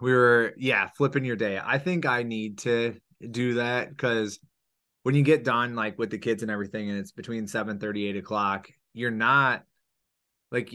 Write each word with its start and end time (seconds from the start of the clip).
we 0.00 0.12
were 0.12 0.54
yeah 0.56 0.88
flipping 0.96 1.24
your 1.24 1.36
day. 1.36 1.60
I 1.62 1.78
think 1.78 2.06
i 2.06 2.22
need 2.22 2.58
to 2.58 2.96
do 3.30 3.54
that 3.54 3.90
because 3.90 4.38
when 5.02 5.14
you 5.14 5.22
get 5.22 5.44
done 5.44 5.74
like 5.74 5.98
with 5.98 6.10
the 6.10 6.18
kids 6.18 6.42
and 6.42 6.50
everything 6.50 6.90
and 6.90 6.98
it's 6.98 7.12
between 7.12 7.46
7 7.46 7.78
30 7.78 8.06
8 8.08 8.16
o'clock 8.16 8.68
you're 8.92 9.10
not 9.10 9.62
like 10.50 10.74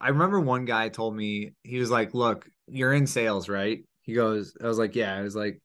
i 0.00 0.08
remember 0.08 0.40
one 0.40 0.64
guy 0.64 0.88
told 0.88 1.14
me 1.14 1.52
he 1.62 1.78
was 1.78 1.90
like 1.90 2.14
look 2.14 2.48
you're 2.68 2.92
in 2.92 3.06
sales 3.06 3.48
right? 3.48 3.84
He 4.02 4.14
goes 4.14 4.56
i 4.62 4.66
was 4.66 4.78
like 4.78 4.94
yeah. 4.94 5.14
I 5.16 5.22
was 5.22 5.36
like 5.36 5.60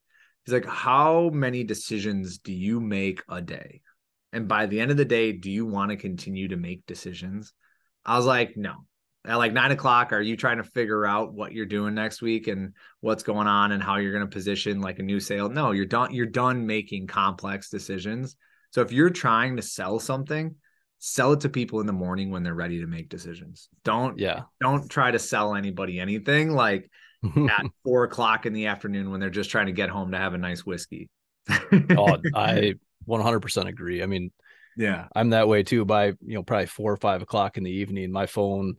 he's 0.46 0.54
like 0.54 0.66
how 0.66 1.30
many 1.30 1.64
decisions 1.64 2.40
do 2.40 2.54
you 2.54 2.80
make 2.80 3.22
a 3.30 3.42
day? 3.42 3.82
And 4.32 4.48
by 4.48 4.66
the 4.68 4.80
end 4.80 4.92
of 4.92 4.98
the 4.98 5.06
day 5.06 5.32
do 5.32 5.52
you 5.52 5.66
want 5.66 5.92
to 5.92 5.98
continue 5.98 6.50
to 6.50 6.58
make 6.58 6.86
decisions? 6.86 7.54
I 8.06 8.18
was 8.18 8.26
like 8.26 8.58
no 8.58 8.86
at 9.26 9.36
like 9.36 9.54
nine 9.54 9.72
o'clock 9.72 10.14
are 10.14 10.22
you 10.22 10.38
trying 10.38 10.58
to 10.58 10.64
figure 10.64 11.06
out 11.06 11.34
what 11.34 11.52
you're 11.52 11.66
doing 11.66 11.94
next 11.94 12.22
week 12.22 12.48
and 12.48 12.74
what's 13.02 13.24
going 13.24 13.48
on 13.48 13.74
and 13.74 13.84
how 13.84 13.98
you're 13.98 14.14
going 14.14 14.26
to 14.26 14.34
position 14.34 14.82
like 14.82 15.00
a 15.00 15.04
new 15.04 15.20
sale? 15.20 15.50
No 15.50 15.72
you're 15.72 15.86
done 15.86 16.14
you're 16.14 16.26
done 16.26 16.66
making 16.66 17.08
complex 17.08 17.70
decisions. 17.70 18.36
So 18.72 18.82
if 18.82 18.92
you're 18.92 19.10
trying 19.10 19.56
to 19.58 19.62
sell 19.62 20.00
something 20.00 20.56
sell 21.00 21.32
it 21.32 21.40
to 21.40 21.50
people 21.50 21.80
in 21.80 21.88
the 21.88 21.94
morning 21.94 22.30
when 22.30 22.44
they're 22.44 22.54
ready 22.54 22.82
to 22.82 22.88
make 22.88 23.10
decisions. 23.10 23.70
Don't 23.84 24.20
yeah. 24.20 24.44
don't 24.62 24.90
try 24.90 25.12
to 25.12 25.20
sell 25.20 25.56
anybody 25.56 26.00
anything 26.00 26.52
like 26.54 26.90
at 27.24 27.66
four 27.84 28.04
o'clock 28.04 28.46
in 28.46 28.54
the 28.54 28.68
afternoon 28.68 29.10
when 29.10 29.20
they're 29.20 29.30
just 29.30 29.50
trying 29.50 29.68
to 29.68 29.72
get 29.72 29.90
home 29.90 30.12
to 30.12 30.18
have 30.18 30.34
a 30.34 30.38
nice 30.38 30.66
whiskey. 30.66 31.10
Oh 31.50 32.18
i 32.36 32.76
100% 33.08 33.68
agree. 33.68 34.04
I 34.04 34.06
mean 34.06 34.32
yeah. 34.78 35.08
I'm 35.16 35.32
that 35.32 35.48
way 35.48 35.64
too. 35.64 35.84
By 35.84 36.08
you 36.08 36.36
know 36.36 36.44
probably 36.44 36.68
four 36.68 36.92
or 36.92 36.98
five 36.98 37.22
o'clock 37.22 37.58
in 37.58 37.64
the 37.64 37.72
evening 37.72 38.12
my 38.12 38.26
phone 38.26 38.76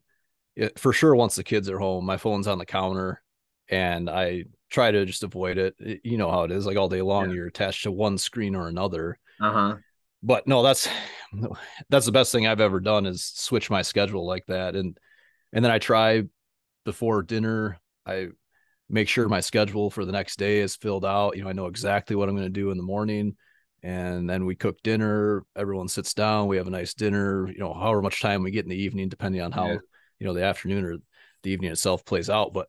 it, 0.56 0.78
for 0.78 0.92
sure 0.92 1.14
once 1.14 1.34
the 1.34 1.44
kids 1.44 1.68
are 1.68 1.78
home 1.78 2.04
my 2.04 2.16
phone's 2.16 2.46
on 2.46 2.58
the 2.58 2.66
counter 2.66 3.22
and 3.68 4.10
i 4.10 4.44
try 4.70 4.90
to 4.90 5.04
just 5.04 5.24
avoid 5.24 5.58
it, 5.58 5.74
it 5.78 6.00
you 6.04 6.16
know 6.16 6.30
how 6.30 6.44
it 6.44 6.52
is 6.52 6.64
like 6.64 6.76
all 6.76 6.88
day 6.88 7.02
long 7.02 7.28
yeah. 7.28 7.36
you're 7.36 7.46
attached 7.46 7.82
to 7.82 7.92
one 7.92 8.16
screen 8.16 8.54
or 8.54 8.68
another. 8.68 9.18
Uh-huh. 9.40 9.76
But 10.22 10.46
no 10.46 10.62
that's 10.62 10.88
that's 11.88 12.06
the 12.06 12.12
best 12.12 12.32
thing 12.32 12.46
i've 12.46 12.60
ever 12.60 12.80
done 12.80 13.06
is 13.06 13.24
switch 13.24 13.70
my 13.70 13.82
schedule 13.82 14.26
like 14.26 14.44
that 14.46 14.76
and 14.76 14.98
and 15.52 15.64
then 15.64 15.72
i 15.72 15.78
try 15.78 16.24
before 16.84 17.22
dinner 17.22 17.78
i 18.04 18.28
make 18.88 19.08
sure 19.08 19.28
my 19.28 19.40
schedule 19.40 19.90
for 19.90 20.04
the 20.04 20.12
next 20.12 20.38
day 20.38 20.58
is 20.58 20.76
filled 20.76 21.04
out 21.04 21.36
you 21.36 21.42
know 21.42 21.48
i 21.48 21.52
know 21.52 21.66
exactly 21.68 22.16
what 22.16 22.28
i'm 22.28 22.34
going 22.34 22.46
to 22.46 22.50
do 22.50 22.70
in 22.70 22.76
the 22.76 22.82
morning 22.82 23.34
and 23.82 24.28
then 24.28 24.44
we 24.44 24.54
cook 24.54 24.76
dinner 24.82 25.44
everyone 25.56 25.88
sits 25.88 26.12
down 26.12 26.48
we 26.48 26.58
have 26.58 26.66
a 26.66 26.70
nice 26.70 26.92
dinner 26.92 27.48
you 27.48 27.58
know 27.58 27.72
however 27.72 28.02
much 28.02 28.20
time 28.20 28.42
we 28.42 28.50
get 28.50 28.64
in 28.64 28.70
the 28.70 28.76
evening 28.76 29.08
depending 29.08 29.40
on 29.40 29.52
how 29.52 29.68
yeah 29.68 29.78
you 30.20 30.26
know 30.26 30.34
the 30.34 30.44
afternoon 30.44 30.84
or 30.84 30.98
the 31.42 31.50
evening 31.50 31.72
itself 31.72 32.04
plays 32.04 32.30
out 32.30 32.52
but 32.52 32.68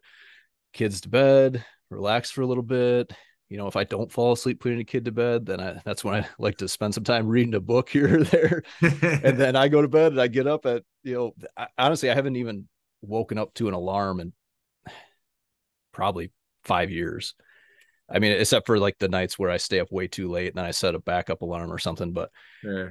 kids 0.73 1.02
to 1.02 1.09
bed 1.09 1.63
relax 1.91 2.31
for 2.31 2.41
a 2.41 2.47
little 2.47 2.63
bit. 2.63 3.13
You 3.49 3.58
know 3.58 3.67
if 3.67 3.75
i 3.75 3.83
don't 3.83 4.09
fall 4.09 4.31
asleep 4.31 4.61
putting 4.61 4.80
a 4.80 4.85
kid 4.85 5.03
to 5.05 5.11
bed 5.11 5.45
then 5.45 5.59
I, 5.59 5.81
that's 5.83 6.05
when 6.05 6.23
i 6.23 6.27
like 6.39 6.59
to 6.59 6.69
spend 6.69 6.93
some 6.93 7.03
time 7.03 7.27
reading 7.27 7.53
a 7.53 7.59
book 7.59 7.89
here 7.89 8.21
or 8.21 8.23
there. 8.23 8.63
And 8.81 9.38
then 9.38 9.58
i 9.58 9.67
go 9.67 9.81
to 9.81 9.89
bed 9.89 10.13
and 10.13 10.21
i 10.21 10.27
get 10.27 10.47
up 10.47 10.66
at 10.66 10.83
you 11.03 11.13
know 11.13 11.35
I, 11.58 11.67
honestly 11.77 12.09
i 12.09 12.16
haven't 12.16 12.38
even 12.38 12.69
woken 13.02 13.38
up 13.38 13.53
to 13.55 13.67
an 13.67 13.73
alarm 13.73 14.21
in 14.21 14.31
probably 15.91 16.31
five 16.63 16.91
years. 16.91 17.36
I 18.09 18.19
mean 18.19 18.31
except 18.31 18.67
for 18.67 18.80
like 18.80 18.97
the 18.99 19.09
nights 19.09 19.38
where 19.38 19.49
i 19.49 19.58
stay 19.58 19.81
up 19.81 19.91
way 19.91 20.08
too 20.08 20.30
late 20.30 20.47
and 20.47 20.55
then 20.55 20.65
i 20.65 20.71
set 20.71 20.95
a 20.95 20.99
backup 20.99 21.41
alarm 21.41 21.73
or 21.73 21.77
something 21.77 22.13
but 22.13 22.30
yeah. 22.63 22.89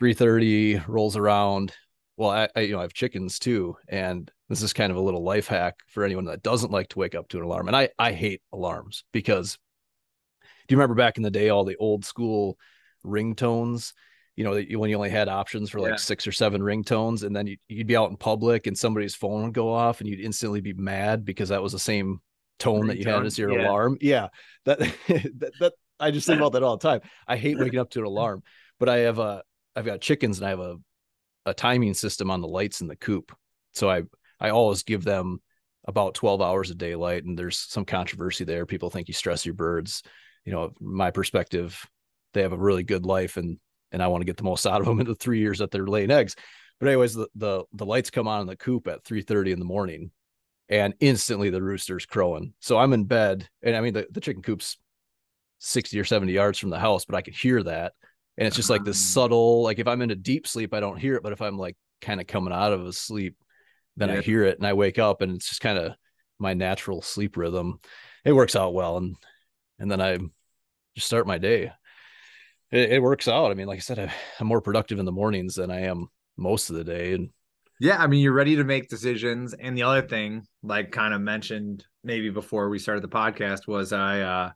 3.30 0.00 0.88
rolls 0.88 1.16
around 1.16 1.72
well, 2.16 2.30
I, 2.30 2.48
I, 2.54 2.60
you 2.60 2.72
know 2.72 2.78
I 2.78 2.82
have 2.82 2.92
chickens 2.92 3.38
too, 3.38 3.76
and 3.88 4.30
this 4.48 4.62
is 4.62 4.72
kind 4.72 4.90
of 4.90 4.96
a 4.96 5.02
little 5.02 5.22
life 5.22 5.46
hack 5.46 5.76
for 5.88 6.04
anyone 6.04 6.26
that 6.26 6.42
doesn't 6.42 6.72
like 6.72 6.88
to 6.90 6.98
wake 6.98 7.14
up 7.14 7.28
to 7.28 7.38
an 7.38 7.44
alarm. 7.44 7.68
And 7.68 7.76
I 7.76 7.90
I 7.98 8.12
hate 8.12 8.42
alarms 8.52 9.04
because 9.12 9.58
do 10.66 10.74
you 10.74 10.78
remember 10.78 10.94
back 10.94 11.16
in 11.16 11.22
the 11.22 11.30
day 11.30 11.48
all 11.48 11.64
the 11.64 11.76
old 11.76 12.04
school 12.04 12.58
ringtones? 13.04 13.92
You 14.36 14.44
know, 14.44 14.52
when 14.52 14.88
you 14.88 14.96
only 14.96 15.10
had 15.10 15.28
options 15.28 15.68
for 15.70 15.80
like 15.80 15.90
yeah. 15.90 15.96
six 15.96 16.26
or 16.26 16.32
seven 16.32 16.62
ringtones, 16.62 17.22
and 17.22 17.36
then 17.36 17.46
you, 17.46 17.56
you'd 17.68 17.86
be 17.86 17.96
out 17.96 18.10
in 18.10 18.16
public 18.16 18.66
and 18.66 18.76
somebody's 18.76 19.14
phone 19.14 19.44
would 19.44 19.54
go 19.54 19.72
off, 19.72 20.00
and 20.00 20.08
you'd 20.08 20.20
instantly 20.20 20.60
be 20.60 20.72
mad 20.72 21.24
because 21.24 21.50
that 21.50 21.62
was 21.62 21.72
the 21.72 21.78
same 21.78 22.20
tone 22.58 22.82
ringtone? 22.82 22.88
that 22.88 22.98
you 22.98 23.10
had 23.10 23.26
as 23.26 23.38
your 23.38 23.52
yeah. 23.52 23.66
alarm. 23.66 23.98
Yeah, 24.00 24.28
that, 24.64 24.78
that 25.08 25.52
that 25.60 25.72
I 26.00 26.10
just 26.10 26.26
think 26.26 26.38
about 26.40 26.52
that 26.52 26.62
all 26.62 26.76
the 26.76 26.88
time. 26.88 27.00
I 27.26 27.36
hate 27.36 27.58
waking 27.58 27.80
up 27.80 27.90
to 27.90 28.00
an 28.00 28.06
alarm, 28.06 28.42
but 28.78 28.88
I 28.88 28.98
have 28.98 29.18
a 29.18 29.42
I've 29.76 29.84
got 29.86 30.00
chickens 30.00 30.38
and 30.38 30.46
I 30.46 30.50
have 30.50 30.60
a 30.60 30.76
a 31.46 31.54
timing 31.54 31.94
system 31.94 32.30
on 32.30 32.40
the 32.40 32.48
lights 32.48 32.80
in 32.80 32.88
the 32.88 32.96
coop. 32.96 33.36
So 33.72 33.90
I 33.90 34.02
I 34.40 34.50
always 34.50 34.82
give 34.82 35.04
them 35.04 35.40
about 35.86 36.14
12 36.14 36.40
hours 36.40 36.70
of 36.70 36.78
daylight 36.78 37.24
and 37.24 37.38
there's 37.38 37.58
some 37.58 37.84
controversy 37.84 38.44
there. 38.44 38.66
People 38.66 38.90
think 38.90 39.08
you 39.08 39.14
stress 39.14 39.44
your 39.44 39.54
birds. 39.54 40.02
You 40.44 40.52
know, 40.52 40.72
my 40.80 41.10
perspective, 41.10 41.84
they 42.34 42.42
have 42.42 42.52
a 42.52 42.56
really 42.56 42.82
good 42.82 43.04
life 43.04 43.36
and 43.36 43.58
and 43.90 44.02
I 44.02 44.08
want 44.08 44.22
to 44.22 44.26
get 44.26 44.36
the 44.36 44.44
most 44.44 44.66
out 44.66 44.80
of 44.80 44.86
them 44.86 45.00
in 45.00 45.06
the 45.06 45.14
3 45.14 45.38
years 45.38 45.58
that 45.58 45.70
they're 45.70 45.86
laying 45.86 46.10
eggs. 46.10 46.36
But 46.80 46.88
anyways, 46.88 47.14
the 47.14 47.28
the, 47.34 47.64
the 47.72 47.86
lights 47.86 48.10
come 48.10 48.28
on 48.28 48.40
in 48.40 48.46
the 48.46 48.56
coop 48.56 48.88
at 48.88 49.04
3:30 49.04 49.52
in 49.52 49.58
the 49.58 49.64
morning 49.64 50.10
and 50.68 50.94
instantly 51.00 51.50
the 51.50 51.62
rooster's 51.62 52.06
crowing. 52.06 52.54
So 52.60 52.78
I'm 52.78 52.92
in 52.92 53.04
bed 53.04 53.48
and 53.62 53.76
I 53.76 53.80
mean 53.80 53.94
the, 53.94 54.06
the 54.10 54.20
chicken 54.20 54.42
coop's 54.42 54.78
60 55.58 55.98
or 55.98 56.04
70 56.04 56.32
yards 56.32 56.58
from 56.58 56.70
the 56.70 56.78
house, 56.78 57.04
but 57.04 57.14
I 57.14 57.22
can 57.22 57.34
hear 57.34 57.62
that 57.62 57.92
and 58.38 58.46
it's 58.46 58.56
just 58.56 58.70
like 58.70 58.84
this 58.84 58.98
ah. 58.98 59.12
subtle 59.14 59.62
like 59.62 59.78
if 59.78 59.86
i'm 59.86 60.02
in 60.02 60.10
a 60.10 60.16
deep 60.16 60.46
sleep 60.46 60.74
i 60.74 60.80
don't 60.80 60.98
hear 60.98 61.14
it 61.14 61.22
but 61.22 61.32
if 61.32 61.42
i'm 61.42 61.58
like 61.58 61.76
kind 62.00 62.20
of 62.20 62.26
coming 62.26 62.52
out 62.52 62.72
of 62.72 62.86
a 62.86 62.92
sleep 62.92 63.36
then 63.96 64.08
yeah. 64.08 64.16
i 64.16 64.20
hear 64.20 64.44
it 64.44 64.58
and 64.58 64.66
i 64.66 64.72
wake 64.72 64.98
up 64.98 65.22
and 65.22 65.36
it's 65.36 65.48
just 65.48 65.60
kind 65.60 65.78
of 65.78 65.92
my 66.38 66.54
natural 66.54 67.02
sleep 67.02 67.36
rhythm 67.36 67.78
it 68.24 68.32
works 68.32 68.56
out 68.56 68.74
well 68.74 68.96
and 68.96 69.16
and 69.78 69.90
then 69.90 70.00
i 70.00 70.18
just 70.94 71.06
start 71.06 71.26
my 71.26 71.38
day 71.38 71.70
it, 72.70 72.92
it 72.92 73.02
works 73.02 73.28
out 73.28 73.50
i 73.50 73.54
mean 73.54 73.66
like 73.66 73.78
i 73.78 73.80
said 73.80 73.98
I, 73.98 74.12
i'm 74.40 74.46
more 74.46 74.60
productive 74.60 74.98
in 74.98 75.04
the 75.04 75.12
mornings 75.12 75.54
than 75.54 75.70
i 75.70 75.82
am 75.82 76.08
most 76.36 76.70
of 76.70 76.76
the 76.76 76.84
day 76.84 77.14
and 77.14 77.30
yeah 77.80 78.02
i 78.02 78.06
mean 78.06 78.20
you're 78.20 78.32
ready 78.32 78.56
to 78.56 78.64
make 78.64 78.88
decisions 78.88 79.54
and 79.54 79.76
the 79.76 79.84
other 79.84 80.02
thing 80.02 80.44
like 80.62 80.90
kind 80.90 81.14
of 81.14 81.20
mentioned 81.20 81.84
maybe 82.02 82.30
before 82.30 82.68
we 82.68 82.78
started 82.78 83.02
the 83.02 83.08
podcast 83.08 83.68
was 83.68 83.92
i 83.92 84.20
uh 84.20 84.50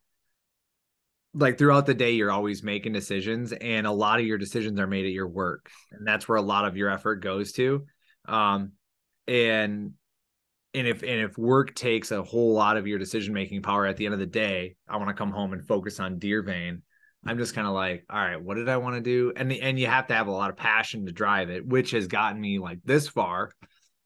like 1.36 1.58
throughout 1.58 1.86
the 1.86 1.94
day 1.94 2.12
you're 2.12 2.30
always 2.30 2.62
making 2.62 2.92
decisions 2.92 3.52
and 3.52 3.86
a 3.86 3.92
lot 3.92 4.18
of 4.18 4.26
your 4.26 4.38
decisions 4.38 4.80
are 4.80 4.86
made 4.86 5.06
at 5.06 5.12
your 5.12 5.28
work 5.28 5.70
and 5.92 6.06
that's 6.06 6.28
where 6.28 6.38
a 6.38 6.42
lot 6.42 6.64
of 6.64 6.76
your 6.76 6.90
effort 6.90 7.16
goes 7.16 7.52
to. 7.52 7.84
Um 8.26 8.72
and 9.28 9.92
and 10.74 10.86
if 10.86 11.02
and 11.02 11.20
if 11.20 11.38
work 11.38 11.74
takes 11.74 12.10
a 12.10 12.22
whole 12.22 12.52
lot 12.52 12.76
of 12.76 12.86
your 12.86 12.98
decision 12.98 13.32
making 13.32 13.62
power 13.62 13.86
at 13.86 13.96
the 13.96 14.04
end 14.04 14.14
of 14.14 14.20
the 14.20 14.26
day 14.26 14.76
i 14.88 14.96
want 14.96 15.08
to 15.08 15.14
come 15.14 15.30
home 15.30 15.52
and 15.52 15.66
focus 15.66 15.98
on 15.98 16.18
deer 16.18 16.42
vein 16.42 16.82
i'm 17.26 17.38
just 17.38 17.54
kind 17.54 17.66
of 17.66 17.72
like 17.72 18.04
all 18.10 18.18
right 18.18 18.40
what 18.40 18.56
did 18.56 18.68
i 18.68 18.76
want 18.76 18.94
to 18.94 19.00
do? 19.00 19.32
And 19.34 19.50
the, 19.50 19.60
and 19.62 19.78
you 19.78 19.86
have 19.86 20.06
to 20.08 20.14
have 20.14 20.28
a 20.28 20.32
lot 20.32 20.50
of 20.50 20.56
passion 20.56 21.06
to 21.06 21.12
drive 21.12 21.50
it 21.50 21.66
which 21.66 21.90
has 21.92 22.06
gotten 22.06 22.40
me 22.40 22.58
like 22.58 22.78
this 22.84 23.08
far 23.08 23.50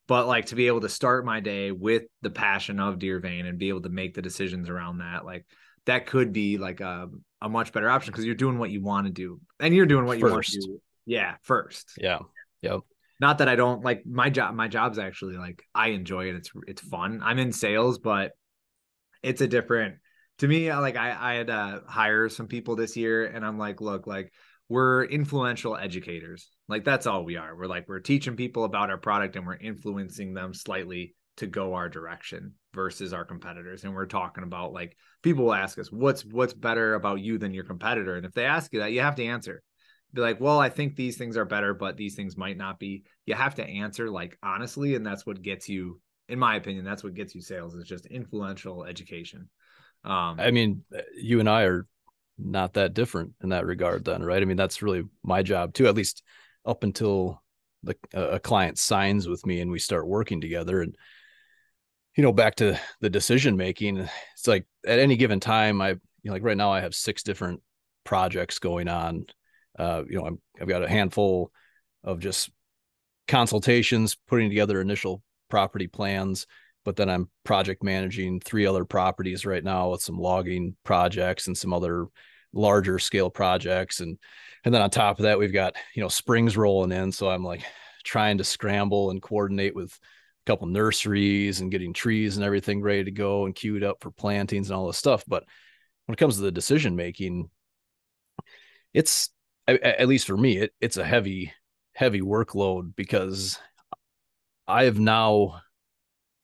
but 0.06 0.26
like 0.26 0.46
to 0.46 0.56
be 0.56 0.68
able 0.68 0.80
to 0.80 0.88
start 0.88 1.24
my 1.24 1.40
day 1.40 1.70
with 1.70 2.04
the 2.22 2.30
passion 2.30 2.80
of 2.80 2.98
deer 2.98 3.20
vein 3.20 3.46
and 3.46 3.58
be 3.58 3.68
able 3.68 3.82
to 3.82 3.88
make 3.88 4.14
the 4.14 4.22
decisions 4.22 4.68
around 4.68 4.98
that 4.98 5.24
like 5.24 5.44
that 5.90 6.06
could 6.06 6.32
be 6.32 6.56
like 6.56 6.80
a, 6.80 7.08
a 7.42 7.48
much 7.48 7.72
better 7.72 7.90
option 7.90 8.12
because 8.12 8.24
you're 8.24 8.36
doing 8.36 8.58
what 8.58 8.70
you 8.70 8.80
want 8.80 9.08
to 9.08 9.12
do 9.12 9.40
and 9.58 9.74
you're 9.74 9.86
doing 9.86 10.06
what 10.06 10.18
you 10.18 10.22
first. 10.22 10.34
want 10.34 10.44
to 10.46 10.60
do. 10.60 10.80
Yeah, 11.04 11.34
first. 11.42 11.94
Yeah. 11.98 12.20
Yep. 12.62 12.82
Not 13.18 13.38
that 13.38 13.48
I 13.48 13.56
don't 13.56 13.82
like 13.84 14.06
my 14.06 14.30
job. 14.30 14.54
My 14.54 14.68
job's 14.68 15.00
actually 15.00 15.36
like 15.36 15.64
I 15.74 15.88
enjoy 15.88 16.28
it. 16.28 16.36
It's 16.36 16.50
it's 16.68 16.80
fun. 16.80 17.20
I'm 17.24 17.40
in 17.40 17.52
sales, 17.52 17.98
but 17.98 18.30
it's 19.22 19.40
a 19.40 19.48
different 19.48 19.96
to 20.38 20.46
me. 20.46 20.72
Like 20.72 20.96
I 20.96 21.16
I 21.18 21.34
had 21.34 21.50
uh, 21.50 21.80
to 21.80 21.82
hire 21.88 22.28
some 22.28 22.46
people 22.46 22.76
this 22.76 22.96
year, 22.96 23.26
and 23.26 23.44
I'm 23.44 23.58
like, 23.58 23.80
look, 23.80 24.06
like 24.06 24.32
we're 24.68 25.04
influential 25.04 25.76
educators. 25.76 26.48
Like 26.68 26.84
that's 26.84 27.08
all 27.08 27.24
we 27.24 27.36
are. 27.36 27.56
We're 27.56 27.66
like 27.66 27.88
we're 27.88 27.98
teaching 27.98 28.36
people 28.36 28.62
about 28.62 28.90
our 28.90 28.98
product 28.98 29.34
and 29.34 29.44
we're 29.44 29.56
influencing 29.56 30.34
them 30.34 30.54
slightly 30.54 31.16
to 31.38 31.48
go 31.48 31.74
our 31.74 31.88
direction 31.88 32.54
versus 32.74 33.12
our 33.12 33.24
competitors. 33.24 33.84
And 33.84 33.94
we're 33.94 34.06
talking 34.06 34.44
about 34.44 34.72
like 34.72 34.96
people 35.22 35.44
will 35.46 35.54
ask 35.54 35.78
us 35.78 35.90
what's 35.90 36.24
what's 36.24 36.52
better 36.52 36.94
about 36.94 37.20
you 37.20 37.38
than 37.38 37.54
your 37.54 37.64
competitor? 37.64 38.16
And 38.16 38.26
if 38.26 38.32
they 38.32 38.44
ask 38.44 38.72
you 38.72 38.80
that 38.80 38.92
you 38.92 39.00
have 39.00 39.16
to 39.16 39.24
answer. 39.24 39.62
Be 40.12 40.20
like 40.22 40.40
well 40.40 40.58
i 40.58 40.68
think 40.68 40.96
these 40.96 41.16
things 41.16 41.36
are 41.36 41.44
better 41.44 41.72
but 41.72 41.96
these 41.96 42.16
things 42.16 42.36
might 42.36 42.56
not 42.56 42.78
be. 42.78 43.04
You 43.26 43.34
have 43.34 43.54
to 43.56 43.64
answer 43.64 44.10
like 44.10 44.36
honestly 44.42 44.96
and 44.96 45.06
that's 45.06 45.24
what 45.24 45.40
gets 45.40 45.68
you 45.68 46.00
in 46.28 46.38
my 46.38 46.56
opinion 46.56 46.84
that's 46.84 47.04
what 47.04 47.14
gets 47.14 47.34
you 47.34 47.40
sales 47.40 47.74
is 47.74 47.86
just 47.86 48.06
influential 48.06 48.84
education. 48.84 49.48
Um 50.04 50.40
i 50.40 50.50
mean 50.50 50.82
you 51.16 51.38
and 51.38 51.48
i 51.48 51.62
are 51.62 51.86
not 52.38 52.72
that 52.74 52.94
different 52.94 53.34
in 53.42 53.50
that 53.50 53.66
regard 53.66 54.04
then 54.04 54.24
right? 54.24 54.42
I 54.42 54.46
mean 54.46 54.56
that's 54.56 54.82
really 54.82 55.04
my 55.22 55.42
job 55.42 55.74
too 55.74 55.86
at 55.86 55.94
least 55.94 56.24
up 56.66 56.82
until 56.82 57.40
the 57.82 57.96
a 58.12 58.38
client 58.38 58.78
signs 58.78 59.28
with 59.28 59.44
me 59.46 59.60
and 59.60 59.70
we 59.70 59.78
start 59.78 60.06
working 60.06 60.40
together. 60.40 60.82
And 60.82 60.94
you 62.16 62.22
know, 62.22 62.32
back 62.32 62.56
to 62.56 62.78
the 63.00 63.10
decision 63.10 63.56
making, 63.56 63.96
it's 63.98 64.46
like 64.46 64.66
at 64.86 64.98
any 64.98 65.16
given 65.16 65.40
time, 65.40 65.80
I, 65.80 65.90
you 65.90 65.98
know, 66.24 66.32
like 66.32 66.42
right 66.42 66.56
now 66.56 66.72
I 66.72 66.80
have 66.80 66.94
six 66.94 67.22
different 67.22 67.60
projects 68.04 68.58
going 68.58 68.88
on. 68.88 69.26
Uh, 69.78 70.02
you 70.08 70.18
know, 70.18 70.26
I'm, 70.26 70.40
I've 70.60 70.68
got 70.68 70.82
a 70.82 70.88
handful 70.88 71.50
of 72.04 72.18
just 72.18 72.50
consultations, 73.28 74.16
putting 74.26 74.48
together 74.48 74.80
initial 74.80 75.22
property 75.48 75.86
plans. 75.86 76.46
but 76.84 76.96
then 76.96 77.08
I'm 77.08 77.28
project 77.44 77.82
managing 77.82 78.40
three 78.40 78.66
other 78.66 78.84
properties 78.84 79.44
right 79.46 79.62
now 79.62 79.90
with 79.90 80.00
some 80.02 80.18
logging 80.18 80.76
projects 80.84 81.46
and 81.46 81.56
some 81.56 81.72
other 81.72 82.06
larger 82.52 82.98
scale 82.98 83.30
projects 83.30 84.00
and 84.00 84.18
and 84.64 84.74
then 84.74 84.82
on 84.82 84.90
top 84.90 85.18
of 85.18 85.22
that 85.22 85.38
we've 85.38 85.52
got 85.52 85.76
you 85.94 86.02
know 86.02 86.08
springs 86.08 86.56
rolling 86.56 86.90
in 86.90 87.12
so 87.12 87.30
i'm 87.30 87.44
like 87.44 87.62
trying 88.02 88.38
to 88.38 88.44
scramble 88.44 89.10
and 89.10 89.22
coordinate 89.22 89.74
with 89.76 89.96
couple 90.50 90.66
nurseries 90.66 91.60
and 91.60 91.70
getting 91.70 91.92
trees 91.92 92.36
and 92.36 92.44
everything 92.44 92.82
ready 92.82 93.04
to 93.04 93.12
go 93.12 93.46
and 93.46 93.54
queued 93.54 93.84
up 93.84 93.98
for 94.00 94.10
plantings 94.10 94.68
and 94.68 94.76
all 94.76 94.88
this 94.88 94.96
stuff 94.96 95.22
but 95.28 95.44
when 96.06 96.14
it 96.14 96.18
comes 96.18 96.34
to 96.34 96.42
the 96.42 96.50
decision 96.50 96.96
making 96.96 97.48
it's 98.92 99.30
at 99.68 100.08
least 100.08 100.26
for 100.26 100.36
me 100.36 100.56
it, 100.56 100.72
it's 100.80 100.96
a 100.96 101.04
heavy 101.04 101.52
heavy 101.94 102.20
workload 102.20 102.96
because 102.96 103.60
i 104.66 104.82
have 104.82 104.98
now 104.98 105.60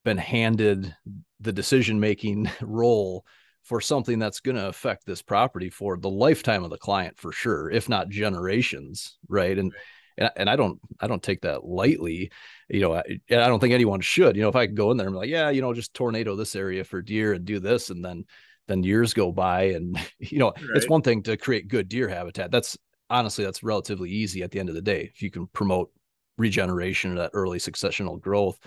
been 0.05 0.17
handed 0.17 0.95
the 1.41 1.51
decision 1.51 1.99
making 1.99 2.49
role 2.61 3.25
for 3.63 3.81
something 3.81 4.19
that's 4.19 4.39
going 4.39 4.55
to 4.55 4.69
affect 4.69 5.05
this 5.05 5.21
property 5.21 5.69
for 5.69 5.97
the 5.97 6.09
lifetime 6.09 6.63
of 6.63 6.69
the 6.69 6.77
client 6.77 7.19
for 7.19 7.33
sure 7.33 7.69
if 7.69 7.89
not 7.89 8.07
generations 8.07 9.17
right? 9.27 9.57
And 9.57 9.73
and, 10.17 10.31
and 10.35 10.49
i 10.49 10.55
don't 10.55 10.79
i 10.99 11.07
don't 11.07 11.23
take 11.23 11.41
that 11.41 11.65
lightly 11.65 12.31
you 12.69 12.81
know 12.81 12.93
I, 12.93 13.03
I 13.29 13.47
don't 13.47 13.59
think 13.59 13.73
anyone 13.73 14.01
should. 14.01 14.35
You 14.35 14.43
know 14.43 14.49
if 14.49 14.55
i 14.55 14.67
could 14.67 14.75
go 14.75 14.91
in 14.91 14.97
there 14.97 15.07
and 15.07 15.13
be 15.13 15.19
like 15.19 15.29
yeah 15.29 15.49
you 15.49 15.61
know 15.61 15.73
just 15.73 15.93
tornado 15.93 16.35
this 16.35 16.55
area 16.55 16.83
for 16.83 17.01
deer 17.01 17.33
and 17.33 17.45
do 17.45 17.59
this 17.59 17.89
and 17.89 18.03
then 18.03 18.25
then 18.67 18.83
years 18.83 19.13
go 19.13 19.31
by 19.31 19.63
and 19.69 19.97
you 20.19 20.39
know 20.39 20.47
right. 20.47 20.75
it's 20.75 20.89
one 20.89 21.01
thing 21.01 21.23
to 21.23 21.37
create 21.37 21.67
good 21.67 21.87
deer 21.87 22.07
habitat. 22.07 22.51
That's 22.51 22.77
honestly 23.09 23.45
that's 23.45 23.63
relatively 23.63 24.09
easy 24.09 24.43
at 24.43 24.51
the 24.51 24.59
end 24.59 24.69
of 24.69 24.75
the 24.75 24.81
day. 24.81 25.09
If 25.13 25.21
you 25.21 25.31
can 25.31 25.47
promote 25.47 25.91
regeneration 26.37 27.13
or 27.13 27.15
that 27.15 27.31
early 27.33 27.57
successional 27.57 28.19
growth 28.19 28.59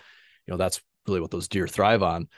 you 0.47 0.53
know 0.53 0.59
that's 0.59 0.81
really 1.07 1.21
what 1.21 1.31
those 1.31 1.49
deer 1.49 1.69
thrive 1.69 2.03
on. 2.03 2.29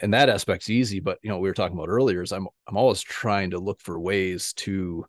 And 0.00 0.14
that 0.14 0.28
aspect's 0.28 0.70
easy 0.70 1.00
but 1.00 1.18
you 1.22 1.30
know 1.30 1.38
we 1.38 1.48
were 1.48 1.54
talking 1.54 1.76
about 1.76 1.88
earlier 1.88 2.20
is 2.20 2.32
i'm 2.32 2.48
i'm 2.66 2.76
always 2.76 3.00
trying 3.00 3.50
to 3.50 3.60
look 3.60 3.80
for 3.80 3.98
ways 4.00 4.52
to 4.54 5.06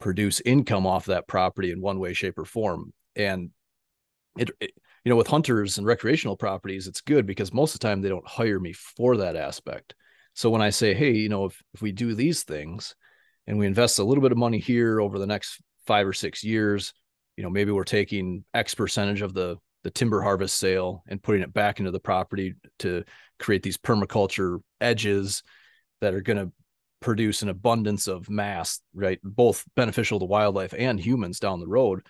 produce 0.00 0.40
income 0.40 0.86
off 0.86 1.06
that 1.06 1.28
property 1.28 1.70
in 1.70 1.80
one 1.80 1.98
way 1.98 2.12
shape 2.12 2.38
or 2.38 2.44
form. 2.44 2.92
And 3.14 3.50
it, 4.38 4.50
it, 4.60 4.72
you 5.04 5.10
know 5.10 5.16
with 5.16 5.26
hunters 5.26 5.78
and 5.78 5.86
recreational 5.86 6.36
properties 6.36 6.86
it's 6.86 7.00
good 7.00 7.26
because 7.26 7.52
most 7.52 7.74
of 7.74 7.80
the 7.80 7.86
time 7.86 8.00
they 8.00 8.08
don't 8.08 8.26
hire 8.28 8.60
me 8.60 8.72
for 8.72 9.16
that 9.18 9.36
aspect. 9.36 9.94
So 10.34 10.50
when 10.50 10.62
i 10.62 10.70
say 10.70 10.94
hey 10.94 11.12
you 11.12 11.28
know 11.28 11.46
if, 11.46 11.62
if 11.74 11.82
we 11.82 11.92
do 11.92 12.14
these 12.14 12.44
things 12.44 12.94
and 13.46 13.58
we 13.58 13.66
invest 13.66 13.98
a 13.98 14.04
little 14.04 14.22
bit 14.22 14.32
of 14.32 14.38
money 14.38 14.58
here 14.58 15.00
over 15.00 15.18
the 15.18 15.26
next 15.26 15.60
five 15.86 16.06
or 16.06 16.12
six 16.12 16.44
years 16.44 16.94
you 17.36 17.42
know 17.42 17.50
maybe 17.50 17.72
we're 17.72 17.84
taking 17.84 18.44
x 18.54 18.74
percentage 18.74 19.22
of 19.22 19.34
the 19.34 19.56
the 19.82 19.90
timber 19.90 20.20
harvest 20.22 20.58
sale 20.58 21.02
and 21.08 21.22
putting 21.22 21.42
it 21.42 21.52
back 21.52 21.78
into 21.78 21.90
the 21.90 21.98
property 21.98 22.54
to 22.78 23.02
create 23.38 23.62
these 23.62 23.78
permaculture 23.78 24.60
edges 24.80 25.42
that 26.00 26.14
are 26.14 26.20
going 26.20 26.36
to 26.36 26.52
produce 27.00 27.42
an 27.42 27.48
abundance 27.48 28.06
of 28.06 28.30
mass, 28.30 28.80
right? 28.94 29.18
Both 29.22 29.64
beneficial 29.74 30.18
to 30.18 30.26
wildlife 30.26 30.74
and 30.76 31.00
humans 31.00 31.40
down 31.40 31.60
the 31.60 31.66
road. 31.66 32.06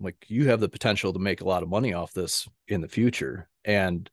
Like 0.00 0.16
you 0.28 0.48
have 0.48 0.60
the 0.60 0.68
potential 0.68 1.12
to 1.12 1.18
make 1.18 1.40
a 1.40 1.48
lot 1.48 1.62
of 1.62 1.68
money 1.68 1.92
off 1.92 2.12
this 2.12 2.48
in 2.68 2.80
the 2.80 2.88
future. 2.88 3.48
And 3.64 4.08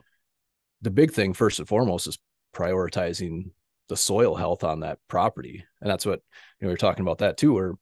the 0.82 0.92
big 0.92 1.12
thing, 1.12 1.34
first 1.34 1.60
and 1.60 1.68
foremost, 1.68 2.08
is 2.08 2.20
prioritizing 2.54 3.52
the 3.88 3.98
soil 3.98 4.36
health 4.36 4.64
on 4.64 4.82
that 4.82 5.00
property. 5.08 5.66
And 5.82 5.90
that's 5.90 6.06
what 6.06 6.22
you 6.60 6.66
know, 6.66 6.68
we 6.68 6.74
are 6.74 6.78
talking 6.78 7.04
about 7.04 7.20
that 7.20 7.38
too, 7.38 7.54
where 7.54 7.74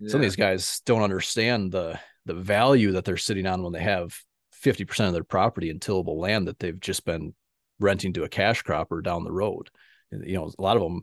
yeah. 0.00 0.08
some 0.08 0.20
of 0.20 0.22
these 0.22 0.36
guys 0.36 0.80
don't 0.86 1.02
understand 1.02 1.72
the 1.72 1.98
the 2.26 2.34
value 2.34 2.92
that 2.92 3.04
they're 3.04 3.16
sitting 3.16 3.46
on 3.46 3.62
when 3.62 3.72
they 3.72 3.82
have 3.82 4.16
50% 4.62 5.06
of 5.06 5.12
their 5.14 5.24
property 5.24 5.70
in 5.70 5.80
tillable 5.80 6.18
land 6.20 6.48
that 6.48 6.58
they've 6.58 6.78
just 6.78 7.04
been 7.04 7.34
renting 7.78 8.12
to 8.12 8.24
a 8.24 8.28
cash 8.28 8.62
cropper 8.62 9.00
down 9.00 9.24
the 9.24 9.32
road. 9.32 9.70
You 10.12 10.34
know, 10.34 10.52
a 10.56 10.62
lot 10.62 10.76
of 10.76 10.82
them, 10.82 11.02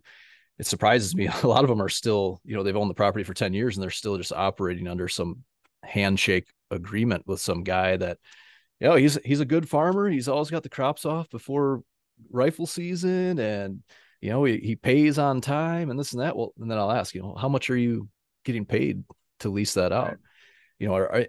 it 0.59 0.65
surprises 0.65 1.15
me. 1.15 1.27
A 1.44 1.48
lot 1.48 1.63
of 1.63 1.69
them 1.69 1.81
are 1.81 1.89
still, 1.89 2.42
you 2.44 2.56
know, 2.56 2.63
they've 2.63 2.75
owned 2.75 2.89
the 2.89 2.95
property 2.95 3.24
for 3.24 3.33
10 3.33 3.54
years 3.54 3.75
and 3.75 3.83
they're 3.83 3.89
still 3.89 4.18
just 4.18 4.33
operating 4.33 4.88
under 4.88 5.07
some 5.07 5.44
handshake 5.83 6.48
agreement 6.71 7.24
with 7.27 7.39
some 7.39 7.63
guy 7.63 7.98
that, 7.98 8.18
you 8.80 8.88
know, 8.88 8.95
he's 8.95 9.18
he's 9.25 9.39
a 9.39 9.45
good 9.45 9.68
farmer. 9.68 10.09
He's 10.09 10.27
always 10.27 10.50
got 10.50 10.63
the 10.63 10.69
crops 10.69 11.06
off 11.06 11.30
before 11.30 11.81
rifle 12.31 12.65
season 12.65 13.39
and 13.39 13.83
you 14.21 14.30
know, 14.31 14.44
he, 14.44 14.57
he 14.57 14.75
pays 14.75 15.19
on 15.19 15.42
time 15.42 15.89
and 15.89 16.00
this 16.00 16.13
and 16.13 16.21
that. 16.21 16.36
Well, 16.36 16.54
and 16.59 16.69
then 16.69 16.77
I'll 16.77 16.92
ask, 16.92 17.13
you 17.13 17.21
know, 17.21 17.36
how 17.36 17.50
much 17.50 17.69
are 17.69 17.77
you 17.77 18.09
getting 18.45 18.65
paid 18.65 19.04
to 19.42 19.50
lease 19.50 19.75
that 19.75 19.92
out? 19.92 20.07
Right. 20.07 20.18
You 20.80 20.88
know, 20.88 20.95
are, 20.95 21.12
are, 21.12 21.25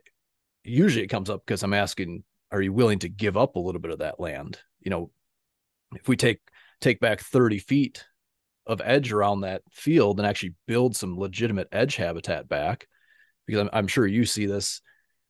usually 0.65 1.05
it 1.05 1.09
comes 1.09 1.29
up 1.29 1.43
because 1.45 1.63
I'm 1.63 1.75
asking, 1.75 2.25
are 2.51 2.63
you 2.63 2.73
willing 2.73 3.01
to 3.01 3.09
give 3.09 3.37
up 3.37 3.57
a 3.57 3.61
little 3.61 3.81
bit 3.81 3.91
of 3.91 3.99
that 3.99 4.19
land? 4.19 4.59
You 4.81 4.91
know, 4.91 5.11
if 5.95 6.09
we 6.09 6.17
take 6.17 6.41
take 6.81 7.01
back 7.01 7.21
30 7.21 7.59
feet 7.59 8.05
of 8.69 8.81
edge 8.85 9.13
around 9.13 9.41
that 9.41 9.63
field 9.73 10.19
and 10.19 10.27
actually 10.27 10.55
build 10.67 10.95
some 10.95 11.19
legitimate 11.19 11.69
edge 11.73 11.97
habitat 11.97 12.49
back, 12.49 12.87
because 13.47 13.63
I'm, 13.63 13.71
I'm 13.73 13.87
sure 13.89 14.07
you 14.07 14.25
see 14.25 14.47
this 14.47 14.81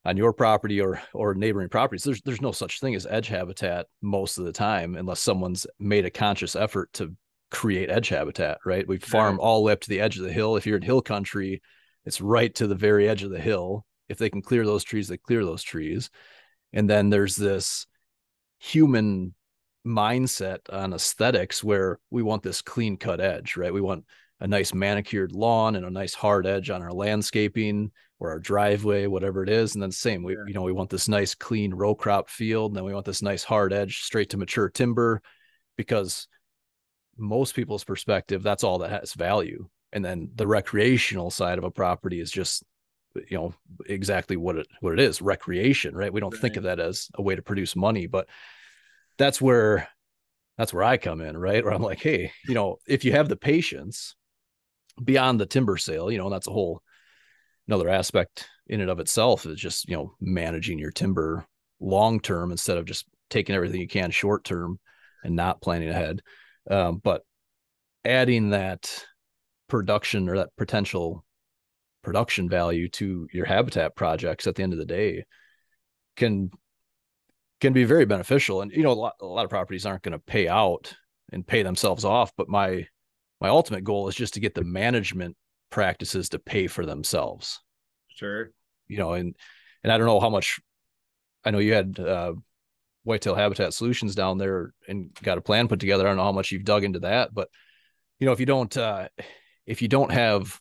on 0.05 0.17
your 0.17 0.33
property 0.33 0.81
or 0.81 1.01
or 1.15 1.35
neighboring 1.35 1.69
properties. 1.69 2.05
There's 2.05 2.21
there's 2.23 2.43
no 2.43 2.53
such 2.53 2.81
thing 2.81 2.95
as 2.95 3.07
edge 3.07 3.29
habitat 3.29 3.87
most 4.03 4.39
of 4.39 4.45
the 4.45 4.53
time 4.53 4.97
unless 4.97 5.21
someone's 5.21 5.67
made 5.79 6.05
a 6.05 6.11
conscious 6.11 6.57
effort 6.57 6.93
to 6.95 7.15
create 7.51 7.91
edge 7.91 8.09
habitat, 8.09 8.59
right? 8.67 8.87
We 8.87 8.99
farm 8.99 9.41
all 9.41 9.59
the 9.59 9.65
way 9.65 9.73
up 9.73 9.81
to 9.81 9.89
the 9.89 10.01
edge 10.01 10.19
of 10.19 10.25
the 10.25 10.33
hill. 10.33 10.57
If 10.57 10.67
you're 10.67 10.77
in 10.77 10.83
hill 10.83 11.01
country, 11.01 11.63
it's 12.05 12.21
right 12.21 12.55
to 12.57 12.67
the 12.67 12.75
very 12.75 13.09
edge 13.09 13.23
of 13.23 13.31
the 13.31 13.41
hill 13.41 13.87
if 14.09 14.19
they 14.19 14.31
can 14.31 14.43
clear 14.43 14.65
those 14.65 14.85
trees, 14.85 15.09
they 15.09 15.19
clear 15.19 15.45
those 15.45 15.63
trees. 15.63 16.11
And 16.73 16.89
then 16.89 17.11
there's 17.11 17.37
this 17.37 17.87
human 18.59 19.35
mindset 19.87 20.59
on 20.71 20.93
aesthetics 20.93 21.63
where 21.63 21.99
we 22.11 22.23
want 22.23 22.43
this 22.43 22.63
clean 22.63 22.97
cut 22.97 23.21
edge, 23.21 23.57
right? 23.57 23.73
We 23.73 23.81
want 23.81 24.05
a 24.41 24.47
nice 24.47 24.73
manicured 24.73 25.33
lawn 25.33 25.77
and 25.77 25.85
a 25.85 25.91
nice 25.91 26.15
hard 26.15 26.47
edge 26.47 26.71
on 26.71 26.83
our 26.83 26.93
landscaping 26.93 27.91
or 28.21 28.31
our 28.31 28.39
driveway, 28.39 29.07
whatever 29.07 29.43
it 29.43 29.49
is. 29.49 29.75
And 29.75 29.83
then 29.83 29.93
same, 29.93 30.23
we, 30.23 30.33
you 30.47 30.55
know, 30.55 30.63
we 30.63 30.73
want 30.73 30.91
this 30.91 31.09
nice 31.09 31.35
clean 31.35 31.73
row 31.73 31.95
crop 31.95 32.29
field. 32.29 32.73
And 32.73 32.77
then 32.77 32.85
we 32.85 32.95
want 32.95 33.07
this 33.07 33.23
nice 33.23 33.45
hard 33.45 33.73
edge 33.73 34.03
straight 34.03 34.31
to 34.31 34.37
mature 34.37 34.69
timber 34.69 35.23
because 35.77 36.29
most 37.17 37.55
people's 37.55 37.85
perspective, 37.85 38.43
that's 38.43 38.65
all 38.65 38.79
that 38.79 38.91
has 38.91 39.15
value. 39.15 39.69
And 39.93 40.05
then 40.05 40.31
the 40.35 40.47
recreational 40.47 41.31
side 41.31 41.59
of 41.59 41.65
a 41.65 41.71
property 41.71 42.21
is 42.21 42.31
just 42.31 42.63
you 43.29 43.37
know 43.37 43.55
exactly 43.87 44.37
what 44.37 44.57
it 44.57 44.69
what 44.81 44.93
it 44.93 45.01
is 45.01 45.21
recreation 45.21 45.97
right 45.97 46.13
we 46.13 46.21
don't 46.21 46.35
right. 46.35 46.43
think 46.43 46.57
of 46.57 46.65
that 46.65 46.79
as 46.79 47.09
a 47.15 47.23
way 47.23 47.35
to 47.35 47.43
produce 47.43 47.75
money 47.75 48.07
but 48.07 48.29
that's 49.19 49.41
where 49.41 49.89
that's 50.57 50.73
where 50.73 50.85
i 50.85 50.97
come 50.97 51.21
in 51.21 51.37
right? 51.37 51.65
Where 51.65 51.75
i'm 51.75 51.83
like 51.83 52.01
hey 52.01 52.33
you 52.47 52.55
know 52.55 52.77
if 52.87 53.05
you 53.05 53.13
have 53.13 53.29
the 53.29 53.37
patience 53.37 54.15
beyond 55.03 55.41
the 55.41 55.47
timber 55.47 55.77
sale 55.77 56.11
you 56.11 56.19
know 56.19 56.31
that's 56.31 56.47
a 56.47 56.53
whole 56.53 56.83
another 57.69 57.89
aspect 57.89 58.49
in 58.67 58.81
and 58.81 58.91
of 58.91 59.01
itself 59.01 59.47
is 59.47 59.61
just 59.61 59.89
you 59.89 59.97
know 59.97 60.15
managing 60.21 60.79
your 60.79 60.91
timber 60.91 61.47
long 61.81 62.21
term 62.21 62.51
instead 62.51 62.79
of 62.79 62.85
just 62.85 63.07
taking 63.31 63.55
everything 63.55 63.81
you 63.81 63.89
can 63.89 64.11
short 64.11 64.45
term 64.45 64.79
and 65.25 65.37
not 65.37 65.61
planning 65.61 65.89
ahead. 65.89 66.23
Um, 66.71 67.01
but 67.03 67.23
adding 68.05 68.51
that 68.51 69.05
production 69.69 70.29
or 70.29 70.39
that 70.39 70.57
potential 70.57 71.25
production 72.03 72.49
value 72.49 72.89
to 72.89 73.29
your 73.33 73.45
habitat 73.45 73.97
projects 73.97 74.47
at 74.47 74.55
the 74.55 74.63
end 74.63 74.73
of 74.73 74.79
the 74.79 74.87
day 74.87 75.25
can 76.17 76.51
can 77.61 77.73
be 77.73 77.85
very 77.85 78.05
beneficial. 78.05 78.63
And 78.63 78.73
you 78.73 78.83
know 78.83 78.93
a 78.93 78.95
lot, 78.95 79.15
a 79.21 79.27
lot 79.27 79.45
of 79.45 79.51
properties 79.51 79.87
aren't 79.87 80.03
going 80.03 80.13
to 80.13 80.19
pay 80.19 80.49
out 80.49 80.95
and 81.33 81.47
pay 81.47 81.63
themselves 81.63 82.05
off 82.05 82.33
but 82.37 82.49
my 82.49 82.87
my 83.41 83.49
ultimate 83.49 83.85
goal 83.85 84.09
is 84.09 84.15
just 84.15 84.35
to 84.35 84.41
get 84.41 84.55
the 84.55 84.65
management 84.65 85.37
practices 85.71 86.31
to 86.31 86.39
pay 86.39 86.67
for 86.67 86.87
themselves. 86.87 87.61
Sure. 88.09 88.51
You 88.87 88.99
know 88.99 89.13
and 89.13 89.35
and 89.85 89.93
i 89.93 89.99
don't 89.99 90.07
know 90.07 90.21
how 90.21 90.31
much 90.31 90.61
i 91.45 91.51
know 91.51 91.59
you 91.59 91.75
had 91.75 91.99
uh 92.01 92.33
whitetail 93.05 93.35
habitat 93.35 93.73
solutions 93.73 94.15
down 94.15 94.39
there 94.39 94.73
and 94.89 95.15
got 95.23 95.39
a 95.39 95.43
plan 95.43 95.69
put 95.69 95.81
together. 95.81 96.05
I 96.05 96.11
don't 96.11 96.17
know 96.17 96.25
how 96.25 96.33
much 96.33 96.51
you've 96.51 96.65
dug 96.65 96.85
into 96.85 97.01
that 97.01 97.35
but 97.35 97.49
you 98.19 98.27
know 98.27 98.33
if 98.33 98.41
you 98.41 98.47
don't 98.47 98.75
uh 98.77 99.09
if 99.67 99.83
you 99.83 99.89
don't 99.89 100.13
have 100.13 100.59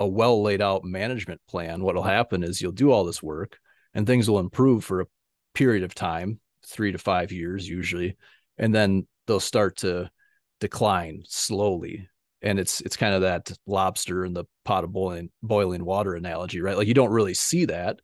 a 0.00 0.06
well 0.06 0.42
laid 0.42 0.62
out 0.62 0.82
management 0.82 1.40
plan, 1.46 1.82
what 1.82 1.94
will 1.94 2.02
happen 2.02 2.42
is 2.42 2.60
you'll 2.60 2.72
do 2.72 2.90
all 2.90 3.04
this 3.04 3.22
work 3.22 3.58
and 3.92 4.06
things 4.06 4.28
will 4.28 4.38
improve 4.38 4.82
for 4.82 5.02
a 5.02 5.06
period 5.54 5.84
of 5.84 5.94
time, 5.94 6.40
three 6.66 6.92
to 6.92 6.98
five 6.98 7.32
years 7.32 7.68
usually, 7.68 8.16
and 8.58 8.74
then 8.74 9.06
they'll 9.26 9.40
start 9.40 9.78
to 9.78 10.10
decline 10.60 11.22
slowly. 11.26 12.08
And 12.42 12.58
it's 12.58 12.80
it's 12.80 12.96
kind 12.96 13.14
of 13.14 13.22
that 13.22 13.52
lobster 13.66 14.24
in 14.24 14.32
the 14.32 14.44
pot 14.64 14.84
of 14.84 14.92
boiling 14.92 15.30
boiling 15.42 15.84
water 15.84 16.14
analogy, 16.14 16.60
right? 16.60 16.76
Like 16.76 16.88
you 16.88 16.94
don't 16.94 17.10
really 17.10 17.34
see 17.34 17.66
that, 17.66 18.00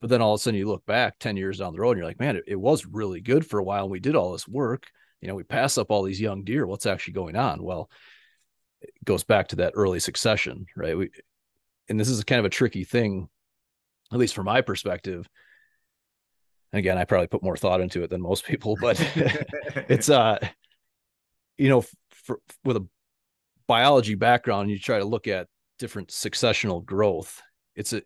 but 0.00 0.10
then 0.10 0.20
all 0.20 0.34
of 0.34 0.40
a 0.40 0.42
sudden 0.42 0.58
you 0.58 0.68
look 0.68 0.84
back 0.84 1.18
10 1.18 1.36
years 1.36 1.58
down 1.58 1.72
the 1.72 1.80
road 1.80 1.92
and 1.92 1.98
you're 1.98 2.06
like, 2.06 2.20
man, 2.20 2.36
it, 2.36 2.44
it 2.46 2.56
was 2.56 2.86
really 2.86 3.20
good 3.20 3.46
for 3.46 3.58
a 3.58 3.64
while. 3.64 3.84
And 3.84 3.90
We 3.90 4.00
did 4.00 4.14
all 4.14 4.32
this 4.32 4.46
work. 4.46 4.86
You 5.20 5.28
know, 5.28 5.34
we 5.34 5.42
pass 5.42 5.78
up 5.78 5.90
all 5.90 6.02
these 6.02 6.20
young 6.20 6.44
deer. 6.44 6.66
What's 6.66 6.86
actually 6.86 7.14
going 7.14 7.34
on? 7.34 7.62
Well, 7.62 7.90
it 8.80 8.90
goes 9.04 9.24
back 9.24 9.48
to 9.48 9.56
that 9.56 9.72
early 9.74 10.00
succession, 10.00 10.66
right? 10.76 10.96
We 10.96 11.10
and 11.88 11.98
this 11.98 12.08
is 12.08 12.22
kind 12.24 12.38
of 12.38 12.44
a 12.44 12.50
tricky 12.50 12.84
thing, 12.84 13.28
at 14.12 14.18
least 14.18 14.34
from 14.34 14.44
my 14.44 14.60
perspective. 14.60 15.28
Again, 16.72 16.98
I 16.98 17.04
probably 17.04 17.28
put 17.28 17.42
more 17.42 17.56
thought 17.56 17.80
into 17.80 18.02
it 18.02 18.10
than 18.10 18.20
most 18.20 18.44
people, 18.44 18.76
but 18.80 19.00
it's 19.88 20.10
uh, 20.10 20.38
you 21.56 21.68
know, 21.68 21.84
for, 22.10 22.40
with 22.64 22.76
a 22.76 22.86
biology 23.66 24.14
background, 24.14 24.70
you 24.70 24.78
try 24.78 24.98
to 24.98 25.04
look 25.04 25.26
at 25.26 25.48
different 25.78 26.08
successional 26.08 26.84
growth. 26.84 27.42
It's 27.74 27.92
a, 27.92 28.02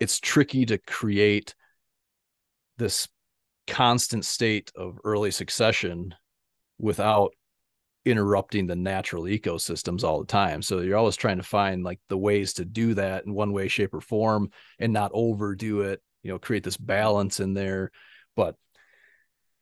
it's 0.00 0.20
tricky 0.20 0.66
to 0.66 0.78
create 0.78 1.54
this 2.78 3.08
constant 3.66 4.24
state 4.24 4.72
of 4.76 4.98
early 5.04 5.30
succession 5.30 6.14
without 6.78 7.32
interrupting 8.04 8.66
the 8.66 8.74
natural 8.74 9.24
ecosystems 9.24 10.02
all 10.02 10.18
the 10.18 10.26
time. 10.26 10.60
So 10.62 10.80
you're 10.80 10.96
always 10.96 11.16
trying 11.16 11.36
to 11.36 11.44
find 11.44 11.84
like 11.84 12.00
the 12.08 12.18
ways 12.18 12.54
to 12.54 12.64
do 12.64 12.94
that 12.94 13.24
in 13.24 13.32
one 13.32 13.52
way, 13.52 13.68
shape, 13.68 13.94
or 13.94 14.00
form 14.00 14.50
and 14.80 14.92
not 14.92 15.12
overdo 15.14 15.82
it, 15.82 16.02
you 16.22 16.30
know, 16.30 16.38
create 16.38 16.64
this 16.64 16.76
balance 16.76 17.40
in 17.40 17.54
there. 17.54 17.90
But 18.36 18.56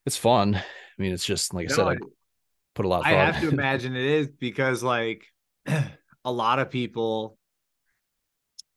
it's 0.06 0.16
fun. 0.16 0.54
I 0.56 0.62
mean, 1.02 1.12
it's 1.12 1.24
just 1.24 1.54
like 1.54 1.70
I 1.70 1.74
said, 1.74 1.86
I 1.86 1.96
put 2.74 2.84
a 2.84 2.88
lot 2.88 3.00
of 3.00 3.06
I 3.06 3.10
have 3.12 3.40
to 3.40 3.48
imagine 3.52 3.96
it 3.96 4.04
is 4.04 4.28
because 4.28 4.82
like 4.82 5.24
a 5.66 6.32
lot 6.32 6.58
of 6.58 6.70
people 6.70 7.36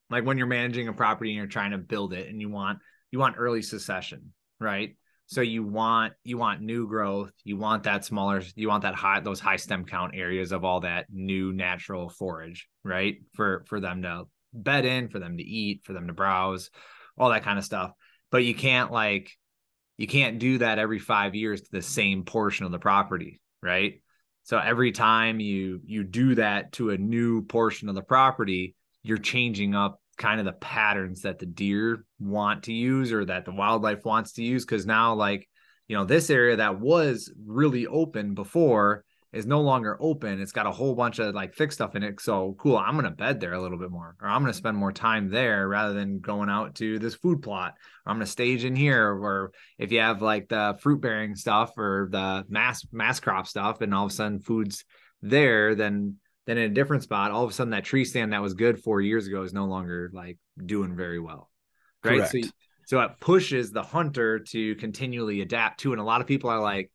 like 0.10 0.26
when 0.26 0.38
you're 0.38 0.48
managing 0.48 0.88
a 0.88 0.94
property 0.94 1.32
and 1.32 1.38
you're 1.38 1.48
trying 1.48 1.72
to 1.72 1.78
build 1.78 2.14
it 2.14 2.30
and 2.30 2.40
you 2.40 2.50
want 2.50 2.80
you 3.12 3.20
want 3.20 3.36
early 3.38 3.62
succession, 3.62 4.34
right? 4.60 4.96
So 5.26 5.42
you 5.42 5.64
want 5.64 6.14
you 6.24 6.38
want 6.38 6.62
new 6.62 6.88
growth, 6.88 7.32
you 7.44 7.58
want 7.58 7.84
that 7.84 8.06
smaller, 8.06 8.42
you 8.56 8.68
want 8.68 8.84
that 8.84 8.96
high 8.96 9.20
those 9.22 9.40
high 9.40 9.56
stem 9.56 9.86
count 9.86 10.14
areas 10.16 10.52
of 10.52 10.64
all 10.64 10.82
that 10.82 11.08
new 11.10 11.54
natural 11.54 12.10
forage, 12.10 12.68
right? 12.84 13.16
For 13.34 13.64
for 13.68 13.80
them 13.80 14.02
to 14.04 14.26
bed 14.54 14.86
in, 14.86 15.10
for 15.10 15.20
them 15.20 15.38
to 15.38 15.44
eat, 15.44 15.82
for 15.84 15.94
them 15.94 16.08
to 16.08 16.14
browse, 16.14 16.70
all 17.18 17.30
that 17.30 17.44
kind 17.44 17.60
of 17.60 17.66
stuff. 17.66 17.92
But 18.32 18.44
you 18.44 18.56
can't 18.56 18.92
like 18.92 19.32
you 19.98 20.08
can't 20.08 20.40
do 20.40 20.58
that 20.58 20.80
every 20.80 21.00
5 21.00 21.36
years 21.36 21.62
to 21.62 21.72
the 21.72 21.82
same 21.82 22.24
portion 22.24 22.66
of 22.66 22.72
the 22.72 22.80
property, 22.80 23.40
right? 23.62 24.02
So 24.44 24.58
every 24.58 24.92
time 24.92 25.40
you 25.40 25.82
you 25.86 26.04
do 26.04 26.36
that 26.36 26.74
to 26.74 26.90
a 26.90 26.98
new 26.98 27.44
portion 27.44 27.90
of 27.90 27.96
the 27.96 28.02
property, 28.02 28.76
you're 29.04 29.18
changing 29.18 29.76
up 29.76 30.00
kind 30.18 30.40
of 30.40 30.46
the 30.46 30.54
patterns 30.54 31.22
that 31.22 31.40
the 31.40 31.46
deer 31.46 32.06
want 32.20 32.64
to 32.64 32.74
use 32.74 33.12
or 33.12 33.26
that 33.26 33.46
the 33.46 33.52
wildlife 33.52 34.06
wants 34.06 34.34
to 34.34 34.44
use 34.44 34.64
because 34.64 34.86
now 34.86 35.16
like 35.16 35.48
you 35.88 35.98
know 35.98 36.06
this 36.06 36.30
area 36.30 36.58
that 36.58 36.80
was 36.80 37.34
really 37.46 37.88
open 37.88 38.36
before 38.36 39.04
is 39.34 39.46
no 39.46 39.62
longer 39.62 39.98
open 40.00 40.40
it's 40.40 40.52
got 40.52 40.68
a 40.68 40.72
whole 40.72 40.96
bunch 40.96 41.20
of 41.20 41.34
like 41.34 41.56
thick 41.56 41.72
stuff 41.72 41.96
in 41.96 42.04
it 42.04 42.20
so 42.22 42.56
cool 42.58 42.78
i'm 42.78 42.96
gonna 42.96 43.12
bed 43.12 43.40
there 43.40 43.54
a 43.54 43.62
little 43.62 43.78
bit 43.78 43.92
more 43.92 44.16
or 44.22 44.28
i'm 44.28 44.42
gonna 44.42 44.54
spend 44.54 44.78
more 44.78 44.92
time 44.92 45.30
there 45.30 45.68
rather 45.68 45.94
than 45.94 46.20
going 46.20 46.50
out 46.50 46.76
to 46.76 47.00
this 47.00 47.16
food 47.16 47.42
plot 47.42 47.74
or 48.06 48.12
i'm 48.12 48.18
gonna 48.18 48.26
stage 48.26 48.64
in 48.64 48.76
here 48.76 49.10
or 49.10 49.52
if 49.78 49.92
you 49.92 50.00
have 50.00 50.22
like 50.22 50.48
the 50.50 50.78
fruit 50.82 51.02
bearing 51.02 51.36
stuff 51.36 51.72
or 51.78 52.08
the 52.12 52.46
mass 52.48 52.86
mass 52.92 53.20
crop 53.20 53.48
stuff 53.48 53.82
and 53.82 53.94
all 53.94 54.06
of 54.06 54.12
a 54.12 54.14
sudden 54.16 54.40
food's 54.40 54.86
there 55.22 55.76
then 55.76 56.18
then 56.46 56.58
in 56.58 56.72
a 56.72 56.74
different 56.74 57.04
spot, 57.04 57.32
all 57.32 57.44
of 57.44 57.50
a 57.50 57.54
sudden 57.54 57.72
that 57.72 57.86
tree 57.86 58.06
stand 58.06 58.34
that 58.34 58.42
was 58.42 58.54
good 58.54 58.82
four 58.82 59.02
years 59.02 59.28
ago 59.28 59.44
is 59.44 59.54
no 59.54 59.66
longer 59.66 60.12
like 60.14 60.38
doing 60.64 60.96
very 60.96 61.20
well. 61.20 61.50
Right. 62.04 62.18
Correct. 62.18 62.32
So, 62.32 62.52
so 62.86 63.00
it 63.02 63.12
pushes 63.20 63.72
the 63.72 63.84
hunter 63.84 64.40
to 64.40 64.76
continually 64.76 65.42
adapt 65.42 65.80
to. 65.82 65.94
And 65.94 66.02
a 66.02 66.04
lot 66.04 66.22
of 66.22 66.28
people 66.28 66.50
are 66.50 66.60
like, 66.60 66.92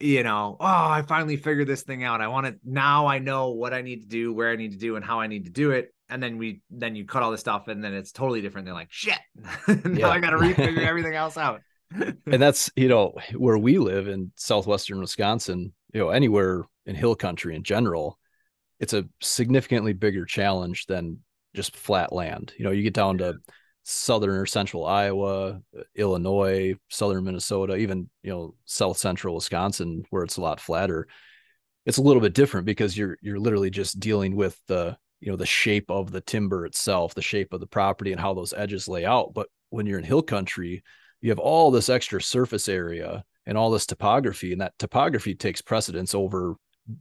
you 0.00 0.22
know, 0.22 0.56
oh, 0.60 0.66
I 0.66 1.02
finally 1.06 1.36
figured 1.36 1.66
this 1.66 1.82
thing 1.82 2.04
out. 2.04 2.20
I 2.20 2.28
want 2.28 2.46
to 2.46 2.56
now 2.64 3.06
I 3.06 3.18
know 3.18 3.50
what 3.50 3.72
I 3.72 3.82
need 3.82 4.02
to 4.02 4.08
do, 4.08 4.32
where 4.32 4.50
I 4.50 4.56
need 4.56 4.72
to 4.72 4.78
do, 4.78 4.96
and 4.96 5.04
how 5.04 5.20
I 5.20 5.26
need 5.26 5.44
to 5.44 5.50
do 5.50 5.70
it. 5.70 5.94
And 6.08 6.22
then 6.22 6.38
we 6.38 6.62
then 6.70 6.94
you 6.94 7.04
cut 7.04 7.22
all 7.22 7.30
this 7.30 7.40
stuff 7.40 7.68
and 7.68 7.82
then 7.82 7.94
it's 7.94 8.12
totally 8.12 8.40
different. 8.40 8.66
They're 8.66 8.74
like, 8.74 8.92
shit. 8.92 9.18
now 9.84 10.10
I 10.10 10.20
gotta 10.20 10.36
refigure 10.38 10.86
everything 10.86 11.14
else 11.14 11.36
out. 11.36 11.62
and 11.90 12.16
that's 12.26 12.70
you 12.76 12.88
know, 12.88 13.14
where 13.34 13.58
we 13.58 13.78
live 13.78 14.06
in 14.06 14.32
southwestern 14.36 15.00
Wisconsin, 15.00 15.72
you 15.92 16.00
know, 16.00 16.10
anywhere 16.10 16.64
in 16.84 16.94
hill 16.94 17.14
country 17.14 17.56
in 17.56 17.62
general, 17.62 18.18
it's 18.78 18.92
a 18.92 19.06
significantly 19.22 19.94
bigger 19.94 20.26
challenge 20.26 20.86
than 20.86 21.20
just 21.54 21.74
flat 21.74 22.12
land. 22.12 22.52
You 22.58 22.66
know, 22.66 22.70
you 22.70 22.82
get 22.82 22.94
down 22.94 23.18
to 23.18 23.36
southern 23.88 24.34
or 24.34 24.46
central 24.46 24.84
Iowa, 24.84 25.60
Illinois, 25.94 26.74
southern 26.90 27.22
Minnesota, 27.22 27.76
even 27.76 28.10
you 28.22 28.30
know 28.30 28.54
south 28.64 28.98
central 28.98 29.36
Wisconsin, 29.36 30.04
where 30.10 30.24
it's 30.24 30.38
a 30.38 30.42
lot 30.42 30.60
flatter. 30.60 31.06
It's 31.86 31.98
a 31.98 32.02
little 32.02 32.20
bit 32.20 32.34
different 32.34 32.66
because 32.66 32.98
you're 32.98 33.16
you're 33.22 33.38
literally 33.38 33.70
just 33.70 34.00
dealing 34.00 34.34
with 34.34 34.60
the 34.66 34.98
you 35.20 35.30
know 35.30 35.36
the 35.36 35.46
shape 35.46 35.88
of 35.88 36.10
the 36.10 36.20
timber 36.20 36.66
itself, 36.66 37.14
the 37.14 37.22
shape 37.22 37.52
of 37.52 37.60
the 37.60 37.66
property, 37.66 38.10
and 38.10 38.20
how 38.20 38.34
those 38.34 38.52
edges 38.52 38.88
lay 38.88 39.04
out. 39.04 39.32
But 39.34 39.48
when 39.70 39.86
you're 39.86 40.00
in 40.00 40.04
hill 40.04 40.22
country, 40.22 40.82
you 41.20 41.30
have 41.30 41.38
all 41.38 41.70
this 41.70 41.88
extra 41.88 42.20
surface 42.20 42.68
area 42.68 43.24
and 43.46 43.56
all 43.56 43.70
this 43.70 43.86
topography, 43.86 44.50
and 44.50 44.60
that 44.62 44.76
topography 44.80 45.36
takes 45.36 45.62
precedence 45.62 46.12
over 46.12 46.56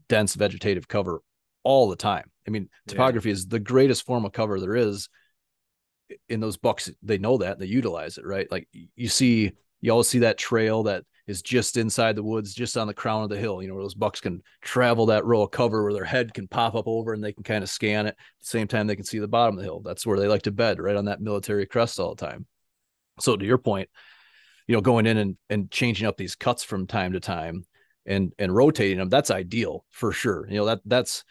dense 0.07 0.35
vegetative 0.35 0.87
cover 0.87 1.21
all 1.63 1.89
the 1.89 1.95
time. 1.95 2.29
I 2.47 2.51
mean, 2.51 2.69
topography 2.87 3.29
yeah. 3.29 3.33
is 3.33 3.47
the 3.47 3.59
greatest 3.59 4.05
form 4.05 4.23
of 4.23 4.33
cover 4.33 4.59
there 4.59 4.75
is. 4.75 5.09
In 6.29 6.39
those 6.39 6.57
bucks, 6.57 6.91
they 7.01 7.17
know 7.17 7.37
that 7.37 7.59
they 7.59 7.65
utilize 7.65 8.17
it, 8.17 8.25
right? 8.25 8.49
Like 8.51 8.67
you 8.95 9.09
see, 9.09 9.51
you 9.81 9.91
always 9.91 10.07
see 10.07 10.19
that 10.19 10.37
trail 10.37 10.83
that 10.83 11.03
is 11.27 11.41
just 11.41 11.77
inside 11.77 12.15
the 12.15 12.23
woods, 12.23 12.53
just 12.53 12.77
on 12.77 12.87
the 12.87 12.93
crown 12.93 13.23
of 13.23 13.29
the 13.29 13.37
hill, 13.37 13.61
you 13.61 13.67
know, 13.67 13.73
where 13.73 13.83
those 13.83 13.95
bucks 13.95 14.21
can 14.21 14.41
travel 14.61 15.07
that 15.07 15.25
row 15.25 15.41
of 15.41 15.51
cover 15.51 15.83
where 15.83 15.93
their 15.93 16.05
head 16.05 16.33
can 16.33 16.47
pop 16.47 16.75
up 16.75 16.87
over 16.87 17.13
and 17.13 17.23
they 17.23 17.33
can 17.33 17.43
kind 17.43 17.63
of 17.63 17.69
scan 17.69 18.05
it. 18.05 18.09
At 18.09 18.15
the 18.41 18.47
same 18.47 18.67
time, 18.67 18.85
they 18.85 18.95
can 18.95 19.05
see 19.05 19.19
the 19.19 19.27
bottom 19.27 19.55
of 19.55 19.59
the 19.59 19.65
hill. 19.65 19.81
That's 19.83 20.05
where 20.05 20.19
they 20.19 20.27
like 20.27 20.43
to 20.43 20.51
bed, 20.51 20.79
right 20.79 20.95
on 20.95 21.05
that 21.05 21.21
military 21.21 21.65
crest 21.65 21.99
all 21.99 22.13
the 22.13 22.25
time. 22.25 22.45
So 23.19 23.35
to 23.35 23.45
your 23.45 23.57
point, 23.57 23.89
you 24.67 24.75
know, 24.75 24.81
going 24.81 25.07
in 25.07 25.17
and, 25.17 25.37
and 25.49 25.71
changing 25.71 26.07
up 26.07 26.17
these 26.17 26.35
cuts 26.35 26.63
from 26.63 26.85
time 26.85 27.13
to 27.13 27.19
time 27.19 27.65
and 28.05 28.33
and 28.37 28.55
rotating 28.55 28.97
them, 28.97 29.09
that's 29.09 29.31
ideal 29.31 29.85
for 29.89 30.11
sure. 30.11 30.47
You 30.47 30.57
know, 30.57 30.65
that 30.65 30.81
that's 30.85 31.23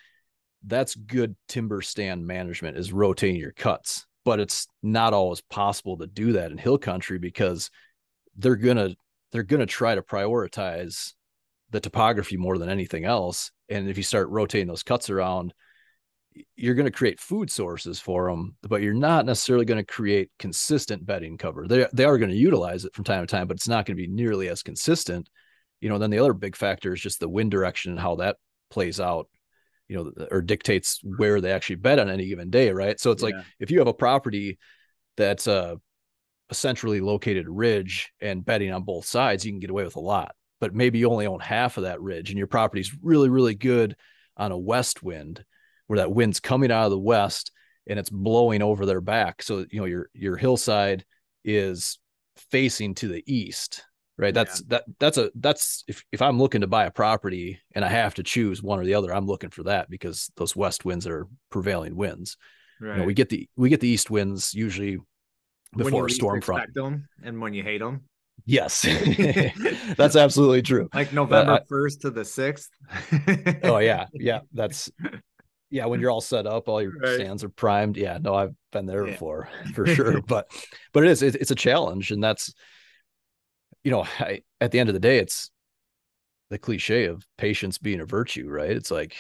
that's 0.67 0.95
good 0.95 1.37
timber 1.47 1.83
stand 1.83 2.27
management 2.27 2.77
is 2.77 2.93
rotating 2.93 3.37
your 3.37 3.53
cuts 3.53 4.07
but 4.25 4.41
it's 4.41 4.67
not 4.83 5.13
always 5.13 5.41
possible 5.43 5.97
to 5.99 6.07
do 6.07 6.33
that 6.33 6.51
in 6.51 6.59
hill 6.59 6.79
country 6.79 7.19
because 7.19 7.71
they're 8.37 8.57
gonna 8.57 8.95
they're 9.33 9.43
gonna 9.43 9.67
try 9.67 9.95
to 9.95 10.03
prioritize 10.03 11.13
the 11.71 11.81
topography 11.81 12.37
more 12.37 12.59
than 12.59 12.69
anything 12.69 13.05
else. 13.05 13.51
And 13.69 13.89
if 13.89 13.97
you 13.97 14.03
start 14.03 14.29
rotating 14.29 14.69
those 14.69 14.83
cuts 14.83 15.11
around 15.11 15.55
you're 16.57 16.75
going 16.75 16.87
to 16.87 16.91
create 16.91 17.21
food 17.21 17.51
sources 17.51 18.01
for 18.01 18.29
them 18.29 18.57
but 18.63 18.83
you're 18.83 18.95
not 18.95 19.27
necessarily 19.27 19.65
going 19.65 19.85
to 19.85 19.93
create 19.93 20.31
consistent 20.39 21.05
bedding 21.05 21.39
cover. 21.39 21.67
They, 21.67 21.87
they 21.93 22.05
are 22.05 22.19
going 22.19 22.31
to 22.31 22.37
utilize 22.37 22.85
it 22.85 22.95
from 22.95 23.05
time 23.05 23.25
to 23.25 23.31
time 23.31 23.47
but 23.47 23.57
it's 23.57 23.69
not 23.69 23.87
going 23.87 23.97
to 23.97 24.03
be 24.03 24.09
nearly 24.09 24.49
as 24.49 24.63
consistent. 24.63 25.29
You 25.81 25.89
know 25.89 25.99
then 25.99 26.11
the 26.11 26.19
other 26.19 26.33
big 26.33 26.57
factor 26.57 26.93
is 26.93 27.01
just 27.01 27.21
the 27.21 27.29
wind 27.29 27.51
direction 27.51 27.93
and 27.93 28.01
how 28.01 28.17
that 28.17 28.37
plays 28.71 29.01
out 29.01 29.29
you 29.95 30.13
know, 30.17 30.27
or 30.31 30.43
dictates 30.43 31.01
where 31.05 31.41
they 31.41 31.53
actually 31.53 31.77
bet 31.77 31.99
on 31.99 32.11
any 32.11 32.27
given 32.27 32.51
day, 32.51 32.71
right? 32.71 32.99
So 32.99 33.11
it's 33.11 33.23
yeah. 33.23 33.37
like 33.37 33.45
if 33.61 33.71
you 33.71 33.79
have 33.79 33.89
a 33.89 33.95
property 33.95 34.59
that's 35.17 35.47
a, 35.47 35.79
a 36.51 36.55
centrally 36.55 37.01
located 37.01 37.49
ridge 37.49 38.13
and 38.21 38.45
betting 38.45 38.73
on 38.73 38.83
both 38.83 39.07
sides, 39.07 39.45
you 39.45 39.53
can 39.53 39.61
get 39.61 39.71
away 39.71 39.85
with 39.85 39.97
a 39.97 40.01
lot. 40.01 40.35
But 40.61 40.75
maybe 40.75 40.99
you 40.99 41.11
only 41.11 41.27
own 41.27 41.41
half 41.41 41.77
of 41.77 41.85
that 41.85 42.01
ridge, 42.01 42.31
and 42.31 42.39
your 42.39 42.47
property's 42.47 42.95
really, 43.03 43.29
really 43.29 43.55
good 43.55 43.97
on 44.37 44.51
a 44.51 44.59
west 44.59 45.03
wind, 45.03 45.45
where 45.87 45.99
that 45.99 46.13
wind's 46.13 46.41
coming 46.41 46.73
out 46.73 46.87
of 46.87 46.91
the 46.91 46.99
west 46.99 47.53
and 47.87 47.99
it's 47.99 48.11
blowing 48.11 48.63
over 48.63 48.87
their 48.87 49.01
back. 49.01 49.43
So 49.43 49.67
you 49.71 49.81
know 49.81 49.87
your 49.87 50.09
your 50.15 50.37
hillside 50.37 51.05
is 51.45 51.99
facing 52.51 52.95
to 52.97 53.09
the 53.09 53.23
east 53.27 53.85
right? 54.17 54.35
That's 54.35 54.61
yeah. 54.61 54.67
that 54.69 54.85
that's 54.99 55.19
a 55.19 55.31
that's 55.35 55.85
if, 55.89 56.05
if 56.13 56.23
i'm 56.23 56.39
looking 56.39 56.61
to 56.61 56.67
buy 56.67 56.85
a 56.85 56.91
property 56.91 57.61
and 57.75 57.85
i 57.85 57.89
have 57.89 58.15
to 58.15 58.23
choose 58.23 58.63
one 58.63 58.79
or 58.79 58.85
the 58.85 58.95
other 58.95 59.13
i'm 59.15 59.27
looking 59.27 59.51
for 59.51 59.65
that 59.65 59.91
because 59.91 60.31
those 60.37 60.55
west 60.55 60.85
winds 60.85 61.07
are 61.07 61.27
prevailing 61.51 61.97
winds. 61.97 62.37
Right. 62.81 62.95
you 62.95 63.01
know 63.01 63.07
we 63.07 63.15
get 63.15 63.29
the 63.29 63.49
we 63.57 63.69
get 63.69 63.81
the 63.81 63.89
east 63.89 64.11
winds 64.11 64.55
usually 64.55 64.99
before 65.77 66.07
a 66.07 66.11
storm 66.11 66.41
front 66.41 66.75
them 66.75 67.09
and 67.23 67.41
when 67.41 67.55
you 67.55 67.63
hate 67.63 67.79
them 67.81 68.03
yes. 68.47 68.83
That's 69.97 70.17
absolutely 70.17 70.63
true. 70.63 70.89
Like 70.93 71.13
november 71.13 71.61
1st 71.71 72.01
to 72.01 72.11
the 72.11 72.23
6th 72.23 73.61
oh 73.65 73.79
yeah. 73.79 74.07
Yeah 74.15 74.41
that's 74.53 74.91
yeah 75.71 75.87
when 75.87 76.01
you're 76.01 76.11
all 76.11 76.21
set 76.21 76.47
up 76.47 76.69
all 76.69 76.83
your 76.83 76.93
right. 76.99 77.15
stands 77.15 77.43
are 77.45 77.49
primed. 77.49 77.97
Yeah 77.97 78.19
no 78.21 78.35
i've 78.35 78.55
been 78.73 78.87
there 78.87 79.07
yeah. 79.07 79.13
before 79.13 79.49
for 79.75 79.87
sure. 79.87 80.21
But 80.21 80.49
but 80.93 81.05
it 81.05 81.11
is 81.11 81.23
it, 81.23 81.37
it's 81.37 81.53
a 81.53 81.57
challenge 81.57 82.11
and 82.11 82.23
that's 82.23 82.53
you 83.85 83.91
know, 83.91 84.07
I, 84.19 84.43
at 84.61 84.73
the 84.73 84.81
end 84.81 84.89
of 84.89 84.95
the 84.95 85.01
day, 85.01 85.19
it's 85.19 85.51
the 86.51 86.59
cliche 86.59 87.05
of 87.07 87.25
patience 87.39 87.79
being 87.79 88.01
a 88.01 88.07
virtue, 88.07 88.49
right? 88.49 88.71
It's 88.71 88.91
like, 88.91 89.15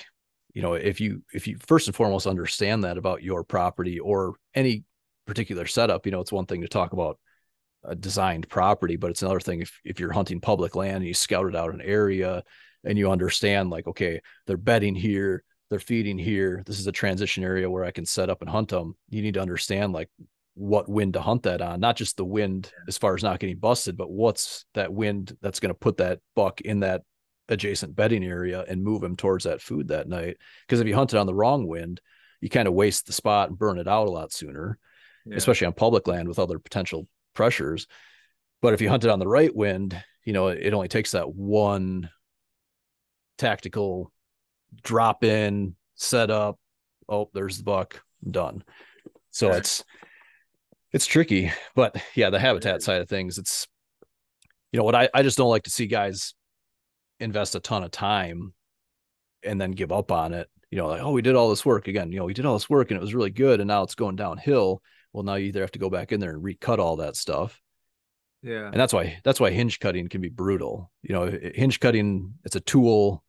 you 0.52 0.62
know, 0.62 0.74
if 0.74 1.00
you 1.00 1.22
if 1.32 1.46
you 1.46 1.58
first 1.66 1.88
and 1.88 1.96
foremost 1.96 2.26
understand 2.26 2.84
that 2.84 2.98
about 2.98 3.22
your 3.22 3.44
property 3.44 3.98
or 3.98 4.34
any 4.54 4.84
particular 5.26 5.66
setup, 5.66 6.06
you 6.06 6.12
know, 6.12 6.20
it's 6.20 6.32
one 6.32 6.46
thing 6.46 6.62
to 6.62 6.68
talk 6.68 6.92
about 6.92 7.18
a 7.84 7.94
designed 7.94 8.48
property, 8.48 8.96
but 8.96 9.10
it's 9.10 9.22
another 9.22 9.40
thing 9.40 9.60
if 9.60 9.80
if 9.84 10.00
you're 10.00 10.12
hunting 10.12 10.40
public 10.40 10.76
land 10.76 10.98
and 10.98 11.06
you 11.06 11.14
scouted 11.14 11.56
out 11.56 11.74
an 11.74 11.80
area 11.80 12.42
and 12.84 12.98
you 12.98 13.10
understand 13.10 13.70
like, 13.70 13.86
okay, 13.86 14.20
they're 14.46 14.56
bedding 14.56 14.94
here, 14.94 15.42
they're 15.70 15.80
feeding 15.80 16.18
here, 16.18 16.62
this 16.66 16.78
is 16.78 16.86
a 16.86 16.92
transition 16.92 17.42
area 17.42 17.68
where 17.68 17.84
I 17.84 17.90
can 17.90 18.06
set 18.06 18.30
up 18.30 18.42
and 18.42 18.50
hunt 18.50 18.68
them. 18.68 18.94
You 19.08 19.22
need 19.22 19.34
to 19.34 19.42
understand 19.42 19.92
like 19.92 20.08
what 20.54 20.88
wind 20.88 21.14
to 21.14 21.20
hunt 21.20 21.42
that 21.42 21.60
on, 21.60 21.80
not 21.80 21.96
just 21.96 22.16
the 22.16 22.24
wind 22.24 22.72
as 22.86 22.96
far 22.96 23.14
as 23.14 23.22
not 23.22 23.40
getting 23.40 23.58
busted, 23.58 23.96
but 23.96 24.10
what's 24.10 24.64
that 24.74 24.92
wind 24.92 25.36
that's 25.40 25.60
going 25.60 25.70
to 25.70 25.78
put 25.78 25.96
that 25.96 26.20
buck 26.36 26.60
in 26.60 26.80
that 26.80 27.02
adjacent 27.48 27.94
bedding 27.94 28.24
area 28.24 28.64
and 28.68 28.82
move 28.82 29.02
him 29.02 29.16
towards 29.16 29.44
that 29.44 29.60
food 29.60 29.88
that 29.88 30.08
night. 30.08 30.36
Because 30.66 30.80
if 30.80 30.86
you 30.86 30.94
hunt 30.94 31.12
it 31.12 31.18
on 31.18 31.26
the 31.26 31.34
wrong 31.34 31.66
wind, 31.66 32.00
you 32.40 32.48
kind 32.48 32.68
of 32.68 32.74
waste 32.74 33.06
the 33.06 33.12
spot 33.12 33.48
and 33.48 33.58
burn 33.58 33.78
it 33.78 33.88
out 33.88 34.06
a 34.06 34.10
lot 34.10 34.32
sooner, 34.32 34.78
yeah. 35.26 35.36
especially 35.36 35.66
on 35.66 35.72
public 35.72 36.06
land 36.06 36.28
with 36.28 36.38
other 36.38 36.58
potential 36.58 37.08
pressures. 37.34 37.86
But 38.62 38.74
if 38.74 38.80
you 38.80 38.88
hunt 38.88 39.04
it 39.04 39.10
on 39.10 39.18
the 39.18 39.28
right 39.28 39.54
wind, 39.54 40.02
you 40.24 40.32
know, 40.32 40.48
it 40.48 40.72
only 40.72 40.88
takes 40.88 41.10
that 41.10 41.34
one 41.34 42.08
tactical 43.36 44.12
drop 44.82 45.24
in, 45.24 45.76
set 45.96 46.30
up. 46.30 46.58
Oh, 47.08 47.28
there's 47.34 47.58
the 47.58 47.64
buck. 47.64 48.02
I'm 48.24 48.32
done. 48.32 48.64
So 49.30 49.52
it's 49.52 49.84
it's 50.94 51.06
tricky. 51.06 51.52
But 51.74 52.00
yeah, 52.14 52.30
the 52.30 52.38
habitat 52.38 52.82
side 52.82 53.02
of 53.02 53.08
things, 53.08 53.36
it's 53.36 53.66
you 54.72 54.78
know 54.78 54.84
what 54.84 54.94
I, 54.94 55.10
I 55.12 55.22
just 55.22 55.36
don't 55.36 55.50
like 55.50 55.64
to 55.64 55.70
see 55.70 55.86
guys 55.86 56.34
invest 57.20 57.54
a 57.54 57.60
ton 57.60 57.84
of 57.84 57.90
time 57.90 58.54
and 59.42 59.60
then 59.60 59.72
give 59.72 59.92
up 59.92 60.10
on 60.10 60.32
it. 60.32 60.48
You 60.70 60.78
know, 60.78 60.88
like, 60.88 61.02
oh, 61.02 61.12
we 61.12 61.22
did 61.22 61.34
all 61.34 61.50
this 61.50 61.66
work 61.66 61.88
again. 61.88 62.10
You 62.10 62.18
know, 62.18 62.24
we 62.24 62.34
did 62.34 62.46
all 62.46 62.54
this 62.54 62.70
work 62.70 62.90
and 62.90 62.98
it 62.98 63.00
was 63.00 63.14
really 63.14 63.30
good. 63.30 63.60
And 63.60 63.68
now 63.68 63.82
it's 63.82 63.94
going 63.94 64.16
downhill. 64.16 64.82
Well, 65.12 65.22
now 65.22 65.34
you 65.34 65.46
either 65.46 65.60
have 65.60 65.72
to 65.72 65.78
go 65.78 65.90
back 65.90 66.12
in 66.12 66.20
there 66.20 66.30
and 66.30 66.42
recut 66.42 66.80
all 66.80 66.96
that 66.96 67.16
stuff. 67.16 67.60
Yeah. 68.42 68.66
And 68.66 68.74
that's 68.74 68.92
why 68.92 69.18
that's 69.24 69.40
why 69.40 69.50
hinge 69.50 69.80
cutting 69.80 70.08
can 70.08 70.20
be 70.20 70.28
brutal. 70.28 70.90
You 71.02 71.14
know, 71.14 71.38
hinge 71.54 71.80
cutting, 71.80 72.34
it's 72.44 72.56
a 72.56 72.60
tool 72.60 73.24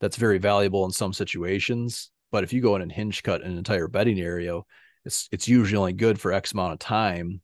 that's 0.00 0.16
very 0.16 0.38
valuable 0.38 0.84
in 0.84 0.90
some 0.90 1.12
situations. 1.12 2.10
But 2.32 2.44
if 2.44 2.52
you 2.52 2.60
go 2.60 2.76
in 2.76 2.82
and 2.82 2.92
hinge 2.92 3.22
cut 3.22 3.42
an 3.42 3.56
entire 3.56 3.88
bedding 3.88 4.20
area, 4.20 4.60
it's 5.06 5.28
it's 5.32 5.48
usually 5.48 5.78
only 5.78 5.92
good 5.92 6.20
for 6.20 6.32
X 6.32 6.52
amount 6.52 6.74
of 6.74 6.78
time. 6.80 7.40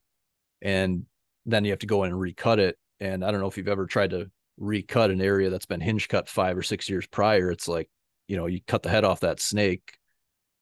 And 0.61 1.07
then 1.47 1.65
you 1.65 1.71
have 1.71 1.81
to 1.81 1.87
go 1.87 2.05
in 2.05 2.11
and 2.11 2.21
recut 2.21 2.59
it. 2.59 2.77
And 3.01 3.25
I 3.25 3.31
don't 3.31 3.41
know 3.41 3.47
if 3.47 3.57
you've 3.57 3.69
ever 3.69 3.87
tried 3.87 4.11
to 4.11 4.31
recut 4.59 5.11
an 5.11 5.21
area 5.21 5.51
that's 5.51 5.67
been 5.67 5.81
hinge 5.81 6.09
cut 6.09 6.29
five 6.29 6.57
or 6.57 6.63
six 6.63 6.89
years 6.89 7.07
prior. 7.07 7.51
It's 7.51 7.67
like, 7.67 7.89
you 8.29 8.37
know, 8.37 8.47
you 8.47 8.61
cut 8.67 8.83
the 8.83 8.91
head 8.91 9.05
off 9.05 9.21
that 9.21 9.41
snake 9.41 9.97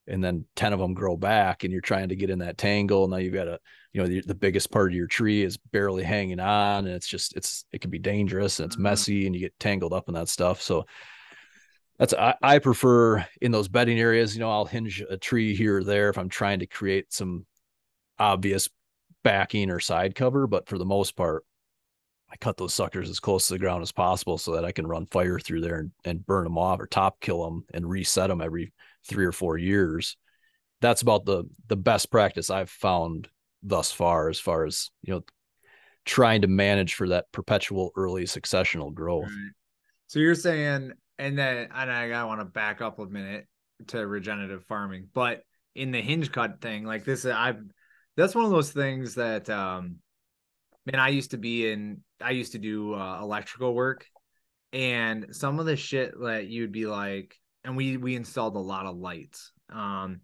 and 0.06 0.24
then 0.24 0.46
10 0.56 0.72
of 0.72 0.80
them 0.80 0.94
grow 0.94 1.16
back 1.16 1.64
and 1.64 1.72
you're 1.72 1.82
trying 1.82 2.08
to 2.08 2.16
get 2.16 2.30
in 2.30 2.38
that 2.38 2.56
tangle. 2.56 3.04
And 3.04 3.10
now 3.10 3.18
you've 3.18 3.34
got 3.34 3.48
a, 3.48 3.58
you 3.92 4.00
know, 4.00 4.08
the, 4.08 4.22
the 4.22 4.34
biggest 4.34 4.70
part 4.70 4.90
of 4.90 4.96
your 4.96 5.06
tree 5.06 5.42
is 5.42 5.56
barely 5.56 6.02
hanging 6.02 6.40
on 6.40 6.86
and 6.86 6.94
it's 6.94 7.08
just, 7.08 7.36
it's, 7.36 7.64
it 7.72 7.80
can 7.80 7.90
be 7.90 7.98
dangerous 7.98 8.58
and 8.58 8.66
it's 8.66 8.76
mm-hmm. 8.76 8.84
messy 8.84 9.26
and 9.26 9.34
you 9.34 9.40
get 9.40 9.58
tangled 9.60 9.92
up 9.92 10.08
in 10.08 10.14
that 10.14 10.28
stuff. 10.28 10.62
So 10.62 10.86
that's 12.00 12.14
I, 12.14 12.34
I 12.42 12.58
prefer 12.60 13.26
in 13.42 13.52
those 13.52 13.68
bedding 13.68 14.00
areas. 14.00 14.34
You 14.34 14.40
know, 14.40 14.50
I'll 14.50 14.64
hinge 14.64 15.04
a 15.08 15.18
tree 15.18 15.54
here 15.54 15.76
or 15.76 15.84
there 15.84 16.08
if 16.08 16.16
I'm 16.16 16.30
trying 16.30 16.60
to 16.60 16.66
create 16.66 17.12
some 17.12 17.44
obvious 18.18 18.70
backing 19.22 19.70
or 19.70 19.80
side 19.80 20.14
cover, 20.14 20.46
but 20.46 20.66
for 20.66 20.78
the 20.78 20.86
most 20.86 21.14
part, 21.14 21.44
I 22.32 22.36
cut 22.36 22.56
those 22.56 22.72
suckers 22.72 23.10
as 23.10 23.20
close 23.20 23.48
to 23.48 23.54
the 23.54 23.58
ground 23.58 23.82
as 23.82 23.92
possible 23.92 24.38
so 24.38 24.54
that 24.54 24.64
I 24.64 24.72
can 24.72 24.86
run 24.86 25.04
fire 25.06 25.38
through 25.38 25.60
there 25.60 25.76
and, 25.76 25.90
and 26.06 26.26
burn 26.26 26.44
them 26.44 26.56
off 26.56 26.80
or 26.80 26.86
top 26.86 27.20
kill 27.20 27.44
them 27.44 27.64
and 27.74 27.86
reset 27.86 28.28
them 28.28 28.40
every 28.40 28.72
three 29.06 29.26
or 29.26 29.32
four 29.32 29.58
years. 29.58 30.16
That's 30.80 31.02
about 31.02 31.26
the 31.26 31.44
the 31.66 31.76
best 31.76 32.10
practice 32.10 32.48
I've 32.48 32.70
found 32.70 33.28
thus 33.62 33.92
far, 33.92 34.30
as 34.30 34.40
far 34.40 34.64
as 34.64 34.90
you 35.02 35.12
know, 35.12 35.22
trying 36.06 36.40
to 36.42 36.48
manage 36.48 36.94
for 36.94 37.08
that 37.08 37.30
perpetual 37.30 37.90
early 37.94 38.24
successional 38.24 38.94
growth. 38.94 39.24
Right. 39.24 39.52
So 40.06 40.18
you're 40.18 40.34
saying 40.34 40.92
and 41.20 41.38
then 41.38 41.68
and 41.72 41.92
I, 41.92 42.10
I 42.10 42.24
want 42.24 42.40
to 42.40 42.46
back 42.46 42.80
up 42.80 42.98
a 42.98 43.06
minute 43.06 43.46
to 43.88 44.06
regenerative 44.06 44.64
farming, 44.64 45.08
but 45.12 45.42
in 45.74 45.90
the 45.90 46.00
hinge 46.00 46.32
cut 46.32 46.60
thing, 46.60 46.84
like 46.84 47.04
this, 47.04 47.26
I've 47.26 47.60
that's 48.16 48.34
one 48.34 48.44
of 48.44 48.50
those 48.50 48.72
things 48.72 49.14
that 49.16 49.48
um 49.50 49.96
man, 50.86 50.98
I 50.98 51.08
used 51.08 51.32
to 51.32 51.36
be 51.36 51.70
in 51.70 52.00
I 52.20 52.30
used 52.30 52.52
to 52.52 52.58
do 52.58 52.94
uh, 52.94 53.20
electrical 53.20 53.74
work 53.74 54.06
and 54.72 55.26
some 55.32 55.60
of 55.60 55.66
the 55.66 55.76
shit 55.76 56.12
that 56.22 56.46
you'd 56.46 56.72
be 56.72 56.86
like 56.86 57.36
and 57.64 57.76
we 57.76 57.98
we 57.98 58.16
installed 58.16 58.56
a 58.56 58.60
lot 58.60 58.86
of 58.86 58.96
lights 58.96 59.52
um 59.70 60.20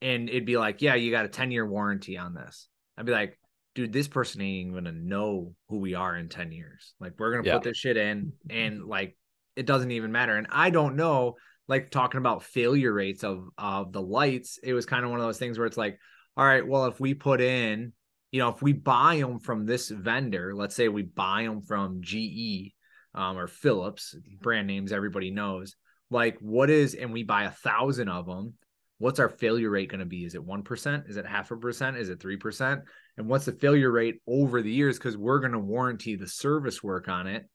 and 0.00 0.28
it'd 0.28 0.46
be 0.46 0.56
like 0.56 0.82
yeah 0.82 0.94
you 0.94 1.10
got 1.10 1.24
a 1.24 1.28
10 1.28 1.52
year 1.52 1.66
warranty 1.66 2.18
on 2.18 2.34
this. 2.34 2.68
I'd 2.98 3.06
be 3.06 3.12
like 3.12 3.38
dude 3.76 3.92
this 3.92 4.08
person 4.08 4.40
ain't 4.40 4.68
even 4.68 4.74
gonna 4.74 4.92
know 4.92 5.54
who 5.68 5.78
we 5.78 5.94
are 5.94 6.16
in 6.16 6.28
10 6.28 6.50
years. 6.50 6.94
Like 7.00 7.12
we're 7.16 7.30
gonna 7.30 7.46
yeah. 7.46 7.54
put 7.54 7.62
this 7.62 7.78
shit 7.78 7.96
in 7.96 8.32
and 8.50 8.84
like 8.84 9.16
it 9.56 9.66
doesn't 9.66 9.90
even 9.90 10.12
matter. 10.12 10.36
And 10.36 10.46
I 10.50 10.70
don't 10.70 10.96
know, 10.96 11.36
like 11.68 11.90
talking 11.90 12.18
about 12.18 12.42
failure 12.42 12.92
rates 12.92 13.24
of 13.24 13.48
of 13.58 13.92
the 13.92 14.02
lights, 14.02 14.58
it 14.62 14.72
was 14.72 14.86
kind 14.86 15.04
of 15.04 15.10
one 15.10 15.20
of 15.20 15.26
those 15.26 15.38
things 15.38 15.58
where 15.58 15.66
it's 15.66 15.76
like, 15.76 15.98
all 16.36 16.44
right, 16.44 16.66
well, 16.66 16.86
if 16.86 17.00
we 17.00 17.14
put 17.14 17.40
in, 17.40 17.92
you 18.30 18.40
know, 18.40 18.48
if 18.48 18.62
we 18.62 18.72
buy 18.72 19.18
them 19.18 19.38
from 19.38 19.66
this 19.66 19.88
vendor, 19.88 20.54
let's 20.54 20.74
say 20.74 20.88
we 20.88 21.02
buy 21.02 21.44
them 21.44 21.62
from 21.62 22.00
GE 22.00 22.72
um, 23.14 23.38
or 23.38 23.46
Philips, 23.46 24.16
brand 24.40 24.66
names 24.66 24.92
everybody 24.92 25.30
knows, 25.30 25.76
like 26.10 26.38
what 26.40 26.70
is, 26.70 26.94
and 26.94 27.12
we 27.12 27.22
buy 27.22 27.44
a 27.44 27.50
thousand 27.50 28.08
of 28.08 28.26
them, 28.26 28.54
what's 28.98 29.20
our 29.20 29.28
failure 29.28 29.70
rate 29.70 29.90
going 29.90 30.00
to 30.00 30.06
be? 30.06 30.24
Is 30.24 30.34
it 30.34 30.46
1%? 30.46 31.10
Is 31.10 31.16
it 31.16 31.26
half 31.26 31.50
a 31.50 31.56
percent? 31.56 31.96
Is 31.96 32.08
it 32.08 32.20
3%? 32.20 32.82
And 33.18 33.28
what's 33.28 33.44
the 33.44 33.52
failure 33.52 33.90
rate 33.90 34.22
over 34.26 34.62
the 34.62 34.70
years? 34.70 34.96
Because 34.96 35.16
we're 35.16 35.40
going 35.40 35.52
to 35.52 35.58
warranty 35.58 36.16
the 36.16 36.28
service 36.28 36.82
work 36.82 37.08
on 37.08 37.26
it 37.26 37.46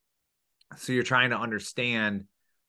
so 0.75 0.91
you're 0.91 1.03
trying 1.03 1.29
to 1.29 1.37
understand 1.37 2.25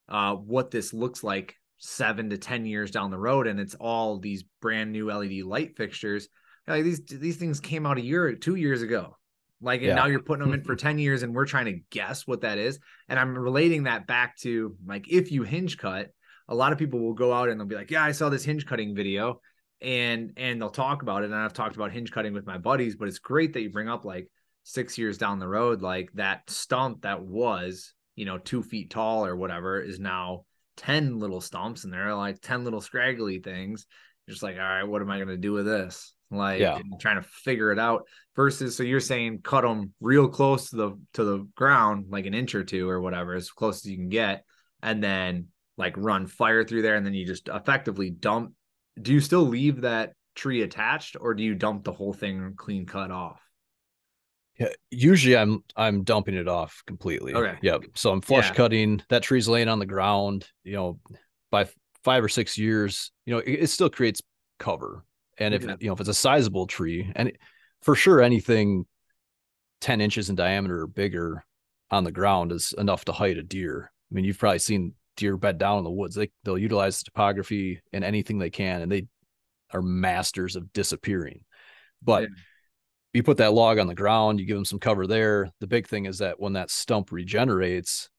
uh, 0.09 0.35
what 0.35 0.71
this 0.71 0.93
looks 0.93 1.25
like 1.25 1.57
seven 1.79 2.31
to 2.31 2.39
10 2.39 2.67
years 2.67 2.91
down 2.91 3.11
the 3.11 3.19
road. 3.19 3.47
And 3.47 3.59
it's 3.59 3.75
all 3.75 4.19
these 4.19 4.45
brand 4.61 4.93
new 4.93 5.11
LED 5.11 5.43
light 5.43 5.77
fixtures. 5.77 6.29
Like 6.67 6.85
these, 6.85 7.01
these 7.05 7.37
things 7.37 7.61
came 7.61 7.87
out 7.87 7.99
a 7.99 8.03
year, 8.03 8.35
two 8.35 8.57
years 8.57 8.83
ago. 8.83 9.17
Like, 9.61 9.81
and 9.81 9.89
yeah. 9.89 9.95
now 9.95 10.07
you're 10.07 10.23
putting 10.23 10.45
them 10.45 10.55
in 10.55 10.63
for 10.63 10.77
10 10.77 10.99
years 10.99 11.23
and 11.23 11.35
we're 11.35 11.47
trying 11.47 11.67
to 11.67 11.81
guess 11.91 12.27
what 12.27 12.43
that 12.43 12.59
is. 12.59 12.79
And 13.09 13.19
I'm 13.19 13.37
relating 13.37 13.85
that 13.85 14.07
back 14.07 14.37
to 14.39 14.77
like, 14.87 15.11
if 15.11 15.33
you 15.33 15.43
hinge 15.43 15.79
cut, 15.79 16.11
a 16.49 16.55
lot 16.55 16.73
of 16.73 16.79
people 16.79 17.01
will 17.01 17.15
go 17.15 17.33
out 17.33 17.49
and 17.49 17.59
they'll 17.59 17.67
be 17.67 17.75
like, 17.75 17.91
yeah, 17.91 18.05
I 18.05 18.13
saw 18.13 18.29
this 18.29 18.45
hinge 18.45 18.67
cutting 18.67 18.95
video 18.95 19.41
and, 19.81 20.33
and 20.37 20.61
they'll 20.61 20.71
talk 20.71 21.03
about 21.03 21.23
it. 21.23 21.27
And 21.27 21.35
I've 21.35 21.53
talked 21.53 21.75
about 21.75 21.91
hinge 21.91 22.13
cutting 22.13 22.33
with 22.33 22.47
my 22.47 22.59
buddies, 22.59 22.95
but 22.95 23.09
it's 23.09 23.19
great 23.19 23.53
that 23.55 23.63
you 23.63 23.71
bring 23.71 23.89
up 23.89 24.05
like, 24.05 24.31
six 24.69 24.99
years 24.99 25.17
down 25.17 25.39
the 25.39 25.49
road, 25.49 25.81
like 25.81 26.13
that 26.13 26.49
stump 26.51 27.01
that 27.01 27.23
was, 27.23 27.95
you 28.17 28.27
know, 28.27 28.37
two 28.37 28.63
feet 28.63 28.91
tall 28.91 29.25
or 29.25 29.35
whatever 29.35 29.81
is 29.81 29.99
now 29.99 30.45
10 30.77 31.19
little 31.19 31.41
stumps 31.41 31.85
and 31.85 31.93
they're 31.93 32.15
like 32.15 32.39
10 32.43 32.65
little 32.65 32.83
scraggly 32.83 33.39
things. 33.39 33.87
You're 34.27 34.35
just 34.35 34.43
like, 34.43 34.57
all 34.57 34.63
right, 34.63 34.85
what 34.85 35.01
am 35.01 35.11
I 35.11 35.17
going 35.17 35.29
to 35.29 35.39
do 35.39 35.53
with 35.53 35.65
this? 35.65 36.13
Like 36.31 36.61
yeah. 36.61 36.81
trying 37.01 37.17
to 37.17 37.27
figure 37.27 37.73
it 37.73 37.79
out 37.79 38.03
versus, 38.37 38.77
so 38.77 38.83
you're 38.83 39.01
saying 39.01 39.41
cut 39.43 39.63
them 39.63 39.95
real 40.03 40.29
close 40.29 40.69
to 40.69 40.77
the, 40.77 41.01
to 41.15 41.25
the 41.25 41.49
ground, 41.57 42.07
like 42.11 42.27
an 42.27 42.35
inch 42.35 42.55
or 42.55 42.63
two 42.63 42.91
or 42.91 43.01
whatever, 43.01 43.35
as 43.35 43.51
close 43.51 43.79
as 43.79 43.91
you 43.91 43.97
can 43.97 44.11
get. 44.11 44.45
And 44.83 45.03
then 45.03 45.47
like 45.79 45.95
run 45.97 46.27
fire 46.27 46.63
through 46.63 46.83
there. 46.83 46.97
And 46.97 47.07
then 47.07 47.15
you 47.15 47.25
just 47.25 47.49
effectively 47.49 48.11
dump. 48.11 48.53
Do 49.01 49.15
you 49.15 49.21
still 49.21 49.47
leave 49.47 49.81
that 49.81 50.13
tree 50.35 50.61
attached 50.61 51.17
or 51.19 51.33
do 51.33 51.43
you 51.43 51.55
dump 51.55 51.85
the 51.85 51.93
whole 51.93 52.13
thing 52.13 52.53
clean 52.55 52.85
cut 52.85 53.11
off? 53.11 53.41
Yeah, 54.59 54.69
usually 54.91 55.37
I'm 55.37 55.63
I'm 55.77 56.03
dumping 56.03 56.35
it 56.35 56.49
off 56.49 56.83
completely. 56.87 57.35
Okay. 57.35 57.57
Yep. 57.63 57.85
So 57.95 58.11
I'm 58.11 58.21
flush 58.21 58.49
yeah. 58.49 58.55
cutting. 58.55 59.03
That 59.09 59.23
tree's 59.23 59.49
laying 59.49 59.69
on 59.69 59.79
the 59.79 59.87
ground. 59.87 60.49
You 60.65 60.73
know, 60.73 61.01
by 61.51 61.69
five 62.03 62.25
or 62.25 62.29
six 62.29 62.59
years, 62.59 63.13
you 63.25 63.35
know, 63.35 63.41
it, 63.41 63.53
it 63.53 63.67
still 63.69 63.89
creates 63.89 64.21
cover. 64.59 65.05
And 65.39 65.55
if 65.55 65.63
yeah. 65.63 65.77
you 65.79 65.87
know 65.87 65.93
if 65.93 66.01
it's 66.01 66.09
a 66.09 66.15
sizable 66.15 66.67
tree, 66.67 67.11
and 67.15 67.33
for 67.83 67.95
sure 67.95 68.21
anything 68.21 68.85
ten 69.81 70.01
inches 70.01 70.29
in 70.29 70.35
diameter 70.35 70.81
or 70.81 70.87
bigger 70.89 71.45
on 71.93 72.03
the 72.03 72.13
ground 72.13 72.51
is 72.51 72.75
enough 72.77 73.05
to 73.05 73.13
hide 73.13 73.39
a 73.39 73.45
deer. 73.45 73.93
I 74.11 74.15
mean, 74.15 74.25
you've 74.25 74.39
probably 74.39 74.59
seen 74.59 74.95
deer 75.17 75.37
bed 75.37 75.59
down 75.59 75.79
in 75.79 75.85
the 75.85 75.91
woods. 75.91 76.17
They 76.17 76.31
they'll 76.43 76.59
utilize 76.59 76.99
the 76.99 77.05
topography 77.05 77.81
and 77.93 78.03
anything 78.03 78.39
they 78.39 78.51
can, 78.51 78.83
and 78.83 78.91
they 78.91 79.07
are 79.73 79.83
masters 79.83 80.57
of 80.57 80.73
disappearing. 80.73 81.45
But 82.03 82.23
yeah 82.23 82.29
you 83.13 83.23
put 83.23 83.39
that 83.39 83.55
log 83.55 83.79
on 83.79 83.87
the 83.87 83.95
ground, 83.95 84.39
you 84.39 84.47
give 84.47 84.57
them 84.57 84.65
some 84.65 84.79
cover 84.79 85.07
there. 85.07 85.51
The 85.61 85.67
big 85.67 85.87
thing 85.89 86.07
is 86.07 86.19
that 86.19 86.39
when 86.39 86.53
that 86.55 86.71
stump 86.71 87.11
regenerates, 87.11 88.11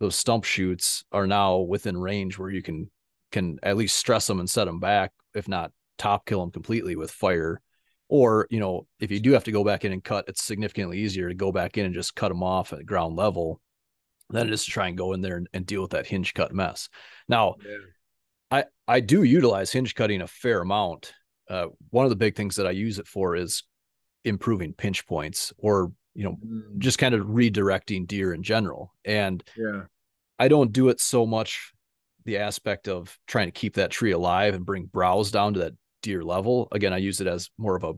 those 0.00 0.16
stump 0.16 0.44
shoots 0.44 1.04
are 1.12 1.26
now 1.26 1.58
within 1.58 1.96
range 1.96 2.38
where 2.38 2.50
you 2.50 2.62
can 2.62 2.90
can 3.30 3.58
at 3.62 3.76
least 3.76 3.98
stress 3.98 4.26
them 4.26 4.40
and 4.40 4.48
set 4.48 4.64
them 4.64 4.80
back, 4.80 5.12
if 5.34 5.48
not 5.48 5.72
top 5.98 6.24
kill 6.24 6.40
them 6.40 6.50
completely 6.50 6.96
with 6.96 7.10
fire. 7.10 7.60
Or, 8.08 8.46
you 8.48 8.58
know, 8.58 8.86
if 9.00 9.10
you 9.10 9.20
do 9.20 9.32
have 9.32 9.44
to 9.44 9.52
go 9.52 9.64
back 9.64 9.84
in 9.84 9.92
and 9.92 10.02
cut, 10.02 10.24
it's 10.28 10.42
significantly 10.42 10.98
easier 10.98 11.28
to 11.28 11.34
go 11.34 11.52
back 11.52 11.76
in 11.76 11.84
and 11.84 11.94
just 11.94 12.14
cut 12.14 12.28
them 12.28 12.42
off 12.42 12.72
at 12.72 12.86
ground 12.86 13.16
level 13.16 13.60
than 14.30 14.46
it 14.46 14.52
is 14.52 14.64
to 14.64 14.70
try 14.70 14.88
and 14.88 14.96
go 14.96 15.12
in 15.12 15.20
there 15.20 15.36
and, 15.36 15.48
and 15.52 15.66
deal 15.66 15.82
with 15.82 15.90
that 15.90 16.06
hinge 16.06 16.32
cut 16.32 16.54
mess. 16.54 16.88
Now, 17.28 17.56
yeah. 17.62 17.76
I 18.50 18.64
I 18.86 19.00
do 19.00 19.24
utilize 19.24 19.70
hinge 19.70 19.94
cutting 19.94 20.22
a 20.22 20.26
fair 20.26 20.60
amount. 20.62 21.12
Uh, 21.50 21.66
one 21.90 22.06
of 22.06 22.10
the 22.10 22.16
big 22.16 22.34
things 22.34 22.56
that 22.56 22.66
I 22.66 22.70
use 22.70 22.98
it 22.98 23.06
for 23.06 23.36
is 23.36 23.62
improving 24.24 24.72
pinch 24.72 25.06
points 25.06 25.52
or 25.58 25.92
you 26.14 26.24
know 26.24 26.36
mm. 26.44 26.78
just 26.78 26.98
kind 26.98 27.14
of 27.14 27.26
redirecting 27.26 28.06
deer 28.06 28.34
in 28.34 28.42
general 28.42 28.92
and 29.04 29.44
yeah 29.56 29.82
i 30.38 30.48
don't 30.48 30.72
do 30.72 30.88
it 30.88 31.00
so 31.00 31.24
much 31.24 31.72
the 32.24 32.38
aspect 32.38 32.88
of 32.88 33.16
trying 33.26 33.46
to 33.46 33.52
keep 33.52 33.74
that 33.74 33.90
tree 33.90 34.12
alive 34.12 34.54
and 34.54 34.66
bring 34.66 34.84
browse 34.86 35.30
down 35.30 35.54
to 35.54 35.60
that 35.60 35.72
deer 36.02 36.22
level 36.22 36.68
again 36.72 36.92
i 36.92 36.96
use 36.98 37.20
it 37.20 37.26
as 37.26 37.48
more 37.58 37.76
of 37.76 37.84
a 37.84 37.94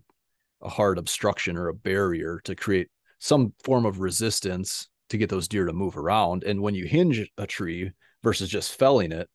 a 0.63 0.69
hard 0.69 0.99
obstruction 0.99 1.57
or 1.57 1.69
a 1.69 1.75
barrier 1.75 2.41
to 2.45 2.55
create 2.55 2.89
some 3.19 3.53
form 3.65 3.87
of 3.87 4.01
resistance 4.01 4.89
to 5.09 5.19
get 5.19 5.29
those 5.29 5.49
deer 5.49 5.67
to 5.67 5.73
move 5.73 5.97
around. 5.97 6.45
And 6.45 6.61
when 6.61 6.75
you 6.75 6.87
hinge 6.87 7.29
a 7.37 7.47
tree 7.47 7.93
versus 8.23 8.49
just 8.49 8.77
felling 8.79 9.13
it, 9.13 9.29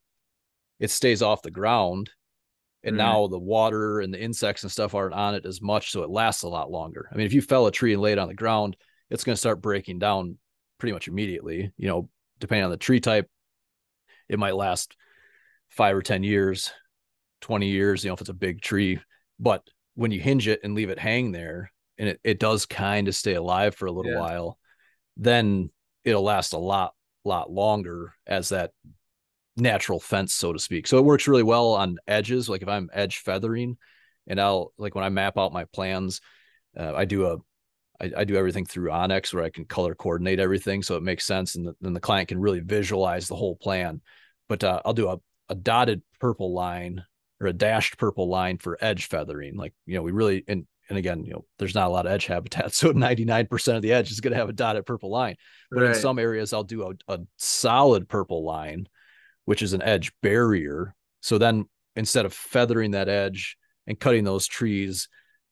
it 0.79 0.91
stays 0.91 1.21
off 1.21 1.41
the 1.41 1.51
ground. 1.51 2.11
And 2.85 2.95
mm 2.95 2.99
now 2.99 3.27
the 3.27 3.39
water 3.39 3.99
and 3.99 4.13
the 4.13 4.21
insects 4.21 4.63
and 4.63 4.71
stuff 4.71 4.93
aren't 4.93 5.15
on 5.15 5.35
it 5.35 5.45
as 5.45 5.61
much. 5.61 5.91
So 5.91 6.03
it 6.03 6.09
lasts 6.09 6.43
a 6.43 6.47
lot 6.47 6.71
longer. 6.71 7.09
I 7.11 7.15
mean, 7.15 7.25
if 7.25 7.33
you 7.33 7.41
fell 7.41 7.65
a 7.65 7.71
tree 7.71 7.93
and 7.93 8.01
lay 8.01 8.11
it 8.11 8.19
on 8.19 8.27
the 8.27 8.35
ground, 8.35 8.77
it's 9.09 9.23
going 9.23 9.33
to 9.33 9.39
start 9.39 9.61
breaking 9.61 9.99
down 9.99 10.37
pretty 10.77 10.93
much 10.93 11.07
immediately. 11.07 11.73
You 11.77 11.87
know, 11.87 12.09
depending 12.39 12.63
on 12.63 12.71
the 12.71 12.77
tree 12.77 12.99
type, 12.99 13.27
it 14.29 14.39
might 14.39 14.55
last 14.55 14.95
five 15.69 15.95
or 15.95 16.01
10 16.01 16.23
years, 16.23 16.71
20 17.41 17.67
years, 17.67 18.03
you 18.03 18.09
know, 18.09 18.13
if 18.13 18.21
it's 18.21 18.29
a 18.29 18.33
big 18.33 18.61
tree. 18.61 18.99
But 19.39 19.67
when 19.95 20.11
you 20.11 20.21
hinge 20.21 20.47
it 20.47 20.61
and 20.63 20.75
leave 20.75 20.89
it 20.89 20.99
hang 20.99 21.31
there 21.31 21.71
and 21.97 22.09
it, 22.09 22.19
it 22.23 22.39
does 22.39 22.65
kind 22.65 23.07
of 23.07 23.15
stay 23.15 23.33
alive 23.33 23.75
for 23.75 23.87
a 23.87 23.91
little 23.91 24.11
yeah. 24.11 24.19
while, 24.19 24.59
then 25.17 25.69
it'll 26.03 26.23
last 26.23 26.53
a 26.53 26.57
lot, 26.57 26.93
lot 27.23 27.51
longer 27.51 28.13
as 28.27 28.49
that 28.49 28.71
natural 29.57 29.99
fence, 29.99 30.33
so 30.33 30.53
to 30.53 30.59
speak. 30.59 30.87
So 30.87 30.97
it 30.97 31.05
works 31.05 31.27
really 31.27 31.43
well 31.43 31.73
on 31.73 31.97
edges. 32.07 32.49
Like 32.49 32.61
if 32.61 32.67
I'm 32.67 32.89
edge 32.93 33.19
feathering 33.19 33.77
and 34.27 34.39
I'll 34.39 34.73
like 34.77 34.95
when 34.95 35.03
I 35.03 35.09
map 35.09 35.37
out 35.37 35.53
my 35.53 35.65
plans, 35.65 36.21
uh, 36.77 36.93
I 36.95 37.05
do 37.05 37.27
a 37.27 37.37
I, 38.01 38.11
I, 38.17 38.23
do 38.25 38.35
everything 38.35 38.65
through 38.65 38.89
onX 38.89 39.33
where 39.33 39.45
I 39.45 39.49
can 39.49 39.63
color 39.63 39.95
coordinate 39.95 40.39
everything 40.39 40.83
so 40.83 40.97
it 40.97 41.03
makes 41.03 41.25
sense 41.25 41.55
and 41.55 41.73
then 41.79 41.93
the 41.93 42.01
client 42.01 42.27
can 42.27 42.39
really 42.39 42.59
visualize 42.59 43.27
the 43.27 43.37
whole 43.37 43.55
plan. 43.55 44.01
But 44.49 44.63
uh, 44.63 44.81
I'll 44.83 44.93
do 44.93 45.07
a, 45.07 45.17
a 45.47 45.55
dotted 45.55 46.01
purple 46.19 46.53
line 46.53 47.05
or 47.39 47.47
a 47.47 47.53
dashed 47.53 47.97
purple 47.97 48.29
line 48.29 48.57
for 48.57 48.77
edge 48.81 49.07
feathering. 49.07 49.55
Like, 49.55 49.73
you 49.85 49.95
know, 49.95 50.01
we 50.01 50.11
really, 50.11 50.43
and, 50.47 50.65
and 50.89 50.97
again, 50.97 51.25
you 51.25 51.33
know, 51.33 51.45
there's 51.57 51.75
not 51.75 51.87
a 51.87 51.89
lot 51.89 52.05
of 52.05 52.11
edge 52.11 52.25
habitat. 52.25 52.73
So 52.73 52.91
99% 52.93 53.75
of 53.75 53.81
the 53.81 53.93
edge 53.93 54.11
is 54.11 54.19
going 54.19 54.33
to 54.33 54.39
have 54.39 54.49
a 54.49 54.53
dotted 54.53 54.85
purple 54.85 55.09
line. 55.09 55.35
But 55.71 55.81
right. 55.81 55.95
in 55.95 56.01
some 56.01 56.19
areas, 56.19 56.53
I'll 56.53 56.63
do 56.63 56.89
a, 56.89 57.13
a 57.13 57.19
solid 57.37 58.07
purple 58.07 58.43
line, 58.43 58.87
which 59.45 59.61
is 59.61 59.73
an 59.73 59.81
edge 59.81 60.11
barrier. 60.21 60.95
So 61.21 61.37
then 61.37 61.65
instead 61.95 62.25
of 62.25 62.33
feathering 62.33 62.91
that 62.91 63.09
edge 63.09 63.57
and 63.87 63.99
cutting 63.99 64.23
those 64.23 64.47
trees, 64.47 65.07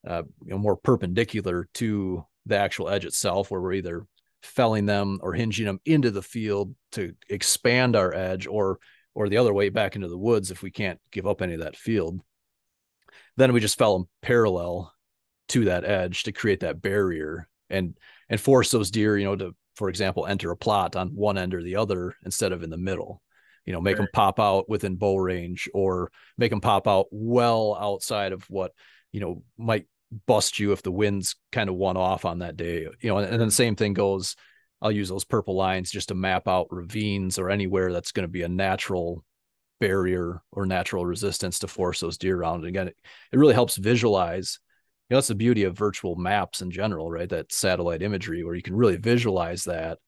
uh, 0.06 0.22
you 0.44 0.50
know, 0.50 0.58
more 0.58 0.76
perpendicular 0.76 1.68
to 1.74 2.24
the 2.46 2.56
actual 2.56 2.88
edge 2.88 3.04
itself, 3.04 3.50
where 3.50 3.60
we're 3.60 3.72
either 3.72 4.06
felling 4.42 4.84
them 4.86 5.18
or 5.22 5.32
hinging 5.32 5.64
them 5.64 5.80
into 5.86 6.10
the 6.10 6.22
field 6.22 6.74
to 6.92 7.14
expand 7.28 7.96
our 7.96 8.14
edge 8.14 8.46
or 8.46 8.78
or 9.14 9.28
the 9.28 9.36
other 9.36 9.54
way 9.54 9.68
back 9.68 9.94
into 9.94 10.08
the 10.08 10.18
woods 10.18 10.50
if 10.50 10.60
we 10.62 10.70
can't 10.70 11.00
give 11.12 11.26
up 11.26 11.40
any 11.40 11.54
of 11.54 11.60
that 11.60 11.76
field. 11.76 12.20
Then 13.36 13.52
we 13.52 13.60
just 13.60 13.78
fell 13.78 13.96
them 13.96 14.08
parallel 14.22 14.92
to 15.48 15.66
that 15.66 15.84
edge 15.84 16.24
to 16.24 16.32
create 16.32 16.60
that 16.60 16.82
barrier 16.82 17.48
and 17.70 17.96
and 18.28 18.40
force 18.40 18.70
those 18.70 18.90
deer, 18.90 19.16
you 19.16 19.24
know, 19.24 19.36
to 19.36 19.54
for 19.76 19.88
example 19.88 20.26
enter 20.26 20.50
a 20.50 20.56
plot 20.56 20.96
on 20.96 21.08
one 21.08 21.38
end 21.38 21.54
or 21.54 21.62
the 21.62 21.76
other 21.76 22.14
instead 22.24 22.52
of 22.52 22.62
in 22.62 22.70
the 22.70 22.76
middle. 22.76 23.22
You 23.64 23.72
know, 23.72 23.80
make 23.80 23.96
them 23.96 24.08
pop 24.12 24.38
out 24.38 24.68
within 24.68 24.96
bow 24.96 25.16
range 25.16 25.68
or 25.72 26.10
make 26.36 26.50
them 26.50 26.60
pop 26.60 26.86
out 26.86 27.06
well 27.10 27.76
outside 27.80 28.32
of 28.32 28.44
what 28.50 28.72
you 29.10 29.20
know 29.20 29.42
might 29.56 29.86
bust 30.26 30.58
you 30.58 30.72
if 30.72 30.82
the 30.82 30.92
winds 30.92 31.36
kind 31.50 31.68
of 31.68 31.76
one 31.76 31.96
off 31.96 32.24
on 32.24 32.40
that 32.40 32.56
day. 32.56 32.86
You 33.00 33.08
know, 33.08 33.18
and, 33.18 33.30
and 33.30 33.40
then 33.40 33.48
the 33.48 33.54
same 33.54 33.76
thing 33.76 33.94
goes 33.94 34.36
I'll 34.84 34.92
use 34.92 35.08
those 35.08 35.24
purple 35.24 35.56
lines 35.56 35.90
just 35.90 36.08
to 36.08 36.14
map 36.14 36.46
out 36.46 36.66
ravines 36.70 37.38
or 37.38 37.48
anywhere 37.48 37.90
that's 37.90 38.12
going 38.12 38.24
to 38.24 38.32
be 38.32 38.42
a 38.42 38.48
natural 38.48 39.24
barrier 39.80 40.42
or 40.52 40.66
natural 40.66 41.06
resistance 41.06 41.58
to 41.60 41.68
force 41.68 42.00
those 42.00 42.18
deer 42.18 42.38
around. 42.38 42.56
And 42.60 42.66
again, 42.66 42.88
it, 42.88 42.96
it 43.32 43.38
really 43.38 43.54
helps 43.54 43.76
visualize. 43.76 44.58
You 45.08 45.14
know, 45.14 45.18
that's 45.18 45.28
the 45.28 45.34
beauty 45.34 45.64
of 45.64 45.76
virtual 45.76 46.16
maps 46.16 46.60
in 46.60 46.70
general, 46.70 47.10
right? 47.10 47.28
That 47.28 47.50
satellite 47.50 48.02
imagery 48.02 48.44
where 48.44 48.54
you 48.54 48.62
can 48.62 48.76
really 48.76 48.96
visualize 48.96 49.64
that 49.64 49.98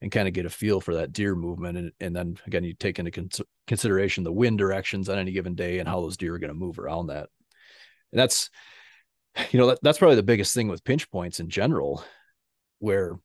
and 0.00 0.12
kind 0.12 0.28
of 0.28 0.34
get 0.34 0.46
a 0.46 0.50
feel 0.50 0.80
for 0.80 0.96
that 0.96 1.12
deer 1.12 1.34
movement. 1.34 1.78
And, 1.78 1.92
and 2.00 2.16
then 2.16 2.36
again, 2.46 2.64
you 2.64 2.74
take 2.74 2.98
into 2.98 3.10
con- 3.10 3.30
consideration 3.66 4.24
the 4.24 4.32
wind 4.32 4.58
directions 4.58 5.08
on 5.08 5.18
any 5.18 5.32
given 5.32 5.54
day 5.54 5.78
and 5.78 5.88
how 5.88 6.00
those 6.00 6.16
deer 6.16 6.34
are 6.34 6.38
going 6.38 6.52
to 6.52 6.54
move 6.54 6.78
around 6.78 7.06
that. 7.06 7.28
And 8.12 8.20
that's, 8.20 8.50
you 9.50 9.58
know, 9.58 9.68
that, 9.68 9.78
that's 9.82 9.98
probably 9.98 10.16
the 10.16 10.22
biggest 10.22 10.54
thing 10.54 10.68
with 10.68 10.84
pinch 10.84 11.10
points 11.10 11.40
in 11.40 11.48
general, 11.48 12.04
where 12.78 13.16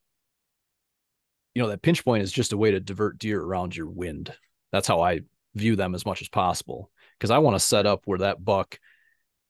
you 1.55 1.61
know 1.61 1.69
that 1.69 1.81
pinch 1.81 2.05
point 2.05 2.23
is 2.23 2.31
just 2.31 2.53
a 2.53 2.57
way 2.57 2.71
to 2.71 2.79
divert 2.79 3.17
deer 3.17 3.41
around 3.41 3.75
your 3.75 3.87
wind 3.87 4.33
that's 4.71 4.87
how 4.87 5.01
i 5.01 5.19
view 5.55 5.75
them 5.75 5.95
as 5.95 6.05
much 6.05 6.21
as 6.21 6.29
possible 6.29 6.91
because 7.17 7.31
i 7.31 7.37
want 7.37 7.55
to 7.55 7.59
set 7.59 7.85
up 7.85 8.01
where 8.05 8.19
that 8.19 8.43
buck 8.43 8.79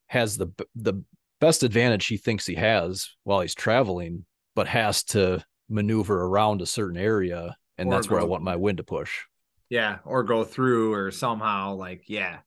has 0.07 0.37
the 0.37 0.47
the 0.75 1.03
best 1.39 1.63
advantage 1.63 2.07
he 2.07 2.17
thinks 2.17 2.45
he 2.45 2.55
has 2.55 3.11
while 3.23 3.41
he's 3.41 3.55
traveling 3.55 4.25
but 4.55 4.67
has 4.67 5.03
to 5.03 5.43
maneuver 5.69 6.23
around 6.23 6.61
a 6.61 6.65
certain 6.65 6.97
area 6.97 7.55
and 7.77 7.87
or 7.87 7.91
that's 7.91 8.07
go, 8.07 8.15
where 8.15 8.21
i 8.21 8.25
want 8.25 8.43
my 8.43 8.55
wind 8.55 8.77
to 8.77 8.83
push 8.83 9.21
yeah 9.69 9.99
or 10.05 10.23
go 10.23 10.43
through 10.43 10.93
or 10.93 11.11
somehow 11.11 11.73
like 11.75 12.03
yeah 12.07 12.39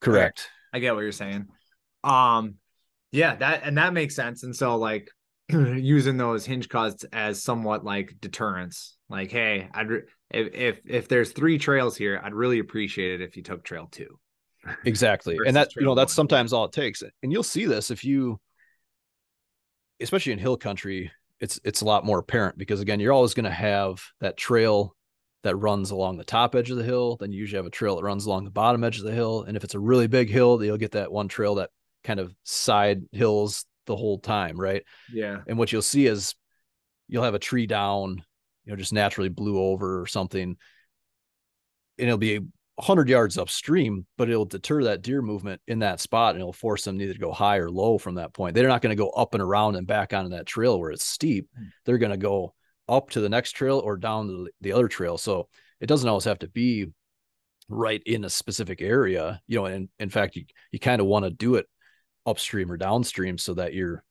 correct 0.00 0.48
i 0.72 0.78
get 0.78 0.94
what 0.94 1.02
you're 1.02 1.12
saying 1.12 1.46
um 2.02 2.54
yeah 3.12 3.34
that 3.34 3.62
and 3.64 3.76
that 3.78 3.92
makes 3.92 4.16
sense 4.16 4.42
and 4.42 4.56
so 4.56 4.76
like 4.76 5.08
using 5.52 6.16
those 6.16 6.46
hinge 6.46 6.68
cuts 6.68 7.04
as 7.12 7.42
somewhat 7.42 7.84
like 7.84 8.16
deterrence. 8.20 8.96
Like, 9.08 9.30
hey, 9.30 9.68
I'd 9.72 9.90
re- 9.90 10.02
if 10.30 10.54
if 10.54 10.80
if 10.86 11.08
there's 11.08 11.32
three 11.32 11.58
trails 11.58 11.96
here, 11.96 12.20
I'd 12.22 12.34
really 12.34 12.58
appreciate 12.58 13.20
it 13.20 13.24
if 13.24 13.36
you 13.36 13.42
took 13.42 13.64
trail 13.64 13.88
two. 13.90 14.18
Exactly, 14.84 15.36
and 15.44 15.56
that 15.56 15.74
you 15.76 15.82
know 15.82 15.94
that's 15.94 16.12
one. 16.12 16.16
sometimes 16.16 16.52
all 16.52 16.64
it 16.64 16.72
takes. 16.72 17.02
And 17.22 17.32
you'll 17.32 17.42
see 17.42 17.66
this 17.66 17.90
if 17.90 18.04
you, 18.04 18.40
especially 20.00 20.32
in 20.32 20.38
hill 20.38 20.56
country, 20.56 21.10
it's 21.42 21.58
it's 21.64 21.80
a 21.80 21.84
lot 21.84 22.06
more 22.06 22.20
apparent 22.20 22.56
because 22.56 22.80
again, 22.80 23.00
you're 23.00 23.12
always 23.12 23.34
going 23.34 23.44
to 23.44 23.50
have 23.50 24.00
that 24.20 24.36
trail 24.36 24.96
that 25.42 25.56
runs 25.56 25.90
along 25.90 26.16
the 26.16 26.24
top 26.24 26.54
edge 26.54 26.70
of 26.70 26.76
the 26.76 26.84
hill. 26.84 27.16
Then 27.18 27.32
you 27.32 27.40
usually 27.40 27.58
have 27.58 27.66
a 27.66 27.70
trail 27.70 27.96
that 27.96 28.04
runs 28.04 28.26
along 28.26 28.44
the 28.44 28.52
bottom 28.52 28.84
edge 28.84 28.98
of 28.98 29.04
the 29.04 29.12
hill. 29.12 29.42
And 29.42 29.56
if 29.56 29.64
it's 29.64 29.74
a 29.74 29.80
really 29.80 30.06
big 30.06 30.30
hill, 30.30 30.62
you'll 30.62 30.76
get 30.76 30.92
that 30.92 31.10
one 31.10 31.26
trail 31.26 31.56
that 31.56 31.70
kind 32.04 32.20
of 32.20 32.32
side 32.44 33.02
hills 33.10 33.64
the 33.86 33.96
whole 33.96 34.20
time, 34.20 34.58
right? 34.58 34.84
Yeah. 35.12 35.40
And 35.48 35.58
what 35.58 35.72
you'll 35.72 35.82
see 35.82 36.06
is 36.06 36.36
you'll 37.08 37.24
have 37.24 37.34
a 37.34 37.40
tree 37.40 37.66
down, 37.66 38.22
you 38.64 38.72
know, 38.72 38.76
just 38.76 38.92
naturally 38.92 39.28
blew 39.28 39.58
over 39.58 40.00
or 40.00 40.06
something, 40.06 40.42
and 40.42 40.56
it'll 41.98 42.18
be 42.18 42.38
100 42.76 43.08
yards 43.08 43.38
upstream, 43.38 44.06
but 44.16 44.30
it'll 44.30 44.44
deter 44.44 44.84
that 44.84 45.02
deer 45.02 45.20
movement 45.20 45.60
in 45.66 45.80
that 45.80 46.00
spot 46.00 46.34
and 46.34 46.40
it'll 46.40 46.52
force 46.52 46.84
them 46.84 47.00
either 47.00 47.12
to 47.12 47.18
go 47.18 47.32
high 47.32 47.58
or 47.58 47.70
low 47.70 47.98
from 47.98 48.14
that 48.14 48.32
point. 48.32 48.54
They're 48.54 48.68
not 48.68 48.82
going 48.82 48.96
to 48.96 49.02
go 49.02 49.10
up 49.10 49.34
and 49.34 49.42
around 49.42 49.76
and 49.76 49.86
back 49.86 50.12
onto 50.12 50.30
that 50.30 50.46
trail 50.46 50.80
where 50.80 50.90
it's 50.90 51.04
steep. 51.04 51.48
Mm. 51.58 51.70
They're 51.84 51.98
going 51.98 52.12
to 52.12 52.16
go 52.16 52.54
up 52.88 53.10
to 53.10 53.20
the 53.20 53.28
next 53.28 53.52
trail 53.52 53.78
or 53.78 53.96
down 53.96 54.28
to 54.28 54.48
the 54.60 54.72
other 54.72 54.88
trail. 54.88 55.18
So 55.18 55.48
it 55.80 55.86
doesn't 55.86 56.08
always 56.08 56.24
have 56.24 56.38
to 56.40 56.48
be 56.48 56.86
right 57.68 58.02
in 58.04 58.24
a 58.24 58.30
specific 58.30 58.80
area, 58.80 59.40
you 59.46 59.58
know, 59.58 59.66
and 59.66 59.88
in 59.98 60.10
fact, 60.10 60.36
you, 60.36 60.44
you 60.70 60.78
kind 60.78 61.00
of 61.00 61.06
want 61.06 61.24
to 61.24 61.30
do 61.30 61.56
it 61.56 61.66
upstream 62.26 62.70
or 62.70 62.76
downstream 62.76 63.36
so 63.36 63.54
that 63.54 63.74
you're 63.74 64.04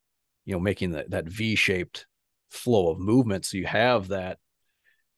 you 0.46 0.54
know 0.54 0.60
making 0.60 0.92
that 0.92 1.10
that 1.12 1.28
v-shaped 1.28 2.06
flow 2.50 2.90
of 2.90 3.00
movement 3.00 3.46
so 3.46 3.58
you 3.58 3.66
have 3.66 4.10
that 4.10 4.38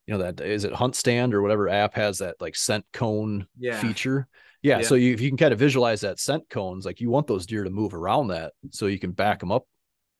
you 0.08 0.14
know 0.14 0.24
that 0.24 0.42
is 0.42 0.64
it 0.64 0.74
HuntStand 0.74 1.34
or 1.34 1.42
whatever 1.42 1.70
app 1.70 1.96
has 1.96 2.20
that 2.20 2.36
like 2.40 2.56
scent 2.56 2.86
cone 2.94 3.48
yeah. 3.58 3.80
feature 3.80 4.28
yeah, 4.62 4.80
yeah, 4.80 4.86
so 4.86 4.96
you, 4.96 5.14
if 5.14 5.20
you 5.20 5.30
can 5.30 5.38
kind 5.38 5.52
of 5.52 5.60
visualize 5.60 6.02
that 6.02 6.20
scent 6.20 6.50
cones 6.50 6.86
like 6.86 7.02
you 7.02 7.10
want 7.10 7.28
those 7.28 7.46
deer 7.46 7.64
to 7.64 7.70
move 7.70 7.94
around 7.94 8.28
that 8.28 8.54
so 8.72 8.88
you 8.88 9.00
can 9.00 9.12
back 9.12 9.40
them 9.40 9.52
up 9.52 9.66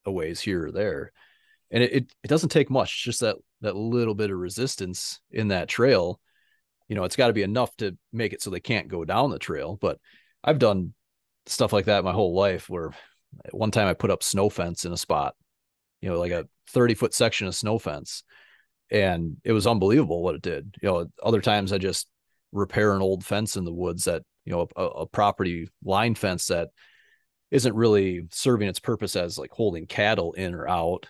a 0.04 0.12
ways 0.12 0.40
here 0.40 0.66
or 0.66 0.70
there 0.70 1.12
and 1.70 1.82
it, 1.82 1.92
it, 1.92 2.12
it 2.22 2.28
doesn't 2.28 2.50
take 2.50 2.70
much 2.70 3.04
just 3.04 3.20
that 3.20 3.36
that 3.62 3.76
little 3.76 4.14
bit 4.14 4.30
of 4.30 4.36
resistance 4.36 5.20
in 5.30 5.48
that 5.48 5.68
trail 5.68 6.20
you 6.88 6.96
know 6.96 7.04
it's 7.04 7.16
got 7.16 7.28
to 7.28 7.32
be 7.32 7.42
enough 7.42 7.74
to 7.76 7.96
make 8.12 8.32
it 8.32 8.42
so 8.42 8.50
they 8.50 8.60
can't 8.60 8.88
go 8.88 9.04
down 9.04 9.30
the 9.30 9.38
trail 9.38 9.78
but 9.80 9.98
i've 10.42 10.58
done 10.58 10.92
stuff 11.46 11.72
like 11.72 11.86
that 11.86 12.04
my 12.04 12.12
whole 12.12 12.34
life 12.34 12.68
where 12.68 12.92
one 13.50 13.70
time 13.70 13.88
I 13.88 13.94
put 13.94 14.10
up 14.10 14.22
snow 14.22 14.48
fence 14.48 14.84
in 14.84 14.92
a 14.92 14.96
spot, 14.96 15.34
you 16.00 16.08
know, 16.08 16.18
like 16.18 16.32
a 16.32 16.46
30 16.70 16.94
foot 16.94 17.14
section 17.14 17.46
of 17.46 17.54
snow 17.54 17.78
fence. 17.78 18.22
And 18.94 19.36
it 19.44 19.52
was 19.52 19.66
unbelievable 19.66 20.22
what 20.22 20.36
it 20.36 20.42
did. 20.42 20.76
You 20.80 20.88
know, 20.88 21.06
other 21.22 21.40
times 21.40 21.72
I 21.72 21.78
just 21.78 22.06
repair 22.52 22.94
an 22.94 23.02
old 23.02 23.24
fence 23.24 23.56
in 23.56 23.64
the 23.64 23.72
woods 23.72 24.04
that, 24.04 24.22
you 24.44 24.52
know, 24.52 24.68
a, 24.76 24.84
a 24.84 25.06
property 25.06 25.68
line 25.82 26.14
fence 26.14 26.46
that 26.46 26.68
isn't 27.50 27.74
really 27.74 28.26
serving 28.30 28.68
its 28.68 28.80
purpose 28.80 29.16
as 29.16 29.36
like 29.38 29.50
holding 29.50 29.86
cattle 29.86 30.32
in 30.34 30.54
or 30.54 30.68
out. 30.68 31.06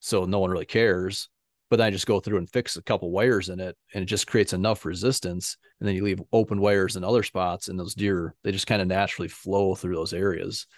So 0.00 0.24
no 0.24 0.38
one 0.38 0.50
really 0.50 0.66
cares 0.66 1.28
but 1.74 1.78
then 1.78 1.86
I 1.88 1.90
just 1.90 2.06
go 2.06 2.20
through 2.20 2.38
and 2.38 2.48
fix 2.48 2.76
a 2.76 2.82
couple 2.82 3.10
wires 3.10 3.48
in 3.48 3.58
it 3.58 3.76
and 3.92 4.02
it 4.02 4.06
just 4.06 4.28
creates 4.28 4.52
enough 4.52 4.84
resistance. 4.84 5.56
And 5.80 5.88
then 5.88 5.96
you 5.96 6.04
leave 6.04 6.22
open 6.32 6.60
wires 6.60 6.94
in 6.94 7.02
other 7.02 7.24
spots 7.24 7.66
and 7.66 7.76
those 7.76 7.94
deer, 7.94 8.34
they 8.44 8.52
just 8.52 8.68
kind 8.68 8.80
of 8.80 8.86
naturally 8.86 9.28
flow 9.28 9.74
through 9.74 9.96
those 9.96 10.12
areas. 10.12 10.68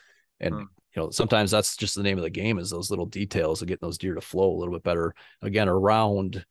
And, 0.41 0.55
hmm. 0.55 0.63
You 0.97 1.03
know, 1.03 1.11
sometimes 1.11 1.51
that's 1.51 1.77
just 1.77 1.95
the 1.95 2.03
name 2.03 2.17
of 2.17 2.25
the 2.25 2.31
game 2.31 2.59
is 2.59 2.71
those 2.71 2.91
little 2.91 3.05
details 3.05 3.61
of 3.61 3.69
getting 3.69 3.87
those 3.87 3.99
deer 3.99 4.15
to 4.15 4.21
flow 4.21 4.51
a 4.51 4.57
little 4.57 4.73
bit 4.73 4.83
better 4.83 5.15
again 5.43 5.69
around 5.69 6.45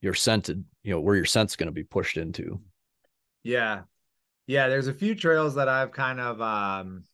your 0.00 0.12
scented, 0.12 0.64
you 0.82 0.92
know, 0.92 1.00
where 1.00 1.14
your 1.14 1.24
scent's 1.24 1.54
going 1.54 1.68
to 1.68 1.72
be 1.72 1.84
pushed 1.84 2.16
into. 2.16 2.60
Yeah. 3.44 3.82
Yeah. 4.48 4.68
There's 4.68 4.88
a 4.88 4.92
few 4.92 5.14
trails 5.14 5.54
that 5.54 5.68
I've 5.68 5.92
kind 5.92 6.20
of, 6.20 6.40
um, 6.40 7.04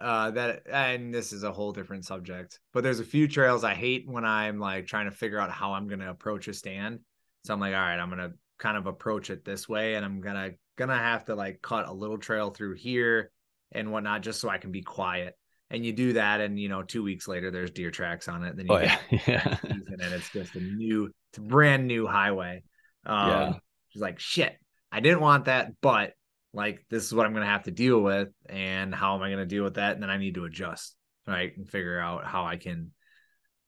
uh 0.00 0.32
that 0.32 0.62
and 0.68 1.14
this 1.14 1.32
is 1.32 1.44
a 1.44 1.52
whole 1.52 1.70
different 1.70 2.04
subject 2.04 2.58
but 2.72 2.82
there's 2.82 2.98
a 2.98 3.04
few 3.04 3.28
trails 3.28 3.62
i 3.62 3.74
hate 3.74 4.08
when 4.08 4.24
i'm 4.24 4.58
like 4.58 4.88
trying 4.88 5.04
to 5.04 5.12
figure 5.12 5.38
out 5.38 5.52
how 5.52 5.72
i'm 5.72 5.86
going 5.86 6.00
to 6.00 6.10
approach 6.10 6.48
a 6.48 6.52
stand 6.52 6.98
so 7.44 7.54
i'm 7.54 7.60
like 7.60 7.72
all 7.72 7.80
right 7.80 8.00
i'm 8.00 8.10
going 8.10 8.18
to 8.18 8.36
kind 8.58 8.76
of 8.76 8.88
approach 8.88 9.30
it 9.30 9.44
this 9.44 9.68
way 9.68 9.94
and 9.94 10.04
i'm 10.04 10.20
gonna 10.20 10.50
gonna 10.76 10.98
have 10.98 11.24
to 11.24 11.36
like 11.36 11.62
cut 11.62 11.88
a 11.88 11.92
little 11.92 12.18
trail 12.18 12.50
through 12.50 12.74
here 12.74 13.30
and 13.74 13.90
whatnot 13.90 14.22
just 14.22 14.40
so 14.40 14.48
i 14.48 14.58
can 14.58 14.70
be 14.70 14.82
quiet 14.82 15.34
and 15.70 15.84
you 15.84 15.92
do 15.92 16.14
that 16.14 16.40
and 16.40 16.58
you 16.58 16.68
know 16.68 16.82
two 16.82 17.02
weeks 17.02 17.26
later 17.26 17.50
there's 17.50 17.70
deer 17.70 17.90
tracks 17.90 18.28
on 18.28 18.44
it 18.44 18.56
then 18.56 18.66
you 18.66 18.74
oh 18.74 18.78
yeah, 18.78 18.98
yeah. 19.26 19.56
and 19.62 20.00
it's 20.00 20.30
just 20.30 20.54
a 20.54 20.60
new 20.60 21.10
it's 21.30 21.38
a 21.38 21.42
brand 21.42 21.86
new 21.86 22.06
highway 22.06 22.62
um 23.06 23.28
yeah. 23.28 23.52
she's 23.88 24.02
like 24.02 24.18
shit 24.18 24.56
i 24.92 25.00
didn't 25.00 25.20
want 25.20 25.46
that 25.46 25.72
but 25.80 26.12
like 26.52 26.84
this 26.90 27.04
is 27.04 27.14
what 27.14 27.26
i'm 27.26 27.32
gonna 27.32 27.46
have 27.46 27.64
to 27.64 27.70
deal 27.70 28.00
with 28.00 28.28
and 28.48 28.94
how 28.94 29.16
am 29.16 29.22
i 29.22 29.30
gonna 29.30 29.46
deal 29.46 29.64
with 29.64 29.74
that 29.74 29.94
and 29.94 30.02
then 30.02 30.10
i 30.10 30.16
need 30.16 30.34
to 30.34 30.44
adjust 30.44 30.96
right 31.26 31.56
and 31.56 31.68
figure 31.68 31.98
out 31.98 32.24
how 32.24 32.44
i 32.44 32.56
can 32.56 32.90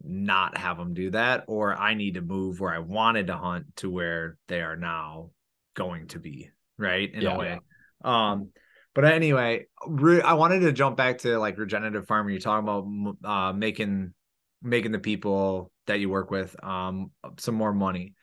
not 0.03 0.57
have 0.57 0.77
them 0.77 0.93
do 0.95 1.11
that 1.11 1.45
or 1.49 1.75
i 1.75 1.95
need 1.95 2.15
to 2.15 2.21
move 2.21 2.61
where 2.61 2.73
i 2.73 2.79
wanted 2.79 3.29
to 3.29 3.37
hunt 3.37 3.65
to 3.77 3.91
where 3.91 4.37
they 4.47 4.61
are 4.61 4.77
now 4.77 5.31
going 5.75 6.07
to 6.07 6.19
be 6.19 6.51
right 6.79 7.13
in 7.15 7.23
yeah, 7.23 7.35
a 7.35 7.39
way 7.39 7.59
yeah. 8.05 8.31
um 8.33 8.51
but 8.97 9.05
anyway, 9.05 9.67
re- 9.87 10.23
I 10.23 10.33
wanted 10.33 10.61
to 10.61 10.73
jump 10.73 10.97
back 10.97 11.19
to 11.19 11.39
like 11.39 11.59
regenerative 11.59 12.07
farming. 12.07 12.33
You're 12.33 12.41
talking 12.41 12.67
about 12.67 13.31
uh, 13.31 13.53
making 13.53 14.15
making 14.63 14.93
the 14.93 14.99
people 14.99 15.71
that 15.87 16.01
you 16.01 16.09
work 16.09 16.31
with 16.31 16.57
um, 16.65 17.11
some 17.37 17.57
more 17.57 17.75
money. 17.75 18.15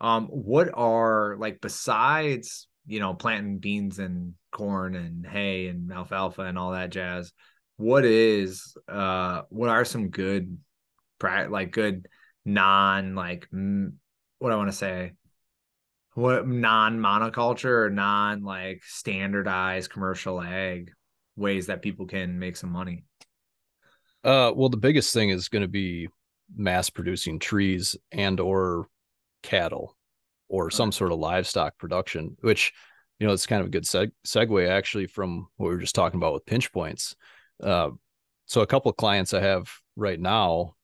Um, 0.00 0.28
what 0.28 0.70
are 0.72 1.36
like 1.38 1.60
besides 1.60 2.66
you 2.86 2.98
know 2.98 3.12
planting 3.12 3.58
beans 3.58 3.98
and 3.98 4.32
corn 4.50 4.94
and 4.94 5.26
hay 5.26 5.66
and 5.66 5.92
alfalfa 5.92 6.40
and 6.40 6.58
all 6.58 6.72
that 6.72 6.88
jazz? 6.88 7.34
What 7.76 8.06
is 8.06 8.74
uh 8.88 9.42
what 9.50 9.68
are 9.68 9.84
some 9.84 10.08
good 10.08 10.56
like 11.22 11.72
good 11.72 12.08
non 12.46 13.14
like 13.14 13.46
what 14.38 14.50
I 14.50 14.56
want 14.56 14.70
to 14.70 14.76
say 14.76 15.12
what 16.14 16.46
non 16.46 16.98
monoculture 16.98 17.86
or 17.86 17.90
non 17.90 18.42
like 18.42 18.82
standardized 18.84 19.90
commercial 19.90 20.40
ag 20.40 20.90
ways 21.36 21.66
that 21.66 21.82
people 21.82 22.06
can 22.06 22.38
make 22.38 22.56
some 22.56 22.70
money? 22.70 23.04
Uh, 24.24 24.52
well, 24.54 24.68
the 24.68 24.76
biggest 24.76 25.12
thing 25.12 25.30
is 25.30 25.48
going 25.48 25.62
to 25.62 25.68
be 25.68 26.08
mass 26.54 26.90
producing 26.90 27.38
trees 27.38 27.96
and 28.12 28.38
or 28.38 28.86
cattle 29.42 29.96
or 30.48 30.70
some 30.70 30.92
sort 30.92 31.12
of 31.12 31.18
livestock 31.18 31.76
production, 31.78 32.36
which 32.40 32.72
you 33.18 33.26
know 33.26 33.32
it's 33.32 33.46
kind 33.46 33.60
of 33.60 33.66
a 33.66 33.70
good 33.70 33.84
seg- 33.84 34.12
segue 34.26 34.68
actually 34.68 35.06
from 35.06 35.48
what 35.56 35.68
we 35.68 35.74
were 35.74 35.80
just 35.80 35.94
talking 35.94 36.18
about 36.18 36.34
with 36.34 36.46
pinch 36.46 36.72
points. 36.72 37.16
Uh, 37.62 37.90
so 38.46 38.60
a 38.60 38.66
couple 38.66 38.90
of 38.90 38.96
clients 38.96 39.32
I 39.32 39.40
have 39.40 39.70
right 39.96 40.20
now, 40.20 40.74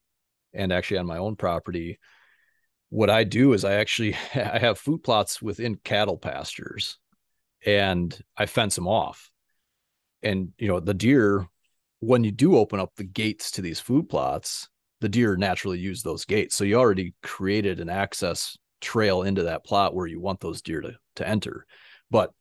and 0.55 0.73
actually 0.73 0.99
on 0.99 1.07
my 1.07 1.19
own 1.19 1.37
property, 1.37 1.99
what 2.91 3.11
I 3.11 3.25
do 3.25 3.53
is 3.53 3.65
I 3.65 3.75
actually 3.75 4.15
I 4.35 4.59
have 4.59 4.79
food 4.79 5.03
plots 5.03 5.43
within 5.43 5.77
cattle 5.77 6.19
pastures 6.19 6.99
and 7.65 8.17
I 8.37 8.47
fence 8.47 8.75
them 8.75 8.89
off. 8.89 9.31
And 10.23 10.53
you 10.59 10.69
know, 10.69 10.81
the 10.81 10.95
deer 10.95 11.47
when 12.01 12.23
you 12.25 12.31
do 12.31 12.57
open 12.57 12.79
up 12.79 12.93
the 12.97 13.05
gates 13.05 13.51
to 13.53 13.63
these 13.63 13.81
food 13.81 14.09
plots, 14.09 14.69
the 15.01 15.09
deer 15.09 15.37
naturally 15.37 15.79
use 15.79 16.03
those 16.03 16.25
gates. 16.25 16.55
So 16.55 16.65
you 16.65 16.77
already 16.77 17.15
created 17.23 17.81
an 17.81 17.89
access 17.89 18.57
trail 18.81 19.23
into 19.23 19.45
that 19.45 19.65
plot 19.65 19.95
where 19.95 20.07
you 20.07 20.21
want 20.21 20.41
those 20.41 20.63
deer 20.63 20.81
to 20.81 20.93
to 21.17 21.29
enter. 21.29 21.67
But 22.11 22.33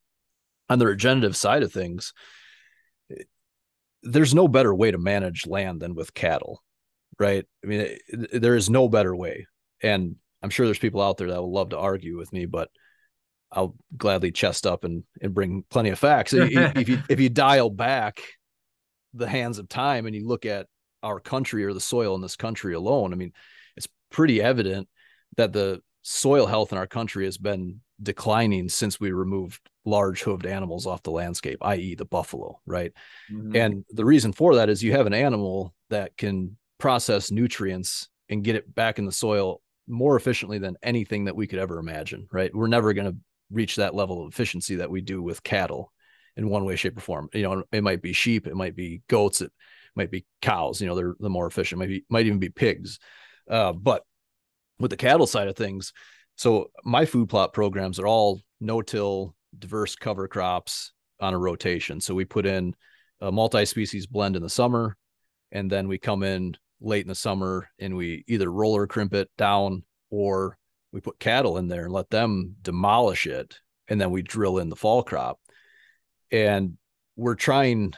on 0.70 0.80
the 0.80 0.88
regenerative 0.88 1.36
side 1.36 1.64
of 1.64 1.72
things, 1.72 2.14
eh, 3.12 3.24
there's 4.04 4.36
no 4.36 4.48
better 4.48 4.74
way 4.74 4.92
to 4.92 4.98
manage 4.98 5.48
land 5.48 5.82
than 5.82 5.96
with 5.96 6.14
cattle, 6.14 6.64
right? 7.20 7.46
I 7.64 7.68
mean, 7.68 7.82
eh, 7.82 7.98
there 8.34 8.56
is 8.56 8.70
no 8.70 8.88
better 8.88 9.16
way. 9.16 9.48
And 9.82 10.18
I'm 10.42 10.50
sure 10.50 10.66
there's 10.66 10.80
people 10.80 11.02
out 11.02 11.18
there 11.18 11.30
that 11.30 11.42
will 11.42 11.52
love 11.52 11.70
to 11.70 11.78
argue 11.78 12.18
with 12.18 12.32
me, 12.32 12.46
but 12.46 12.70
I'll 13.52 13.76
gladly 13.96 14.32
chest 14.32 14.68
up 14.68 14.84
and 14.84 15.04
and 15.22 15.34
bring 15.34 15.64
plenty 15.70 15.90
of 15.90 16.00
facts. 16.00 16.34
if 16.34 16.88
you 16.88 17.02
if 17.10 17.20
you 17.20 17.30
dial 17.30 17.70
back 17.70 18.22
the 19.14 19.28
hands 19.28 19.58
of 19.58 19.70
time 19.70 20.06
and 20.06 20.16
you 20.16 20.28
look 20.28 20.46
at 20.46 20.68
our 21.04 21.20
country 21.20 21.64
or 21.64 21.74
the 21.74 21.80
soil 21.80 22.16
in 22.16 22.22
this 22.22 22.36
country 22.36 22.74
alone, 22.74 23.14
I 23.14 23.16
mean, 23.16 23.32
it's 23.76 23.88
pretty 24.12 24.42
evident 24.42 24.88
that 25.38 25.54
the 25.54 25.82
soil 26.02 26.46
health 26.46 26.72
in 26.72 26.78
our 26.78 26.88
country 26.88 27.26
has 27.26 27.38
been 27.38 27.82
declining 28.02 28.70
since 28.70 29.00
we 29.00 29.12
removed 29.12 29.60
large 29.86 30.24
hooved 30.24 30.46
animals 30.46 30.86
off 30.86 31.04
the 31.04 31.12
landscape, 31.12 31.58
i.e., 31.62 31.96
the 31.96 32.06
buffalo, 32.06 32.60
right? 32.66 32.92
Mm-hmm. 33.32 33.56
And 33.56 33.86
the 33.90 34.06
reason 34.06 34.34
for 34.34 34.56
that 34.56 34.70
is 34.70 34.84
you 34.84 34.92
have 34.92 35.08
an 35.08 35.14
animal 35.14 35.74
that 35.90 36.16
can 36.18 36.58
process 36.78 37.32
nutrients 37.32 38.10
and 38.30 38.44
get 38.44 38.56
it 38.56 38.74
back 38.74 39.00
in 39.00 39.06
the 39.06 39.12
soil 39.12 39.62
more 39.88 40.16
efficiently 40.16 40.58
than 40.58 40.78
anything 40.84 41.26
that 41.26 41.36
we 41.36 41.48
could 41.48 41.60
ever 41.60 41.80
imagine, 41.80 42.28
right? 42.32 42.54
We're 42.54 42.68
never 42.68 42.94
going 42.94 43.12
to 43.12 43.18
reach 43.52 43.78
that 43.78 43.96
level 43.96 44.22
of 44.22 44.34
efficiency 44.34 44.76
that 44.76 44.92
we 44.92 45.02
do 45.02 45.22
with 45.22 45.44
cattle 45.44 45.92
in 46.36 46.50
one 46.50 46.66
way, 46.66 46.76
shape, 46.76 46.98
or 46.98 47.02
form. 47.02 47.30
You 47.34 47.44
know, 47.44 47.64
it 47.72 47.84
might 47.84 48.02
be 48.02 48.14
sheep, 48.14 48.48
it 48.48 48.56
might 48.56 48.76
be 48.76 49.02
goats, 49.08 49.42
it 49.42 49.52
might 49.96 50.12
be 50.12 50.26
cows, 50.42 50.82
you 50.82 50.88
know, 50.88 50.96
they're 50.96 51.16
the 51.20 51.30
more 51.30 51.48
efficient, 51.48 51.80
maybe 51.80 52.06
might 52.10 52.26
even 52.26 52.40
be 52.40 52.50
pigs. 52.50 53.00
Uh, 53.50 53.74
but 53.74 54.04
with 54.80 54.92
the 54.92 54.98
cattle 54.98 55.28
side 55.28 55.48
of 55.48 55.56
things, 55.56 55.94
so 56.36 56.70
my 56.84 57.06
food 57.06 57.30
plot 57.30 57.54
programs 57.54 58.00
are 58.00 58.06
all 58.08 58.42
no-till, 58.60 59.34
diverse 59.58 59.96
cover 59.96 60.28
crops 60.28 60.92
on 61.20 61.34
a 61.34 61.38
rotation. 61.40 62.00
So 62.00 62.14
we 62.14 62.26
put 62.26 62.46
in 62.46 62.76
a 63.22 63.32
multi-species 63.32 64.06
blend 64.06 64.36
in 64.36 64.44
the 64.44 64.50
summer, 64.50 64.96
and 65.52 65.72
then 65.72 65.88
we 65.88 65.98
come 65.98 66.22
in 66.22 66.56
late 66.80 67.04
in 67.04 67.10
the 67.10 67.16
summer 67.16 67.70
and 67.80 67.96
we 67.96 68.24
either 68.28 68.52
roller 68.52 68.88
crimp 68.88 69.14
it 69.14 69.30
down 69.38 69.84
or 70.10 70.58
we 70.92 71.02
put 71.02 71.20
cattle 71.20 71.58
in 71.58 71.68
there 71.68 71.86
and 71.86 71.94
let 71.94 72.10
them 72.10 72.56
demolish 72.62 73.28
it. 73.28 73.60
And 73.88 74.00
then 74.00 74.12
we 74.12 74.22
drill 74.22 74.58
in 74.58 74.70
the 74.70 74.76
fall 74.76 75.04
crop. 75.04 75.40
And 76.32 76.78
we're 77.16 77.36
trying 77.36 77.94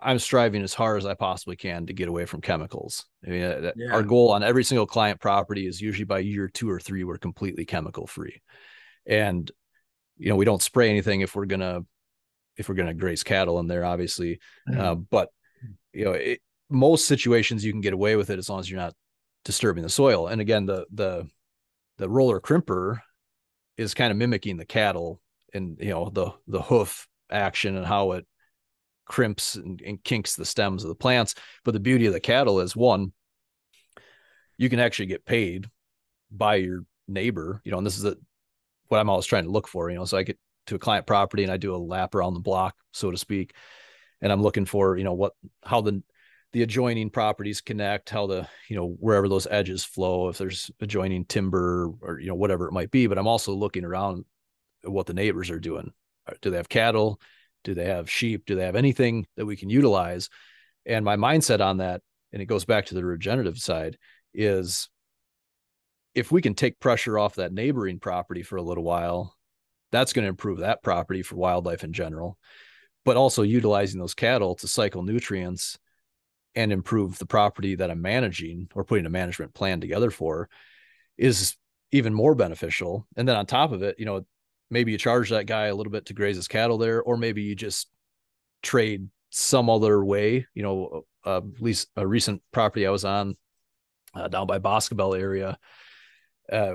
i'm 0.00 0.18
striving 0.18 0.62
as 0.62 0.72
hard 0.72 0.96
as 0.96 1.04
i 1.04 1.12
possibly 1.12 1.56
can 1.56 1.84
to 1.84 1.92
get 1.92 2.08
away 2.08 2.24
from 2.24 2.40
chemicals. 2.40 3.04
I 3.26 3.30
mean 3.30 3.42
uh, 3.42 3.72
yeah. 3.76 3.92
our 3.92 4.02
goal 4.02 4.30
on 4.32 4.42
every 4.42 4.64
single 4.64 4.86
client 4.86 5.20
property 5.20 5.66
is 5.66 5.80
usually 5.80 6.04
by 6.04 6.20
year 6.20 6.48
two 6.48 6.70
or 6.70 6.80
three 6.80 7.04
we're 7.04 7.18
completely 7.18 7.64
chemical 7.64 8.06
free. 8.06 8.40
And 9.06 9.50
you 10.16 10.28
know 10.28 10.36
we 10.36 10.44
don't 10.44 10.62
spray 10.62 10.88
anything 10.88 11.20
if 11.20 11.34
we're 11.34 11.46
gonna 11.46 11.82
if 12.56 12.68
we're 12.68 12.74
gonna 12.74 12.94
graze 12.94 13.22
cattle 13.22 13.58
in 13.58 13.66
there 13.66 13.84
obviously. 13.84 14.38
Mm-hmm. 14.68 14.80
uh, 14.80 14.94
but 14.94 15.28
you 15.92 16.04
know 16.04 16.12
it, 16.12 16.40
most 16.72 17.06
situations 17.06 17.64
you 17.64 17.72
can 17.72 17.80
get 17.80 17.92
away 17.92 18.16
with 18.16 18.30
it 18.30 18.38
as 18.38 18.48
long 18.48 18.60
as 18.60 18.70
you're 18.70 18.80
not 18.80 18.94
disturbing 19.44 19.82
the 19.82 19.88
soil. 19.88 20.26
And 20.28 20.40
again, 20.40 20.66
the 20.66 20.86
the 20.92 21.28
the 21.98 22.08
roller 22.08 22.40
crimper 22.40 22.98
is 23.76 23.94
kind 23.94 24.10
of 24.10 24.16
mimicking 24.16 24.56
the 24.56 24.64
cattle 24.64 25.20
and 25.54 25.76
you 25.80 25.90
know 25.90 26.10
the 26.10 26.32
the 26.46 26.62
hoof 26.62 27.06
action 27.30 27.76
and 27.76 27.86
how 27.86 28.12
it 28.12 28.26
crimps 29.06 29.56
and, 29.56 29.80
and, 29.82 30.02
kinks 30.04 30.36
the 30.36 30.44
stems 30.44 30.84
of 30.84 30.88
the 30.88 30.94
plants. 30.94 31.34
But 31.64 31.72
the 31.72 31.80
beauty 31.80 32.06
of 32.06 32.12
the 32.12 32.20
cattle 32.20 32.60
is 32.60 32.76
one, 32.76 33.12
you 34.56 34.68
can 34.68 34.78
actually 34.78 35.06
get 35.06 35.26
paid 35.26 35.66
by 36.30 36.56
your 36.56 36.84
neighbor, 37.08 37.60
you 37.64 37.72
know, 37.72 37.78
and 37.78 37.86
this 37.86 37.98
is 37.98 38.14
what 38.88 39.00
I'm 39.00 39.10
always 39.10 39.26
trying 39.26 39.44
to 39.44 39.50
look 39.50 39.68
for, 39.68 39.90
you 39.90 39.96
know, 39.96 40.04
so 40.04 40.16
I 40.16 40.22
get 40.22 40.38
to 40.66 40.76
a 40.76 40.78
client 40.78 41.06
property 41.06 41.42
and 41.42 41.52
I 41.52 41.56
do 41.56 41.74
a 41.74 41.76
lap 41.76 42.14
around 42.14 42.34
the 42.34 42.40
block, 42.40 42.74
so 42.92 43.10
to 43.10 43.18
speak. 43.18 43.54
And 44.20 44.30
I'm 44.30 44.42
looking 44.42 44.66
for, 44.66 44.96
you 44.96 45.04
know, 45.04 45.14
what, 45.14 45.32
how 45.64 45.80
the 45.80 46.02
the 46.52 46.62
adjoining 46.62 47.08
properties 47.08 47.60
connect, 47.60 48.10
how 48.10 48.26
the, 48.26 48.46
you 48.68 48.76
know, 48.76 48.88
wherever 49.00 49.28
those 49.28 49.46
edges 49.50 49.84
flow, 49.84 50.28
if 50.28 50.38
there's 50.38 50.70
adjoining 50.80 51.24
timber 51.24 51.90
or, 52.02 52.20
you 52.20 52.28
know, 52.28 52.34
whatever 52.34 52.68
it 52.68 52.72
might 52.72 52.90
be. 52.90 53.06
But 53.06 53.18
I'm 53.18 53.26
also 53.26 53.54
looking 53.54 53.84
around 53.84 54.24
at 54.84 54.92
what 54.92 55.06
the 55.06 55.14
neighbors 55.14 55.50
are 55.50 55.60
doing. 55.60 55.92
Uh, 56.26 56.34
do 56.42 56.50
they 56.50 56.58
have 56.58 56.68
cattle? 56.68 57.20
Do 57.64 57.74
they 57.74 57.86
have 57.86 58.10
sheep? 58.10 58.44
Do 58.44 58.54
they 58.54 58.66
have 58.66 58.76
anything 58.76 59.26
that 59.36 59.46
we 59.46 59.56
can 59.56 59.70
utilize? 59.70 60.28
And 60.84 61.04
my 61.04 61.16
mindset 61.16 61.60
on 61.60 61.78
that, 61.78 62.02
and 62.32 62.42
it 62.42 62.46
goes 62.46 62.64
back 62.64 62.86
to 62.86 62.94
the 62.94 63.04
regenerative 63.04 63.58
side, 63.58 63.96
is 64.34 64.88
if 66.14 66.30
we 66.30 66.42
can 66.42 66.54
take 66.54 66.80
pressure 66.80 67.18
off 67.18 67.36
that 67.36 67.52
neighboring 67.52 67.98
property 67.98 68.42
for 68.42 68.56
a 68.56 68.62
little 68.62 68.84
while, 68.84 69.34
that's 69.90 70.12
going 70.12 70.24
to 70.24 70.30
improve 70.30 70.58
that 70.58 70.82
property 70.82 71.22
for 71.22 71.36
wildlife 71.36 71.84
in 71.84 71.92
general. 71.92 72.36
But 73.04 73.16
also 73.16 73.42
utilizing 73.42 74.00
those 74.00 74.14
cattle 74.14 74.54
to 74.56 74.68
cycle 74.68 75.02
nutrients 75.02 75.78
and 76.54 76.72
improve 76.72 77.18
the 77.18 77.26
property 77.26 77.74
that 77.76 77.90
I'm 77.90 78.02
managing 78.02 78.68
or 78.74 78.84
putting 78.84 79.06
a 79.06 79.10
management 79.10 79.54
plan 79.54 79.80
together 79.80 80.10
for 80.10 80.48
is 81.16 81.56
even 81.92 82.14
more 82.14 82.34
beneficial. 82.34 83.06
And 83.16 83.28
then 83.28 83.36
on 83.36 83.46
top 83.46 83.72
of 83.72 83.82
it, 83.82 83.98
you 83.98 84.04
know, 84.04 84.24
maybe 84.70 84.92
you 84.92 84.98
charge 84.98 85.30
that 85.30 85.46
guy 85.46 85.66
a 85.66 85.74
little 85.74 85.92
bit 85.92 86.06
to 86.06 86.14
graze 86.14 86.36
his 86.36 86.48
cattle 86.48 86.78
there, 86.78 87.02
or 87.02 87.16
maybe 87.16 87.42
you 87.42 87.54
just 87.54 87.88
trade 88.62 89.08
some 89.30 89.68
other 89.70 90.04
way. 90.04 90.46
You 90.54 90.62
know, 90.62 91.04
uh, 91.24 91.38
at 91.38 91.62
least 91.62 91.88
a 91.96 92.06
recent 92.06 92.42
property 92.52 92.86
I 92.86 92.90
was 92.90 93.04
on 93.04 93.36
uh, 94.14 94.28
down 94.28 94.46
by 94.46 94.58
Boscobel 94.58 95.14
area. 95.14 95.58
Uh, 96.50 96.74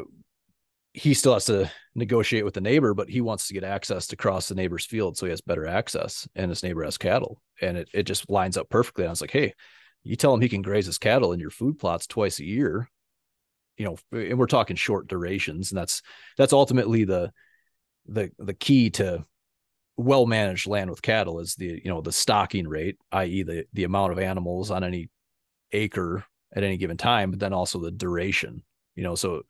he 0.98 1.14
still 1.14 1.34
has 1.34 1.46
to 1.46 1.72
negotiate 1.94 2.44
with 2.44 2.56
the 2.56 2.62
neighbor, 2.62 2.96
but 2.96 3.08
he 3.08 3.22
wants 3.22 3.48
to 3.48 3.54
get 3.54 3.64
access 3.64 4.08
to 4.08 4.16
cross 4.16 4.48
the 4.48 4.56
neighbor's 4.56 4.86
field 4.86 5.16
so 5.16 5.28
he 5.28 5.30
has 5.30 5.42
better 5.42 5.68
access 5.68 6.28
and 6.36 6.50
his 6.50 6.64
neighbor 6.64 6.84
has 6.84 6.98
cattle. 6.98 7.40
and 7.62 7.78
it, 7.78 7.90
it 7.94 8.04
just 8.04 8.30
lines 8.30 8.58
up 8.58 8.68
perfectly. 8.70 9.04
And 9.04 9.10
I 9.10 9.12
was 9.12 9.22
like, 9.22 9.32
hey, 9.32 9.54
you 10.04 10.16
tell 10.16 10.34
him 10.34 10.42
he 10.42 10.50
can 10.50 10.64
graze 10.64 10.88
his 10.88 10.98
cattle 10.98 11.34
in 11.34 11.40
your 11.40 11.52
food 11.52 11.78
plots 11.78 12.08
twice 12.08 12.40
a 12.40 12.46
year, 12.46 12.90
you 13.78 13.86
know, 13.86 13.98
and 14.12 14.40
we're 14.40 14.48
talking 14.48 14.76
short 14.76 15.08
durations, 15.08 15.72
and 15.72 15.78
that's 15.78 16.02
that's 16.38 16.54
ultimately 16.54 17.04
the 17.04 17.32
the 18.08 18.32
the 18.40 18.54
key 18.54 18.90
to 18.92 19.24
well 19.98 20.26
managed 20.26 20.66
land 20.66 20.90
with 20.90 21.02
cattle 21.02 21.40
is 21.40 21.56
the 21.56 21.82
you 21.84 21.92
know 21.92 22.02
the 22.02 22.12
stocking 22.12 22.68
rate, 22.68 22.98
i.e. 23.12 23.44
the 23.44 23.66
the 23.74 23.84
amount 23.84 24.14
of 24.14 24.20
animals 24.20 24.72
on 24.72 24.84
any 24.84 25.10
acre 25.74 26.26
at 26.56 26.64
any 26.64 26.78
given 26.78 26.98
time, 26.98 27.32
but 27.32 27.40
then 27.40 27.54
also 27.54 27.80
the 27.80 27.92
duration. 27.92 28.64
You 28.96 29.04
know, 29.04 29.16
so 29.16 29.44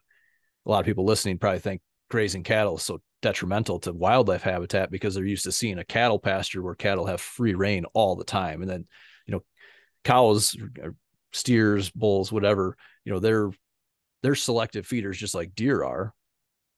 a 0.68 0.72
lot 0.72 0.80
of 0.80 0.86
people 0.86 1.06
listening 1.06 1.38
probably 1.38 1.60
think 1.60 1.82
grazing 2.10 2.44
cattle 2.44 2.76
is 2.76 2.84
so 2.84 3.02
detrimental 3.22 3.80
to 3.80 3.94
wildlife 3.94 4.44
habitat 4.44 4.92
because 4.92 5.16
they're 5.16 5.26
used 5.26 5.46
to 5.46 5.52
seeing 5.52 5.80
a 5.80 5.86
cattle 5.86 6.20
pasture 6.20 6.62
where 6.62 6.76
cattle 6.76 7.06
have 7.06 7.22
free 7.22 7.54
rein 7.54 7.86
all 7.94 8.16
the 8.16 8.24
time. 8.24 8.62
And 8.62 8.70
then, 8.70 8.86
you 9.26 9.34
know, 9.34 9.44
cows, 10.04 10.56
steers, 11.32 11.90
bulls, 11.90 12.32
whatever, 12.32 12.78
you 13.06 13.14
know, 13.14 13.20
they're 13.20 13.50
they're 14.24 14.36
selective 14.36 14.86
feeders 14.86 15.18
just 15.18 15.36
like 15.36 15.56
deer 15.56 15.84
are. 15.84 16.14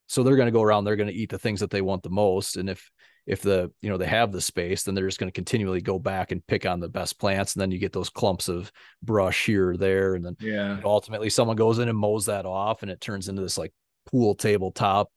So 0.08 0.24
they're 0.24 0.36
going 0.36 0.48
to 0.48 0.52
go 0.52 0.64
around, 0.64 0.84
they're 0.84 0.96
going 0.96 1.10
to 1.10 1.16
eat 1.16 1.30
the 1.30 1.40
things 1.40 1.60
that 1.60 1.70
they 1.70 1.82
want 1.82 2.04
the 2.04 2.10
most. 2.10 2.58
And 2.58 2.70
if 2.70 2.92
if 3.30 3.42
the 3.42 3.72
you 3.82 3.90
know 3.90 3.98
they 3.98 4.08
have 4.08 4.32
the 4.32 4.42
space 4.42 4.84
then 4.84 4.96
they're 4.96 5.08
just 5.08 5.20
going 5.20 5.32
to 5.32 5.36
continually 5.36 5.80
go 5.82 6.00
back 6.00 6.32
and 6.32 6.46
pick 6.48 6.66
on 6.66 6.80
the 6.80 6.90
best 6.90 7.20
plants 7.20 7.54
and 7.54 7.62
then 7.62 7.72
you 7.72 7.78
get 7.78 7.94
those 7.94 8.10
clumps 8.10 8.50
of 8.50 8.72
brush 9.04 9.46
here 9.46 9.70
or 9.70 9.78
there 9.78 10.16
and 10.16 10.26
then 10.26 10.36
yeah 10.42 10.80
ultimately 10.84 11.30
someone 11.30 11.56
goes 11.56 11.80
in 11.80 11.88
and 11.88 11.98
mows 11.98 12.26
that 12.26 12.46
off 12.46 12.82
and 12.82 12.92
it 12.92 13.00
turns 13.00 13.30
into 13.30 13.42
this 13.42 13.58
like 13.58 13.72
pool 14.06 14.36
tabletop 14.36 15.10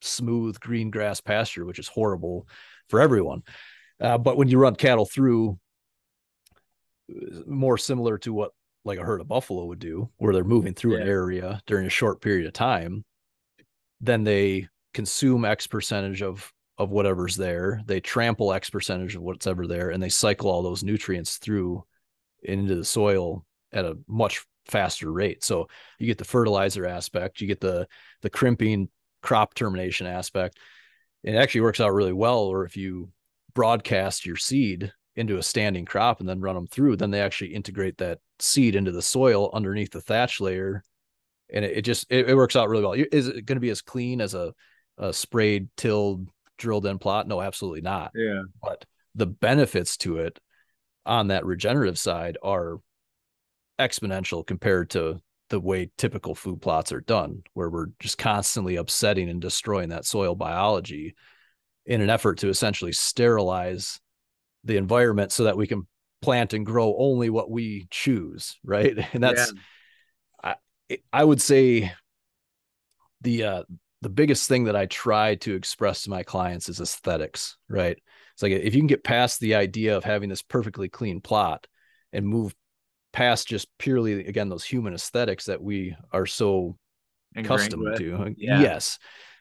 smooth 0.00 0.58
green 0.60 0.90
grass 0.90 1.20
pasture, 1.20 1.64
which 1.64 1.78
is 1.78 1.88
horrible 1.88 2.46
for 2.88 3.00
everyone. 3.00 3.42
Uh, 4.00 4.18
but 4.18 4.36
when 4.36 4.48
you 4.48 4.58
run 4.58 4.76
cattle 4.76 5.06
through, 5.06 5.58
uh, 7.10 7.40
more 7.46 7.78
similar 7.78 8.18
to 8.18 8.32
what 8.32 8.52
like 8.84 8.98
a 8.98 9.04
herd 9.04 9.20
of 9.20 9.28
buffalo 9.28 9.64
would 9.64 9.78
do, 9.78 10.10
where 10.18 10.32
they're 10.32 10.44
moving 10.44 10.74
through 10.74 10.96
yeah. 10.96 11.02
an 11.02 11.08
area 11.08 11.60
during 11.66 11.86
a 11.86 11.90
short 11.90 12.20
period 12.20 12.46
of 12.46 12.52
time, 12.52 13.04
then 14.00 14.22
they 14.22 14.68
consume 14.94 15.44
X 15.44 15.66
percentage 15.66 16.22
of 16.22 16.52
of 16.78 16.90
whatever's 16.90 17.36
there. 17.36 17.80
They 17.86 18.00
trample 18.00 18.52
X 18.52 18.70
percentage 18.70 19.16
of 19.16 19.22
what's 19.22 19.46
ever 19.46 19.66
there, 19.66 19.90
and 19.90 20.02
they 20.02 20.08
cycle 20.08 20.50
all 20.50 20.62
those 20.62 20.84
nutrients 20.84 21.38
through 21.38 21.84
into 22.42 22.74
the 22.74 22.84
soil 22.84 23.44
at 23.72 23.84
a 23.84 23.98
much 24.06 24.44
faster 24.66 25.10
rate. 25.10 25.44
So 25.44 25.68
you 25.98 26.06
get 26.06 26.18
the 26.18 26.24
fertilizer 26.24 26.86
aspect, 26.86 27.40
you 27.40 27.46
get 27.46 27.60
the 27.60 27.86
the 28.22 28.30
crimping 28.30 28.88
crop 29.22 29.54
termination 29.54 30.06
aspect. 30.06 30.58
It 31.22 31.34
actually 31.34 31.62
works 31.62 31.80
out 31.80 31.92
really 31.92 32.12
well. 32.12 32.40
Or 32.40 32.64
if 32.64 32.76
you 32.76 33.10
broadcast 33.54 34.26
your 34.26 34.36
seed 34.36 34.92
into 35.16 35.38
a 35.38 35.42
standing 35.42 35.84
crop 35.84 36.20
and 36.20 36.28
then 36.28 36.40
run 36.40 36.54
them 36.54 36.66
through, 36.66 36.96
then 36.96 37.10
they 37.10 37.20
actually 37.20 37.54
integrate 37.54 37.98
that 37.98 38.18
seed 38.38 38.76
into 38.76 38.92
the 38.92 39.02
soil 39.02 39.50
underneath 39.52 39.90
the 39.90 40.00
thatch 40.00 40.40
layer. 40.40 40.84
And 41.52 41.64
it, 41.64 41.78
it 41.78 41.82
just 41.82 42.06
it, 42.10 42.30
it, 42.30 42.34
works 42.34 42.54
out 42.54 42.68
really 42.68 42.84
well. 42.84 42.92
Is 42.92 43.28
it 43.28 43.46
going 43.46 43.56
to 43.56 43.60
be 43.60 43.70
as 43.70 43.82
clean 43.82 44.20
as 44.20 44.34
a, 44.34 44.52
a 44.98 45.12
sprayed, 45.12 45.68
tilled, 45.76 46.28
drilled 46.56 46.86
in 46.86 46.98
plot? 46.98 47.28
No, 47.28 47.40
absolutely 47.40 47.82
not. 47.82 48.12
Yeah. 48.14 48.42
But 48.62 48.84
the 49.14 49.26
benefits 49.26 49.96
to 49.98 50.18
it 50.18 50.38
on 51.04 51.28
that 51.28 51.46
regenerative 51.46 51.98
side 51.98 52.36
are 52.42 52.78
exponential 53.78 54.46
compared 54.46 54.90
to 54.90 55.20
the 55.48 55.60
way 55.60 55.90
typical 55.96 56.34
food 56.34 56.60
plots 56.60 56.92
are 56.92 57.00
done, 57.00 57.42
where 57.54 57.70
we're 57.70 57.88
just 58.00 58.18
constantly 58.18 58.76
upsetting 58.76 59.28
and 59.28 59.40
destroying 59.40 59.90
that 59.90 60.04
soil 60.04 60.34
biology 60.34 61.14
in 61.84 62.00
an 62.00 62.10
effort 62.10 62.38
to 62.38 62.48
essentially 62.48 62.92
sterilize 62.92 64.00
the 64.64 64.76
environment 64.76 65.30
so 65.30 65.44
that 65.44 65.56
we 65.56 65.66
can 65.66 65.86
plant 66.20 66.52
and 66.52 66.66
grow 66.66 66.96
only 66.98 67.30
what 67.30 67.50
we 67.50 67.86
choose, 67.90 68.58
right? 68.64 68.98
And 69.12 69.22
that's 69.22 69.52
yeah. 70.44 70.54
I 70.90 70.98
I 71.12 71.24
would 71.24 71.40
say 71.40 71.92
the 73.20 73.44
uh 73.44 73.62
the 74.06 74.10
biggest 74.10 74.48
thing 74.48 74.62
that 74.66 74.76
I 74.76 74.86
try 74.86 75.34
to 75.34 75.56
express 75.56 76.04
to 76.04 76.10
my 76.10 76.22
clients 76.22 76.68
is 76.68 76.80
aesthetics, 76.80 77.56
right? 77.68 77.98
It's 78.34 78.40
like 78.40 78.52
if 78.52 78.72
you 78.72 78.80
can 78.80 78.86
get 78.86 79.02
past 79.02 79.40
the 79.40 79.56
idea 79.56 79.96
of 79.96 80.04
having 80.04 80.28
this 80.28 80.42
perfectly 80.42 80.88
clean 80.88 81.20
plot 81.20 81.66
and 82.12 82.24
move 82.24 82.54
past 83.12 83.48
just 83.48 83.66
purely 83.78 84.24
again 84.24 84.48
those 84.48 84.62
human 84.62 84.94
aesthetics 84.94 85.46
that 85.46 85.60
we 85.60 85.96
are 86.12 86.24
so 86.24 86.76
accustomed 87.34 87.96
to. 87.96 88.14
Uh, 88.14 88.28
yeah. 88.36 88.60
Yes. 88.60 89.00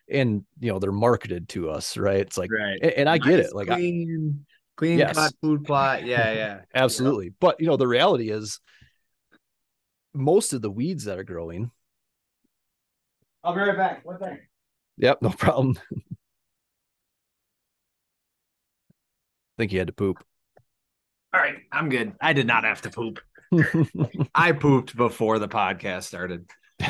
And 0.10 0.44
you 0.60 0.72
know, 0.72 0.80
they're 0.80 0.92
marketed 0.92 1.48
to 1.50 1.70
us, 1.70 1.96
right? 1.96 2.22
It's 2.22 2.36
like 2.36 2.50
right. 2.52 2.80
and, 2.82 2.92
and 2.94 3.08
I 3.08 3.20
get 3.20 3.40
it. 3.40 3.54
Like 3.54 3.68
clean, 3.68 4.40
I, 4.42 4.46
clean 4.78 4.98
yes. 4.98 5.16
cut 5.16 5.32
food 5.44 5.64
plot. 5.64 6.08
Yeah, 6.08 6.34
yeah. 6.34 6.62
Absolutely. 6.74 7.34
But 7.40 7.62
you 7.62 7.68
know, 7.68 7.78
the 7.78 7.88
reality 7.88 8.32
is 8.32 8.60
most 10.12 10.54
of 10.54 10.64
the 10.64 10.72
weeds 10.72 11.04
that 11.04 11.20
are 11.20 11.24
growing. 11.24 11.70
I'll 13.44 13.54
be 13.54 13.62
right 13.62 13.78
back. 13.78 14.04
One 14.04 14.18
thing. 14.18 14.40
Yep, 14.98 15.22
no 15.22 15.30
problem. 15.38 15.78
I 19.56 19.58
think 19.58 19.72
he 19.72 19.78
had 19.78 19.88
to 19.88 19.94
poop. 19.94 20.24
All 21.34 21.42
right, 21.42 21.56
I'm 21.72 21.90
good. 21.90 22.14
I 22.22 22.34
did 22.34 22.48
not 22.48 22.64
have 22.64 22.82
to 22.84 22.90
poop. 22.90 23.20
I 24.36 24.52
pooped 24.52 24.96
before 24.96 25.40
the 25.40 25.48
podcast 25.48 26.04
started. 26.04 26.50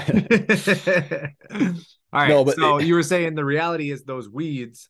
All 2.14 2.22
right. 2.22 2.30
No, 2.30 2.44
but 2.46 2.56
so 2.56 2.78
it, 2.78 2.86
you 2.86 2.96
were 2.96 3.04
saying 3.04 3.36
the 3.36 3.46
reality 3.46 3.92
is 3.92 4.04
those 4.04 4.30
weeds. 4.30 4.90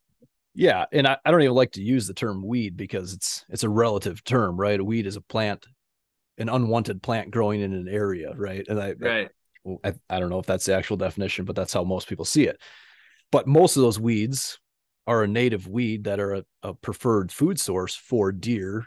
Yeah, 0.53 0.85
and 0.91 1.05
I, 1.07 1.17
I 1.25 1.31
don't 1.31 1.41
even 1.41 1.55
like 1.55 1.73
to 1.73 1.81
use 1.81 2.07
the 2.07 2.13
term 2.13 2.45
weed 2.45 2.77
because 2.77 3.13
it's 3.13 3.45
it's 3.49 3.63
a 3.63 3.69
relative 3.69 4.23
term, 4.23 4.57
right? 4.57 4.79
A 4.79 4.83
weed 4.83 5.05
is 5.05 5.17
a 5.17 5.21
plant, 5.21 5.65
an 6.37 6.47
unwanted 6.47 7.01
plant 7.01 7.31
growing 7.31 7.61
in 7.61 7.73
an 7.73 7.89
area, 7.89 8.33
right? 8.35 8.65
And 8.67 8.79
I 8.79 8.93
right. 8.97 9.29
I, 9.83 9.93
I 10.09 10.19
don't 10.19 10.29
know 10.29 10.39
if 10.39 10.45
that's 10.45 10.65
the 10.65 10.75
actual 10.75 10.97
definition, 10.97 11.43
but 11.45 11.55
that's 11.55 11.73
how 11.73 11.83
most 11.83 12.07
people 12.07 12.25
see 12.25 12.45
it. 12.45 12.61
But 13.31 13.47
most 13.47 13.75
of 13.75 13.83
those 13.83 13.99
weeds 13.99 14.59
are 15.07 15.23
a 15.23 15.27
native 15.27 15.67
weed 15.67 16.05
that 16.05 16.19
are 16.19 16.35
a, 16.35 16.45
a 16.63 16.73
preferred 16.73 17.31
food 17.31 17.59
source 17.59 17.95
for 17.95 18.31
deer 18.31 18.85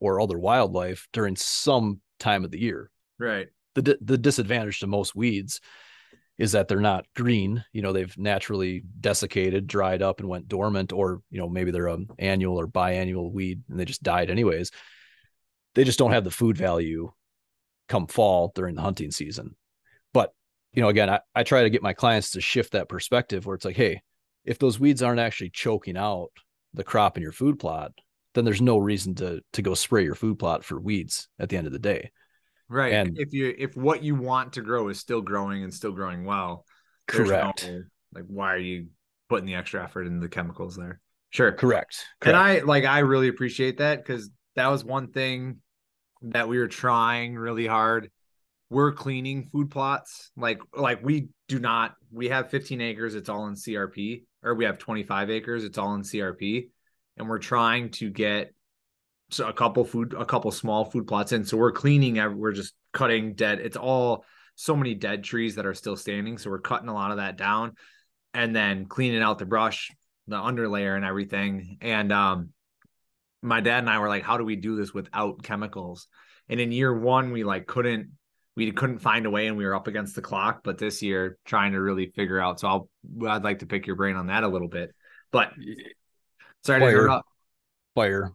or 0.00 0.20
other 0.20 0.38
wildlife 0.38 1.08
during 1.12 1.36
some 1.36 2.00
time 2.18 2.44
of 2.44 2.50
the 2.50 2.60
year. 2.60 2.90
Right. 3.18 3.48
The 3.74 3.98
the 4.00 4.18
disadvantage 4.18 4.80
to 4.80 4.86
most 4.86 5.14
weeds 5.14 5.60
is 6.38 6.52
that 6.52 6.68
they're 6.68 6.80
not 6.80 7.06
green. 7.14 7.64
You 7.72 7.82
know, 7.82 7.92
they've 7.92 8.16
naturally 8.18 8.84
desiccated, 9.00 9.66
dried 9.66 10.02
up, 10.02 10.20
and 10.20 10.28
went 10.28 10.48
dormant, 10.48 10.92
or 10.92 11.22
you 11.30 11.38
know, 11.38 11.48
maybe 11.48 11.70
they're 11.70 11.88
an 11.88 12.08
annual 12.18 12.60
or 12.60 12.66
biannual 12.66 13.32
weed 13.32 13.62
and 13.68 13.78
they 13.78 13.84
just 13.84 14.02
died 14.02 14.30
anyways. 14.30 14.70
They 15.74 15.84
just 15.84 15.98
don't 15.98 16.12
have 16.12 16.24
the 16.24 16.30
food 16.30 16.56
value 16.56 17.10
come 17.88 18.06
fall 18.06 18.52
during 18.54 18.74
the 18.74 18.82
hunting 18.82 19.10
season. 19.10 19.56
You 20.76 20.82
know, 20.82 20.88
again, 20.88 21.10
I, 21.10 21.20
I 21.34 21.42
try 21.42 21.64
to 21.64 21.70
get 21.70 21.82
my 21.82 21.94
clients 21.94 22.32
to 22.32 22.40
shift 22.40 22.72
that 22.72 22.88
perspective 22.88 23.46
where 23.46 23.56
it's 23.56 23.64
like, 23.64 23.76
hey, 23.76 24.02
if 24.44 24.58
those 24.58 24.78
weeds 24.78 25.02
aren't 25.02 25.20
actually 25.20 25.50
choking 25.50 25.96
out 25.96 26.30
the 26.72 26.84
crop 26.84 27.16
in 27.16 27.22
your 27.22 27.32
food 27.32 27.58
plot, 27.58 27.92
then 28.34 28.44
there's 28.44 28.62
no 28.62 28.78
reason 28.78 29.14
to 29.16 29.40
to 29.54 29.62
go 29.62 29.74
spray 29.74 30.04
your 30.04 30.14
food 30.14 30.38
plot 30.38 30.64
for 30.64 30.78
weeds 30.78 31.28
at 31.38 31.48
the 31.48 31.56
end 31.56 31.66
of 31.66 31.72
the 31.72 31.78
day. 31.78 32.10
Right. 32.68 32.92
And 32.92 33.18
if 33.18 33.32
you 33.32 33.54
if 33.58 33.76
what 33.76 34.02
you 34.02 34.14
want 34.14 34.52
to 34.54 34.62
grow 34.62 34.88
is 34.88 35.00
still 35.00 35.22
growing 35.22 35.64
and 35.64 35.72
still 35.72 35.92
growing 35.92 36.24
well, 36.24 36.64
correct. 37.06 37.66
No, 37.66 37.82
like 38.14 38.24
why 38.28 38.54
are 38.54 38.58
you 38.58 38.88
putting 39.28 39.46
the 39.46 39.54
extra 39.54 39.82
effort 39.82 40.06
into 40.06 40.20
the 40.20 40.28
chemicals 40.28 40.76
there? 40.76 41.00
Sure. 41.30 41.52
Correct. 41.52 42.04
correct. 42.20 42.26
And 42.26 42.36
I 42.36 42.60
like 42.60 42.84
I 42.84 43.00
really 43.00 43.28
appreciate 43.28 43.78
that 43.78 44.04
because 44.04 44.30
that 44.54 44.68
was 44.68 44.84
one 44.84 45.08
thing 45.08 45.58
that 46.22 46.48
we 46.48 46.58
were 46.58 46.68
trying 46.68 47.36
really 47.36 47.66
hard. 47.66 48.10
We're 48.68 48.92
cleaning 48.92 49.48
food 49.52 49.70
plots. 49.70 50.30
Like 50.36 50.60
like 50.74 51.04
we 51.04 51.28
do 51.48 51.58
not 51.58 51.94
we 52.12 52.28
have 52.28 52.50
15 52.50 52.80
acres, 52.80 53.14
it's 53.14 53.28
all 53.28 53.46
in 53.46 53.54
CRP, 53.54 54.22
or 54.42 54.54
we 54.54 54.64
have 54.64 54.78
25 54.78 55.30
acres, 55.30 55.64
it's 55.64 55.78
all 55.78 55.94
in 55.94 56.02
CRP 56.02 56.68
and 57.16 57.28
we're 57.28 57.38
trying 57.38 57.90
to 57.90 58.10
get 58.10 58.52
a 59.42 59.52
couple 59.52 59.84
food, 59.84 60.14
a 60.16 60.24
couple 60.24 60.50
small 60.50 60.84
food 60.84 61.06
plots 61.06 61.32
in. 61.32 61.44
So 61.44 61.56
we're 61.56 61.72
cleaning, 61.72 62.16
we're 62.38 62.52
just 62.52 62.74
cutting 62.92 63.34
dead. 63.34 63.60
It's 63.60 63.76
all 63.76 64.24
so 64.54 64.76
many 64.76 64.94
dead 64.94 65.24
trees 65.24 65.56
that 65.56 65.66
are 65.66 65.74
still 65.74 65.96
standing. 65.96 66.38
So 66.38 66.50
we're 66.50 66.60
cutting 66.60 66.88
a 66.88 66.94
lot 66.94 67.10
of 67.10 67.16
that 67.16 67.36
down 67.36 67.72
and 68.34 68.54
then 68.54 68.86
cleaning 68.86 69.22
out 69.22 69.38
the 69.38 69.46
brush, 69.46 69.90
the 70.28 70.36
underlayer 70.36 70.94
and 70.94 71.04
everything. 71.04 71.78
And 71.80 72.12
um, 72.12 72.50
my 73.42 73.60
dad 73.60 73.78
and 73.78 73.90
I 73.90 73.98
were 73.98 74.08
like, 74.08 74.22
how 74.22 74.38
do 74.38 74.44
we 74.44 74.56
do 74.56 74.76
this 74.76 74.94
without 74.94 75.42
chemicals? 75.42 76.06
And 76.48 76.60
in 76.60 76.70
year 76.70 76.96
one, 76.96 77.32
we 77.32 77.42
like 77.42 77.66
couldn't 77.66 78.10
we 78.56 78.72
couldn't 78.72 78.98
find 78.98 79.26
a 79.26 79.30
way 79.30 79.46
and 79.46 79.56
we 79.56 79.64
were 79.64 79.74
up 79.74 79.86
against 79.86 80.14
the 80.14 80.22
clock. 80.22 80.60
But 80.64 80.78
this 80.78 81.02
year, 81.02 81.38
trying 81.44 81.72
to 81.72 81.80
really 81.80 82.06
figure 82.06 82.40
out. 82.40 82.58
So 82.60 82.68
I'll 82.68 82.88
I'd 83.28 83.44
like 83.44 83.60
to 83.60 83.66
pick 83.66 83.86
your 83.86 83.96
brain 83.96 84.16
on 84.16 84.28
that 84.28 84.42
a 84.44 84.48
little 84.48 84.68
bit. 84.68 84.94
But 85.30 85.52
Sorry 86.64 86.80
fire. 86.80 86.90
to 86.90 86.98
interrupt. 86.98 87.28
Fire. 87.94 88.32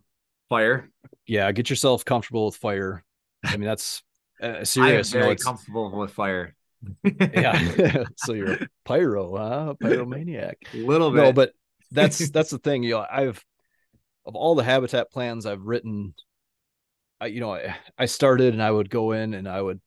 Fire. 0.49 0.89
Yeah, 1.25 1.51
get 1.51 1.69
yourself 1.69 2.05
comfortable 2.05 2.45
with 2.45 2.55
fire. 2.55 3.03
I 3.43 3.57
mean, 3.57 3.67
that's 3.67 4.03
uh, 4.41 4.63
serious. 4.63 5.13
I 5.15 5.17
am 5.17 5.21
very 5.21 5.31
you 5.31 5.37
know, 5.39 5.43
comfortable 5.43 5.97
with 5.97 6.11
fire. 6.11 6.55
yeah. 7.03 8.03
so 8.17 8.33
you're 8.33 8.53
a 8.53 8.67
pyro, 8.85 9.37
huh? 9.37 9.73
Pyromaniac. 9.81 10.55
A 10.73 10.77
little 10.77 11.11
bit. 11.11 11.17
No, 11.17 11.33
but 11.33 11.53
that's 11.91 12.29
that's 12.29 12.51
the 12.51 12.59
thing. 12.59 12.83
You 12.83 12.91
know, 12.91 13.05
I've 13.09 13.43
of 14.25 14.35
all 14.35 14.53
the 14.53 14.63
habitat 14.63 15.11
plans 15.11 15.45
I've 15.45 15.61
written 15.63 16.13
I, 17.21 17.27
you 17.27 17.39
know, 17.39 17.53
I, 17.53 17.75
I 17.99 18.05
started 18.05 18.53
and 18.53 18.63
I 18.63 18.71
would 18.71 18.89
go 18.89 19.11
in 19.11 19.35
and 19.35 19.47
I 19.47 19.61
would, 19.61 19.79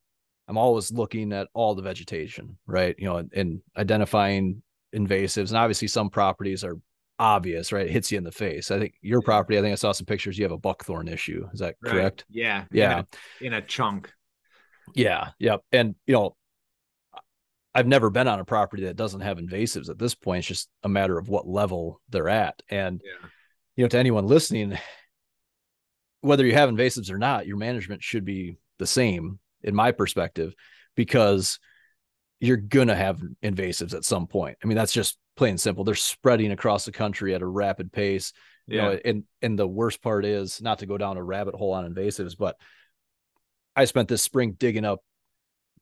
I'm 0.48 0.58
always 0.58 0.92
looking 0.92 1.32
at 1.32 1.48
all 1.54 1.74
the 1.74 1.82
vegetation, 1.82 2.58
right? 2.66 2.94
You 2.98 3.06
know, 3.06 3.16
and, 3.16 3.32
and 3.34 3.60
identifying 3.76 4.62
invasives. 4.94 5.48
And 5.48 5.56
obviously, 5.56 5.88
some 5.88 6.10
properties 6.10 6.64
are 6.64 6.76
obvious, 7.18 7.72
right? 7.72 7.86
It 7.86 7.92
hits 7.92 8.12
you 8.12 8.18
in 8.18 8.24
the 8.24 8.32
face. 8.32 8.70
I 8.70 8.78
think 8.78 8.94
your 9.00 9.22
property, 9.22 9.58
I 9.58 9.62
think 9.62 9.72
I 9.72 9.76
saw 9.76 9.92
some 9.92 10.06
pictures. 10.06 10.36
You 10.36 10.44
have 10.44 10.52
a 10.52 10.58
buckthorn 10.58 11.08
issue. 11.08 11.46
Is 11.52 11.60
that 11.60 11.76
right. 11.82 11.92
correct? 11.92 12.24
Yeah. 12.28 12.64
Yeah. 12.72 12.98
In 12.98 12.98
a, 12.98 13.46
in 13.46 13.52
a 13.54 13.62
chunk. 13.62 14.12
Yeah. 14.94 15.30
Yep. 15.38 15.62
And, 15.72 15.94
you 16.06 16.14
know, 16.14 16.36
I've 17.74 17.86
never 17.86 18.10
been 18.10 18.28
on 18.28 18.38
a 18.38 18.44
property 18.44 18.84
that 18.84 18.96
doesn't 18.96 19.22
have 19.22 19.38
invasives 19.38 19.88
at 19.88 19.98
this 19.98 20.14
point. 20.14 20.40
It's 20.40 20.48
just 20.48 20.68
a 20.82 20.88
matter 20.88 21.18
of 21.18 21.28
what 21.28 21.46
level 21.46 22.00
they're 22.10 22.28
at. 22.28 22.62
And, 22.68 23.00
yeah. 23.02 23.28
you 23.76 23.84
know, 23.84 23.88
to 23.88 23.98
anyone 23.98 24.26
listening, 24.26 24.78
whether 26.20 26.46
you 26.46 26.52
have 26.52 26.70
invasives 26.70 27.10
or 27.10 27.18
not, 27.18 27.46
your 27.46 27.56
management 27.56 28.02
should 28.02 28.24
be 28.24 28.58
the 28.78 28.86
same 28.86 29.38
in 29.64 29.74
my 29.74 29.92
perspective, 29.92 30.54
because 30.94 31.58
you're 32.40 32.56
going 32.56 32.88
to 32.88 32.96
have 32.96 33.20
invasives 33.42 33.94
at 33.94 34.04
some 34.04 34.26
point. 34.26 34.58
I 34.62 34.66
mean, 34.66 34.76
that's 34.76 34.92
just 34.92 35.18
plain 35.36 35.58
simple. 35.58 35.84
They're 35.84 35.94
spreading 35.94 36.52
across 36.52 36.84
the 36.84 36.92
country 36.92 37.34
at 37.34 37.42
a 37.42 37.46
rapid 37.46 37.92
pace. 37.92 38.32
Yeah. 38.66 38.74
You 38.74 38.82
know, 38.82 39.00
and 39.04 39.24
and 39.42 39.58
the 39.58 39.66
worst 39.66 40.02
part 40.02 40.24
is 40.24 40.62
not 40.62 40.78
to 40.78 40.86
go 40.86 40.96
down 40.96 41.16
a 41.16 41.22
rabbit 41.22 41.54
hole 41.54 41.72
on 41.72 41.92
invasives, 41.92 42.36
but 42.38 42.56
I 43.76 43.84
spent 43.84 44.08
this 44.08 44.22
spring 44.22 44.52
digging 44.52 44.84
up 44.84 45.00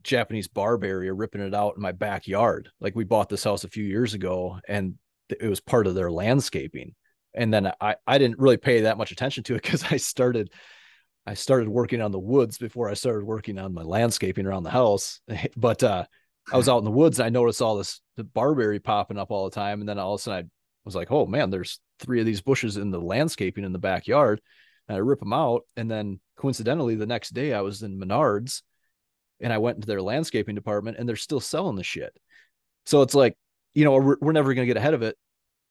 Japanese 0.02 0.48
barberry, 0.48 1.10
ripping 1.10 1.42
it 1.42 1.54
out 1.54 1.76
in 1.76 1.82
my 1.82 1.92
backyard. 1.92 2.70
Like 2.80 2.96
we 2.96 3.04
bought 3.04 3.28
this 3.28 3.44
house 3.44 3.64
a 3.64 3.68
few 3.68 3.84
years 3.84 4.14
ago 4.14 4.58
and 4.66 4.94
it 5.28 5.48
was 5.48 5.60
part 5.60 5.86
of 5.86 5.94
their 5.94 6.10
landscaping. 6.10 6.94
And 7.34 7.52
then 7.52 7.72
I, 7.80 7.96
I 8.06 8.18
didn't 8.18 8.38
really 8.38 8.56
pay 8.56 8.82
that 8.82 8.98
much 8.98 9.12
attention 9.12 9.44
to 9.44 9.54
it 9.54 9.62
because 9.62 9.84
I 9.84 9.96
started 9.96 10.52
I 11.26 11.34
started 11.34 11.68
working 11.68 12.00
on 12.00 12.10
the 12.10 12.18
woods 12.18 12.58
before 12.58 12.88
I 12.88 12.94
started 12.94 13.24
working 13.24 13.58
on 13.58 13.72
my 13.72 13.82
landscaping 13.82 14.46
around 14.46 14.64
the 14.64 14.70
house. 14.70 15.20
But 15.56 15.82
uh 15.82 16.04
I 16.52 16.56
was 16.56 16.68
out 16.70 16.78
in 16.78 16.84
the 16.84 16.90
woods 16.90 17.18
and 17.18 17.26
I 17.26 17.30
noticed 17.30 17.62
all 17.62 17.76
this 17.76 18.00
the 18.16 18.24
barberry 18.24 18.80
popping 18.80 19.18
up 19.18 19.30
all 19.30 19.44
the 19.44 19.54
time. 19.54 19.80
And 19.80 19.88
then 19.88 19.98
all 19.98 20.14
of 20.14 20.20
a 20.20 20.22
sudden 20.22 20.46
I 20.46 20.84
was 20.84 20.94
like, 20.94 21.10
oh 21.10 21.26
man, 21.26 21.50
there's 21.50 21.80
three 22.00 22.20
of 22.20 22.26
these 22.26 22.40
bushes 22.40 22.76
in 22.76 22.90
the 22.90 23.00
landscaping 23.00 23.64
in 23.64 23.72
the 23.72 23.78
backyard. 23.78 24.40
And 24.88 24.96
I 24.96 24.98
rip 24.98 25.20
them 25.20 25.32
out. 25.32 25.62
And 25.76 25.90
then 25.90 26.20
coincidentally, 26.36 26.96
the 26.96 27.06
next 27.06 27.30
day 27.30 27.52
I 27.54 27.60
was 27.60 27.82
in 27.82 27.98
Menards 27.98 28.62
and 29.40 29.52
I 29.52 29.58
went 29.58 29.76
into 29.76 29.86
their 29.86 30.02
landscaping 30.02 30.56
department 30.56 30.96
and 30.98 31.08
they're 31.08 31.16
still 31.16 31.40
selling 31.40 31.76
the 31.76 31.84
shit. 31.84 32.16
So 32.84 33.02
it's 33.02 33.14
like, 33.14 33.36
you 33.74 33.84
know, 33.84 33.92
we're, 33.92 34.16
we're 34.20 34.32
never 34.32 34.54
going 34.54 34.66
to 34.66 34.70
get 34.72 34.76
ahead 34.76 34.94
of 34.94 35.02
it. 35.02 35.16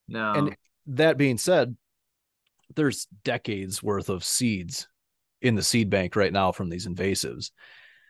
No. 0.07 0.33
And 0.33 0.55
that 0.87 1.17
being 1.17 1.37
said, 1.37 1.75
there's 2.75 3.07
decades 3.25 3.83
worth 3.83 4.07
of 4.07 4.23
seeds 4.23 4.87
in 5.41 5.55
the 5.55 5.63
seed 5.63 5.89
bank 5.89 6.15
right 6.15 6.33
now 6.33 6.51
from 6.51 6.69
these 6.69 6.87
invasives. 6.87 7.51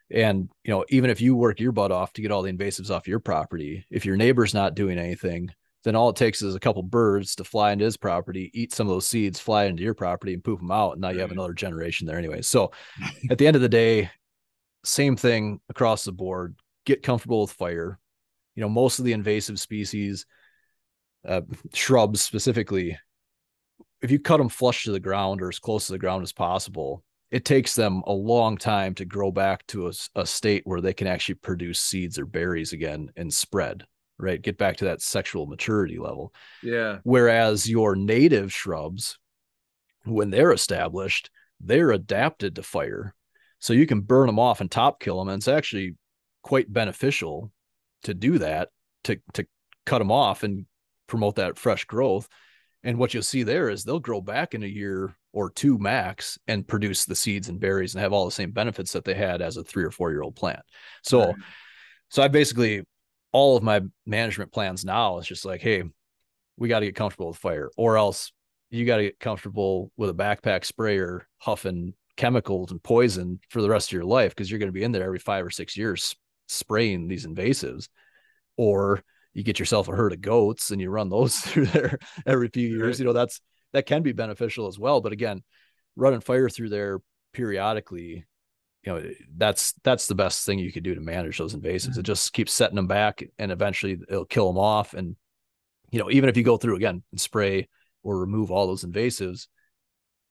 And 0.10 0.50
you 0.64 0.72
know, 0.72 0.86
even 0.90 1.10
if 1.10 1.22
you 1.22 1.36
work 1.36 1.60
your 1.60 1.72
butt 1.72 1.92
off 1.92 2.14
to 2.14 2.22
get 2.22 2.32
all 2.32 2.42
the 2.42 2.52
invasives 2.52 2.92
off 2.92 3.08
your 3.08 3.20
property, 3.20 3.86
if 3.90 4.06
your 4.06 4.18
neighbor's 4.18 4.54
not 4.54 4.76
doing 4.76 4.98
anything, 4.98 5.50
then 5.84 5.96
all 5.96 6.10
it 6.10 6.16
takes 6.16 6.42
is 6.42 6.54
a 6.54 6.60
couple 6.60 6.84
birds 6.84 7.36
to 7.36 7.44
fly 7.44 7.72
into 7.72 7.86
his 7.86 7.98
property, 7.98 8.52
eat 8.54 8.74
some 8.74 8.88
of 8.88 8.94
those 8.94 9.08
seeds, 9.08 9.40
fly 9.40 9.66
into 9.66 9.84
your 9.84 9.94
property, 9.94 10.34
and 10.34 10.44
poop 10.44 10.60
them 10.60 10.72
out. 10.72 10.94
And 10.94 11.02
now 11.02 11.10
you 11.10 11.20
have 11.20 11.32
another 11.32 11.54
generation 11.54 12.06
there 12.06 12.18
anyway. 12.18 12.42
So 12.42 12.72
at 13.32 13.38
the 13.38 13.48
end 13.48 13.56
of 13.56 13.62
the 13.62 13.70
day, 13.70 14.12
same 14.84 15.16
thing 15.16 15.60
across 15.70 16.04
the 16.04 16.12
board. 16.12 16.56
Get 16.86 17.04
comfortable 17.04 17.42
with 17.42 17.52
fire. 17.52 18.00
You 18.56 18.62
know, 18.62 18.70
most 18.70 19.00
of 19.00 19.06
the 19.06 19.14
invasive 19.14 19.60
species, 19.60 20.26
uh, 21.28 21.42
shrubs 21.74 22.22
specifically, 22.22 22.98
if 24.02 24.12
you 24.12 24.20
cut 24.20 24.38
them 24.38 24.50
flush 24.50 24.84
to 24.84 24.92
the 24.92 25.00
ground 25.00 25.42
or 25.42 25.50
as 25.50 25.60
close 25.60 25.86
to 25.86 25.94
the 25.94 26.00
ground 26.00 26.24
as 26.24 26.34
possible, 26.34 27.04
it 27.32 27.46
takes 27.46 27.76
them 27.76 28.04
a 28.06 28.14
long 28.14 28.58
time 28.58 28.94
to 28.96 29.06
grow 29.06 29.32
back 29.32 29.66
to 29.68 29.88
a, 29.88 29.94
a, 30.16 30.26
state 30.26 30.64
where 30.66 30.82
they 30.82 30.94
can 30.94 31.08
actually 31.08 31.36
produce 31.36 31.80
seeds 31.80 32.20
or 32.20 32.26
berries 32.26 32.74
again 32.74 33.10
and 33.16 33.34
spread 33.34 33.86
right? 34.22 34.42
Get 34.42 34.58
back 34.58 34.78
to 34.78 34.86
that 34.86 35.02
sexual 35.02 35.48
maturity 35.48 35.98
level. 35.98 36.34
Yeah. 36.62 37.00
Whereas 37.04 37.68
your 37.68 37.96
native 37.96 38.54
shrubs 38.54 39.18
when 40.06 40.30
they're 40.30 40.52
established 40.52 41.30
they're 41.64 41.92
adapted 41.92 42.56
to 42.56 42.64
fire. 42.64 43.14
So 43.60 43.74
you 43.74 43.86
can 43.86 44.02
burn 44.02 44.28
them 44.28 44.40
off 44.40 44.62
and 44.62 44.72
top 44.72 45.00
kill 45.00 45.20
them 45.20 45.30
and 45.30 45.40
it's 45.40 45.48
actually 45.48 45.96
quite 46.42 46.72
beneficial 46.72 47.52
to 48.04 48.14
do 48.14 48.40
that 48.40 48.70
to 49.04 49.20
to 49.34 49.46
cut 49.86 50.00
them 50.00 50.12
off 50.12 50.44
and 50.44 50.66
promote 51.08 51.36
that 51.36 51.60
fresh 51.60 51.86
growth 51.86 52.28
and 52.84 52.98
what 52.98 53.14
you'll 53.14 53.24
see 53.24 53.44
there 53.44 53.70
is 53.70 53.84
they'll 53.84 54.00
grow 54.00 54.22
back 54.22 54.54
in 54.54 54.64
a 54.64 54.68
year 54.68 55.16
or 55.34 55.50
two 55.50 55.78
max 55.78 56.38
and 56.48 56.68
produce 56.68 57.06
the 57.06 57.16
seeds 57.16 57.48
and 57.48 57.60
berries 57.60 57.94
and 57.94 58.02
have 58.02 58.14
all 58.14 58.26
the 58.26 58.32
same 58.32 58.52
benefits 58.52 58.92
that 58.94 59.06
they 59.06 59.14
had 59.14 59.42
as 59.42 59.58
a 59.58 59.64
three 59.64 59.84
or 59.84 59.92
four 59.92 60.12
year 60.12 60.22
old 60.22 60.36
plant. 60.36 60.62
So, 61.04 61.28
right. 61.28 61.36
so 62.10 62.24
I 62.24 62.28
basically 62.28 62.84
all 63.32 63.56
of 63.56 63.64
my 63.64 63.82
management 64.06 64.52
plans 64.52 64.84
now 64.84 65.20
is 65.20 65.28
just 65.28 65.46
like, 65.46 65.62
hey, 65.62 65.84
we 66.58 66.68
got 66.68 66.80
to 66.80 66.86
get 66.86 66.96
comfortable 66.96 67.30
with 67.30 67.38
fire, 67.38 67.70
or 67.78 67.98
else 67.98 68.32
you 68.70 68.86
got 68.86 68.98
to 68.98 69.04
get 69.04 69.20
comfortable 69.20 69.92
with 69.98 70.10
a 70.10 70.14
backpack 70.14 70.66
sprayer 70.66 71.28
huffing 71.38 71.94
chemicals 72.18 72.72
and 72.72 72.84
poison 72.84 73.40
for 73.50 73.62
the 73.62 73.70
rest 73.70 73.90
of 73.90 73.94
your 73.94 74.06
life 74.06 74.32
because 74.32 74.50
you're 74.50 74.60
going 74.60 74.68
to 74.68 74.74
be 74.74 74.84
in 74.84 74.92
there 74.92 75.04
every 75.04 75.20
five 75.20 75.46
or 75.46 75.50
six 75.50 75.78
years 75.78 76.16
spraying 76.48 77.08
these 77.08 77.26
invasives, 77.26 77.88
or 78.58 79.02
you 79.34 79.44
get 79.44 79.60
yourself 79.60 79.88
a 79.88 79.96
herd 79.96 80.14
of 80.14 80.22
goats 80.22 80.72
and 80.72 80.82
you 80.82 80.90
run 80.90 81.10
those 81.10 81.36
through 81.40 81.68
there 81.68 82.00
every 82.26 82.50
few 82.50 82.68
years. 82.68 82.96
Right. 82.96 83.00
You 83.00 83.06
know, 83.06 83.14
that's 83.14 83.42
that 83.74 83.86
can 83.86 84.04
be 84.04 84.12
beneficial 84.12 84.68
as 84.68 84.78
well. 84.78 85.02
But 85.02 85.14
again, 85.14 85.44
running 85.96 86.22
fire 86.22 86.50
through 86.50 86.70
there 86.70 87.00
periodically, 87.34 88.26
you 88.84 88.94
know, 88.94 89.12
that's 89.38 89.74
that's 89.84 90.08
the 90.08 90.16
best 90.16 90.46
thing 90.46 90.60
you 90.60 90.72
could 90.72 90.84
do 90.84 90.96
to 90.96 91.02
manage 91.02 91.38
those 91.38 91.56
invasives. 91.56 91.92
Mm-hmm. 91.92 92.00
It 92.02 92.04
just 92.04 92.34
keeps 92.34 92.54
setting 92.54 92.76
them 92.76 92.88
back 92.88 93.24
and 93.38 93.52
eventually 93.52 93.98
it'll 94.10 94.26
kill 94.26 94.48
them 94.48 94.58
off. 94.58 94.94
And 94.94 95.16
you 95.92 96.00
know, 96.00 96.10
even 96.10 96.30
if 96.30 96.38
you 96.38 96.44
go 96.44 96.58
through 96.58 96.76
again 96.76 97.04
and 97.12 97.22
spray 97.22 97.68
or 98.04 98.18
remove 98.18 98.52
all 98.52 98.68
those 98.68 98.86
invasives, 98.86 99.48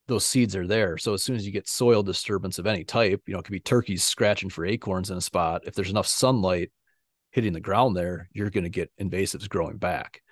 those 0.08 0.26
seeds 0.26 0.56
are 0.56 0.66
there. 0.66 0.98
So 0.98 1.14
as 1.14 1.22
soon 1.22 1.36
as 1.36 1.46
you 1.46 1.52
get 1.52 1.68
soil 1.68 2.02
disturbance 2.02 2.58
of 2.58 2.66
any 2.66 2.82
type, 2.82 3.22
you 3.26 3.32
know, 3.32 3.38
it 3.38 3.44
could 3.44 3.52
be 3.52 3.60
turkeys 3.60 4.02
scratching 4.02 4.50
for 4.50 4.66
acorns 4.66 5.10
in 5.10 5.16
a 5.16 5.20
spot. 5.20 5.62
If 5.66 5.74
there's 5.74 5.90
enough 5.90 6.08
sunlight 6.08 6.72
hitting 7.30 7.52
the 7.52 7.60
ground 7.60 7.96
there, 7.96 8.28
you're 8.32 8.50
going 8.50 8.64
to 8.64 8.70
get 8.70 8.92
invasives 9.00 9.48
growing 9.48 9.76
back. 9.76 10.22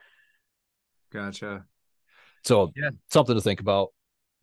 Gotcha. 1.12 1.64
So 2.44 2.72
yeah, 2.76 2.90
something 3.11 3.34
to 3.34 3.40
think 3.40 3.61
about. 3.61 3.88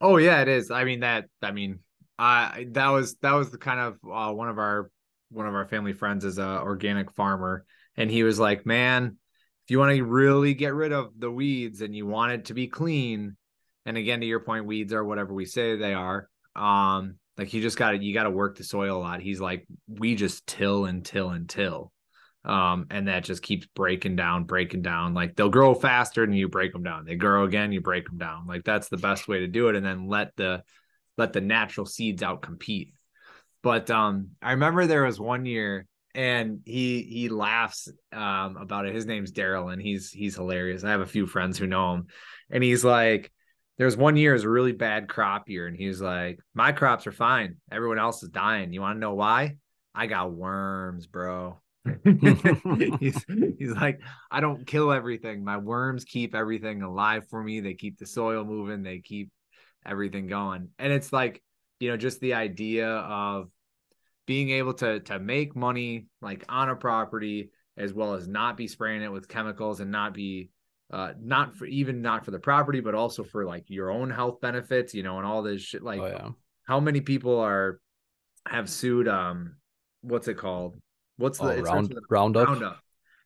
Oh 0.01 0.18
yeah, 0.18 0.41
it 0.41 0.47
is. 0.47 0.72
I 0.72 0.84
mean 0.84 1.01
that. 1.01 1.26
I 1.41 1.51
mean, 1.51 1.80
I 2.18 2.68
that 2.72 2.89
was 2.89 3.16
that 3.22 3.34
was 3.34 3.51
the 3.51 3.58
kind 3.58 3.80
of 3.80 3.93
uh, 4.10 4.34
one 4.34 4.49
of 4.49 4.58
our 4.58 4.89
one 5.30 5.47
of 5.47 5.56
our 5.56 5.68
family 5.68 5.93
friends 5.93 6.26
is 6.26 6.38
a 6.38 6.62
organic 6.62 7.12
farmer, 7.12 7.66
and 7.95 8.10
he 8.10 8.24
was 8.24 8.39
like, 8.39 8.66
man, 8.66 9.18
if 9.66 9.72
you 9.72 9.80
want 9.80 9.95
to 9.95 10.03
really 10.03 10.53
get 10.53 10.74
rid 10.74 10.91
of 10.91 11.12
the 11.18 11.32
weeds 11.32 11.82
and 11.82 11.95
you 11.95 12.06
want 12.06 12.34
it 12.34 12.45
to 12.45 12.53
be 12.53 12.68
clean, 12.68 13.38
and 13.86 13.97
again 13.97 14.20
to 14.20 14.26
your 14.26 14.39
point, 14.39 14.66
weeds 14.66 14.93
are 14.93 15.03
whatever 15.03 15.34
we 15.34 15.45
say 15.45 15.76
they 15.76 15.93
are. 15.93 16.30
Um, 16.56 17.16
like 17.38 17.53
you 17.53 17.62
just 17.62 17.78
got 17.78 17.91
to 17.91 17.97
you 17.97 18.14
got 18.14 18.24
to 18.24 18.30
work 18.30 18.58
the 18.58 18.64
soil 18.64 18.97
a 18.97 18.99
lot. 18.99 19.22
He's 19.22 19.41
like, 19.41 19.66
we 19.88 20.16
just 20.16 20.47
till 20.47 20.86
and 20.86 21.03
till 21.03 21.30
and 21.30 21.49
till 21.49 21.91
um, 22.46 22.86
and 22.91 23.08
that 23.08 23.24
just 23.24 23.41
keeps 23.41 23.66
breaking 23.76 24.16
down, 24.16 24.43
breaking 24.43 24.84
down. 24.84 25.14
Like 25.14 25.36
they'll 25.36 25.50
grow 25.50 25.74
faster 25.74 26.24
and 26.24 26.38
you 26.38 26.48
break 26.48 26.74
them 26.74 26.84
down. 26.84 27.06
They 27.06 27.16
grow 27.16 27.43
again, 27.43 27.72
you 27.72 27.82
break 27.82 28.06
them 28.06 28.18
down. 28.18 28.46
Like 28.48 28.64
that's 28.64 28.88
the 28.88 28.98
best 28.98 29.28
way 29.28 29.39
to 29.39 29.48
do 29.48 29.70
it, 29.70 29.76
and 29.76 29.86
then 29.86 30.08
let 30.08 30.36
the 30.36 30.64
let 31.18 31.34
the 31.34 31.41
natural 31.41 31.86
seeds 31.86 32.22
out 32.22 32.41
compete. 32.41 32.93
But 33.64 33.89
um, 33.89 34.30
I 34.41 34.52
remember 34.52 34.86
there 34.86 35.06
was 35.06 35.20
one 35.20 35.46
year, 35.46 35.88
and 36.14 36.62
he 36.66 37.02
he 37.02 37.30
laughs 37.30 37.89
um 38.14 38.58
about 38.58 38.86
it. 38.86 38.93
His 38.93 39.08
name's 39.08 39.32
Daryl, 39.32 39.74
and 39.74 39.82
he's 39.82 40.12
he's 40.12 40.36
hilarious. 40.36 40.84
I 40.84 40.91
have 40.91 41.02
a 41.02 41.08
few 41.08 41.26
friends 41.26 41.58
who 41.58 41.66
know 41.66 41.96
him, 41.96 42.08
and 42.52 42.64
he's 42.64 42.86
like, 42.86 43.32
there's 43.80 43.98
one 43.98 44.18
year 44.18 44.36
is 44.36 44.43
a 44.43 44.50
really 44.50 44.72
bad 44.72 45.10
crop 45.10 45.50
year, 45.50 45.66
and 45.66 45.76
he's 45.76 46.00
like, 46.00 46.39
my 46.54 46.74
crops 46.74 47.08
are 47.08 47.12
fine. 47.12 47.56
Everyone 47.72 48.00
else 48.00 48.22
is 48.22 48.30
dying. 48.30 48.72
You 48.72 48.82
want 48.82 48.98
to 48.98 49.02
know 49.02 49.16
why? 49.16 49.58
I 49.96 50.06
got 50.06 50.32
worms, 50.32 51.08
bro. 51.08 51.60
he's 53.00 53.26
he's 53.60 53.72
like, 53.72 54.02
I 54.32 54.40
don't 54.40 54.66
kill 54.66 54.92
everything. 54.92 55.44
My 55.44 55.58
worms 55.58 56.04
keep 56.04 56.34
everything 56.36 56.82
alive 56.82 57.28
for 57.30 57.44
me. 57.44 57.60
They 57.60 57.74
keep 57.74 57.98
the 57.98 58.06
soil 58.06 58.44
moving. 58.44 58.84
They 58.84 59.00
keep 59.00 59.32
everything 59.86 60.28
going. 60.28 60.70
And 60.80 60.92
it's 60.92 61.14
like, 61.14 61.44
you 61.80 61.90
know, 61.90 61.98
just 61.98 62.20
the 62.20 62.34
idea 62.34 62.90
of 62.90 63.50
being 64.26 64.50
able 64.50 64.74
to 64.74 65.00
to 65.02 65.20
make 65.20 65.56
money 65.56 66.08
like 66.22 66.44
on 66.50 66.70
a 66.70 66.76
property 66.76 67.52
as 67.78 67.94
well 67.94 68.14
as 68.14 68.28
not 68.28 68.58
be 68.58 68.68
spraying 68.68 69.02
it 69.02 69.12
with 69.12 69.28
chemicals 69.28 69.80
and 69.80 69.92
not 69.92 70.14
be 70.14 70.50
uh 70.92 71.12
not 71.22 71.56
for 71.56 71.66
even 71.66 72.02
not 72.02 72.26
for 72.26 72.32
the 72.32 72.40
property 72.40 72.80
but 72.80 72.96
also 72.96 73.24
for 73.24 73.46
like 73.46 73.70
your 73.70 73.92
own 73.92 74.10
health 74.10 74.42
benefits 74.42 74.94
you 74.94 75.04
know 75.04 75.18
and 75.18 75.26
all 75.26 75.44
this 75.44 75.62
shit 75.62 75.84
like 75.84 76.00
oh, 76.00 76.08
yeah. 76.08 76.30
how 76.64 76.80
many 76.80 77.02
people 77.02 77.40
are 77.40 77.80
have 78.48 78.70
sued 78.70 79.08
um 79.08 79.56
what's 80.02 80.28
it 80.28 80.38
called 80.38 80.76
What's 81.18 81.39
the, 81.39 81.55
oh, 81.55 81.61
round, 81.61 81.89
the 81.89 82.01
roundup? 82.09 82.47
Roundup. 82.47 82.80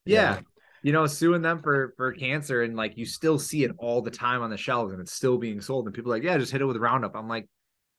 Yeah. 0.05 0.35
yeah. 0.35 0.39
You 0.81 0.93
know, 0.93 1.07
suing 1.07 1.41
them 1.41 1.61
for 1.61 1.93
for 1.97 2.13
cancer 2.13 2.63
and 2.63 2.75
like 2.75 2.97
you 2.97 3.05
still 3.05 3.37
see 3.37 3.63
it 3.63 3.71
all 3.77 4.01
the 4.01 4.11
time 4.11 4.41
on 4.41 4.49
the 4.49 4.57
shelves 4.57 4.93
and 4.93 5.01
it's 5.01 5.11
still 5.11 5.37
being 5.37 5.59
sold 5.59 5.85
and 5.85 5.93
people 5.93 6.11
are 6.11 6.15
like, 6.15 6.23
yeah, 6.23 6.37
just 6.37 6.51
hit 6.51 6.61
it 6.61 6.65
with 6.65 6.77
Roundup. 6.77 7.15
I'm 7.15 7.27
like, 7.27 7.47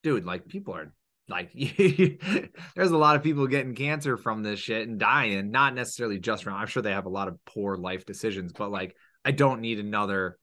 dude, 0.02 0.24
like 0.24 0.48
people 0.48 0.74
are 0.74 0.92
like 1.28 1.52
there's 2.74 2.90
a 2.90 2.96
lot 2.96 3.16
of 3.16 3.22
people 3.22 3.46
getting 3.46 3.74
cancer 3.74 4.16
from 4.16 4.42
this 4.42 4.58
shit 4.58 4.88
and 4.88 4.98
dying, 4.98 5.50
not 5.50 5.74
necessarily 5.74 6.18
just 6.18 6.42
from 6.42 6.54
I'm 6.54 6.66
sure 6.66 6.82
they 6.82 6.92
have 6.92 7.06
a 7.06 7.10
lot 7.10 7.28
of 7.28 7.38
poor 7.44 7.76
life 7.76 8.06
decisions, 8.06 8.52
but 8.52 8.70
like 8.70 8.96
I 9.24 9.32
don't 9.32 9.60
need 9.60 9.78
another 9.78 10.38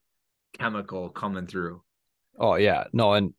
chemical 0.58 1.10
coming 1.10 1.46
through. 1.46 1.82
Oh 2.38 2.54
yeah. 2.54 2.84
No, 2.92 3.14
and 3.14 3.34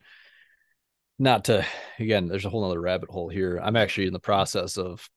not 1.17 1.45
to 1.45 1.65
again, 1.99 2.27
there's 2.27 2.45
a 2.45 2.49
whole 2.49 2.65
other 2.65 2.81
rabbit 2.81 3.09
hole 3.09 3.29
here. 3.29 3.59
I'm 3.61 3.75
actually 3.75 4.07
in 4.07 4.13
the 4.13 4.19
process 4.19 4.77
of 4.77 5.07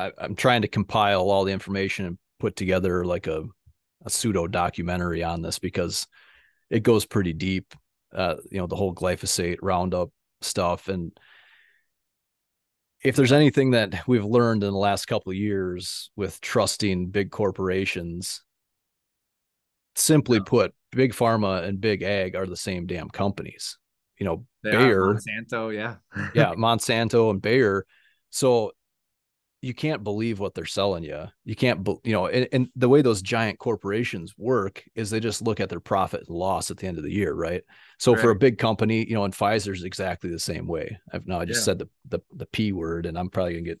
I, 0.00 0.24
am 0.24 0.34
trying 0.34 0.62
to 0.62 0.68
compile 0.68 1.30
all 1.30 1.44
the 1.44 1.52
information 1.52 2.06
and 2.06 2.18
put 2.38 2.56
together 2.56 3.04
like 3.04 3.26
a, 3.26 3.44
a 4.04 4.10
pseudo 4.10 4.46
documentary 4.46 5.22
on 5.22 5.42
this 5.42 5.58
because 5.58 6.06
it 6.70 6.82
goes 6.82 7.04
pretty 7.04 7.32
deep. 7.32 7.74
Uh, 8.14 8.36
you 8.50 8.58
know, 8.58 8.66
the 8.66 8.76
whole 8.76 8.94
glyphosate 8.94 9.58
roundup 9.62 10.10
stuff. 10.40 10.88
And 10.88 11.12
if 13.02 13.16
there's 13.16 13.32
anything 13.32 13.72
that 13.72 14.06
we've 14.08 14.24
learned 14.24 14.64
in 14.64 14.72
the 14.72 14.78
last 14.78 15.06
couple 15.06 15.30
of 15.30 15.36
years 15.36 16.10
with 16.16 16.40
trusting 16.40 17.10
big 17.10 17.30
corporations, 17.30 18.42
simply 19.94 20.38
yeah. 20.38 20.44
put, 20.46 20.74
big 20.92 21.12
pharma 21.12 21.64
and 21.64 21.80
big 21.80 22.02
ag 22.02 22.34
are 22.34 22.46
the 22.46 22.56
same 22.56 22.86
damn 22.86 23.08
companies. 23.08 23.78
You 24.18 24.26
know, 24.26 24.46
they 24.62 24.72
Bayer, 24.72 25.14
Monsanto, 25.14 25.74
yeah, 25.74 25.96
yeah, 26.34 26.52
Monsanto 26.56 27.30
and 27.30 27.40
Bayer. 27.40 27.86
So 28.28 28.72
you 29.62 29.74
can't 29.74 30.02
believe 30.02 30.40
what 30.40 30.54
they're 30.54 30.64
selling 30.64 31.04
you. 31.04 31.26
You 31.44 31.54
can't, 31.54 31.86
you 32.02 32.12
know, 32.12 32.26
and, 32.26 32.48
and, 32.50 32.68
the 32.76 32.88
way 32.88 33.02
those 33.02 33.20
giant 33.20 33.58
corporations 33.58 34.32
work 34.38 34.82
is 34.94 35.10
they 35.10 35.20
just 35.20 35.42
look 35.42 35.60
at 35.60 35.68
their 35.68 35.80
profit 35.80 36.24
and 36.26 36.36
loss 36.36 36.70
at 36.70 36.78
the 36.78 36.86
end 36.86 36.96
of 36.96 37.04
the 37.04 37.12
year, 37.12 37.34
right? 37.34 37.62
So 37.98 38.12
right. 38.12 38.20
for 38.20 38.30
a 38.30 38.36
big 38.36 38.56
company, 38.56 39.06
you 39.06 39.14
know, 39.14 39.24
and 39.24 39.34
Pfizer's 39.34 39.84
exactly 39.84 40.30
the 40.30 40.38
same 40.38 40.66
way. 40.66 40.98
I've 41.12 41.26
now 41.26 41.40
I 41.40 41.44
just 41.44 41.60
yeah. 41.60 41.64
said 41.64 41.78
the, 41.80 41.88
the 42.08 42.20
the 42.34 42.46
p 42.46 42.72
word, 42.72 43.04
and 43.04 43.18
I'm 43.18 43.28
probably 43.28 43.54
gonna 43.54 43.76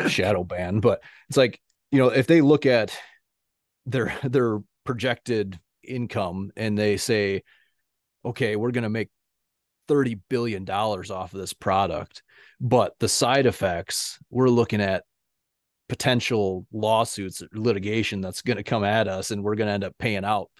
get 0.00 0.10
shadow 0.10 0.44
banned, 0.44 0.80
but 0.80 1.02
it's 1.28 1.36
like 1.36 1.60
you 1.90 1.98
know, 1.98 2.08
if 2.08 2.26
they 2.26 2.40
look 2.40 2.64
at 2.64 2.96
their 3.84 4.16
their 4.22 4.60
projected 4.84 5.58
income 5.82 6.50
and 6.56 6.78
they 6.78 6.96
say, 6.96 7.42
okay, 8.24 8.56
we're 8.56 8.70
gonna 8.70 8.88
make 8.88 9.10
30 9.88 10.20
billion 10.28 10.64
dollars 10.64 11.10
off 11.10 11.32
of 11.34 11.40
this 11.40 11.52
product 11.52 12.22
but 12.60 12.94
the 13.00 13.08
side 13.08 13.46
effects 13.46 14.18
we're 14.30 14.48
looking 14.48 14.80
at 14.80 15.04
potential 15.88 16.66
lawsuits 16.72 17.42
litigation 17.52 18.20
that's 18.20 18.42
going 18.42 18.56
to 18.56 18.62
come 18.62 18.84
at 18.84 19.08
us 19.08 19.30
and 19.30 19.42
we're 19.42 19.54
going 19.54 19.66
to 19.66 19.74
end 19.74 19.84
up 19.84 19.96
paying 19.98 20.24
out 20.24 20.50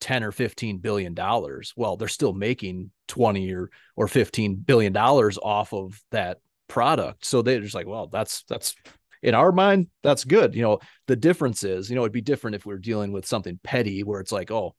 10 0.00 0.24
or 0.24 0.32
15 0.32 0.78
billion 0.78 1.14
dollars. 1.14 1.72
Well 1.76 1.96
they're 1.96 2.08
still 2.08 2.32
making 2.32 2.90
20 3.08 3.52
or 3.52 3.70
or 3.94 4.08
15 4.08 4.56
billion 4.56 4.92
dollars 4.92 5.38
off 5.38 5.72
of 5.72 6.00
that 6.10 6.38
product. 6.68 7.24
So 7.24 7.42
they're 7.42 7.60
just 7.60 7.74
like 7.74 7.86
well 7.86 8.08
that's 8.08 8.42
that's 8.48 8.74
in 9.22 9.34
our 9.34 9.52
mind 9.52 9.88
that's 10.02 10.24
good. 10.24 10.54
You 10.54 10.62
know 10.62 10.78
the 11.06 11.16
difference 11.16 11.62
is 11.62 11.88
you 11.88 11.96
know 11.96 12.02
it'd 12.02 12.12
be 12.12 12.20
different 12.20 12.56
if 12.56 12.66
we 12.66 12.74
are 12.74 12.78
dealing 12.78 13.12
with 13.12 13.26
something 13.26 13.58
petty 13.62 14.02
where 14.02 14.20
it's 14.20 14.32
like 14.32 14.50
oh 14.50 14.74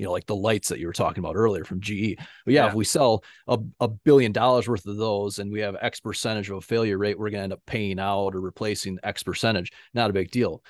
you 0.00 0.06
know, 0.06 0.12
like 0.12 0.24
the 0.24 0.34
lights 0.34 0.70
that 0.70 0.78
you 0.78 0.86
were 0.86 0.94
talking 0.94 1.22
about 1.22 1.36
earlier 1.36 1.62
from 1.62 1.82
GE. 1.82 2.16
But 2.46 2.54
yeah, 2.54 2.64
yeah. 2.64 2.68
if 2.68 2.74
we 2.74 2.86
sell 2.86 3.22
a, 3.46 3.58
a 3.80 3.88
billion 3.88 4.32
dollars 4.32 4.66
worth 4.66 4.86
of 4.86 4.96
those 4.96 5.38
and 5.38 5.52
we 5.52 5.60
have 5.60 5.76
X 5.78 6.00
percentage 6.00 6.48
of 6.48 6.56
a 6.56 6.60
failure 6.62 6.96
rate, 6.96 7.18
we're 7.18 7.28
going 7.28 7.40
to 7.40 7.44
end 7.44 7.52
up 7.52 7.60
paying 7.66 8.00
out 8.00 8.34
or 8.34 8.40
replacing 8.40 8.98
X 9.02 9.22
percentage. 9.22 9.72
Not 9.92 10.08
a 10.08 10.14
big 10.14 10.30
deal. 10.30 10.62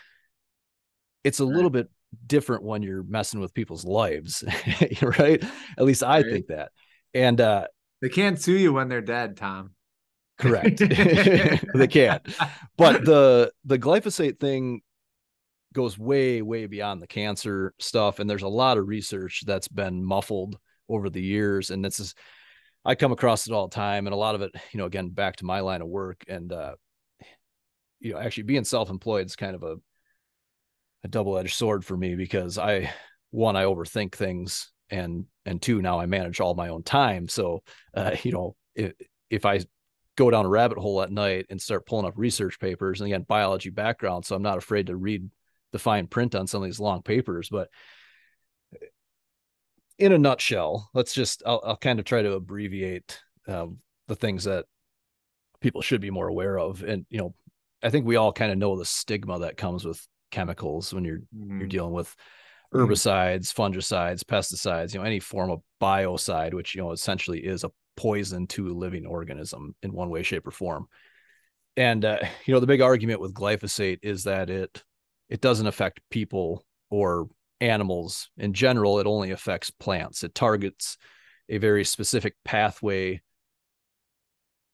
It's 1.22 1.38
a 1.38 1.44
right. 1.44 1.54
little 1.54 1.70
bit 1.70 1.90
different 2.26 2.64
when 2.64 2.82
you're 2.82 3.04
messing 3.04 3.38
with 3.38 3.54
people's 3.54 3.84
lives, 3.84 4.42
right? 5.00 5.40
At 5.78 5.84
least 5.84 6.02
I 6.02 6.22
right. 6.22 6.26
think 6.26 6.48
that. 6.48 6.72
And 7.14 7.40
uh 7.40 7.68
they 8.02 8.08
can't 8.08 8.40
sue 8.40 8.58
you 8.58 8.72
when 8.72 8.88
they're 8.88 9.00
dead, 9.00 9.36
Tom. 9.36 9.76
Correct. 10.38 10.78
they 11.74 11.86
can't. 11.88 12.26
But 12.76 13.04
the 13.04 13.52
the 13.64 13.78
glyphosate 13.78 14.40
thing 14.40 14.80
goes 15.72 15.98
way 15.98 16.42
way 16.42 16.66
beyond 16.66 17.00
the 17.00 17.06
cancer 17.06 17.74
stuff 17.78 18.18
and 18.18 18.28
there's 18.28 18.42
a 18.42 18.48
lot 18.48 18.78
of 18.78 18.88
research 18.88 19.42
that's 19.46 19.68
been 19.68 20.04
muffled 20.04 20.58
over 20.88 21.08
the 21.08 21.22
years 21.22 21.70
and 21.70 21.84
this 21.84 22.00
is 22.00 22.14
i 22.84 22.94
come 22.94 23.12
across 23.12 23.46
it 23.46 23.52
all 23.52 23.68
the 23.68 23.74
time 23.74 24.06
and 24.06 24.14
a 24.14 24.18
lot 24.18 24.34
of 24.34 24.42
it 24.42 24.50
you 24.72 24.78
know 24.78 24.86
again 24.86 25.08
back 25.08 25.36
to 25.36 25.44
my 25.44 25.60
line 25.60 25.82
of 25.82 25.88
work 25.88 26.24
and 26.28 26.52
uh 26.52 26.74
you 28.00 28.12
know 28.12 28.18
actually 28.18 28.42
being 28.42 28.64
self-employed 28.64 29.26
is 29.26 29.36
kind 29.36 29.54
of 29.54 29.62
a 29.62 29.76
a 31.04 31.08
double-edged 31.08 31.54
sword 31.54 31.84
for 31.84 31.96
me 31.96 32.14
because 32.14 32.58
i 32.58 32.92
one 33.30 33.56
i 33.56 33.64
overthink 33.64 34.14
things 34.14 34.72
and 34.90 35.24
and 35.46 35.62
two 35.62 35.80
now 35.80 36.00
i 36.00 36.06
manage 36.06 36.40
all 36.40 36.54
my 36.54 36.68
own 36.68 36.82
time 36.82 37.28
so 37.28 37.62
uh 37.94 38.16
you 38.22 38.32
know 38.32 38.56
if, 38.74 38.92
if 39.30 39.46
i 39.46 39.60
go 40.16 40.30
down 40.30 40.44
a 40.44 40.48
rabbit 40.48 40.76
hole 40.76 41.00
at 41.00 41.12
night 41.12 41.46
and 41.48 41.62
start 41.62 41.86
pulling 41.86 42.04
up 42.04 42.14
research 42.16 42.58
papers 42.58 43.00
and 43.00 43.06
again 43.06 43.24
biology 43.28 43.70
background 43.70 44.24
so 44.24 44.34
i'm 44.34 44.42
not 44.42 44.58
afraid 44.58 44.88
to 44.88 44.96
read 44.96 45.30
the 45.72 45.78
fine 45.78 46.06
print 46.06 46.34
on 46.34 46.46
some 46.46 46.62
of 46.62 46.68
these 46.68 46.80
long 46.80 47.02
papers, 47.02 47.48
but 47.48 47.68
in 49.98 50.12
a 50.12 50.18
nutshell, 50.18 50.88
let's 50.94 51.12
just 51.12 51.42
I'll, 51.46 51.62
I'll 51.64 51.76
kind 51.76 51.98
of 51.98 52.04
try 52.06 52.22
to 52.22 52.32
abbreviate 52.32 53.20
um, 53.46 53.78
the 54.08 54.16
things 54.16 54.44
that 54.44 54.64
people 55.60 55.82
should 55.82 56.00
be 56.00 56.10
more 56.10 56.28
aware 56.28 56.58
of. 56.58 56.82
And 56.82 57.04
you 57.10 57.18
know, 57.18 57.34
I 57.82 57.90
think 57.90 58.06
we 58.06 58.16
all 58.16 58.32
kind 58.32 58.50
of 58.50 58.58
know 58.58 58.76
the 58.76 58.84
stigma 58.84 59.40
that 59.40 59.58
comes 59.58 59.84
with 59.84 60.04
chemicals 60.30 60.92
when 60.92 61.04
you're 61.04 61.18
mm-hmm. 61.18 61.60
you're 61.60 61.68
dealing 61.68 61.92
with 61.92 62.14
mm-hmm. 62.72 62.78
herbicides, 62.78 63.52
fungicides, 63.52 64.24
pesticides, 64.24 64.94
you 64.94 65.00
know, 65.00 65.06
any 65.06 65.20
form 65.20 65.50
of 65.50 65.60
biocide, 65.80 66.54
which 66.54 66.74
you 66.74 66.82
know 66.82 66.92
essentially 66.92 67.40
is 67.40 67.62
a 67.62 67.70
poison 67.96 68.46
to 68.46 68.68
a 68.68 68.72
living 68.72 69.06
organism 69.06 69.74
in 69.82 69.92
one 69.92 70.08
way, 70.08 70.22
shape, 70.22 70.46
or 70.46 70.50
form. 70.50 70.86
And 71.76 72.04
uh, 72.04 72.18
you 72.46 72.54
know, 72.54 72.60
the 72.60 72.66
big 72.66 72.80
argument 72.80 73.20
with 73.20 73.34
glyphosate 73.34 73.98
is 74.02 74.24
that 74.24 74.48
it 74.48 74.82
it 75.30 75.40
doesn't 75.40 75.66
affect 75.66 76.00
people 76.10 76.64
or 76.90 77.28
animals 77.60 78.28
in 78.36 78.52
general. 78.52 78.98
It 78.98 79.06
only 79.06 79.30
affects 79.30 79.70
plants. 79.70 80.24
It 80.24 80.34
targets 80.34 80.98
a 81.48 81.58
very 81.58 81.84
specific 81.84 82.34
pathway 82.44 83.22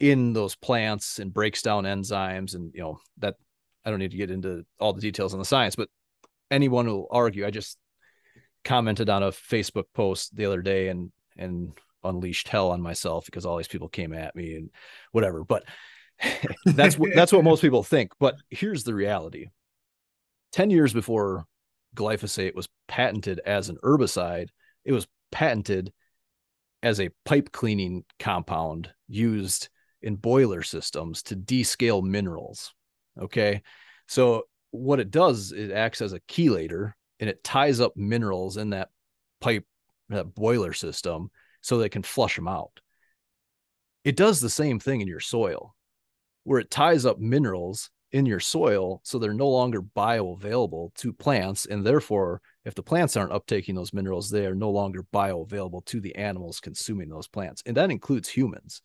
in 0.01 0.33
those 0.33 0.57
plants 0.57 1.19
and 1.19 1.33
breaks 1.33 1.63
down 1.63 1.85
enzymes 1.85 2.55
and 2.55 2.71
you 2.75 2.83
know 2.83 3.01
that 3.17 3.37
i 3.83 3.89
don't 3.89 3.99
need 3.99 4.11
to 4.11 4.17
get 4.19 4.31
into 4.31 4.63
all 4.79 4.93
the 4.93 5.01
details 5.01 5.33
on 5.33 5.39
the 5.39 5.45
science 5.45 5.75
but 5.75 5.89
anyone 6.51 6.87
will 6.87 7.09
argue. 7.11 7.47
I 7.47 7.51
just 7.51 7.79
commented 8.63 9.09
on 9.09 9.23
a 9.23 9.31
facebook 9.31 9.85
post 9.95 10.37
the 10.37 10.45
other 10.45 10.61
day 10.61 10.89
and 10.89 11.13
and 11.39 11.73
unleashed 12.05 12.49
hell 12.49 12.73
on 12.73 12.83
myself 12.83 13.25
because 13.25 13.47
all 13.47 13.57
these 13.57 13.69
people 13.69 13.89
came 13.89 14.13
at 14.13 14.37
me 14.37 14.55
and 14.57 14.69
whatever 15.13 15.45
but 15.45 15.65
that's 16.67 16.99
what 16.99 17.11
that's 17.15 17.33
what 17.33 17.45
most 17.45 17.61
people 17.61 17.83
think. 17.83 18.13
But 18.19 18.37
here's 18.51 18.85
the 18.85 18.95
reality 18.95 19.49
10 20.57 20.71
years 20.71 20.95
before 20.95 21.45
glyphosate 21.95 22.55
was 22.55 22.67
patented 22.89 23.43
as 23.45 23.69
an 23.69 23.77
herbicide, 23.85 24.49
it 24.87 24.93
was 24.93 25.07
patented 25.31 25.93
as 26.83 26.99
a 26.99 27.11
pipe 27.27 27.53
cleaning 27.53 28.07
compound 28.19 28.91
used 29.07 29.69
in 30.01 30.17
boiler 30.17 30.63
systems 30.63 31.23
to 31.25 31.37
descale 31.37 32.03
minerals. 32.03 32.73
Okay. 33.21 33.61
So, 34.09 34.45
what 34.71 34.99
it 34.99 35.11
does, 35.11 35.53
is 35.53 35.69
it 35.69 35.73
acts 35.73 36.01
as 36.01 36.15
a 36.15 36.21
chelator 36.21 36.93
and 37.21 37.29
it 37.29 37.45
ties 37.45 37.79
up 37.79 37.93
minerals 37.95 38.57
in 38.57 38.71
that 38.71 38.89
pipe, 39.43 39.67
that 40.09 40.35
boiler 40.35 40.73
system 40.73 41.31
so 41.61 41.77
they 41.77 41.91
can 41.91 42.03
flush 42.03 42.35
them 42.35 42.49
out. 42.49 42.81
It 44.05 44.17
does 44.17 44.41
the 44.41 44.49
same 44.49 44.81
thing 44.81 45.03
in 45.03 45.07
your 45.07 45.21
soil 45.21 45.75
where 46.45 46.61
it 46.61 46.71
ties 46.71 47.05
up 47.05 47.19
minerals 47.19 47.91
in 48.13 48.25
your 48.25 48.41
soil 48.41 49.01
so 49.05 49.19
they're 49.19 49.35
no 49.35 49.49
longer 49.49 49.83
bioavailable 49.83 50.95
to 50.95 51.13
plants 51.13 51.67
and 51.67 51.85
therefore 51.85 52.41
if 52.65 52.75
the 52.75 52.83
plants 52.83 53.17
aren't 53.17 53.33
uptaking 53.33 53.75
those 53.75 53.93
minerals 53.93 54.31
they 54.31 54.47
are 54.47 54.55
no 54.55 54.71
longer 54.71 55.05
bioavailable 55.13 55.85
to 55.85 56.01
the 56.01 56.15
animals 56.15 56.61
consuming 56.61 57.09
those 57.09 57.27
plants 57.27 57.63
and 57.67 57.77
that 57.77 57.91
includes 57.91 58.29
humans. 58.29 58.81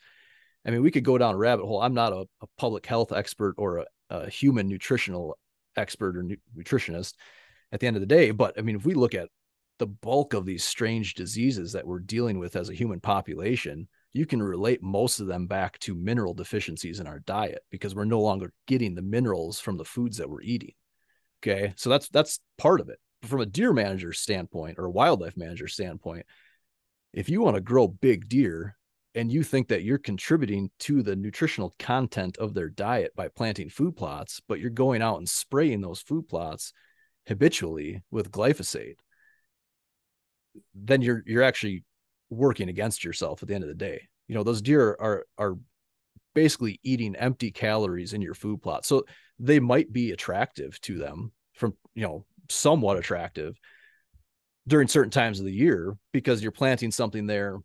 I 0.65 0.71
mean 0.71 0.81
we 0.81 0.91
could 0.91 1.03
go 1.03 1.17
down 1.17 1.35
a 1.35 1.37
rabbit 1.37 1.65
hole. 1.65 1.81
I'm 1.81 1.93
not 1.93 2.13
a, 2.13 2.25
a 2.41 2.47
public 2.57 2.85
health 2.85 3.11
expert 3.11 3.55
or 3.57 3.77
a, 3.77 3.85
a 4.09 4.29
human 4.29 4.67
nutritional 4.67 5.37
expert 5.77 6.17
or 6.17 6.23
nu- 6.23 6.37
nutritionist 6.57 7.13
at 7.71 7.79
the 7.79 7.87
end 7.87 7.95
of 7.95 8.01
the 8.01 8.05
day 8.07 8.31
but 8.31 8.57
i 8.57 8.61
mean 8.61 8.75
if 8.75 8.85
we 8.85 8.93
look 8.93 9.15
at 9.15 9.29
the 9.79 9.87
bulk 9.87 10.33
of 10.33 10.45
these 10.45 10.63
strange 10.63 11.13
diseases 11.13 11.71
that 11.71 11.87
we're 11.87 11.99
dealing 11.99 12.37
with 12.37 12.55
as 12.55 12.69
a 12.69 12.73
human 12.73 12.99
population 12.99 13.87
you 14.13 14.25
can 14.25 14.41
relate 14.41 14.83
most 14.83 15.19
of 15.19 15.27
them 15.27 15.47
back 15.47 15.79
to 15.79 15.95
mineral 15.95 16.33
deficiencies 16.33 16.99
in 16.99 17.07
our 17.07 17.19
diet 17.19 17.63
because 17.69 17.95
we're 17.95 18.05
no 18.05 18.21
longer 18.21 18.51
getting 18.67 18.93
the 18.93 19.01
minerals 19.01 19.59
from 19.59 19.77
the 19.77 19.85
foods 19.85 20.17
that 20.17 20.29
we're 20.29 20.41
eating. 20.41 20.73
Okay. 21.41 21.73
So 21.77 21.89
that's 21.89 22.09
that's 22.09 22.39
part 22.57 22.81
of 22.81 22.89
it. 22.89 22.99
From 23.23 23.41
a 23.41 23.45
deer 23.45 23.73
manager 23.73 24.13
standpoint 24.13 24.77
or 24.77 24.85
a 24.85 24.91
wildlife 24.91 25.37
manager 25.37 25.67
standpoint, 25.67 26.25
if 27.13 27.29
you 27.29 27.41
want 27.41 27.55
to 27.55 27.61
grow 27.61 27.87
big 27.87 28.27
deer 28.27 28.75
and 29.15 29.31
you 29.31 29.43
think 29.43 29.67
that 29.67 29.83
you're 29.83 29.97
contributing 29.97 30.71
to 30.79 31.03
the 31.03 31.15
nutritional 31.15 31.75
content 31.79 32.37
of 32.37 32.53
their 32.53 32.69
diet 32.69 33.11
by 33.15 33.27
planting 33.27 33.69
food 33.69 33.95
plots, 33.95 34.41
but 34.47 34.59
you're 34.59 34.69
going 34.69 35.01
out 35.01 35.17
and 35.17 35.27
spraying 35.27 35.81
those 35.81 36.01
food 36.01 36.27
plots 36.27 36.73
habitually 37.27 38.01
with 38.09 38.31
glyphosate, 38.31 38.97
then 40.73 41.01
you're 41.01 41.23
you're 41.25 41.43
actually 41.43 41.83
working 42.31 42.69
against 42.69 43.03
yourself 43.03 43.43
at 43.43 43.49
the 43.49 43.53
end 43.53 43.63
of 43.63 43.67
the 43.67 43.75
day. 43.75 44.07
you 44.27 44.35
know 44.35 44.43
those 44.43 44.61
deer 44.61 44.95
are 44.99 45.25
are 45.37 45.57
basically 46.33 46.79
eating 46.83 47.15
empty 47.15 47.51
calories 47.51 48.13
in 48.13 48.21
your 48.21 48.33
food 48.33 48.61
plot. 48.61 48.85
So 48.85 49.05
they 49.39 49.59
might 49.59 49.91
be 49.91 50.11
attractive 50.11 50.79
to 50.81 50.97
them 50.97 51.31
from 51.53 51.75
you 51.93 52.03
know 52.03 52.25
somewhat 52.49 52.97
attractive 52.97 53.59
during 54.67 54.87
certain 54.87 55.11
times 55.11 55.39
of 55.39 55.45
the 55.45 55.51
year 55.51 55.95
because 56.13 56.41
you're 56.41 56.51
planting 56.51 56.91
something 56.91 57.25
there 57.27 57.59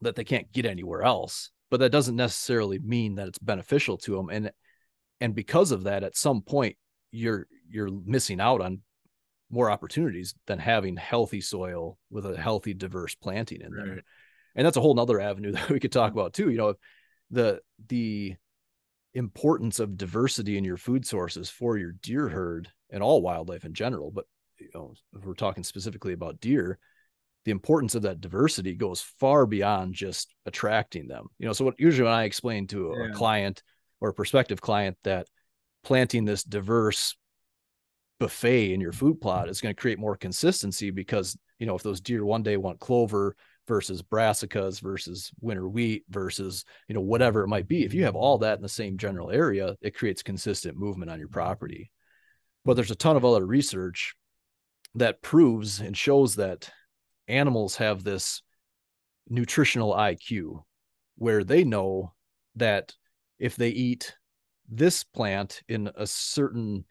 that 0.00 0.16
they 0.16 0.24
can't 0.24 0.52
get 0.52 0.66
anywhere 0.66 1.02
else. 1.02 1.50
But 1.70 1.80
that 1.80 1.92
doesn't 1.92 2.16
necessarily 2.16 2.78
mean 2.78 3.16
that 3.16 3.28
it's 3.28 3.38
beneficial 3.38 3.96
to 3.98 4.16
them 4.16 4.28
and 4.30 4.50
and 5.20 5.34
because 5.34 5.72
of 5.72 5.84
that 5.84 6.04
at 6.04 6.16
some 6.16 6.42
point 6.42 6.76
you're 7.10 7.46
you're 7.68 7.90
missing 8.04 8.40
out 8.40 8.60
on 8.60 8.82
more 9.50 9.70
opportunities 9.70 10.34
than 10.46 10.58
having 10.58 10.96
healthy 10.96 11.40
soil 11.40 11.98
with 12.10 12.26
a 12.26 12.36
healthy 12.36 12.74
diverse 12.74 13.14
planting 13.14 13.60
in 13.60 13.72
there 13.72 13.94
right. 13.94 14.04
and 14.54 14.66
that's 14.66 14.76
a 14.76 14.80
whole 14.80 14.94
nother 14.94 15.20
avenue 15.20 15.52
that 15.52 15.70
we 15.70 15.80
could 15.80 15.92
talk 15.92 16.12
about 16.12 16.32
too 16.32 16.50
you 16.50 16.58
know 16.58 16.74
the 17.30 17.60
the 17.88 18.34
importance 19.14 19.80
of 19.80 19.96
diversity 19.96 20.58
in 20.58 20.64
your 20.64 20.76
food 20.76 21.06
sources 21.06 21.48
for 21.48 21.76
your 21.78 21.92
deer 22.02 22.28
herd 22.28 22.68
and 22.90 23.02
all 23.02 23.22
wildlife 23.22 23.64
in 23.64 23.74
general 23.74 24.10
but 24.10 24.26
you 24.58 24.68
know 24.74 24.92
if 25.16 25.24
we're 25.24 25.34
talking 25.34 25.64
specifically 25.64 26.12
about 26.12 26.40
deer 26.40 26.78
the 27.44 27.50
importance 27.50 27.94
of 27.94 28.02
that 28.02 28.20
diversity 28.20 28.74
goes 28.74 29.00
far 29.00 29.46
beyond 29.46 29.94
just 29.94 30.34
attracting 30.44 31.08
them 31.08 31.26
you 31.38 31.46
know 31.46 31.52
so 31.52 31.64
what 31.64 31.78
usually 31.78 32.04
when 32.04 32.12
i 32.12 32.24
explain 32.24 32.66
to 32.66 32.92
a, 32.92 32.98
yeah. 32.98 33.10
a 33.10 33.14
client 33.14 33.62
or 34.00 34.10
a 34.10 34.14
prospective 34.14 34.60
client 34.60 34.96
that 35.04 35.26
planting 35.82 36.24
this 36.24 36.44
diverse 36.44 37.16
buffet 38.18 38.72
in 38.72 38.80
your 38.80 38.92
food 38.92 39.20
plot 39.20 39.48
is 39.48 39.60
going 39.60 39.74
to 39.74 39.80
create 39.80 39.98
more 39.98 40.16
consistency 40.16 40.90
because 40.90 41.36
you 41.58 41.66
know 41.66 41.74
if 41.74 41.82
those 41.82 42.00
deer 42.00 42.24
one 42.24 42.42
day 42.42 42.56
want 42.56 42.80
clover 42.80 43.36
versus 43.66 44.02
brassicas 44.02 44.80
versus 44.80 45.30
winter 45.40 45.68
wheat 45.68 46.04
versus 46.08 46.64
you 46.88 46.94
know 46.94 47.00
whatever 47.00 47.42
it 47.42 47.48
might 47.48 47.68
be 47.68 47.84
if 47.84 47.94
you 47.94 48.04
have 48.04 48.16
all 48.16 48.38
that 48.38 48.56
in 48.56 48.62
the 48.62 48.68
same 48.68 48.96
general 48.96 49.30
area 49.30 49.76
it 49.82 49.96
creates 49.96 50.22
consistent 50.22 50.76
movement 50.76 51.10
on 51.10 51.18
your 51.18 51.28
property. 51.28 51.90
But 52.64 52.74
there's 52.74 52.90
a 52.90 52.96
ton 52.96 53.16
of 53.16 53.24
other 53.24 53.46
research 53.46 54.14
that 54.94 55.22
proves 55.22 55.80
and 55.80 55.96
shows 55.96 56.36
that 56.36 56.70
animals 57.28 57.76
have 57.76 58.02
this 58.02 58.42
nutritional 59.28 59.94
IQ 59.94 60.62
where 61.16 61.44
they 61.44 61.64
know 61.64 62.14
that 62.56 62.94
if 63.38 63.56
they 63.56 63.68
eat 63.68 64.14
this 64.68 65.04
plant 65.04 65.62
in 65.68 65.90
a 65.94 66.06
certain 66.06 66.84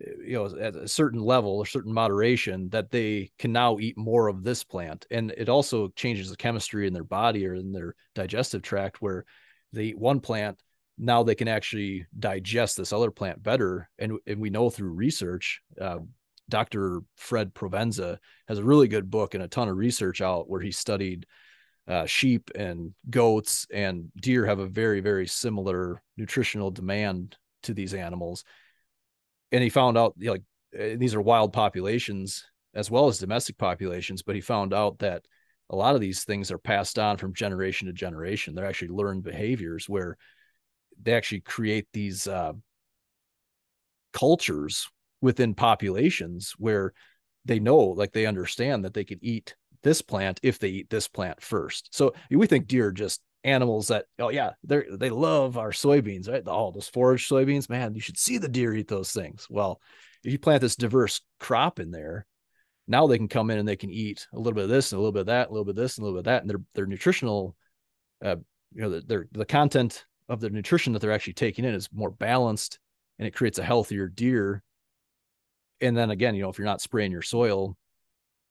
you 0.00 0.34
know 0.34 0.46
at 0.58 0.76
a 0.76 0.88
certain 0.88 1.20
level 1.20 1.58
or 1.58 1.66
certain 1.66 1.92
moderation 1.92 2.68
that 2.70 2.90
they 2.90 3.30
can 3.38 3.52
now 3.52 3.78
eat 3.78 3.98
more 3.98 4.28
of 4.28 4.42
this 4.42 4.64
plant. 4.64 5.06
And 5.10 5.32
it 5.36 5.48
also 5.48 5.88
changes 5.96 6.30
the 6.30 6.36
chemistry 6.36 6.86
in 6.86 6.92
their 6.92 7.04
body 7.04 7.46
or 7.46 7.54
in 7.54 7.72
their 7.72 7.94
digestive 8.14 8.62
tract 8.62 9.02
where 9.02 9.24
they 9.72 9.84
eat 9.84 9.98
one 9.98 10.20
plant 10.20 10.62
now 10.98 11.22
they 11.22 11.34
can 11.34 11.48
actually 11.48 12.06
digest 12.18 12.76
this 12.76 12.92
other 12.92 13.10
plant 13.10 13.40
better. 13.42 13.88
And, 13.98 14.18
and 14.26 14.40
we 14.40 14.50
know 14.50 14.68
through 14.68 14.90
research 14.90 15.60
uh, 15.80 15.98
dr 16.48 17.02
fred 17.16 17.54
provenza 17.54 18.18
has 18.48 18.58
a 18.58 18.64
really 18.64 18.88
good 18.88 19.10
book 19.10 19.34
and 19.34 19.42
a 19.42 19.48
ton 19.48 19.68
of 19.68 19.76
research 19.76 20.20
out 20.20 20.48
where 20.48 20.60
he 20.60 20.72
studied 20.72 21.26
uh, 21.86 22.06
sheep 22.06 22.50
and 22.54 22.94
goats 23.10 23.66
and 23.72 24.10
deer 24.16 24.46
have 24.46 24.58
a 24.58 24.66
very 24.66 25.00
very 25.00 25.26
similar 25.26 26.02
nutritional 26.16 26.70
demand 26.70 27.36
to 27.62 27.74
these 27.74 27.92
animals 27.92 28.44
and 29.52 29.62
he 29.62 29.68
found 29.68 29.96
out 29.98 30.14
like 30.20 30.42
these 30.72 31.14
are 31.14 31.20
wild 31.20 31.52
populations 31.52 32.44
as 32.74 32.90
well 32.90 33.08
as 33.08 33.18
domestic 33.18 33.56
populations 33.58 34.22
but 34.22 34.34
he 34.34 34.40
found 34.40 34.74
out 34.74 34.98
that 34.98 35.22
a 35.70 35.76
lot 35.76 35.94
of 35.94 36.00
these 36.00 36.24
things 36.24 36.50
are 36.50 36.58
passed 36.58 36.98
on 36.98 37.16
from 37.16 37.34
generation 37.34 37.86
to 37.86 37.92
generation. 37.92 38.54
They're 38.54 38.66
actually 38.66 38.88
learned 38.88 39.22
behaviors 39.22 39.88
where 39.88 40.16
they 41.00 41.12
actually 41.12 41.40
create 41.40 41.86
these 41.92 42.26
uh, 42.26 42.52
cultures 44.12 44.88
within 45.20 45.54
populations 45.54 46.54
where 46.58 46.92
they 47.44 47.60
know 47.60 47.78
like 47.78 48.12
they 48.12 48.26
understand 48.26 48.84
that 48.84 48.94
they 48.94 49.04
could 49.04 49.18
eat 49.22 49.54
this 49.82 50.00
plant 50.02 50.40
if 50.42 50.58
they 50.58 50.68
eat 50.68 50.90
this 50.90 51.06
plant 51.06 51.40
first. 51.42 51.90
So 51.92 52.14
we 52.30 52.46
think 52.46 52.66
deer 52.66 52.88
are 52.88 52.92
just 52.92 53.20
animals 53.48 53.88
that 53.88 54.06
oh 54.18 54.28
yeah 54.28 54.52
they 54.64 54.82
they 54.90 55.10
love 55.10 55.56
our 55.56 55.70
soybeans 55.70 56.28
right? 56.28 56.46
All 56.46 56.72
those 56.72 56.88
forage 56.88 57.28
soybeans 57.28 57.68
man 57.68 57.94
you 57.94 58.00
should 58.00 58.18
see 58.18 58.38
the 58.38 58.48
deer 58.48 58.74
eat 58.74 58.88
those 58.88 59.12
things. 59.12 59.46
Well 59.50 59.80
if 60.24 60.32
you 60.32 60.38
plant 60.38 60.60
this 60.60 60.76
diverse 60.76 61.20
crop 61.40 61.80
in 61.80 61.90
there 61.90 62.26
now 62.86 63.06
they 63.06 63.18
can 63.18 63.28
come 63.28 63.50
in 63.50 63.58
and 63.58 63.68
they 63.68 63.76
can 63.76 63.90
eat 63.90 64.26
a 64.32 64.38
little 64.38 64.54
bit 64.54 64.64
of 64.64 64.70
this 64.70 64.92
and 64.92 64.98
a 64.98 65.00
little 65.00 65.12
bit 65.12 65.20
of 65.20 65.26
that 65.26 65.48
a 65.48 65.52
little 65.52 65.64
bit 65.64 65.70
of 65.72 65.76
this 65.76 65.96
and 65.96 66.02
a 66.02 66.06
little 66.06 66.16
bit 66.16 66.28
of 66.28 66.32
that 66.32 66.42
and 66.42 66.50
their 66.50 66.60
their 66.74 66.86
nutritional 66.86 67.56
uh 68.24 68.36
you 68.72 68.82
know 68.82 69.00
their 69.00 69.26
the 69.32 69.44
content 69.44 70.04
of 70.28 70.40
the 70.40 70.50
nutrition 70.50 70.92
that 70.92 71.00
they're 71.00 71.12
actually 71.12 71.32
taking 71.32 71.64
in 71.64 71.74
is 71.74 71.88
more 71.92 72.10
balanced 72.10 72.78
and 73.18 73.26
it 73.26 73.34
creates 73.34 73.58
a 73.58 73.64
healthier 73.64 74.08
deer. 74.08 74.62
And 75.80 75.96
then 75.96 76.10
again 76.10 76.34
you 76.34 76.42
know 76.42 76.50
if 76.50 76.58
you're 76.58 76.66
not 76.66 76.80
spraying 76.80 77.12
your 77.12 77.22
soil 77.22 77.76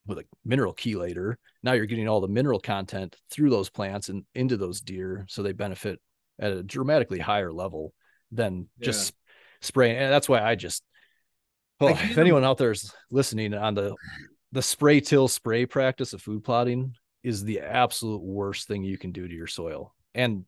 with 0.08 0.20
a 0.20 0.26
mineral 0.46 0.74
chelator. 0.74 1.36
Now 1.64 1.74
you're 1.74 1.86
getting 1.86 2.08
all 2.08 2.22
the 2.22 2.28
mineral 2.28 2.60
content 2.60 3.16
through 3.30 3.50
those 3.50 3.70
plants 3.70 4.10
and 4.10 4.24
into 4.34 4.58
those 4.58 4.82
deer, 4.82 5.26
so 5.30 5.44
they 5.44 5.52
benefit 5.52 6.00
at 6.40 6.52
a 6.52 6.64
dramatically 6.64 7.20
higher 7.20 7.52
level 7.52 7.94
than 8.32 8.68
yeah. 8.80 8.86
just 8.86 9.14
spraying. 9.62 9.98
And 9.98 10.12
that's 10.12 10.30
why 10.30 10.42
I 10.42 10.56
just, 10.56 10.84
well, 11.80 11.96
if 11.96 12.18
anyone 12.18 12.44
out 12.44 12.58
there 12.58 12.72
is 12.72 12.92
listening 13.12 13.54
on 13.54 13.74
the 13.74 13.96
the 14.54 14.62
spray 14.62 15.02
till 15.02 15.28
spray 15.28 15.66
practice 15.66 16.14
of 16.14 16.22
food 16.22 16.44
plotting 16.44 16.96
is 17.24 17.44
the 17.44 17.60
absolute 17.60 18.22
worst 18.22 18.68
thing 18.68 18.84
you 18.84 18.98
can 18.98 19.12
do 19.12 19.28
to 19.28 19.34
your 19.34 19.48
soil. 19.48 19.94
And 20.16 20.46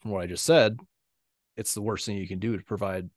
from 0.00 0.12
what 0.12 0.22
I 0.22 0.26
just 0.26 0.44
said, 0.44 0.78
it's 1.56 1.74
the 1.74 1.82
worst 1.82 2.06
thing 2.06 2.16
you 2.16 2.28
can 2.28 2.38
do 2.38 2.56
to 2.56 2.62
provide 2.62 3.10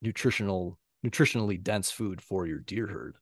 nutritional 0.00 0.78
nutritionally 1.06 1.62
dense 1.62 1.90
food 1.90 2.20
for 2.20 2.46
your 2.46 2.58
deer 2.58 2.86
herd. 2.86 3.16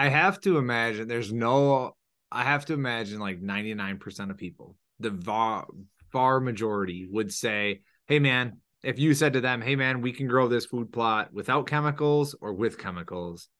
I 0.00 0.08
have 0.08 0.40
to 0.40 0.56
imagine 0.56 1.08
there's 1.08 1.30
no 1.30 1.94
I 2.32 2.44
have 2.44 2.64
to 2.66 2.72
imagine 2.72 3.20
like 3.20 3.42
99% 3.42 4.30
of 4.30 4.38
people, 4.38 4.76
the 4.98 5.10
far, 5.10 5.66
far 6.10 6.40
majority 6.40 7.06
would 7.10 7.30
say, 7.30 7.82
Hey 8.06 8.18
man, 8.18 8.60
if 8.82 8.98
you 8.98 9.12
said 9.12 9.34
to 9.34 9.42
them, 9.42 9.60
Hey 9.60 9.76
man, 9.76 10.00
we 10.00 10.12
can 10.12 10.26
grow 10.26 10.48
this 10.48 10.64
food 10.64 10.90
plot 10.90 11.34
without 11.34 11.66
chemicals 11.66 12.34
or 12.40 12.54
with 12.54 12.78
chemicals, 12.78 13.50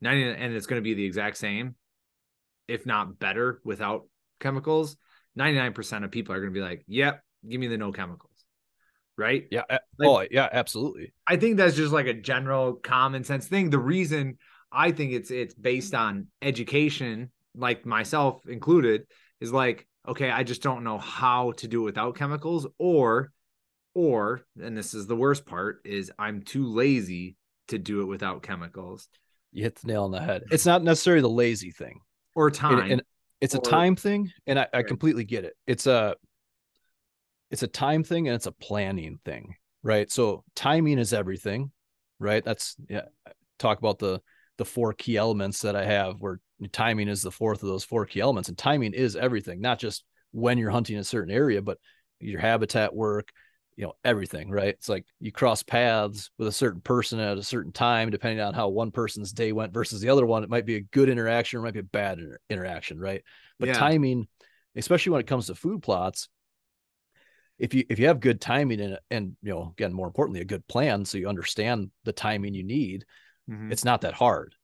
90 0.00 0.40
and 0.40 0.54
it's 0.54 0.66
going 0.66 0.80
to 0.80 0.84
be 0.84 0.94
the 0.94 1.04
exact 1.04 1.36
same, 1.36 1.74
if 2.68 2.86
not 2.86 3.18
better 3.18 3.60
without 3.64 4.02
chemicals, 4.38 4.96
99% 5.36 6.04
of 6.04 6.12
people 6.12 6.32
are 6.32 6.38
going 6.38 6.54
to 6.54 6.60
be 6.60 6.64
like, 6.64 6.84
Yep, 6.86 7.20
give 7.48 7.58
me 7.58 7.66
the 7.66 7.76
no 7.76 7.90
chemicals. 7.90 8.44
Right? 9.16 9.48
Yeah. 9.50 9.62
Like, 9.68 9.80
oh, 10.08 10.24
yeah, 10.30 10.48
absolutely. 10.52 11.12
I 11.26 11.38
think 11.38 11.56
that's 11.56 11.74
just 11.74 11.92
like 11.92 12.06
a 12.06 12.14
general 12.14 12.74
common 12.74 13.24
sense 13.24 13.48
thing. 13.48 13.70
The 13.70 13.80
reason 13.80 14.38
I 14.72 14.92
think 14.92 15.12
it's 15.12 15.30
it's 15.30 15.54
based 15.54 15.92
mm-hmm. 15.92 16.02
on 16.02 16.26
education, 16.42 17.30
like 17.54 17.86
myself 17.86 18.40
included, 18.46 19.06
is 19.40 19.52
like, 19.52 19.86
okay, 20.06 20.30
I 20.30 20.42
just 20.42 20.62
don't 20.62 20.84
know 20.84 20.98
how 20.98 21.52
to 21.52 21.68
do 21.68 21.82
it 21.82 21.84
without 21.84 22.16
chemicals, 22.16 22.66
or 22.78 23.32
or, 23.94 24.42
and 24.62 24.76
this 24.76 24.94
is 24.94 25.06
the 25.06 25.16
worst 25.16 25.44
part, 25.44 25.80
is 25.84 26.12
I'm 26.18 26.42
too 26.42 26.66
lazy 26.66 27.36
to 27.68 27.78
do 27.78 28.02
it 28.02 28.04
without 28.04 28.42
chemicals. 28.42 29.08
You 29.50 29.64
hit 29.64 29.76
the 29.76 29.88
nail 29.88 30.04
on 30.04 30.10
the 30.12 30.20
head. 30.20 30.42
Mm-hmm. 30.42 30.54
It's 30.54 30.66
not 30.66 30.82
necessarily 30.82 31.22
the 31.22 31.28
lazy 31.28 31.70
thing. 31.70 32.00
Or 32.34 32.50
time. 32.50 32.78
And, 32.78 32.92
and 32.92 33.02
it's 33.40 33.54
or, 33.54 33.58
a 33.58 33.60
time 33.62 33.96
thing, 33.96 34.30
and 34.46 34.58
I, 34.58 34.68
I 34.72 34.82
completely 34.82 35.24
get 35.24 35.44
it. 35.44 35.54
It's 35.66 35.86
a 35.86 36.14
it's 37.50 37.62
a 37.62 37.68
time 37.68 38.04
thing 38.04 38.28
and 38.28 38.34
it's 38.34 38.46
a 38.46 38.52
planning 38.52 39.18
thing, 39.24 39.54
right? 39.82 40.10
So 40.12 40.44
timing 40.54 40.98
is 40.98 41.12
everything, 41.12 41.72
right? 42.18 42.44
That's 42.44 42.76
yeah. 42.88 43.06
Talk 43.58 43.78
about 43.78 43.98
the 43.98 44.20
the 44.58 44.64
four 44.64 44.92
key 44.92 45.16
elements 45.16 45.62
that 45.62 45.76
I 45.76 45.84
have, 45.84 46.20
where 46.20 46.40
timing 46.72 47.08
is 47.08 47.22
the 47.22 47.30
fourth 47.30 47.62
of 47.62 47.68
those 47.68 47.84
four 47.84 48.04
key 48.04 48.20
elements. 48.20 48.48
And 48.48 48.58
timing 48.58 48.92
is 48.92 49.16
everything, 49.16 49.60
not 49.60 49.78
just 49.78 50.04
when 50.32 50.58
you're 50.58 50.70
hunting 50.70 50.98
a 50.98 51.04
certain 51.04 51.32
area, 51.32 51.62
but 51.62 51.78
your 52.20 52.40
habitat 52.40 52.94
work, 52.94 53.30
you 53.76 53.84
know, 53.84 53.94
everything, 54.04 54.50
right? 54.50 54.68
It's 54.68 54.88
like 54.88 55.06
you 55.20 55.30
cross 55.30 55.62
paths 55.62 56.30
with 56.36 56.48
a 56.48 56.52
certain 56.52 56.80
person 56.80 57.20
at 57.20 57.38
a 57.38 57.42
certain 57.42 57.72
time, 57.72 58.10
depending 58.10 58.40
on 58.40 58.52
how 58.52 58.68
one 58.68 58.90
person's 58.90 59.32
day 59.32 59.52
went 59.52 59.72
versus 59.72 60.00
the 60.00 60.10
other 60.10 60.26
one. 60.26 60.42
It 60.42 60.50
might 60.50 60.66
be 60.66 60.76
a 60.76 60.80
good 60.80 61.08
interaction 61.08 61.58
or 61.58 61.62
might 61.62 61.74
be 61.74 61.80
a 61.80 61.84
bad 61.84 62.18
inter- 62.18 62.40
interaction, 62.50 62.98
right? 62.98 63.22
But 63.60 63.68
yeah. 63.68 63.74
timing, 63.74 64.26
especially 64.74 65.12
when 65.12 65.20
it 65.20 65.28
comes 65.28 65.46
to 65.46 65.54
food 65.54 65.82
plots, 65.82 66.28
if 67.58 67.74
you 67.74 67.84
if 67.88 67.98
you 67.98 68.06
have 68.06 68.20
good 68.20 68.40
timing 68.40 68.80
and 68.80 68.98
and 69.10 69.36
you 69.42 69.50
know 69.50 69.72
again 69.72 69.92
more 69.92 70.06
importantly 70.06 70.40
a 70.40 70.44
good 70.44 70.66
plan 70.68 71.04
so 71.04 71.18
you 71.18 71.28
understand 71.28 71.90
the 72.04 72.12
timing 72.12 72.54
you 72.54 72.62
need 72.62 73.04
Mm-hmm. 73.48 73.72
It's 73.72 73.84
not 73.84 74.02
that 74.02 74.14
hard. 74.14 74.54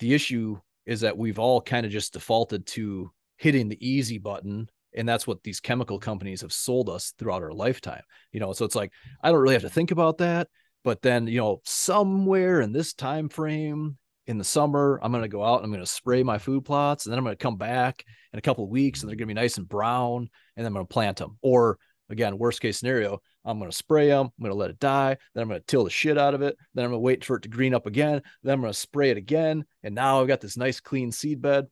The 0.00 0.14
issue 0.14 0.58
is 0.86 1.00
that 1.02 1.16
we've 1.16 1.38
all 1.38 1.60
kind 1.60 1.86
of 1.86 1.92
just 1.92 2.14
defaulted 2.14 2.66
to 2.66 3.10
hitting 3.36 3.68
the 3.68 3.86
easy 3.86 4.18
button 4.18 4.68
and 4.94 5.08
that's 5.08 5.26
what 5.26 5.42
these 5.42 5.60
chemical 5.60 5.98
companies 5.98 6.42
have 6.42 6.52
sold 6.52 6.90
us 6.90 7.14
throughout 7.18 7.42
our 7.42 7.52
lifetime 7.52 8.02
you 8.30 8.38
know 8.38 8.52
so 8.52 8.64
it's 8.64 8.76
like 8.76 8.92
i 9.22 9.30
don't 9.30 9.40
really 9.40 9.54
have 9.54 9.62
to 9.62 9.70
think 9.70 9.90
about 9.90 10.18
that 10.18 10.48
but 10.84 11.02
then 11.02 11.26
you 11.26 11.38
know 11.38 11.60
somewhere 11.64 12.60
in 12.60 12.72
this 12.72 12.92
time 12.92 13.28
frame 13.28 13.96
in 14.26 14.38
the 14.38 14.44
summer, 14.44 15.00
I'm 15.02 15.12
going 15.12 15.22
to 15.22 15.28
go 15.28 15.44
out 15.44 15.56
and 15.56 15.64
I'm 15.64 15.70
going 15.70 15.84
to 15.84 15.90
spray 15.90 16.22
my 16.22 16.38
food 16.38 16.64
plots, 16.64 17.06
and 17.06 17.12
then 17.12 17.18
I'm 17.18 17.24
going 17.24 17.36
to 17.36 17.42
come 17.42 17.56
back 17.56 18.04
in 18.32 18.38
a 18.38 18.42
couple 18.42 18.64
of 18.64 18.70
weeks, 18.70 19.00
and 19.00 19.08
they're 19.08 19.16
going 19.16 19.28
to 19.28 19.34
be 19.34 19.40
nice 19.40 19.58
and 19.58 19.68
brown, 19.68 20.30
and 20.56 20.64
then 20.64 20.66
I'm 20.66 20.74
going 20.74 20.86
to 20.86 20.92
plant 20.92 21.16
them. 21.16 21.38
Or 21.42 21.78
again, 22.08 22.38
worst 22.38 22.60
case 22.60 22.78
scenario, 22.78 23.20
I'm 23.44 23.58
going 23.58 23.70
to 23.70 23.76
spray 23.76 24.08
them, 24.08 24.26
I'm 24.26 24.42
going 24.42 24.52
to 24.52 24.58
let 24.58 24.70
it 24.70 24.78
die, 24.78 25.16
then 25.34 25.42
I'm 25.42 25.48
going 25.48 25.60
to 25.60 25.66
till 25.66 25.84
the 25.84 25.90
shit 25.90 26.18
out 26.18 26.34
of 26.34 26.42
it, 26.42 26.56
then 26.74 26.84
I'm 26.84 26.90
going 26.90 27.00
to 27.00 27.04
wait 27.04 27.24
for 27.24 27.36
it 27.36 27.42
to 27.42 27.48
green 27.48 27.74
up 27.74 27.86
again, 27.86 28.22
then 28.42 28.54
I'm 28.54 28.60
going 28.60 28.72
to 28.72 28.78
spray 28.78 29.10
it 29.10 29.16
again, 29.16 29.64
and 29.82 29.94
now 29.94 30.20
I've 30.20 30.28
got 30.28 30.40
this 30.40 30.56
nice 30.56 30.80
clean 30.80 31.12
seed 31.12 31.42
bed. 31.42 31.66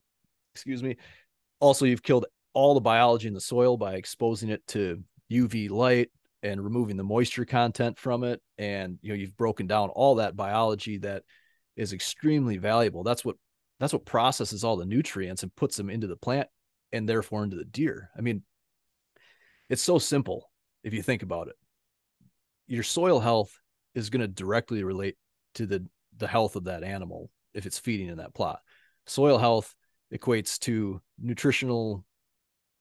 Excuse 0.55 0.83
me. 0.83 0.97
Also, 1.61 1.85
you've 1.85 2.03
killed 2.03 2.27
all 2.55 2.75
the 2.75 2.81
biology 2.81 3.29
in 3.29 3.35
the 3.35 3.41
soil 3.41 3.77
by 3.77 3.95
exposing 3.95 4.49
it 4.49 4.67
to 4.69 5.03
UV 5.31 5.71
light 5.71 6.11
and 6.43 6.63
removing 6.63 6.97
the 6.97 7.05
moisture 7.05 7.45
content 7.45 7.99
from 7.99 8.25
it, 8.25 8.41
and 8.59 8.99
you 9.03 9.11
know 9.11 9.15
you've 9.15 9.37
broken 9.37 9.67
down 9.67 9.91
all 9.91 10.17
that 10.17 10.37
biology 10.37 10.99
that 10.99 11.23
is 11.77 11.93
extremely 11.93 12.57
valuable. 12.57 13.03
That's 13.03 13.25
what 13.25 13.37
that's 13.79 13.93
what 13.93 14.05
processes 14.05 14.65
all 14.65 14.77
the 14.77 14.85
nutrients 14.85 15.43
and 15.43 15.55
puts 15.55 15.77
them 15.77 15.91
into 15.91 16.07
the 16.07 16.17
plant 16.17 16.49
and 16.93 17.09
therefore 17.09 17.45
into 17.45 17.57
the 17.57 17.65
deer. 17.65 18.11
I 18.17 18.21
mean, 18.21 18.43
it's 19.69 19.83
so 19.83 19.99
simple 19.99 20.51
if 20.85 20.93
you 20.93 21.03
think 21.03 21.23
about 21.23 21.49
it. 21.49 21.57
Your 22.71 22.85
soil 22.85 23.19
health 23.19 23.59
is 23.95 24.11
going 24.11 24.21
to 24.21 24.29
directly 24.29 24.85
relate 24.85 25.17
to 25.57 25.67
the 25.67 25.87
the 26.17 26.29
health 26.29 26.55
of 26.55 26.65
that 26.65 26.85
animal 26.85 27.31
if 27.53 27.67
it's 27.67 27.79
feeding 27.79 28.09
in 28.09 28.19
that 28.19 28.33
plot. 28.33 28.61
Soil 29.07 29.39
health 29.39 29.75
equates 30.15 30.57
to 30.61 31.01
nutritional 31.19 32.05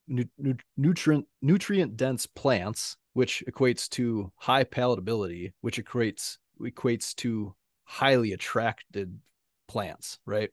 nu- 0.08 0.30
nu- 0.38 0.56
nutrient 0.78 1.26
nutrient 1.42 1.98
dense 1.98 2.28
plants 2.28 2.98
which 3.14 3.44
equates 3.50 3.90
to 3.90 4.32
high 4.36 4.64
palatability 4.64 5.54
which 5.62 5.84
equates 5.84 6.38
equates 6.62 7.16
to 7.16 7.56
highly 7.86 8.34
attracted 8.34 9.18
plants, 9.68 10.20
right? 10.28 10.52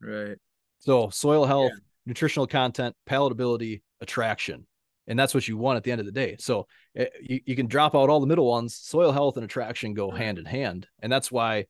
Right. 0.00 0.38
So 0.80 1.10
soil 1.10 1.44
health, 1.44 1.70
yeah. 1.72 1.78
nutritional 2.06 2.48
content, 2.48 2.96
palatability, 3.08 3.82
attraction. 4.00 4.66
And 5.06 5.18
that's 5.18 5.34
what 5.34 5.48
you 5.48 5.56
want 5.56 5.76
at 5.76 5.84
the 5.84 5.90
end 5.90 6.00
of 6.00 6.06
the 6.06 6.12
day. 6.12 6.36
So 6.38 6.66
it, 6.94 7.12
eh, 7.14 7.18
you, 7.20 7.40
you 7.46 7.56
can 7.56 7.66
drop 7.66 7.94
out 7.94 8.08
all 8.08 8.20
the 8.20 8.26
middle 8.26 8.48
ones. 8.48 8.74
Soil 8.74 9.12
health 9.12 9.36
and 9.36 9.44
attraction 9.44 9.94
go 9.94 10.10
hand 10.10 10.38
in 10.38 10.44
hand. 10.44 10.86
And 11.00 11.10
that's 11.10 11.32
why, 11.32 11.66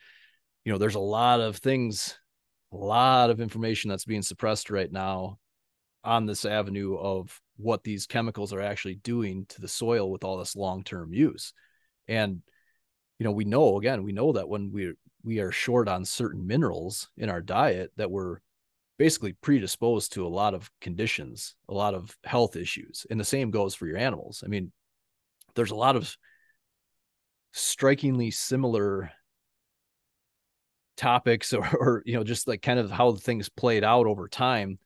you 0.65 0.73
know, 0.73 0.79
there's 0.79 0.97
a 0.97 1.01
lot 1.01 1.41
of 1.41 1.57
things, 1.57 2.19
a 2.73 2.77
lot 2.77 3.31
of 3.31 3.41
information 3.41 3.89
that's 3.89 4.05
being 4.05 4.23
suppressed 4.23 4.71
right 4.71 4.91
now 4.91 5.39
on 6.05 6.27
this 6.27 6.45
avenue 6.45 6.97
of 6.97 7.41
what 7.57 7.85
these 7.85 8.07
chemicals 8.07 8.53
are 8.53 8.61
actually 8.61 8.97
doing 8.97 9.47
to 9.47 9.61
the 9.61 9.69
soil 9.69 10.11
with 10.11 10.25
all 10.25 10.37
this 10.37 10.57
long-term 10.57 11.13
use. 11.13 11.53
And 12.09 12.43
you 13.19 13.25
know, 13.25 13.33
we 13.33 13.45
know 13.45 13.79
again, 13.79 14.03
we 14.03 14.13
know 14.13 14.33
that 14.33 14.49
when 14.49 14.73
we 14.73 14.95
we 15.23 15.39
are 15.39 15.53
short 15.53 15.89
on 15.89 16.05
certain 16.05 16.45
minerals 16.45 17.09
in 17.17 17.31
our 17.31 17.41
diet 17.41 17.93
that 17.97 18.11
we're 18.11 18.39
basically 19.03 19.33
predisposed 19.33 20.13
to 20.13 20.25
a 20.25 20.29
lot 20.29 20.55
of 20.55 20.71
conditions, 20.81 21.57
a 21.69 21.75
lot 21.75 21.93
of 21.93 22.17
health 22.23 22.55
issues. 22.55 23.05
And 23.11 23.19
the 23.19 23.25
same 23.25 23.51
goes 23.51 23.75
for 23.75 23.89
your 23.89 23.97
animals. 23.97 24.45
I 24.47 24.49
mean, 24.49 24.71
there's 25.57 25.73
a 25.73 25.75
lot 25.75 25.97
of 25.97 26.17
strikingly 27.51 28.31
similar 28.31 29.11
topics 30.97 31.53
or, 31.53 31.67
or 31.81 32.03
you 32.07 32.15
know 32.15 32.23
just 32.23 32.47
like 32.47 32.63
kind 32.63 32.79
of 32.79 32.93
how 32.93 33.11
things 33.11 33.49
played 33.49 33.83
out 33.83 34.07
over 34.07 34.29
time 34.29 34.79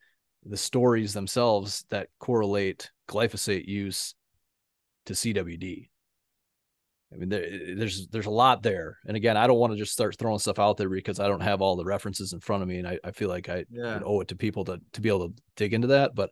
the 0.46 0.56
stories 0.56 1.12
themselves 1.12 1.84
that 1.90 2.08
correlate 2.18 2.90
glyphosate 3.06 3.66
use 3.66 4.14
to 5.04 5.12
CWD 5.12 5.90
I 7.12 7.16
mean, 7.16 7.28
there, 7.28 7.46
there's 7.76 8.08
there's 8.08 8.26
a 8.26 8.30
lot 8.30 8.62
there, 8.62 8.98
and 9.06 9.16
again, 9.16 9.36
I 9.36 9.46
don't 9.46 9.58
want 9.58 9.72
to 9.72 9.78
just 9.78 9.92
start 9.92 10.16
throwing 10.18 10.40
stuff 10.40 10.58
out 10.58 10.76
there 10.76 10.88
because 10.88 11.20
I 11.20 11.28
don't 11.28 11.40
have 11.40 11.62
all 11.62 11.76
the 11.76 11.84
references 11.84 12.32
in 12.32 12.40
front 12.40 12.62
of 12.62 12.68
me, 12.68 12.78
and 12.78 12.88
I, 12.88 12.98
I 13.04 13.12
feel 13.12 13.28
like 13.28 13.48
I 13.48 13.64
yeah. 13.70 14.00
owe 14.04 14.20
it 14.20 14.28
to 14.28 14.36
people 14.36 14.64
to 14.64 14.80
to 14.94 15.00
be 15.00 15.08
able 15.08 15.28
to 15.28 15.34
dig 15.56 15.72
into 15.72 15.88
that. 15.88 16.14
But 16.14 16.30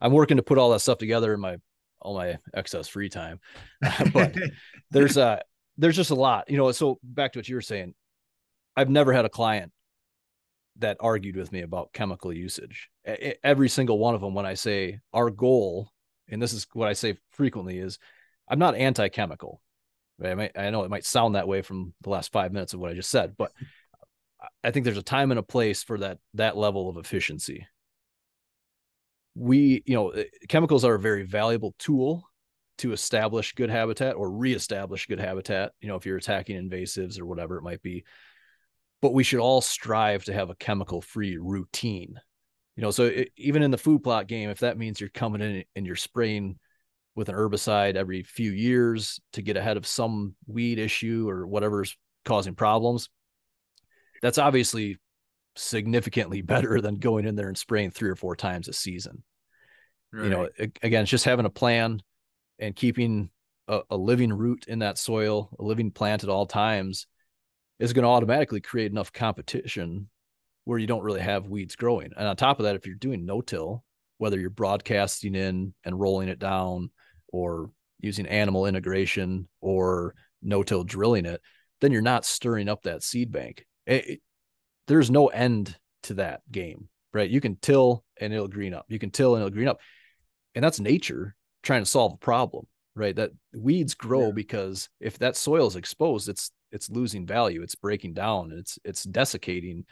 I'm 0.00 0.12
working 0.12 0.36
to 0.36 0.42
put 0.42 0.58
all 0.58 0.70
that 0.70 0.80
stuff 0.80 0.98
together 0.98 1.34
in 1.34 1.40
my 1.40 1.56
all 2.00 2.14
my 2.14 2.38
excess 2.54 2.86
free 2.86 3.08
time. 3.08 3.40
but 4.12 4.36
there's 4.90 5.16
uh 5.16 5.40
there's 5.78 5.96
just 5.96 6.10
a 6.10 6.14
lot, 6.14 6.48
you 6.48 6.56
know. 6.56 6.70
So 6.70 7.00
back 7.02 7.32
to 7.32 7.40
what 7.40 7.48
you 7.48 7.56
were 7.56 7.60
saying, 7.60 7.94
I've 8.76 8.90
never 8.90 9.12
had 9.12 9.24
a 9.24 9.30
client 9.30 9.72
that 10.78 10.96
argued 11.00 11.36
with 11.36 11.52
me 11.52 11.62
about 11.62 11.92
chemical 11.92 12.32
usage. 12.32 12.88
Every 13.42 13.68
single 13.68 13.98
one 13.98 14.14
of 14.14 14.20
them, 14.20 14.34
when 14.34 14.46
I 14.46 14.54
say 14.54 15.00
our 15.12 15.30
goal, 15.30 15.90
and 16.28 16.40
this 16.40 16.52
is 16.52 16.66
what 16.72 16.88
I 16.88 16.92
say 16.94 17.16
frequently, 17.30 17.78
is 17.78 17.98
I'm 18.48 18.58
not 18.58 18.74
anti-chemical. 18.74 19.60
I, 20.22 20.34
might, 20.34 20.52
I 20.56 20.70
know 20.70 20.84
it 20.84 20.90
might 20.90 21.04
sound 21.04 21.34
that 21.34 21.48
way 21.48 21.62
from 21.62 21.94
the 22.02 22.10
last 22.10 22.32
five 22.32 22.52
minutes 22.52 22.74
of 22.74 22.80
what 22.80 22.90
I 22.90 22.94
just 22.94 23.10
said, 23.10 23.34
but 23.36 23.52
I 24.62 24.70
think 24.70 24.84
there's 24.84 24.98
a 24.98 25.02
time 25.02 25.30
and 25.30 25.40
a 25.40 25.44
place 25.44 25.82
for 25.82 25.98
that 25.98 26.18
that 26.34 26.56
level 26.56 26.88
of 26.88 26.96
efficiency. 26.96 27.66
We, 29.34 29.82
you 29.86 29.94
know, 29.94 30.10
eh, 30.10 30.24
chemicals 30.48 30.84
are 30.84 30.94
a 30.94 31.00
very 31.00 31.24
valuable 31.24 31.74
tool 31.78 32.28
to 32.78 32.92
establish 32.92 33.54
good 33.54 33.70
habitat 33.70 34.16
or 34.16 34.30
reestablish 34.30 35.06
good 35.06 35.20
habitat. 35.20 35.72
You 35.80 35.88
know, 35.88 35.96
if 35.96 36.06
you're 36.06 36.16
attacking 36.16 36.56
invasives 36.56 37.20
or 37.20 37.26
whatever 37.26 37.56
it 37.56 37.62
might 37.62 37.82
be, 37.82 38.04
but 39.00 39.12
we 39.12 39.24
should 39.24 39.40
all 39.40 39.60
strive 39.60 40.24
to 40.24 40.32
have 40.32 40.50
a 40.50 40.56
chemical-free 40.56 41.38
routine. 41.38 42.20
You 42.76 42.82
know, 42.82 42.90
so 42.90 43.04
it, 43.04 43.30
even 43.36 43.62
in 43.62 43.70
the 43.70 43.78
food 43.78 44.02
plot 44.02 44.26
game, 44.26 44.50
if 44.50 44.60
that 44.60 44.78
means 44.78 45.00
you're 45.00 45.10
coming 45.10 45.40
in 45.40 45.64
and 45.76 45.86
you're 45.86 45.96
spraying 45.96 46.58
with 47.16 47.28
an 47.28 47.34
herbicide 47.34 47.94
every 47.94 48.22
few 48.22 48.50
years 48.50 49.20
to 49.32 49.42
get 49.42 49.56
ahead 49.56 49.76
of 49.76 49.86
some 49.86 50.34
weed 50.46 50.78
issue 50.78 51.28
or 51.28 51.46
whatever's 51.46 51.96
causing 52.24 52.54
problems. 52.54 53.08
That's 54.22 54.38
obviously 54.38 54.98
significantly 55.56 56.42
better 56.42 56.80
than 56.80 56.96
going 56.96 57.26
in 57.26 57.36
there 57.36 57.48
and 57.48 57.58
spraying 57.58 57.90
three 57.90 58.10
or 58.10 58.16
four 58.16 58.36
times 58.36 58.68
a 58.68 58.72
season. 58.72 59.22
Right. 60.12 60.24
You 60.24 60.30
know, 60.30 60.48
again, 60.82 61.02
it's 61.02 61.10
just 61.10 61.24
having 61.24 61.46
a 61.46 61.50
plan 61.50 62.00
and 62.58 62.74
keeping 62.74 63.30
a, 63.68 63.80
a 63.90 63.96
living 63.96 64.32
root 64.32 64.66
in 64.68 64.80
that 64.80 64.98
soil, 64.98 65.50
a 65.58 65.64
living 65.64 65.90
plant 65.90 66.24
at 66.24 66.30
all 66.30 66.46
times 66.46 67.06
is 67.78 67.92
going 67.92 68.04
to 68.04 68.08
automatically 68.08 68.60
create 68.60 68.92
enough 68.92 69.12
competition 69.12 70.08
where 70.64 70.78
you 70.78 70.86
don't 70.86 71.02
really 71.02 71.20
have 71.20 71.48
weeds 71.48 71.76
growing. 71.76 72.10
And 72.16 72.26
on 72.26 72.36
top 72.36 72.58
of 72.58 72.64
that, 72.64 72.76
if 72.76 72.86
you're 72.86 72.94
doing 72.94 73.26
no 73.26 73.40
till, 73.40 73.84
whether 74.18 74.38
you're 74.38 74.50
broadcasting 74.50 75.34
in 75.34 75.74
and 75.84 76.00
rolling 76.00 76.28
it 76.28 76.38
down 76.38 76.90
or 77.34 77.70
using 77.98 78.28
animal 78.28 78.66
integration 78.66 79.48
or 79.60 80.14
no-till 80.40 80.84
drilling 80.84 81.26
it, 81.26 81.40
then 81.80 81.90
you're 81.90 82.00
not 82.00 82.24
stirring 82.24 82.68
up 82.68 82.82
that 82.82 83.02
seed 83.02 83.32
bank. 83.32 83.66
It, 83.86 84.06
it, 84.06 84.20
there's 84.86 85.10
no 85.10 85.26
end 85.26 85.76
to 86.04 86.14
that 86.14 86.42
game, 86.52 86.88
right? 87.12 87.28
You 87.28 87.40
can 87.40 87.56
till 87.56 88.04
and 88.20 88.32
it'll 88.32 88.46
green 88.46 88.72
up. 88.72 88.86
You 88.88 89.00
can 89.00 89.10
till 89.10 89.34
and 89.34 89.42
it'll 89.42 89.52
green 89.52 89.66
up. 89.66 89.80
And 90.54 90.64
that's 90.64 90.78
nature 90.78 91.34
trying 91.64 91.82
to 91.82 91.90
solve 91.90 92.12
a 92.12 92.18
problem, 92.18 92.66
right? 92.94 93.16
That 93.16 93.32
weeds 93.52 93.94
grow 93.94 94.26
yeah. 94.26 94.32
because 94.32 94.88
if 95.00 95.18
that 95.18 95.36
soil 95.36 95.66
is 95.66 95.76
exposed, 95.76 96.28
it's 96.28 96.52
it's 96.70 96.90
losing 96.90 97.26
value, 97.26 97.62
it's 97.62 97.74
breaking 97.74 98.14
down, 98.14 98.52
it's 98.52 98.78
it's 98.84 99.02
desiccating 99.02 99.86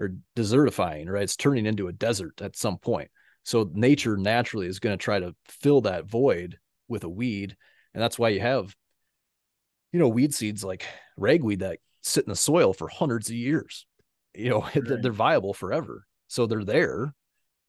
or 0.00 0.14
desertifying, 0.34 1.08
right? 1.08 1.22
It's 1.22 1.36
turning 1.36 1.66
into 1.66 1.86
a 1.86 1.92
desert 1.92 2.40
at 2.42 2.56
some 2.56 2.78
point. 2.78 3.10
So 3.44 3.70
nature 3.72 4.16
naturally 4.16 4.66
is 4.66 4.80
going 4.80 4.98
to 4.98 5.02
try 5.02 5.20
to 5.20 5.34
fill 5.46 5.82
that 5.82 6.06
void 6.06 6.58
with 6.88 7.04
a 7.04 7.08
weed. 7.08 7.56
And 7.94 8.02
that's 8.02 8.18
why 8.18 8.30
you 8.30 8.40
have, 8.40 8.74
you 9.92 9.98
know, 9.98 10.08
weed 10.08 10.34
seeds 10.34 10.64
like 10.64 10.84
ragweed 11.16 11.60
that 11.60 11.78
sit 12.02 12.24
in 12.24 12.30
the 12.30 12.36
soil 12.36 12.72
for 12.72 12.88
hundreds 12.88 13.28
of 13.28 13.36
years. 13.36 13.86
You 14.34 14.50
know, 14.50 14.60
right. 14.74 15.02
they're 15.02 15.12
viable 15.12 15.54
forever. 15.54 16.06
So 16.28 16.46
they're 16.46 16.64
there. 16.64 17.14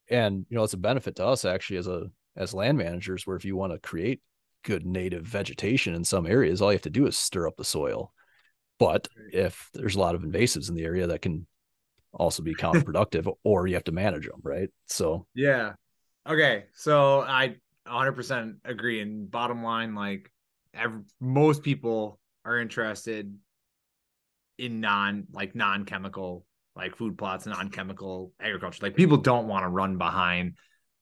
And, 0.10 0.46
you 0.50 0.58
know, 0.58 0.64
it's 0.64 0.74
a 0.74 0.78
benefit 0.78 1.16
to 1.18 1.26
us 1.26 1.46
actually 1.46 1.78
as 1.78 1.88
a 1.88 2.10
as 2.36 2.54
land 2.54 2.78
managers, 2.78 3.28
where 3.28 3.36
if 3.36 3.44
you 3.44 3.56
want 3.56 3.74
to 3.74 3.80
create 3.80 4.22
good 4.64 4.86
native 4.86 5.24
vegetation 5.24 5.94
in 5.94 6.04
some 6.04 6.26
areas, 6.26 6.62
all 6.62 6.72
you 6.72 6.76
have 6.76 6.82
to 6.84 6.90
do 6.90 7.08
is 7.08 7.18
stir 7.18 7.48
up 7.48 7.58
the 7.58 7.66
soil. 7.66 8.14
But 8.78 9.08
if 9.34 9.70
there's 9.74 9.96
a 9.96 10.00
lot 10.00 10.16
of 10.16 10.22
invasives 10.22 10.70
in 10.70 10.76
the 10.76 10.86
area 10.86 11.08
that 11.08 11.22
can 11.22 11.46
also 12.14 12.42
be 12.42 12.56
counterproductive 12.60 13.32
or 13.44 13.68
you 13.68 13.76
have 13.76 13.84
to 13.86 13.92
manage 13.92 14.28
them, 14.28 14.40
right? 14.44 14.70
So 14.88 15.28
yeah. 15.36 15.74
Okay. 16.28 16.66
So 16.76 17.22
I 17.22 17.56
100% 17.90 18.56
agree. 18.66 19.02
And 19.02 19.30
bottom 19.30 19.64
line, 19.64 19.96
like 19.96 20.32
every, 20.74 21.02
most 21.20 21.64
people 21.64 22.20
are 22.46 22.60
interested 22.60 23.36
in 24.58 24.80
non 24.82 25.26
like 25.32 25.56
non-chemical 25.56 26.46
like 26.76 26.96
food 26.96 27.18
plots 27.18 27.46
and 27.46 27.56
non-chemical 27.56 28.34
agriculture. 28.40 28.80
Like 28.82 28.96
people 28.96 29.18
don't 29.18 29.48
want 29.48 29.64
to 29.64 29.70
run 29.70 29.98
behind, 29.98 30.54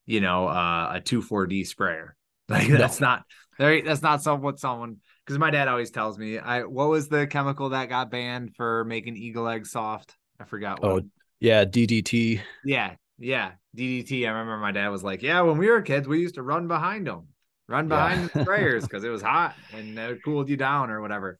you 0.06 0.20
know, 0.20 0.48
uh, 0.48 0.94
a 0.96 1.00
2,4-D 1.00 1.64
sprayer. 1.64 2.14
Like 2.50 2.68
that's 2.68 2.98
no. 2.98 3.08
not 3.08 3.24
that's 3.58 4.00
not 4.00 4.22
some 4.22 4.40
what 4.40 4.58
someone 4.58 4.96
because 5.22 5.38
my 5.38 5.50
dad 5.50 5.68
always 5.68 5.90
tells 5.90 6.16
me 6.16 6.38
I 6.38 6.62
what 6.62 6.88
was 6.88 7.08
the 7.08 7.26
chemical 7.26 7.68
that 7.68 7.90
got 7.90 8.10
banned 8.10 8.56
for 8.56 8.86
making 8.86 9.18
eagle 9.18 9.46
eggs 9.46 9.70
soft? 9.70 10.16
I 10.40 10.44
forgot. 10.44 10.80
What. 10.80 10.90
Oh 10.90 11.00
yeah, 11.40 11.66
DDT. 11.66 12.40
Yeah, 12.64 12.94
yeah, 13.18 13.52
DDT. 13.78 14.26
I 14.26 14.30
remember 14.30 14.58
my 14.58 14.72
dad 14.72 14.88
was 14.88 15.04
like, 15.04 15.22
"Yeah, 15.22 15.40
when 15.42 15.58
we 15.58 15.68
were 15.68 15.82
kids, 15.82 16.08
we 16.08 16.20
used 16.20 16.34
to 16.34 16.42
run 16.42 16.68
behind 16.68 17.06
them, 17.06 17.28
run 17.68 17.88
behind 17.88 18.22
yeah. 18.22 18.28
the 18.28 18.40
sprayers 18.50 18.82
because 18.82 19.04
it 19.04 19.10
was 19.10 19.22
hot 19.22 19.54
and 19.72 19.98
it 19.98 20.22
cooled 20.24 20.48
you 20.48 20.56
down 20.56 20.90
or 20.90 21.00
whatever." 21.00 21.38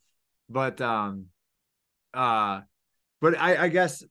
But 0.48 0.80
um, 0.80 1.26
uh, 2.14 2.60
but 3.20 3.38
I, 3.38 3.64
I 3.64 3.68
guess 3.68 4.04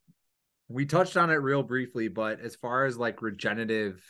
we 0.68 0.86
touched 0.86 1.18
on 1.18 1.30
it 1.30 1.36
real 1.36 1.64
briefly, 1.64 2.10
but 2.10 2.42
as 2.42 2.56
far 2.56 2.86
as 2.86 2.98
like 2.98 3.22
regenerative 3.22 4.04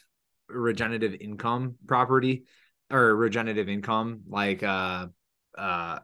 regenerative 0.49 1.15
income 1.19 1.75
property 1.87 2.45
or 2.89 3.15
regenerative 3.15 3.69
income, 3.69 4.21
like 4.27 4.63
uh 4.63 5.07
uh 5.57 5.99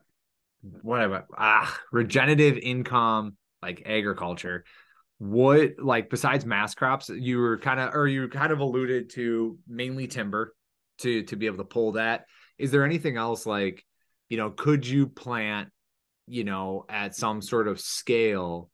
whatever 0.81 1.25
ah 1.37 1.77
regenerative 1.91 2.57
income 2.57 3.35
like 3.61 3.83
agriculture 3.85 4.63
what 5.23 5.71
like 5.79 6.09
besides 6.09 6.45
mass 6.45 6.75
crops 6.75 7.07
you 7.07 7.37
were 7.37 7.57
kind 7.57 7.79
of 7.79 7.95
or 7.95 8.09
you 8.09 8.27
kind 8.27 8.51
of 8.51 8.59
alluded 8.59 9.09
to 9.09 9.57
mainly 9.65 10.05
timber 10.05 10.53
to 10.97 11.23
to 11.23 11.37
be 11.37 11.45
able 11.45 11.57
to 11.57 11.63
pull 11.63 11.93
that. 11.93 12.25
Is 12.57 12.71
there 12.71 12.83
anything 12.83 13.15
else 13.15 13.45
like 13.45 13.85
you 14.27 14.35
know 14.35 14.49
could 14.49 14.85
you 14.85 15.07
plant 15.07 15.69
you 16.27 16.43
know 16.43 16.85
at 16.89 17.15
some 17.15 17.41
sort 17.41 17.69
of 17.69 17.79
scale 17.79 18.69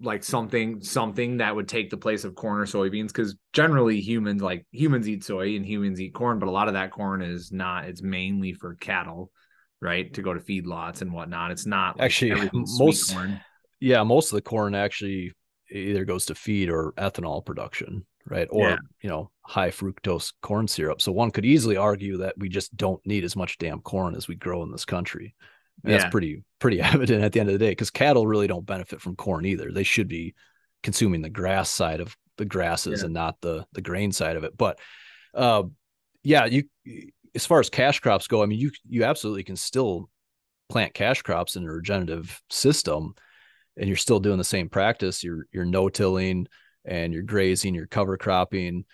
like 0.00 0.22
something 0.22 0.80
something 0.80 1.38
that 1.38 1.56
would 1.56 1.66
take 1.66 1.90
the 1.90 1.96
place 1.96 2.22
of 2.22 2.36
corn 2.36 2.60
or 2.60 2.66
soybeans? 2.66 3.08
Because 3.08 3.36
generally 3.52 4.00
humans 4.00 4.42
like 4.42 4.66
humans 4.70 5.08
eat 5.08 5.24
soy 5.24 5.56
and 5.56 5.66
humans 5.66 6.00
eat 6.00 6.14
corn 6.14 6.38
but 6.38 6.48
a 6.48 6.52
lot 6.52 6.68
of 6.68 6.74
that 6.74 6.92
corn 6.92 7.20
is 7.20 7.50
not 7.50 7.86
it's 7.86 8.00
mainly 8.00 8.52
for 8.52 8.76
cattle 8.76 9.32
right 9.80 10.14
to 10.14 10.22
go 10.22 10.32
to 10.32 10.40
feedlots 10.40 11.02
and 11.02 11.12
whatnot. 11.12 11.50
It's 11.50 11.66
not 11.66 11.98
like 11.98 12.06
actually 12.06 12.48
most 12.52 13.12
corn. 13.12 13.40
yeah 13.80 14.04
most 14.04 14.30
of 14.30 14.36
the 14.36 14.42
corn 14.42 14.76
actually 14.76 15.32
either 15.70 16.04
goes 16.04 16.26
to 16.26 16.34
feed 16.34 16.68
or 16.68 16.92
ethanol 16.98 17.44
production 17.44 18.04
right 18.26 18.48
or 18.50 18.70
yeah. 18.70 18.76
you 19.02 19.08
know 19.08 19.30
high 19.42 19.70
fructose 19.70 20.32
corn 20.42 20.68
syrup 20.68 21.00
so 21.00 21.12
one 21.12 21.30
could 21.30 21.44
easily 21.44 21.76
argue 21.76 22.18
that 22.18 22.34
we 22.38 22.48
just 22.48 22.76
don't 22.76 23.04
need 23.06 23.24
as 23.24 23.36
much 23.36 23.58
damn 23.58 23.80
corn 23.80 24.14
as 24.14 24.28
we 24.28 24.34
grow 24.34 24.62
in 24.62 24.70
this 24.70 24.84
country 24.84 25.34
yeah. 25.84 25.98
that's 25.98 26.10
pretty 26.10 26.42
pretty 26.58 26.80
evident 26.82 27.22
at 27.22 27.32
the 27.32 27.40
end 27.40 27.48
of 27.48 27.58
the 27.58 27.64
day 27.64 27.70
because 27.70 27.90
cattle 27.90 28.26
really 28.26 28.46
don't 28.46 28.66
benefit 28.66 29.00
from 29.00 29.16
corn 29.16 29.46
either 29.46 29.72
they 29.72 29.82
should 29.82 30.08
be 30.08 30.34
consuming 30.82 31.22
the 31.22 31.30
grass 31.30 31.70
side 31.70 32.00
of 32.00 32.16
the 32.36 32.44
grasses 32.44 33.00
yeah. 33.00 33.06
and 33.06 33.14
not 33.14 33.40
the 33.40 33.66
the 33.72 33.82
grain 33.82 34.12
side 34.12 34.36
of 34.36 34.44
it 34.44 34.56
but 34.56 34.78
uh 35.34 35.62
yeah 36.22 36.46
you 36.46 36.64
as 37.34 37.46
far 37.46 37.60
as 37.60 37.70
cash 37.70 38.00
crops 38.00 38.26
go 38.26 38.42
i 38.42 38.46
mean 38.46 38.58
you 38.58 38.70
you 38.88 39.04
absolutely 39.04 39.44
can 39.44 39.56
still 39.56 40.08
plant 40.68 40.94
cash 40.94 41.22
crops 41.22 41.56
in 41.56 41.64
a 41.64 41.72
regenerative 41.72 42.40
system 42.48 43.14
and 43.76 43.88
you're 43.88 43.96
still 43.96 44.20
doing 44.20 44.38
the 44.38 44.44
same 44.44 44.68
practice 44.68 45.22
you're 45.22 45.46
you're 45.52 45.64
no-tilling 45.64 46.46
and 46.84 47.12
you're 47.12 47.22
grazing 47.22 47.74
you're 47.74 47.86
cover 47.86 48.16
cropping 48.16 48.84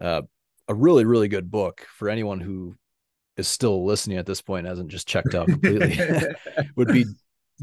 uh, 0.00 0.22
a 0.68 0.74
really 0.74 1.04
really 1.04 1.28
good 1.28 1.50
book 1.50 1.86
for 1.96 2.08
anyone 2.08 2.40
who 2.40 2.74
is 3.36 3.48
still 3.48 3.84
listening 3.84 4.18
at 4.18 4.26
this 4.26 4.42
point 4.42 4.66
hasn't 4.66 4.90
just 4.90 5.08
checked 5.08 5.34
out 5.34 5.46
completely 5.46 5.96
would 6.76 6.88
be 6.88 7.04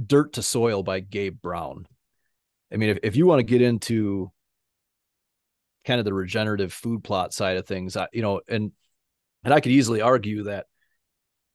dirt 0.06 0.34
to 0.34 0.44
soil 0.44 0.84
by 0.84 1.00
gabe 1.00 1.42
brown. 1.42 1.88
I 2.72 2.78
mean 2.78 2.90
if, 2.90 3.00
if 3.04 3.16
you 3.16 3.26
want 3.26 3.40
to 3.40 3.44
get 3.44 3.62
into 3.62 4.32
kind 5.86 6.00
of 6.00 6.06
the 6.06 6.14
regenerative 6.14 6.74
food 6.74 7.04
plot 7.04 7.34
side 7.34 7.58
of 7.58 7.66
things 7.66 7.96
I, 7.96 8.08
you 8.12 8.22
know 8.22 8.42
and 8.50 8.74
and 9.46 9.54
i 9.54 9.62
could 9.62 9.72
easily 9.72 10.02
argue 10.02 10.44
that 10.44 10.66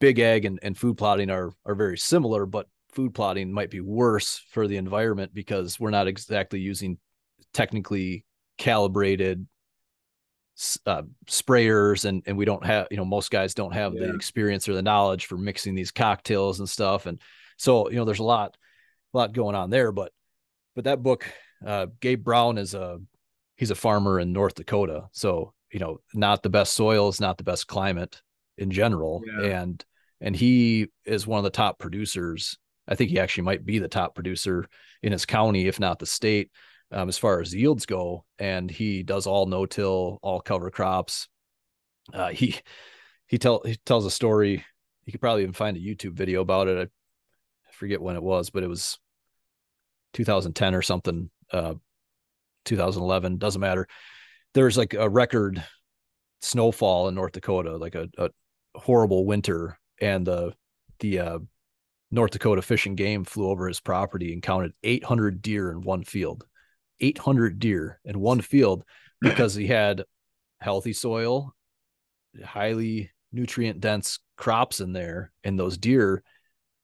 big 0.01 0.19
ag 0.19 0.47
and, 0.47 0.59
and 0.63 0.77
food 0.77 0.97
plotting 0.97 1.29
are 1.29 1.53
are 1.67 1.75
very 1.75 1.99
similar 1.99 2.47
but 2.47 2.67
food 2.93 3.15
plotting 3.15 3.53
might 3.53 3.71
be 3.71 3.81
worse 3.81 4.41
for 4.51 4.69
the 4.69 4.77
environment 4.77 5.33
because 5.35 5.81
we're 5.81 5.91
not 5.91 6.07
exactly 6.07 6.61
using 6.61 6.99
technically 7.53 8.25
calibrated 8.59 9.47
uh, 10.87 11.03
sprayers 11.27 12.05
and 12.05 12.23
and 12.27 12.37
we 12.37 12.45
don't 12.45 12.65
have 12.65 12.87
you 12.91 12.97
know 12.97 13.05
most 13.05 13.31
guys 13.31 13.55
don't 13.55 13.73
have 13.73 13.95
yeah. 13.95 14.07
the 14.07 14.15
experience 14.15 14.69
or 14.69 14.75
the 14.75 14.83
knowledge 14.83 15.27
for 15.27 15.37
mixing 15.39 15.75
these 15.75 15.91
cocktails 15.91 16.61
and 16.61 16.69
stuff 16.69 17.07
and 17.07 17.21
so 17.57 17.89
you 17.89 17.97
know 17.97 18.05
there's 18.05 18.19
a 18.19 18.25
lot 18.25 18.57
a 19.15 19.17
lot 19.17 19.33
going 19.33 19.57
on 19.57 19.71
there 19.71 19.91
but 19.93 20.13
but 20.75 20.85
that 20.85 21.03
book 21.03 21.27
uh, 21.67 21.87
Gabe 22.01 22.23
Brown 22.23 22.59
is 22.59 22.75
a 22.75 22.99
he's 23.57 23.71
a 23.71 23.75
farmer 23.75 24.21
in 24.21 24.33
North 24.33 24.55
Dakota 24.55 25.09
so 25.13 25.55
you 25.73 25.81
know 25.81 25.99
not 26.13 26.43
the 26.43 26.51
best 26.51 26.75
soils 26.75 27.21
not 27.21 27.39
the 27.39 27.45
best 27.45 27.67
climate 27.67 28.21
in 28.59 28.71
general 28.71 29.23
yeah. 29.27 29.61
and 29.61 29.85
and 30.21 30.37
he 30.37 30.89
is 31.07 31.27
one 31.27 31.39
of 31.39 31.45
the 31.45 31.51
top 31.51 31.79
producers 31.79 32.59
I 32.89 32.95
think 32.95 33.11
he 33.11 33.19
actually 33.19 33.45
might 33.45 33.65
be 33.65 33.79
the 33.79 33.89
top 33.89 34.15
producer 34.15 34.67
in 35.03 35.13
his 35.13 35.27
county, 35.27 35.67
if 35.67 35.79
not 35.79 35.99
the 35.99 36.07
state, 36.07 36.51
um, 36.91 37.09
as 37.09 37.19
far 37.19 37.41
as 37.41 37.55
yields 37.55 37.87
go. 37.87 38.25
And 38.39 38.71
he 38.71 39.03
does 39.03 39.27
all 39.27 39.47
no-till, 39.47 40.19
all 40.23 40.41
cover 40.41 40.71
crops. 40.71 41.29
Uh, 42.13 42.31
he 42.31 42.57
he 43.27 43.39
tell 43.39 43.63
he 43.65 43.77
tells 43.87 44.05
a 44.05 44.11
story. 44.11 44.65
You 45.05 45.13
could 45.13 45.21
probably 45.21 45.43
even 45.43 45.55
find 45.55 45.77
a 45.77 45.81
YouTube 45.81 46.15
video 46.15 46.41
about 46.41 46.69
it. 46.69 46.91
I 47.69 47.73
forget 47.73 48.03
when 48.03 48.17
it 48.17 48.23
was, 48.23 48.51
but 48.51 48.63
it 48.63 48.69
was 48.69 48.99
2010 50.13 50.75
or 50.75 50.83
something. 50.83 51.31
Uh, 51.51 51.75
2011 52.65 53.39
doesn't 53.39 53.61
matter. 53.61 53.89
There's 54.55 54.77
like 54.77 54.95
a 54.95 55.09
record 55.09 55.65
snowfall 56.41 57.09
in 57.09 57.15
North 57.15 57.33
Dakota, 57.33 57.77
like 57.77 57.95
a, 57.95 58.09
a 58.19 58.31
horrible 58.75 59.25
winter, 59.25 59.79
and 60.01 60.27
the 60.27 60.55
the 61.01 61.19
uh, 61.19 61.39
North 62.13 62.33
Dakota 62.33 62.61
Fish 62.61 62.85
and 62.85 62.97
Game 62.97 63.25
flew 63.25 63.49
over 63.49 63.67
his 63.67 63.81
property 63.81 64.35
and 64.35 64.43
counted 64.43 64.75
800 64.83 65.41
deer 65.41 65.73
in 65.73 65.81
one 65.81 66.05
field. 66.05 66.45
800 67.01 67.59
deer 67.59 67.99
in 68.05 68.21
one 68.21 68.43
field 68.43 68.85
because 69.21 69.55
he 69.55 69.67
had 69.67 70.05
healthy 70.61 70.93
soil, 70.93 71.55
highly 72.45 73.11
nutrient 73.33 73.81
dense 73.81 74.19
crops 74.37 74.81
in 74.81 74.93
there. 74.93 75.33
And 75.43 75.59
those 75.59 75.79
deer, 75.79 76.23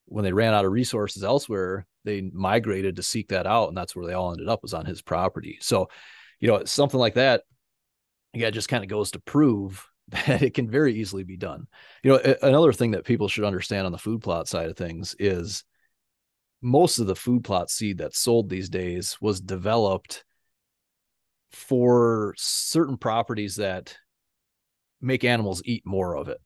when 0.07 0.25
they 0.25 0.33
ran 0.33 0.55
out 0.55 0.65
of 0.65 0.73
resources 0.73 1.23
elsewhere, 1.23 1.87
they 2.05 2.23
migrated 2.23 2.97
to 2.97 3.03
seek 3.03 3.29
that 3.29 3.47
out. 3.47 3.69
And 3.69 3.77
that's 3.77 3.95
where 3.95 4.07
they 4.07 4.15
all 4.15 4.33
ended 4.33 4.49
up 4.49 4.63
was 4.63 4.73
on 4.73 4.87
his 4.87 5.03
property. 5.03 5.59
So, 5.61 5.91
you 6.41 6.49
know, 6.49 6.65
something 6.65 6.99
like 6.99 7.15
that, 7.15 7.43
yeah, 8.33 8.49
just 8.49 8.71
kind 8.71 8.83
of 8.83 8.89
goes 8.89 9.11
to 9.11 9.21
prove 9.21 9.87
that 10.27 10.43
it 10.43 10.55
can 10.55 10.71
very 10.71 10.95
easily 10.95 11.25
be 11.25 11.37
done. 11.37 11.67
You 12.03 12.13
know, 12.13 12.35
another 12.43 12.73
thing 12.73 12.93
that 12.93 13.05
people 13.05 13.29
should 13.29 13.45
understand 13.45 13.87
on 13.87 13.93
the 13.93 13.99
food 13.99 14.23
plot 14.23 14.49
side 14.49 14.71
of 14.71 14.77
things 14.77 15.15
is 15.19 15.65
most 16.63 16.99
of 16.99 17.07
the 17.07 17.17
food 17.17 17.45
plot 17.45 17.71
seed 17.71 17.99
that's 17.99 18.19
sold 18.19 18.49
these 18.49 18.69
days 18.69 19.19
was 19.21 19.41
developed 19.41 20.25
for 21.53 22.35
certain 22.37 22.97
properties 22.97 23.57
that 23.57 23.97
make 25.01 25.25
animals 25.25 25.63
eat 25.65 25.85
more 25.85 26.17
of 26.17 26.29
it. 26.29 26.41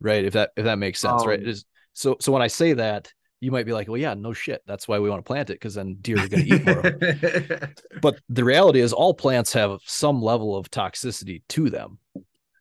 Right? 0.00 0.24
If 0.24 0.34
that 0.34 0.50
if 0.56 0.64
that 0.64 0.78
makes 0.78 1.00
sense, 1.00 1.22
um, 1.22 1.28
right? 1.28 1.40
It 1.40 1.48
is 1.48 1.64
so 1.92 2.16
so 2.20 2.30
when 2.30 2.42
I 2.42 2.48
say 2.48 2.74
that, 2.74 3.12
you 3.40 3.50
might 3.50 3.66
be 3.66 3.72
like, 3.72 3.88
well, 3.88 3.96
yeah, 3.96 4.14
no 4.14 4.32
shit. 4.32 4.62
That's 4.66 4.86
why 4.86 4.98
we 4.98 5.10
want 5.10 5.24
to 5.24 5.26
plant 5.26 5.50
it 5.50 5.54
because 5.54 5.74
then 5.74 5.96
deer 6.00 6.18
are 6.18 6.28
going 6.28 6.46
to 6.46 6.54
eat 6.54 6.66
more 6.66 6.78
of 6.78 7.02
it. 7.02 7.82
but 8.02 8.18
the 8.28 8.44
reality 8.44 8.80
is, 8.80 8.92
all 8.92 9.14
plants 9.14 9.52
have 9.54 9.78
some 9.84 10.22
level 10.22 10.56
of 10.56 10.70
toxicity 10.70 11.42
to 11.50 11.68
them 11.68 11.98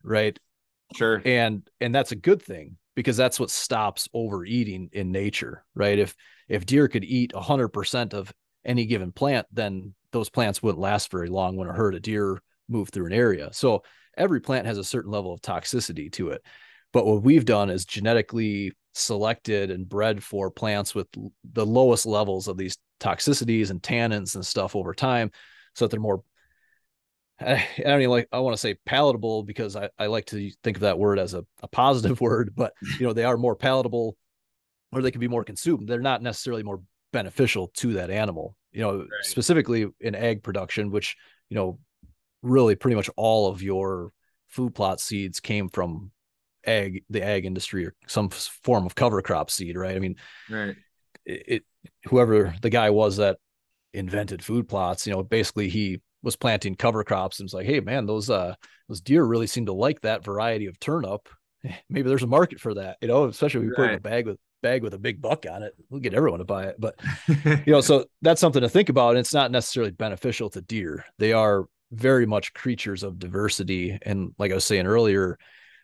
right? 0.06 0.38
Sure. 0.96 1.22
And 1.26 1.68
and 1.82 1.94
that's 1.94 2.12
a 2.12 2.16
good 2.16 2.42
thing 2.42 2.78
because 2.96 3.18
that's 3.18 3.40
what 3.40 3.52
stops 3.52 4.08
overeating 4.14 4.90
in 4.94 5.12
nature 5.12 5.66
right? 5.74 5.98
If 6.00 6.16
if 6.48 6.66
deer 6.66 6.88
could 6.88 7.04
eat 7.04 7.34
100% 7.34 8.14
of 8.14 8.32
any 8.64 8.86
given 8.86 9.12
plant 9.12 9.48
then 9.52 9.94
those 10.12 10.30
plants 10.30 10.64
wouldn't 10.64 10.80
last 10.80 11.12
very 11.12 11.28
long 11.28 11.58
when 11.58 11.68
a 11.68 11.74
herd 11.74 11.96
of 11.96 12.02
deer 12.02 12.42
move 12.70 12.90
through 12.90 13.08
an 13.08 13.14
area. 13.14 13.50
So 13.52 13.84
every 14.18 14.40
plant 14.40 14.66
has 14.66 14.78
a 14.78 14.84
certain 14.84 15.12
level 15.12 15.34
of 15.34 15.42
toxicity 15.42 16.12
to 16.14 16.30
it. 16.30 16.42
But 16.94 17.06
what 17.06 17.24
we've 17.24 17.46
done 17.46 17.70
is 17.70 17.84
genetically 17.86 18.72
selected 18.94 19.72
and 19.72 19.88
bred 19.88 20.24
for 20.24 20.50
plants 20.50 20.96
with 20.96 21.08
the 21.54 21.66
lowest 21.66 22.06
levels 22.06 22.48
of 22.48 22.58
these 22.58 22.78
toxicities 23.00 23.70
and 23.70 23.82
tannins 23.82 24.36
and 24.36 24.46
stuff 24.46 24.76
over 24.76 24.94
time 24.94 25.32
so 25.74 25.86
that 25.86 25.92
they're 25.92 26.00
more 26.00 26.24
I 27.40 27.66
don't 27.78 28.02
even 28.02 28.10
like 28.10 28.30
I 28.32 28.40
want 28.40 28.54
to 28.54 28.60
say 28.60 28.76
palatable 28.86 29.44
because 29.44 29.76
I, 29.76 29.90
I 30.00 30.08
like 30.08 30.26
to 30.28 30.50
think 30.64 30.78
of 30.78 30.82
that 30.82 30.98
word 30.98 31.20
as 31.20 31.34
a, 31.34 31.46
a 31.62 31.68
positive 31.68 32.22
word, 32.22 32.54
but 32.56 32.74
you 33.00 33.06
know, 33.06 33.14
they 33.14 33.26
are 33.26 33.38
more 33.38 33.56
palatable 33.56 34.16
or 34.92 35.02
they 35.02 35.12
can 35.12 35.20
be 35.20 35.28
more 35.28 35.44
consumed. 35.44 35.88
They're 35.88 36.00
not 36.00 36.22
necessarily 36.22 36.64
more 36.64 36.82
beneficial 37.12 37.72
to 37.76 37.94
that 37.94 38.10
animal. 38.10 38.56
You 38.72 38.82
know, 38.82 38.98
right. 39.00 39.08
specifically 39.24 39.88
in 40.02 40.16
ag 40.16 40.44
production, 40.44 40.92
which, 40.92 41.16
you 41.50 41.56
know, 41.56 41.80
really 42.42 42.76
pretty 42.76 42.96
much 42.96 43.10
all 43.16 43.50
of 43.50 43.62
your 43.62 44.12
food 44.48 44.76
plot 44.76 45.00
seeds 45.00 45.40
came 45.40 45.70
from 45.70 46.12
ag, 46.66 47.04
the 47.10 47.24
ag 47.24 47.46
industry 47.46 47.86
or 47.86 47.94
some 48.08 48.30
form 48.30 48.86
of 48.86 48.96
cover 48.96 49.22
crop 49.22 49.50
seed, 49.50 49.78
right? 49.78 49.96
I 49.96 50.00
mean, 50.00 50.16
right. 50.50 50.76
It, 51.26 51.44
it 51.48 51.64
whoever 52.06 52.54
the 52.62 52.70
guy 52.70 52.90
was 52.90 53.18
that 53.18 53.38
invented 53.94 54.44
food 54.44 54.68
plots, 54.68 55.08
you 55.08 55.14
know, 55.14 55.24
basically 55.24 55.70
he 55.70 56.02
was 56.26 56.36
planting 56.36 56.76
cover 56.76 57.04
crops 57.04 57.40
and 57.40 57.46
was 57.46 57.54
like, 57.54 57.68
hey 57.68 57.80
man, 57.80 58.06
those 58.06 58.30
uh 58.30 58.56
those 58.90 59.00
deer 59.00 59.24
really 59.24 59.48
seem 59.48 59.68
to 59.68 59.74
like 59.74 60.02
that 60.02 60.26
variety 60.26 60.66
of 60.66 60.80
turnip. 60.80 61.30
Maybe 61.90 62.10
there's 62.10 62.24
a 62.24 62.28
market 62.28 62.60
for 62.60 62.74
that, 62.74 62.98
you 63.02 63.08
know, 63.08 63.26
especially 63.26 63.62
if 63.62 63.64
we 63.64 63.70
right. 63.70 63.76
put 63.78 63.90
in 63.90 63.96
a 63.96 64.02
bag 64.02 64.26
with 64.26 64.38
bag 64.62 64.82
with 64.82 64.96
a 64.96 65.00
big 65.00 65.22
buck 65.22 65.46
on 65.50 65.62
it. 65.62 65.74
We'll 65.90 66.02
get 66.02 66.16
everyone 66.16 66.40
to 66.40 66.46
buy 66.46 66.66
it. 66.66 66.76
But 66.80 67.00
you 67.28 67.72
know, 67.74 67.82
so 67.82 68.06
that's 68.24 68.42
something 68.42 68.64
to 68.64 68.70
think 68.70 68.90
about. 68.90 69.12
And 69.12 69.20
it's 69.20 69.34
not 69.34 69.52
necessarily 69.52 69.92
beneficial 69.92 70.50
to 70.50 70.62
deer. 70.62 71.06
They 71.20 71.34
are 71.34 71.66
very 71.92 72.26
much 72.26 72.54
creatures 72.54 73.04
of 73.04 73.20
diversity. 73.20 73.98
And 74.02 74.34
like 74.40 74.52
I 74.52 74.56
was 74.56 74.66
saying 74.66 74.88
earlier, 74.88 75.38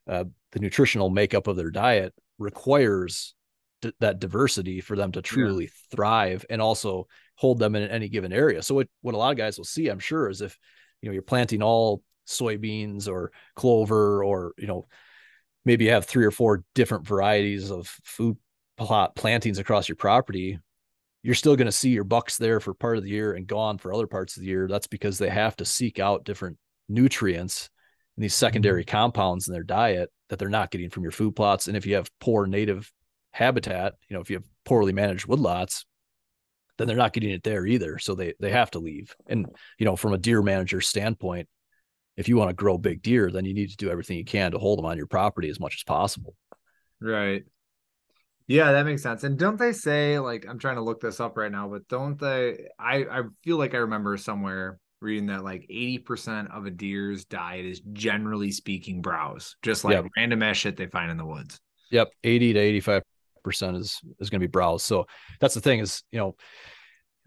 uh, 0.10 0.26
the 0.52 0.60
nutritional 0.60 1.12
makeup 1.12 1.48
of 1.48 1.56
their 1.56 1.70
diet 1.70 2.14
requires 2.40 3.36
d- 3.84 3.94
that 4.00 4.20
diversity 4.20 4.82
for 4.82 4.96
them 4.98 5.12
to 5.12 5.22
truly 5.22 5.66
yeah. 5.66 5.96
thrive 5.96 6.46
and 6.50 6.62
also 6.62 7.08
hold 7.36 7.60
them 7.60 7.76
in 7.76 7.90
any 7.90 8.10
given 8.10 8.34
area. 8.34 8.62
So 8.62 8.76
what, 8.76 8.88
what 9.02 9.16
a 9.16 9.18
lot 9.18 9.32
of 9.32 9.38
guys 9.38 9.58
will 9.58 9.66
see, 9.66 9.88
I'm 9.88 10.00
sure, 10.00 10.30
is 10.30 10.42
if 10.42 10.58
you 11.02 11.10
know 11.10 11.14
you're 11.14 11.22
planting 11.22 11.62
all 11.62 12.04
soybeans 12.28 13.08
or 13.08 13.32
clover 13.56 14.24
or 14.24 14.54
you 14.58 14.68
know 14.68 14.88
maybe 15.66 15.86
you 15.86 15.92
have 15.92 16.06
three 16.06 16.26
or 16.26 16.32
four 16.32 16.64
different 16.76 17.06
varieties 17.06 17.72
of 17.72 17.88
food 18.04 18.38
plot 18.78 19.16
plantings 19.16 19.60
across 19.60 19.90
your 19.90 19.96
property 19.96 20.60
you're 21.24 21.36
still 21.36 21.56
going 21.56 21.68
to 21.68 21.72
see 21.72 21.90
your 21.90 22.04
bucks 22.04 22.38
there 22.38 22.60
for 22.60 22.74
part 22.74 22.98
of 22.98 23.04
the 23.04 23.10
year 23.10 23.34
and 23.34 23.46
gone 23.46 23.78
for 23.78 23.94
other 23.94 24.08
parts 24.08 24.38
of 24.38 24.42
the 24.42 24.48
year 24.48 24.68
that's 24.68 24.88
because 24.88 25.18
they 25.18 25.30
have 25.30 25.56
to 25.56 25.66
seek 25.66 26.00
out 26.00 26.24
different 26.24 26.58
nutrients 26.90 27.70
and 28.16 28.24
these 28.24 28.34
secondary 28.34 28.84
mm-hmm. 28.84 28.92
compounds 28.92 29.48
in 29.48 29.54
their 29.54 29.64
diet 29.64 30.10
that 30.30 30.40
they're 30.40 30.50
not 30.50 30.72
getting 30.72 30.90
from 30.90 31.04
your 31.04 31.12
food 31.12 31.36
plots 31.36 31.68
and 31.68 31.76
if 31.76 31.86
you 31.86 31.96
have 31.96 32.10
poor 32.20 32.46
native 32.46 32.92
habitat 33.32 33.94
you 34.08 34.16
know 34.16 34.22
if 34.22 34.30
you 34.30 34.38
have 34.38 34.46
poorly 34.66 34.94
managed 34.94 35.28
woodlots 35.28 35.86
then 36.82 36.88
they're 36.88 36.98
not 36.98 37.14
getting 37.14 37.30
it 37.30 37.44
there 37.44 37.66
either 37.66 38.00
so 38.00 38.16
they 38.16 38.34
they 38.40 38.50
have 38.50 38.72
to 38.72 38.80
leave 38.80 39.16
and 39.28 39.46
you 39.78 39.86
know 39.86 39.96
from 39.96 40.14
a 40.14 40.18
deer 40.18 40.42
manager 40.42 40.82
standpoint 40.82 41.48
if 42.18 42.28
you 42.28 42.38
want 42.38 42.50
to 42.50 42.54
grow 42.54 42.78
big 42.78 43.02
deer, 43.02 43.32
then 43.32 43.46
you 43.46 43.54
need 43.54 43.70
to 43.70 43.78
do 43.78 43.90
everything 43.90 44.18
you 44.18 44.26
can 44.26 44.52
to 44.52 44.60
hold 44.60 44.80
them 44.80 44.86
on 44.86 44.98
your 44.98 45.08
property 45.08 45.50
as 45.50 45.60
much 45.60 45.76
as 45.76 45.84
possible. 45.84 46.36
Right. 47.00 47.44
Yeah, 48.48 48.74
that 48.74 48.86
makes 48.86 49.02
sense. 49.02 49.24
And 49.24 49.38
don't 49.40 49.58
they 49.58 49.72
say 49.72 50.20
like 50.20 50.46
I'm 50.48 50.60
trying 50.60 50.76
to 50.76 50.84
look 50.84 51.00
this 51.00 51.20
up 51.20 51.38
right 51.38 51.52
now, 51.52 51.70
but 51.70 51.88
don't 51.88 52.20
they 52.20 52.68
I 52.78 53.06
I 53.06 53.22
feel 53.44 53.58
like 53.58 53.74
I 53.74 53.80
remember 53.80 54.18
somewhere 54.18 54.78
reading 55.00 55.28
that 55.28 55.44
like 55.44 55.66
80% 55.72 56.56
of 56.56 56.66
a 56.66 56.70
deer's 56.70 57.26
diet 57.26 57.66
is 57.66 57.82
generally 57.94 58.52
speaking 58.52 59.02
browse, 59.02 59.56
just 59.64 59.84
like 59.84 59.94
yep. 59.94 60.06
random 60.16 60.44
ass 60.44 60.58
shit 60.58 60.78
they 60.78 60.88
find 60.88 61.10
in 61.10 61.18
the 61.18 61.26
woods. 61.26 61.60
Yep, 61.92 62.10
80 62.24 62.54
to 62.54 62.60
85 62.60 63.04
percent 63.44 63.78
is 63.78 64.00
is 64.20 64.30
going 64.30 64.40
to 64.40 64.48
be 64.48 64.52
browse. 64.52 64.84
So 64.84 65.08
that's 65.40 65.54
the 65.54 65.62
thing 65.62 65.80
is, 65.80 66.04
you 66.12 66.20
know, 66.20 66.36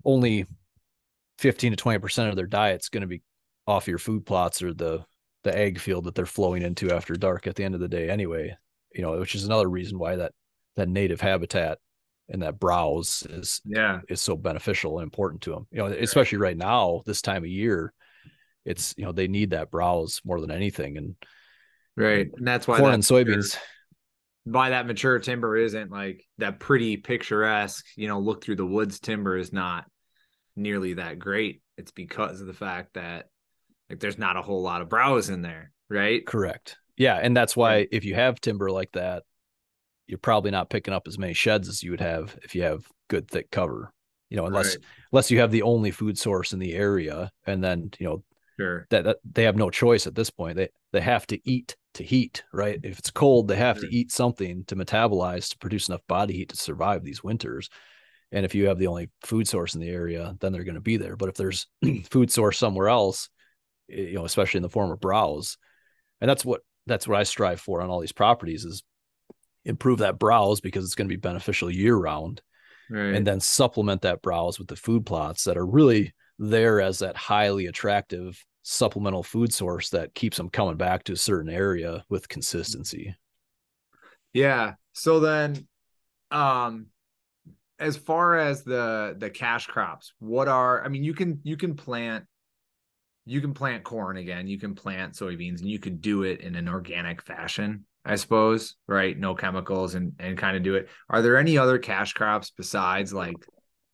only 0.04 0.46
15 1.38 1.72
to 1.72 1.76
20 1.76 1.98
percent 1.98 2.30
of 2.30 2.36
their 2.36 2.46
diet's 2.46 2.88
going 2.88 3.02
to 3.02 3.06
be 3.06 3.22
off 3.66 3.88
your 3.88 3.98
food 3.98 4.26
plots 4.26 4.62
or 4.62 4.72
the 4.72 5.04
the 5.42 5.56
ag 5.56 5.78
field 5.78 6.04
that 6.04 6.14
they're 6.14 6.26
flowing 6.26 6.62
into 6.62 6.90
after 6.90 7.14
dark 7.14 7.46
at 7.46 7.54
the 7.54 7.64
end 7.64 7.74
of 7.74 7.80
the 7.80 7.88
day 7.88 8.08
anyway 8.08 8.54
you 8.94 9.02
know 9.02 9.18
which 9.18 9.34
is 9.34 9.44
another 9.44 9.68
reason 9.68 9.98
why 9.98 10.16
that 10.16 10.32
that 10.76 10.88
native 10.88 11.20
habitat 11.20 11.78
and 12.28 12.42
that 12.42 12.58
browse 12.58 13.26
is 13.28 13.60
yeah. 13.64 14.00
is 14.08 14.20
so 14.20 14.36
beneficial 14.36 14.98
and 14.98 15.04
important 15.04 15.42
to 15.42 15.50
them 15.50 15.66
you 15.70 15.78
know 15.78 15.86
especially 15.86 16.38
right 16.38 16.56
now 16.56 17.02
this 17.04 17.20
time 17.20 17.42
of 17.42 17.48
year 17.48 17.92
it's 18.64 18.94
you 18.96 19.04
know 19.04 19.12
they 19.12 19.28
need 19.28 19.50
that 19.50 19.70
browse 19.70 20.20
more 20.24 20.40
than 20.40 20.50
anything 20.50 20.96
and 20.96 21.14
right. 21.96 22.30
And 22.34 22.46
that's 22.46 22.66
why 22.66 22.78
corn 22.78 22.94
and 22.94 23.02
soybeans 23.02 23.56
why 24.45 24.70
that 24.70 24.86
mature 24.86 25.18
timber 25.18 25.57
isn't 25.57 25.90
like 25.90 26.24
that 26.38 26.61
pretty 26.61 26.97
picturesque 26.97 27.86
you 27.97 28.09
know 28.09 28.20
look 28.20 28.45
through 28.45 28.57
the 28.57 28.66
woods 28.66 29.01
timber 29.01 29.36
is 29.36 29.53
not 29.53 29.84
nearly 30.55 30.95
that 30.95 31.18
great 31.18 31.62
it's 31.76 31.90
because 31.92 32.40
of 32.40 32.47
the 32.47 32.53
fact 32.53 32.95
that 32.95 33.26
like 33.88 34.01
there's 34.01 34.18
not 34.18 34.36
a 34.36 34.42
whole 34.42 34.62
lot 34.62 34.82
of 34.82 34.88
browse 34.88 35.28
in 35.28 35.42
there, 35.42 35.70
right? 35.88 36.26
Correct. 36.26 36.76
Yeah, 36.97 37.16
and 37.16 37.36
that's 37.36 37.57
why 37.57 37.86
if 37.90 38.05
you 38.05 38.14
have 38.14 38.40
timber 38.40 38.70
like 38.70 38.92
that, 38.92 39.24
you're 40.07 40.18
probably 40.18 40.51
not 40.51 40.70
picking 40.70 40.95
up 40.95 41.09
as 41.09 41.18
many 41.18 41.34
sheds 41.34 41.68
as 41.68 41.82
you 41.82 41.90
would 41.90 42.01
have 42.01 42.36
if 42.42 42.55
you 42.55 42.62
have 42.62 42.86
good 43.09 43.28
thick 43.28 43.51
cover. 43.51 43.92
You 44.30 44.36
know, 44.38 44.47
unless 44.47 44.76
right. 44.76 44.84
unless 45.12 45.30
you 45.30 45.40
have 45.40 45.51
the 45.51 45.62
only 45.62 45.90
food 45.90 46.18
source 46.18 46.53
in 46.53 46.59
the 46.59 46.74
area, 46.74 47.30
and 47.47 47.62
then 47.62 47.90
you 47.99 48.07
know 48.07 48.22
sure 48.59 48.86
that, 48.90 49.05
that 49.05 49.16
they 49.30 49.44
have 49.44 49.57
no 49.57 49.70
choice 49.70 50.07
at 50.07 50.14
this 50.14 50.30
point. 50.30 50.57
They 50.57 50.68
they 50.92 51.00
have 51.00 51.26
to 51.28 51.40
eat 51.48 51.76
to 51.94 52.02
heat, 52.02 52.42
right? 52.52 52.78
If 52.82 52.98
it's 52.98 53.11
cold, 53.11 53.48
they 53.48 53.57
have 53.57 53.78
sure. 53.78 53.88
to 53.88 53.94
eat 53.94 54.12
something 54.12 54.64
to 54.64 54.76
metabolize 54.76 55.50
to 55.50 55.59
produce 55.59 55.88
enough 55.88 56.02
body 56.09 56.34
heat 56.34 56.50
to 56.50 56.57
survive 56.57 57.02
these 57.02 57.22
winters. 57.22 57.68
And 58.32 58.44
if 58.44 58.55
you 58.55 58.66
have 58.66 58.78
the 58.78 58.88
only 58.88 59.11
food 59.22 59.46
source 59.46 59.74
in 59.74 59.80
the 59.80 59.90
area, 59.90 60.36
then 60.40 60.52
they're 60.52 60.64
going 60.64 60.74
to 60.74 60.80
be 60.80 60.96
there. 60.96 61.16
But 61.16 61.28
if 61.28 61.36
there's 61.36 61.68
food 62.11 62.32
source 62.32 62.59
somewhere 62.59 62.88
else, 62.88 63.28
eh, 63.90 64.02
you 64.02 64.14
know, 64.14 64.24
especially 64.24 64.59
in 64.59 64.62
the 64.62 64.68
form 64.68 64.90
of 64.90 65.00
browse. 65.00 65.57
And 66.20 66.28
that's 66.28 66.44
what 66.44 66.62
that's 66.86 67.07
what 67.09 67.18
I 67.18 67.22
strive 67.22 67.61
for 67.61 67.80
on 67.80 67.90
all 67.90 68.00
these 68.00 68.12
properties 68.12 68.64
is 68.64 68.82
improve 69.64 70.00
that 70.00 70.18
browse 70.18 70.61
because 70.61 70.84
it's 70.84 70.94
going 70.94 71.09
to 71.09 71.14
be 71.14 71.20
beneficial 71.20 71.70
year 71.70 71.96
round. 71.96 72.42
Right. 72.90 73.14
And 73.14 73.26
then 73.26 73.40
supplement 73.40 74.02
that 74.02 74.20
browse 74.20 74.59
with 74.59 74.68
the 74.68 74.76
food 74.76 75.07
plots 75.07 75.44
that 75.44 75.57
are 75.57 75.64
really 75.64 76.12
there 76.39 76.80
as 76.80 76.99
that 77.01 77.16
highly 77.16 77.66
attractive 77.66 78.45
supplemental 78.62 79.22
food 79.22 79.53
source 79.53 79.91
that 79.91 80.14
keeps 80.14 80.37
them 80.37 80.49
coming 80.49 80.76
back 80.76 81.05
to 81.05 81.12
a 81.12 81.16
certain 81.16 81.53
area 81.53 82.05
with 82.09 82.28
consistency. 82.28 83.14
Yeah. 84.32 84.74
So 84.93 85.20
then 85.20 85.68
um 86.30 86.87
as 87.78 87.97
far 87.97 88.39
as 88.39 88.64
the 88.64 89.14
the 89.18 89.30
cash 89.30 89.66
crops, 89.66 90.12
what 90.18 90.49
are 90.49 90.85
I 90.85 90.89
mean 90.89 91.05
you 91.05 91.14
can 91.14 91.41
you 91.45 91.57
can 91.57 91.74
plant 91.74 92.24
you 93.26 93.41
can 93.41 93.55
plant 93.55 93.85
corn 93.85 94.16
again, 94.16 94.47
you 94.47 94.59
can 94.59 94.74
plant 94.74 95.14
soybeans, 95.14 95.61
and 95.61 95.68
you 95.68 95.78
could 95.78 96.01
do 96.01 96.24
it 96.24 96.41
in 96.41 96.55
an 96.57 96.68
organic 96.68 97.22
fashion, 97.22 97.87
I 98.05 98.16
suppose, 98.16 98.76
right? 98.87 99.18
No 99.18 99.35
chemicals 99.35 99.95
and 99.95 100.12
and 100.18 100.39
kind 100.39 100.57
of 100.57 100.62
do 100.62 100.74
it. 100.74 100.89
Are 101.09 101.22
there 101.22 101.37
any 101.37 101.59
other 101.59 101.78
cash 101.78 102.12
crops 102.12 102.51
besides 102.57 103.12
like 103.12 103.37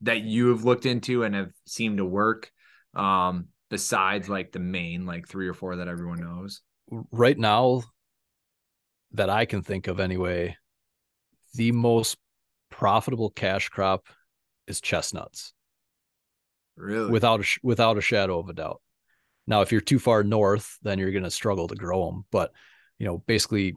that 0.03 0.23
you 0.23 0.49
have 0.49 0.65
looked 0.65 0.87
into 0.87 1.23
and 1.23 1.35
have 1.35 1.53
seemed 1.67 1.99
to 1.99 2.05
work? 2.05 2.51
Um, 2.95 3.49
besides 3.69 4.29
like 4.29 4.53
the 4.53 4.59
main 4.59 5.07
like 5.07 5.29
three 5.29 5.49
or 5.49 5.55
four 5.55 5.77
that 5.77 5.89
everyone 5.89 6.21
knows? 6.21 6.61
Right 7.13 7.39
now, 7.39 7.83
that 9.13 9.31
I 9.31 9.45
can 9.45 9.63
think 9.63 9.87
of 9.87 10.01
anyway, 10.01 10.57
the 11.55 11.73
most 11.73 12.17
profitable 12.71 13.31
cash 13.31 13.69
crop 13.69 14.07
is 14.67 14.81
chestnuts. 14.81 15.53
Really? 16.77 17.11
Without 17.11 17.41
a 17.41 17.45
without 17.63 17.99
a 17.99 18.03
shadow 18.03 18.39
of 18.39 18.49
a 18.49 18.53
doubt. 18.53 18.81
Now, 19.47 19.63
if 19.63 19.73
you're 19.73 19.81
too 19.81 19.99
far 19.99 20.23
north, 20.23 20.79
then 20.83 20.99
you're 20.99 21.11
going 21.11 21.25
to 21.25 21.31
struggle 21.31 21.67
to 21.69 21.75
grow 21.75 22.07
them. 22.07 22.25
But, 22.31 22.53
you 22.99 23.07
know, 23.07 23.19
basically 23.27 23.75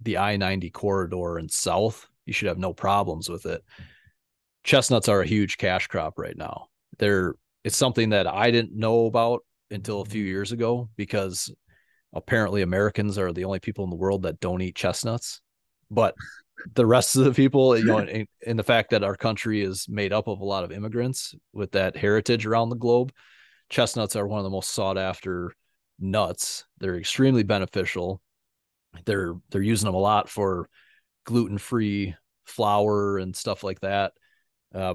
the 0.00 0.18
I 0.18 0.36
90 0.36 0.70
corridor 0.70 1.38
and 1.38 1.50
south, 1.50 2.06
you 2.26 2.34
should 2.34 2.48
have 2.48 2.58
no 2.58 2.74
problems 2.74 3.28
with 3.28 3.46
it. 3.46 3.64
Chestnuts 4.66 5.08
are 5.08 5.20
a 5.20 5.26
huge 5.26 5.58
cash 5.58 5.86
crop 5.86 6.18
right 6.18 6.36
now. 6.36 6.66
They're, 6.98 7.36
it's 7.62 7.76
something 7.76 8.10
that 8.10 8.26
I 8.26 8.50
didn't 8.50 8.76
know 8.76 9.06
about 9.06 9.44
until 9.70 10.00
a 10.00 10.02
mm-hmm. 10.02 10.10
few 10.10 10.24
years 10.24 10.50
ago 10.50 10.88
because 10.96 11.54
apparently 12.12 12.62
Americans 12.62 13.16
are 13.16 13.32
the 13.32 13.44
only 13.44 13.60
people 13.60 13.84
in 13.84 13.90
the 13.90 13.96
world 13.96 14.22
that 14.22 14.40
don't 14.40 14.60
eat 14.60 14.74
chestnuts. 14.74 15.40
But 15.88 16.16
the 16.74 16.84
rest 16.84 17.14
of 17.14 17.24
the 17.24 17.32
people, 17.32 17.78
you 17.78 17.84
know, 17.84 17.98
in, 18.00 18.26
in, 18.42 18.56
the 18.56 18.64
fact 18.64 18.90
that 18.90 19.04
our 19.04 19.14
country 19.14 19.62
is 19.62 19.86
made 19.88 20.12
up 20.12 20.26
of 20.26 20.40
a 20.40 20.44
lot 20.44 20.64
of 20.64 20.72
immigrants 20.72 21.32
with 21.52 21.70
that 21.72 21.96
heritage 21.96 22.44
around 22.44 22.70
the 22.70 22.74
globe, 22.76 23.12
chestnuts 23.70 24.16
are 24.16 24.26
one 24.26 24.40
of 24.40 24.44
the 24.44 24.50
most 24.50 24.72
sought 24.72 24.98
after 24.98 25.52
nuts. 26.00 26.64
They're 26.78 26.98
extremely 26.98 27.44
beneficial. 27.44 28.20
They're 29.04 29.34
they're 29.50 29.62
using 29.62 29.86
them 29.86 29.94
a 29.94 29.98
lot 29.98 30.28
for 30.28 30.68
gluten 31.24 31.58
free 31.58 32.16
flour 32.46 33.18
and 33.18 33.36
stuff 33.36 33.62
like 33.62 33.78
that. 33.80 34.12
Uh, 34.76 34.94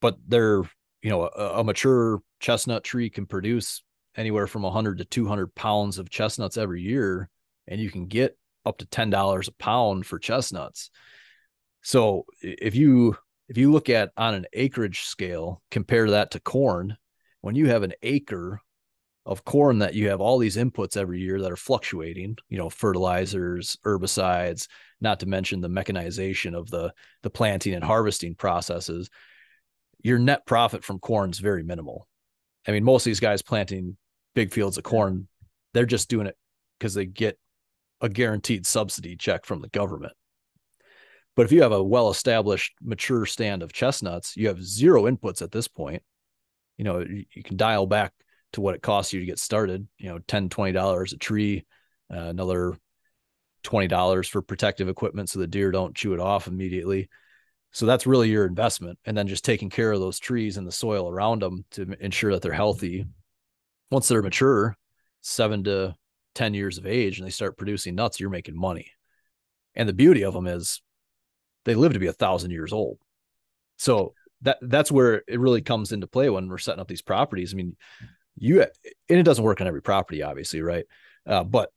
but 0.00 0.16
they're 0.26 0.62
you 1.02 1.10
know 1.10 1.22
a, 1.22 1.60
a, 1.60 1.64
mature 1.64 2.22
chestnut 2.38 2.84
tree 2.84 3.10
can 3.10 3.26
produce 3.26 3.82
anywhere 4.16 4.46
from 4.46 4.62
100 4.62 4.98
to 4.98 5.04
200 5.04 5.54
pounds 5.54 5.98
of 5.98 6.10
chestnuts 6.10 6.56
every 6.56 6.82
year, 6.82 7.28
and 7.66 7.80
you 7.80 7.90
can 7.90 8.06
get 8.06 8.38
up 8.64 8.78
to 8.78 8.86
ten 8.86 9.10
dollars 9.10 9.48
a 9.48 9.52
pound 9.52 10.06
for 10.06 10.18
chestnuts. 10.18 10.90
So 11.82 12.26
if 12.40 12.74
you 12.74 13.16
if 13.48 13.56
you 13.56 13.72
look 13.72 13.88
at 13.88 14.12
on 14.16 14.34
an 14.34 14.46
acreage 14.52 15.00
scale, 15.00 15.62
compare 15.70 16.10
that 16.10 16.30
to 16.32 16.40
corn, 16.40 16.96
when 17.40 17.56
you 17.56 17.68
have 17.68 17.82
an 17.82 17.94
acre 18.02 18.60
of 19.30 19.44
corn 19.44 19.78
that 19.78 19.94
you 19.94 20.08
have 20.08 20.20
all 20.20 20.38
these 20.38 20.56
inputs 20.56 20.96
every 20.96 21.20
year 21.20 21.40
that 21.40 21.52
are 21.52 21.56
fluctuating, 21.56 22.36
you 22.48 22.58
know, 22.58 22.68
fertilizers, 22.68 23.78
herbicides, 23.86 24.66
not 25.00 25.20
to 25.20 25.26
mention 25.26 25.60
the 25.60 25.68
mechanization 25.68 26.52
of 26.54 26.68
the 26.68 26.92
the 27.22 27.30
planting 27.30 27.72
and 27.72 27.84
harvesting 27.84 28.34
processes, 28.34 29.08
your 30.02 30.18
net 30.18 30.44
profit 30.46 30.82
from 30.82 30.98
corn 30.98 31.30
is 31.30 31.38
very 31.38 31.62
minimal. 31.62 32.08
I 32.66 32.72
mean, 32.72 32.82
most 32.82 33.02
of 33.02 33.10
these 33.10 33.20
guys 33.20 33.40
planting 33.40 33.96
big 34.34 34.52
fields 34.52 34.78
of 34.78 34.84
corn, 34.84 35.28
they're 35.74 35.86
just 35.86 36.10
doing 36.10 36.26
it 36.26 36.36
because 36.78 36.94
they 36.94 37.06
get 37.06 37.38
a 38.00 38.08
guaranteed 38.08 38.66
subsidy 38.66 39.14
check 39.14 39.46
from 39.46 39.60
the 39.60 39.68
government. 39.68 40.12
But 41.36 41.46
if 41.46 41.52
you 41.52 41.62
have 41.62 41.72
a 41.72 41.82
well-established 41.82 42.74
mature 42.82 43.26
stand 43.26 43.62
of 43.62 43.72
chestnuts, 43.72 44.36
you 44.36 44.48
have 44.48 44.62
zero 44.62 45.04
inputs 45.04 45.40
at 45.40 45.52
this 45.52 45.68
point 45.68 46.02
you 46.80 46.84
know 46.84 47.04
you 47.06 47.42
can 47.42 47.58
dial 47.58 47.84
back 47.84 48.10
to 48.52 48.60
what 48.60 48.74
it 48.74 48.82
costs 48.82 49.12
you 49.12 49.20
to 49.20 49.26
get 49.26 49.38
started 49.38 49.86
you 49.98 50.08
know 50.08 50.18
10 50.18 50.48
20 50.48 50.72
dollars 50.72 51.12
a 51.12 51.16
tree 51.16 51.64
uh, 52.12 52.16
another 52.16 52.76
twenty 53.62 53.88
dollars 53.88 54.28
for 54.28 54.42
protective 54.42 54.88
equipment 54.88 55.28
so 55.28 55.38
the 55.38 55.46
deer 55.46 55.70
don't 55.70 55.94
chew 55.94 56.14
it 56.14 56.20
off 56.20 56.46
immediately. 56.46 57.08
So 57.72 57.86
that's 57.86 58.06
really 58.06 58.28
your 58.28 58.46
investment. 58.46 58.98
And 59.04 59.16
then 59.16 59.28
just 59.28 59.44
taking 59.44 59.70
care 59.70 59.92
of 59.92 60.00
those 60.00 60.18
trees 60.18 60.56
and 60.56 60.66
the 60.66 60.72
soil 60.72 61.08
around 61.08 61.42
them 61.42 61.64
to 61.72 61.94
ensure 62.00 62.32
that 62.32 62.42
they're 62.42 62.52
healthy. 62.52 63.06
Once 63.90 64.08
they're 64.08 64.22
mature 64.22 64.76
seven 65.20 65.64
to 65.64 65.94
10 66.34 66.54
years 66.54 66.78
of 66.78 66.86
age 66.86 67.18
and 67.18 67.26
they 67.26 67.30
start 67.30 67.56
producing 67.56 67.94
nuts 67.94 68.18
you're 68.18 68.30
making 68.30 68.58
money. 68.58 68.90
And 69.74 69.88
the 69.88 69.92
beauty 69.92 70.24
of 70.24 70.34
them 70.34 70.46
is 70.46 70.82
they 71.64 71.74
live 71.74 71.92
to 71.92 71.98
be 71.98 72.08
a 72.08 72.12
thousand 72.12 72.50
years 72.50 72.72
old. 72.72 72.98
So 73.76 74.14
that 74.42 74.58
that's 74.62 74.90
where 74.90 75.22
it 75.28 75.38
really 75.38 75.60
comes 75.60 75.92
into 75.92 76.06
play 76.06 76.30
when 76.30 76.48
we're 76.48 76.58
setting 76.58 76.80
up 76.80 76.88
these 76.88 77.02
properties. 77.02 77.52
I 77.52 77.56
mean, 77.56 77.76
you 78.40 78.62
and 78.62 78.70
it 79.08 79.22
doesn't 79.22 79.44
work 79.44 79.60
on 79.60 79.68
every 79.68 79.82
property, 79.82 80.22
obviously, 80.22 80.62
right? 80.62 80.86
Uh, 81.26 81.44
but 81.44 81.70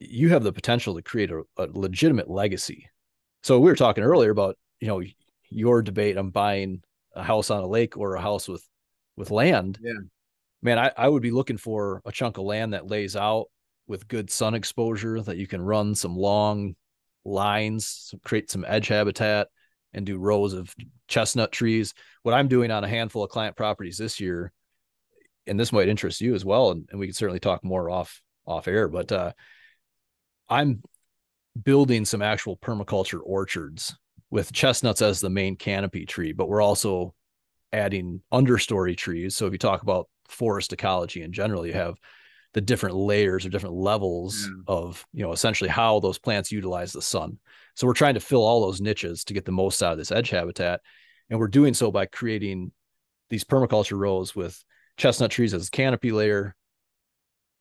you 0.00 0.28
have 0.30 0.42
the 0.42 0.52
potential 0.52 0.94
to 0.96 1.02
create 1.02 1.30
a, 1.30 1.42
a 1.56 1.66
legitimate 1.72 2.28
legacy. 2.28 2.90
So 3.42 3.58
we 3.58 3.70
were 3.70 3.76
talking 3.76 4.04
earlier 4.04 4.30
about 4.30 4.58
you 4.80 4.88
know 4.88 5.02
your 5.48 5.80
debate 5.80 6.18
on 6.18 6.30
buying 6.30 6.82
a 7.14 7.22
house 7.22 7.50
on 7.50 7.62
a 7.62 7.66
lake 7.66 7.96
or 7.96 8.16
a 8.16 8.20
house 8.20 8.48
with 8.48 8.66
with 9.16 9.30
land. 9.30 9.78
Yeah. 9.80 9.92
Man, 10.60 10.78
I, 10.78 10.90
I 10.96 11.08
would 11.08 11.22
be 11.22 11.30
looking 11.30 11.56
for 11.56 12.02
a 12.04 12.10
chunk 12.10 12.36
of 12.36 12.44
land 12.44 12.74
that 12.74 12.88
lays 12.88 13.14
out 13.14 13.46
with 13.86 14.08
good 14.08 14.30
sun 14.30 14.54
exposure 14.54 15.20
that 15.22 15.36
you 15.36 15.46
can 15.46 15.62
run 15.62 15.94
some 15.94 16.16
long 16.16 16.74
lines, 17.24 18.12
create 18.24 18.50
some 18.50 18.64
edge 18.66 18.88
habitat 18.88 19.46
and 19.94 20.04
do 20.04 20.18
rows 20.18 20.52
of 20.52 20.74
chestnut 21.06 21.52
trees. 21.52 21.94
What 22.24 22.34
I'm 22.34 22.48
doing 22.48 22.72
on 22.72 22.82
a 22.82 22.88
handful 22.88 23.22
of 23.22 23.30
client 23.30 23.56
properties 23.56 23.98
this 23.98 24.18
year, 24.18 24.52
and 25.48 25.58
this 25.58 25.72
might 25.72 25.88
interest 25.88 26.20
you 26.20 26.34
as 26.34 26.44
well, 26.44 26.70
and, 26.70 26.88
and 26.90 27.00
we 27.00 27.06
can 27.06 27.14
certainly 27.14 27.40
talk 27.40 27.64
more 27.64 27.90
off 27.90 28.20
off 28.46 28.68
air, 28.68 28.88
but 28.88 29.12
uh, 29.12 29.32
I'm 30.48 30.82
building 31.62 32.04
some 32.04 32.22
actual 32.22 32.56
permaculture 32.56 33.20
orchards 33.22 33.96
with 34.30 34.52
chestnuts 34.52 35.02
as 35.02 35.20
the 35.20 35.30
main 35.30 35.56
canopy 35.56 36.06
tree, 36.06 36.32
but 36.32 36.48
we're 36.48 36.62
also 36.62 37.14
adding 37.72 38.22
understory 38.32 38.96
trees. 38.96 39.36
So 39.36 39.46
if 39.46 39.52
you 39.52 39.58
talk 39.58 39.82
about 39.82 40.08
forest 40.28 40.72
ecology 40.72 41.22
in 41.22 41.32
general, 41.32 41.66
you 41.66 41.72
have 41.74 41.96
the 42.54 42.60
different 42.60 42.96
layers 42.96 43.44
or 43.44 43.50
different 43.50 43.74
levels 43.74 44.48
yeah. 44.48 44.62
of, 44.66 45.06
you 45.12 45.22
know, 45.22 45.32
essentially 45.32 45.68
how 45.68 46.00
those 46.00 46.18
plants 46.18 46.52
utilize 46.52 46.92
the 46.92 47.02
sun. 47.02 47.38
So 47.74 47.86
we're 47.86 47.92
trying 47.92 48.14
to 48.14 48.20
fill 48.20 48.44
all 48.44 48.62
those 48.62 48.80
niches 48.80 49.24
to 49.24 49.34
get 49.34 49.44
the 49.44 49.52
most 49.52 49.82
out 49.82 49.92
of 49.92 49.98
this 49.98 50.12
edge 50.12 50.30
habitat. 50.30 50.80
And 51.30 51.38
we're 51.38 51.48
doing 51.48 51.74
so 51.74 51.90
by 51.90 52.06
creating 52.06 52.72
these 53.28 53.44
permaculture 53.44 53.98
rows 53.98 54.34
with 54.34 54.62
chestnut 54.98 55.30
trees 55.30 55.54
as 55.54 55.70
canopy 55.70 56.12
layer, 56.12 56.54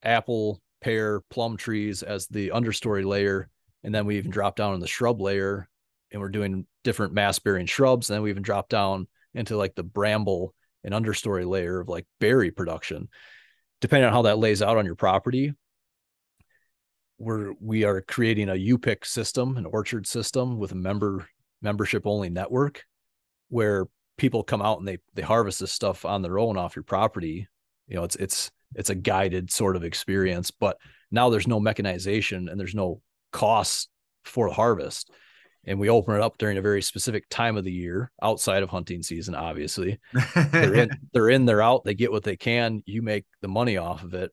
apple, 0.04 0.62
pear, 0.82 1.22
plum 1.30 1.56
trees 1.56 2.04
as 2.04 2.28
the 2.28 2.50
understory 2.50 3.06
layer. 3.06 3.50
And 3.84 3.96
then 3.96 4.06
we 4.06 4.18
even 4.18 4.32
drop 4.32 4.56
down 4.56 4.74
in 4.74 4.80
the 4.82 4.88
shrub 4.88 5.22
layer 5.22 5.70
and 6.12 6.22
we're 6.22 6.30
doing 6.30 6.66
different 6.84 7.14
mass 7.14 7.40
bearing 7.40 7.68
shrubs. 7.68 8.10
And 8.10 8.16
then 8.16 8.24
we 8.24 8.32
even 8.32 8.44
drop 8.44 8.70
down 8.70 9.08
into 9.34 9.56
like 9.56 9.76
the 9.76 9.84
bramble 9.84 10.54
and 10.84 10.94
understory 10.94 11.48
layer 11.48 11.80
of 11.80 11.88
like 11.88 12.06
berry 12.20 12.52
production. 12.52 13.08
Depending 13.80 14.08
on 14.08 14.14
how 14.14 14.24
that 14.24 14.40
lays 14.40 14.62
out 14.62 14.78
on 14.78 14.86
your 14.86 14.96
property, 14.96 15.54
we're 17.20 17.54
we 17.60 17.84
are 17.84 18.02
creating 18.02 18.50
a 18.50 18.56
U-pick 18.56 19.06
system, 19.06 19.58
an 19.58 19.66
orchard 19.66 20.08
system 20.08 20.58
with 20.58 20.72
a 20.72 20.76
member 20.76 21.28
membership 21.62 22.04
only 22.06 22.30
network 22.30 22.84
where 23.50 23.88
people 24.18 24.44
come 24.44 24.62
out 24.62 24.80
and 24.80 24.88
they 24.88 24.98
they 25.14 25.22
harvest 25.22 25.60
this 25.60 25.72
stuff 25.72 26.06
on 26.06 26.22
their 26.22 26.40
own 26.40 26.58
off 26.58 26.76
your 26.76 26.84
property. 26.84 27.48
You 27.88 27.96
know, 27.96 28.04
it's 28.04 28.16
it's 28.18 28.52
it's 28.76 28.90
a 28.90 28.96
guided 28.96 29.52
sort 29.52 29.76
of 29.76 29.84
experience, 29.84 30.52
but 30.52 30.78
now 31.12 31.30
there's 31.30 31.48
no 31.48 31.60
mechanization 31.60 32.50
and 32.50 32.60
there's 32.60 32.76
no 32.76 33.02
costs 33.32 33.88
for 34.26 34.50
the 34.50 34.56
harvest 34.56 35.12
and 35.68 35.80
we 35.80 35.90
open 35.90 36.16
it 36.16 36.22
up 36.22 36.38
during 36.38 36.58
a 36.58 36.62
very 36.62 36.82
specific 36.82 37.28
time 37.30 37.58
of 37.58 37.64
the 37.64 37.72
year 37.72 38.12
outside 38.22 38.64
of 38.64 38.70
hunting 38.70 39.04
season 39.04 39.36
obviously 39.36 40.00
they're 40.52 40.74
in 40.74 40.90
they're 41.14 41.30
in 41.30 41.46
they're 41.46 41.62
out 41.62 41.84
they 41.84 41.94
get 41.94 42.12
what 42.12 42.24
they 42.24 42.36
can 42.36 42.82
you 42.86 43.02
make 43.02 43.26
the 43.42 43.48
money 43.48 43.78
off 43.78 44.04
of 44.04 44.14
it 44.14 44.32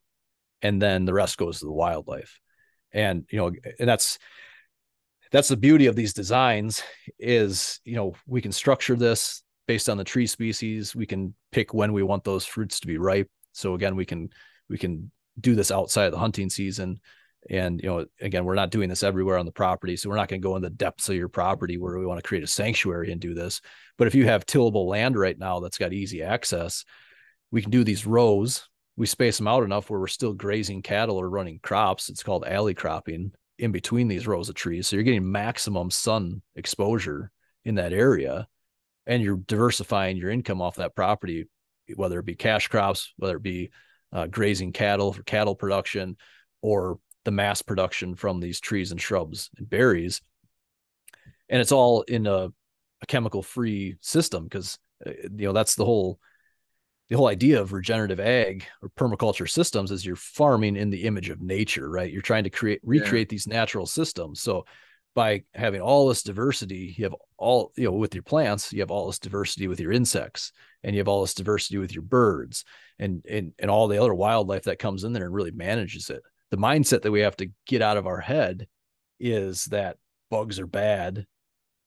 and 0.62 0.80
then 0.80 1.04
the 1.04 1.14
rest 1.14 1.36
goes 1.36 1.58
to 1.58 1.66
the 1.66 1.72
wildlife 1.72 2.40
and 2.92 3.24
you 3.30 3.38
know 3.38 3.52
and 3.78 3.88
that's 3.88 4.18
that's 5.30 5.48
the 5.48 5.56
beauty 5.56 5.86
of 5.86 5.96
these 5.96 6.12
designs 6.12 6.82
is 7.18 7.80
you 7.84 7.96
know 7.96 8.14
we 8.26 8.40
can 8.40 8.52
structure 8.52 8.96
this 8.96 9.43
based 9.66 9.88
on 9.88 9.96
the 9.96 10.04
tree 10.04 10.26
species 10.26 10.94
we 10.94 11.06
can 11.06 11.34
pick 11.52 11.72
when 11.72 11.92
we 11.92 12.02
want 12.02 12.24
those 12.24 12.44
fruits 12.44 12.80
to 12.80 12.86
be 12.86 12.98
ripe 12.98 13.28
so 13.52 13.74
again 13.74 13.96
we 13.96 14.04
can 14.04 14.28
we 14.68 14.78
can 14.78 15.10
do 15.40 15.54
this 15.54 15.70
outside 15.70 16.06
of 16.06 16.12
the 16.12 16.18
hunting 16.18 16.50
season 16.50 17.00
and 17.50 17.80
you 17.82 17.88
know, 17.88 18.06
again, 18.20 18.44
we're 18.44 18.54
not 18.54 18.70
doing 18.70 18.88
this 18.88 19.02
everywhere 19.02 19.36
on 19.36 19.46
the 19.46 19.52
property, 19.52 19.96
so 19.96 20.08
we're 20.08 20.16
not 20.16 20.28
going 20.28 20.40
to 20.40 20.46
go 20.46 20.56
in 20.56 20.62
the 20.62 20.70
depths 20.70 21.08
of 21.08 21.16
your 21.16 21.28
property 21.28 21.76
where 21.76 21.98
we 21.98 22.06
want 22.06 22.18
to 22.18 22.26
create 22.26 22.44
a 22.44 22.48
sanctuary 22.48 23.12
and 23.12 23.20
do 23.20 23.34
this. 23.34 23.60
But 23.98 24.06
if 24.06 24.14
you 24.14 24.24
have 24.24 24.46
tillable 24.46 24.88
land 24.88 25.16
right 25.16 25.38
now 25.38 25.60
that's 25.60 25.78
got 25.78 25.92
easy 25.92 26.22
access, 26.22 26.84
we 27.50 27.62
can 27.62 27.70
do 27.70 27.84
these 27.84 28.06
rows. 28.06 28.68
We 28.96 29.06
space 29.06 29.36
them 29.36 29.48
out 29.48 29.64
enough 29.64 29.90
where 29.90 30.00
we're 30.00 30.06
still 30.06 30.32
grazing 30.32 30.82
cattle 30.82 31.16
or 31.16 31.28
running 31.28 31.60
crops. 31.62 32.08
It's 32.08 32.22
called 32.22 32.46
alley 32.46 32.74
cropping 32.74 33.32
in 33.58 33.72
between 33.72 34.08
these 34.08 34.26
rows 34.26 34.48
of 34.48 34.54
trees. 34.54 34.86
So 34.86 34.96
you're 34.96 35.02
getting 35.04 35.30
maximum 35.30 35.90
sun 35.90 36.42
exposure 36.56 37.30
in 37.64 37.74
that 37.76 37.92
area 37.92 38.46
and 39.06 39.22
you're 39.22 39.36
diversifying 39.36 40.16
your 40.16 40.30
income 40.30 40.62
off 40.62 40.76
that 40.76 40.94
property, 40.94 41.46
whether 41.94 42.18
it 42.18 42.26
be 42.26 42.34
cash 42.34 42.68
crops, 42.68 43.12
whether 43.16 43.36
it 43.36 43.42
be 43.42 43.70
uh, 44.12 44.26
grazing 44.26 44.72
cattle 44.72 45.12
for 45.12 45.22
cattle 45.22 45.54
production 45.54 46.16
or 46.62 46.98
the 47.24 47.30
mass 47.30 47.62
production 47.62 48.14
from 48.14 48.40
these 48.40 48.60
trees 48.60 48.90
and 48.90 49.00
shrubs 49.00 49.50
and 49.58 49.68
berries. 49.68 50.22
And 51.48 51.60
it's 51.60 51.72
all 51.72 52.02
in 52.02 52.26
a, 52.26 52.48
a 53.02 53.06
chemical 53.08 53.42
free 53.42 53.96
system 54.00 54.44
because 54.44 54.78
uh, 55.06 55.10
you 55.36 55.46
know 55.46 55.52
that's 55.52 55.74
the 55.74 55.84
whole 55.84 56.18
the 57.10 57.16
whole 57.16 57.28
idea 57.28 57.60
of 57.60 57.74
regenerative 57.74 58.18
ag 58.18 58.64
or 58.80 58.88
permaculture 58.90 59.48
systems 59.48 59.90
is 59.90 60.06
you're 60.06 60.16
farming 60.16 60.76
in 60.76 60.88
the 60.88 61.04
image 61.04 61.28
of 61.28 61.42
nature 61.42 61.90
right? 61.90 62.10
You're 62.10 62.22
trying 62.22 62.44
to 62.44 62.50
create 62.50 62.80
recreate 62.82 63.28
yeah. 63.28 63.34
these 63.34 63.46
natural 63.46 63.86
systems. 63.86 64.40
So 64.40 64.64
by 65.14 65.44
having 65.54 65.80
all 65.80 66.08
this 66.08 66.22
diversity 66.22 66.94
you 66.96 67.04
have 67.04 67.14
all 67.38 67.72
you 67.76 67.84
know 67.84 67.92
with 67.92 68.14
your 68.14 68.22
plants 68.22 68.72
you 68.72 68.80
have 68.80 68.90
all 68.90 69.06
this 69.06 69.18
diversity 69.18 69.68
with 69.68 69.80
your 69.80 69.92
insects 69.92 70.52
and 70.84 70.94
you 70.94 71.00
have 71.00 71.08
all 71.08 71.22
this 71.22 71.34
diversity 71.34 71.78
with 71.78 71.92
your 71.92 72.02
birds 72.02 72.64
and 72.98 73.24
and 73.28 73.52
and 73.58 73.70
all 73.70 73.88
the 73.88 74.00
other 74.00 74.14
wildlife 74.14 74.64
that 74.64 74.78
comes 74.78 75.02
in 75.02 75.12
there 75.12 75.24
and 75.24 75.34
really 75.34 75.50
manages 75.50 76.10
it. 76.10 76.22
The 76.50 76.56
mindset 76.58 77.02
that 77.02 77.10
we 77.10 77.20
have 77.20 77.36
to 77.38 77.50
get 77.66 77.82
out 77.82 77.96
of 77.96 78.06
our 78.06 78.20
head 78.20 78.68
is 79.18 79.64
that 79.66 79.96
bugs 80.30 80.60
are 80.60 80.66
bad 80.66 81.26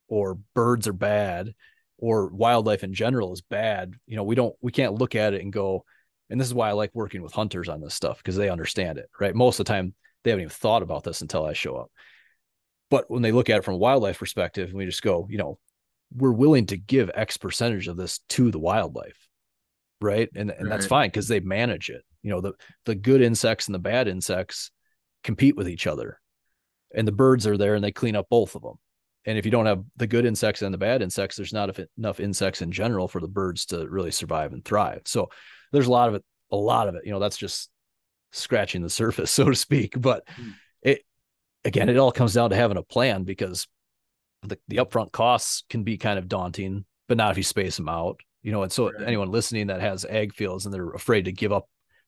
or 0.10 0.40
birds 0.56 0.88
are 0.88 0.94
bad 0.94 1.54
or 1.98 2.28
wildlife 2.28 2.84
in 2.84 2.94
general 2.94 3.34
is 3.34 3.42
bad. 3.42 3.94
You 4.08 4.18
know 4.18 4.24
we 4.24 4.36
don't 4.36 4.56
we 4.62 4.72
can't 4.72 4.96
look 4.96 5.16
at 5.16 5.34
it 5.34 5.42
and 5.42 5.54
go 5.54 5.86
and 6.30 6.40
this 6.40 6.48
is 6.48 6.54
why 6.54 6.70
i 6.70 6.74
like 6.74 6.92
working 6.94 7.22
with 7.22 7.32
hunters 7.32 7.70
on 7.70 7.80
this 7.80 7.94
stuff 7.94 8.18
because 8.18 8.36
they 8.36 8.50
understand 8.50 8.98
it 8.98 9.10
right? 9.20 9.36
Most 9.36 9.60
of 9.60 9.66
the 9.66 9.72
time 9.72 9.94
they 10.24 10.32
haven't 10.32 10.42
even 10.42 10.50
thought 10.50 10.84
about 10.84 11.04
this 11.04 11.22
until 11.22 11.46
i 11.46 11.54
show 11.54 11.76
up 11.76 11.92
but 12.90 13.10
when 13.10 13.22
they 13.22 13.32
look 13.32 13.50
at 13.50 13.58
it 13.58 13.64
from 13.64 13.76
a 13.76 13.78
wildlife 13.78 14.20
perspective 14.20 14.70
and 14.70 14.78
we 14.78 14.86
just 14.86 15.02
go 15.02 15.28
you 15.30 15.38
know 15.38 15.58
we're 16.16 16.32
willing 16.32 16.66
to 16.66 16.78
give 16.78 17.12
x 17.14 17.38
percentage 17.38 17.88
of 17.88 17.98
this 17.98 18.20
to 18.30 18.52
the 18.52 18.60
wildlife 18.60 19.28
right 20.02 20.30
and, 20.36 20.52
and 20.52 20.64
right. 20.64 20.70
that's 20.70 20.86
fine 20.86 21.10
because 21.10 21.28
they 21.28 21.40
manage 21.40 21.90
it 21.90 22.04
you 22.22 22.30
know 22.30 22.42
the 22.42 22.54
the 22.86 22.96
good 22.96 23.22
insects 23.22 23.68
and 23.68 23.76
the 23.76 23.80
bad 23.80 24.08
insects 24.08 24.72
compete 25.24 25.56
with 25.56 25.68
each 25.68 25.88
other 25.88 26.20
and 26.96 27.08
the 27.08 27.12
birds 27.12 27.46
are 27.46 27.58
there 27.58 27.76
and 27.76 27.84
they 27.84 27.92
clean 27.92 28.16
up 28.16 28.28
both 28.30 28.56
of 28.56 28.62
them 28.62 28.76
and 29.26 29.38
if 29.38 29.46
you 29.46 29.52
don't 29.52 29.66
have 29.66 29.84
the 29.98 30.08
good 30.08 30.26
insects 30.26 30.62
and 30.62 30.74
the 30.74 30.78
bad 30.78 31.02
insects 31.02 31.36
there's 31.36 31.54
not 31.54 31.78
enough 31.98 32.20
insects 32.20 32.62
in 32.62 32.72
general 32.72 33.08
for 33.08 33.20
the 33.20 33.28
birds 33.28 33.66
to 33.66 33.88
really 33.88 34.12
survive 34.12 34.54
and 34.54 34.64
thrive 34.64 35.02
so 35.06 35.30
there's 35.72 35.88
a 35.88 35.92
lot 35.92 36.10
of 36.10 36.16
it 36.16 36.24
a 36.52 36.56
lot 36.56 36.88
of 36.88 36.96
it 36.96 37.06
you 37.06 37.12
know 37.12 37.20
that's 37.20 37.38
just 37.38 37.70
scratching 38.32 38.82
the 38.82 38.90
surface 39.02 39.32
so 39.32 39.46
to 39.46 39.56
speak 39.56 40.00
but 40.00 40.26
mm. 40.28 40.50
it 40.50 40.54
again 41.66 41.90
it 41.90 41.98
all 41.98 42.12
comes 42.12 42.34
down 42.34 42.50
to 42.50 42.56
having 42.56 42.78
a 42.78 42.84
plan 42.84 43.24
because 43.24 43.68
the, 44.44 44.58
the 44.68 44.78
upfront 44.78 45.12
costs 45.12 45.64
can 45.70 45.84
be 45.84 45.98
kind 45.98 46.20
of 46.20 46.28
daunting 46.28 46.86
but 47.08 47.18
not 47.18 47.32
if 47.32 47.38
you 47.38 47.44
space 47.44 47.78
them 47.78 47.90
out 47.90 48.20
you 48.44 48.52
know 48.52 48.64
and 48.64 48.72
so 48.72 48.92
right. 48.92 49.08
anyone 49.08 49.32
listening 49.32 49.68
that 49.68 49.82
has 49.82 50.06
ag 50.06 50.34
fields 50.34 50.66
and 50.66 50.74
they're 50.74 50.92
afraid 50.92 51.26
to 51.26 51.32
give 51.32 51.52
up 51.52 51.68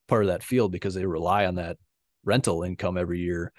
part 0.09 0.23
of 0.23 0.27
that 0.27 0.43
field 0.43 0.71
because 0.71 0.93
they 0.93 1.05
rely 1.05 1.45
on 1.45 1.55
that 1.55 1.77
rental 2.25 2.63
income 2.63 2.97
every 2.97 3.19
year, 3.19 3.53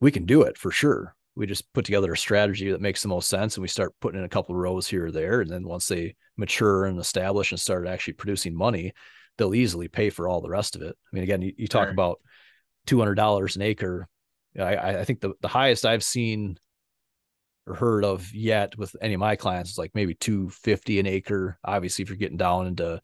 we 0.00 0.10
can 0.10 0.26
do 0.26 0.42
it 0.42 0.58
for 0.58 0.72
sure. 0.72 1.14
We 1.36 1.46
just 1.46 1.72
put 1.72 1.84
together 1.84 2.12
a 2.12 2.16
strategy 2.16 2.70
that 2.70 2.80
makes 2.80 3.02
the 3.02 3.08
most 3.08 3.28
sense 3.28 3.56
and 3.56 3.62
we 3.62 3.68
start 3.68 3.94
putting 4.00 4.18
in 4.18 4.24
a 4.24 4.28
couple 4.28 4.54
of 4.54 4.60
rows 4.60 4.88
here 4.88 5.06
or 5.06 5.10
there. 5.10 5.40
And 5.40 5.50
then 5.50 5.64
once 5.64 5.86
they 5.86 6.16
mature 6.36 6.86
and 6.86 6.98
establish 6.98 7.52
and 7.52 7.60
start 7.60 7.86
actually 7.86 8.14
producing 8.14 8.56
money, 8.56 8.92
they'll 9.36 9.54
easily 9.54 9.88
pay 9.88 10.10
for 10.10 10.28
all 10.28 10.40
the 10.40 10.48
rest 10.48 10.76
of 10.76 10.82
it. 10.82 10.96
I 10.96 11.08
mean, 11.12 11.24
again, 11.24 11.42
you, 11.42 11.52
you 11.56 11.66
talk 11.68 11.84
sure. 11.84 11.92
about 11.92 12.20
$200 12.86 13.56
an 13.56 13.62
acre. 13.62 14.08
I, 14.58 15.00
I 15.00 15.04
think 15.04 15.20
the, 15.20 15.32
the 15.40 15.48
highest 15.48 15.84
I've 15.84 16.04
seen 16.04 16.58
or 17.66 17.74
heard 17.74 18.04
of 18.04 18.32
yet 18.34 18.76
with 18.76 18.94
any 19.00 19.14
of 19.14 19.20
my 19.20 19.36
clients 19.36 19.70
is 19.70 19.78
like 19.78 19.92
maybe 19.94 20.14
250 20.14 21.00
an 21.00 21.06
acre. 21.06 21.58
Obviously, 21.64 22.02
if 22.02 22.08
you're 22.08 22.18
getting 22.18 22.36
down 22.36 22.66
into 22.66 23.00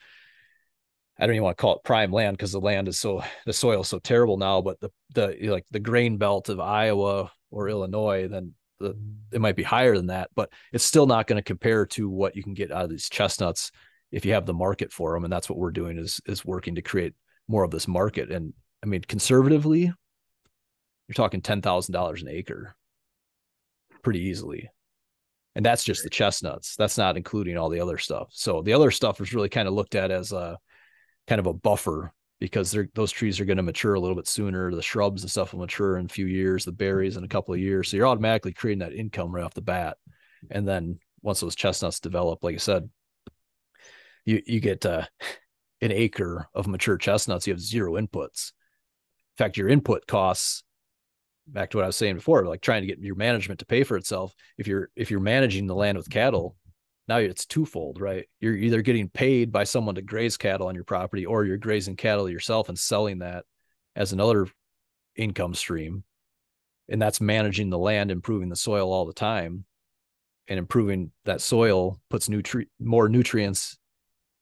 I 1.20 1.27
don't 1.27 1.35
even 1.35 1.44
want 1.44 1.59
to 1.59 1.60
call 1.60 1.77
it 1.77 1.85
prime 1.85 2.10
land 2.12 2.36
because 2.36 2.52
the 2.52 2.60
land 2.60 2.89
is 2.89 2.98
so 2.98 3.22
the 3.44 3.52
soil 3.52 3.82
is 3.82 3.89
so 3.89 3.98
terrible 3.98 4.39
now. 4.39 4.62
But 4.62 4.81
the 4.81 4.90
the 5.14 5.48
like 5.51 5.66
the 5.70 5.81
grain 5.81 6.16
belt 6.16 6.48
of 6.48 6.60
Iowa 6.60 7.31
or 7.51 7.68
Illinois, 7.68 8.27
then 8.27 8.55
the, 8.78 8.97
it 9.31 9.40
might 9.40 9.56
be 9.56 9.62
higher 9.62 9.97
than 9.97 10.06
that, 10.06 10.31
but 10.35 10.51
it's 10.72 10.85
still 10.85 11.06
not 11.06 11.27
going 11.27 11.36
to 11.36 11.43
compare 11.43 11.85
to 11.86 12.09
what 12.09 12.36
you 12.36 12.43
can 12.43 12.55
get 12.55 12.72
out 12.72 12.85
of 12.85 12.90
these 12.90 13.10
chestnuts 13.10 13.70
if 14.10 14.24
you 14.24 14.32
have 14.32 14.47
the 14.47 14.55
market 14.55 14.93
for 14.93 15.12
them. 15.12 15.24
And 15.24 15.32
that's 15.32 15.51
what 15.51 15.59
we're 15.59 15.72
doing 15.72 15.98
is 15.98 16.20
is 16.24 16.44
working 16.44 16.77
to 16.77 16.82
create 16.82 17.12
more 17.48 17.64
of 17.64 17.70
this 17.70 17.86
market. 17.86 18.31
And 18.31 18.55
I 18.82 18.86
mean, 18.86 19.02
conservatively, 19.02 19.93
you're 21.11 21.15
talking 21.16 21.43
ten 21.43 21.62
thousand 21.62 21.93
dollars 21.93 22.23
an 22.23 22.28
acre, 22.31 22.77
pretty 24.03 24.20
easily. 24.20 24.70
and 25.57 25.66
that's 25.66 25.85
just 25.85 26.05
the 26.05 26.11
chestnuts. 26.11 26.77
That's 26.77 26.97
not 26.99 27.16
including 27.16 27.59
all 27.59 27.69
the 27.69 27.81
other 27.81 27.99
stuff. 27.99 28.28
So 28.32 28.62
the 28.62 28.73
other 28.73 28.91
stuff 28.93 29.20
is 29.20 29.35
really 29.35 29.49
kind 29.49 29.69
of 29.69 29.74
looked 29.74 29.97
at 29.97 30.11
as 30.12 30.32
a 30.32 30.59
kind 31.27 31.41
of 31.41 31.47
a 31.47 31.53
buffer 31.53 32.12
because 32.41 32.77
those 32.95 33.12
trees 33.12 33.41
are 33.41 33.45
going 33.45 33.57
to 33.59 33.62
mature 33.62 33.95
a 33.95 34.01
little 34.01 34.16
bit 34.16 34.28
sooner. 34.28 34.70
The 34.74 34.81
shrubs 34.82 35.23
and 35.23 35.31
stuff 35.31 35.53
will 35.53 35.61
mature 35.61 35.99
in 35.99 36.07
a 36.07 36.09
few 36.09 36.27
years, 36.27 36.65
the 36.65 36.73
berries 36.73 37.16
in 37.16 37.24
a 37.24 37.28
couple 37.28 37.53
of 37.55 37.61
years. 37.61 37.91
So 37.91 37.97
you're 37.97 38.07
automatically 38.07 38.53
creating 38.53 38.78
that 38.81 38.95
income 38.95 39.32
right 39.35 39.45
off 39.45 39.55
the 39.55 39.61
bat. 39.62 39.99
And 40.51 40.66
then 40.66 41.01
once 41.23 41.41
those 41.41 41.57
chestnuts 41.57 42.01
develop, 42.01 42.43
like 42.45 42.55
I 42.55 42.59
said, 42.59 42.89
you 44.24 44.41
you 44.47 44.61
get 44.61 44.87
uh, 44.87 45.07
an 45.82 45.93
acre 45.93 46.49
of 46.55 46.66
mature 46.69 46.97
chestnuts. 46.97 47.47
You 47.47 47.53
have 47.53 47.61
zero 47.61 47.95
inputs. 48.01 48.53
In 49.39 49.45
fact, 49.45 49.57
your 49.57 49.69
input 49.69 50.07
costs 50.07 50.62
back 51.52 51.70
to 51.70 51.77
what 51.77 51.85
I 51.85 51.89
was 51.89 51.97
saying 51.97 52.16
before, 52.16 52.47
like 52.47 52.60
trying 52.60 52.82
to 52.82 52.86
get 52.86 53.01
your 53.01 53.16
management 53.16 53.60
to 53.60 53.66
pay 53.66 53.85
for 53.85 53.97
itself. 53.97 54.35
If 54.59 54.66
you're 54.66 54.90
if 54.97 55.10
you're 55.10 55.20
managing 55.20 55.66
the 55.66 55.74
land 55.74 55.98
with 55.98 56.10
cattle, 56.10 56.56
now 57.09 57.18
it's 57.18 57.47
twofold, 57.47 58.01
right? 58.01 58.27
You're 58.40 58.56
either 58.56 58.82
getting 58.82 59.09
paid 59.09 59.52
by 59.52 59.64
someone 59.64 59.97
to 59.97 60.02
graze 60.02 60.36
cattle 60.36 60.68
on 60.68 60.74
your 60.74 60.85
property, 60.85 61.27
or 61.27 61.44
you're 61.44 61.56
grazing 61.56 61.97
cattle 61.97 62.28
yourself 62.28 62.68
and 62.68 62.78
selling 62.78 63.18
that 63.18 63.44
as 63.97 64.12
another 64.12 64.47
income 65.16 65.55
stream. 65.55 66.05
And 66.89 67.01
that's 67.01 67.20
managing 67.20 67.70
the 67.70 67.78
land, 67.78 68.10
improving 68.10 68.48
the 68.48 68.56
soil 68.56 68.93
all 68.93 69.06
the 69.06 69.12
time, 69.12 69.64
and 70.48 70.59
improving 70.59 71.12
that 71.24 71.40
soil 71.40 72.01
puts 72.10 72.28
nutri- 72.28 72.68
more 72.81 73.09
nutrients 73.09 73.78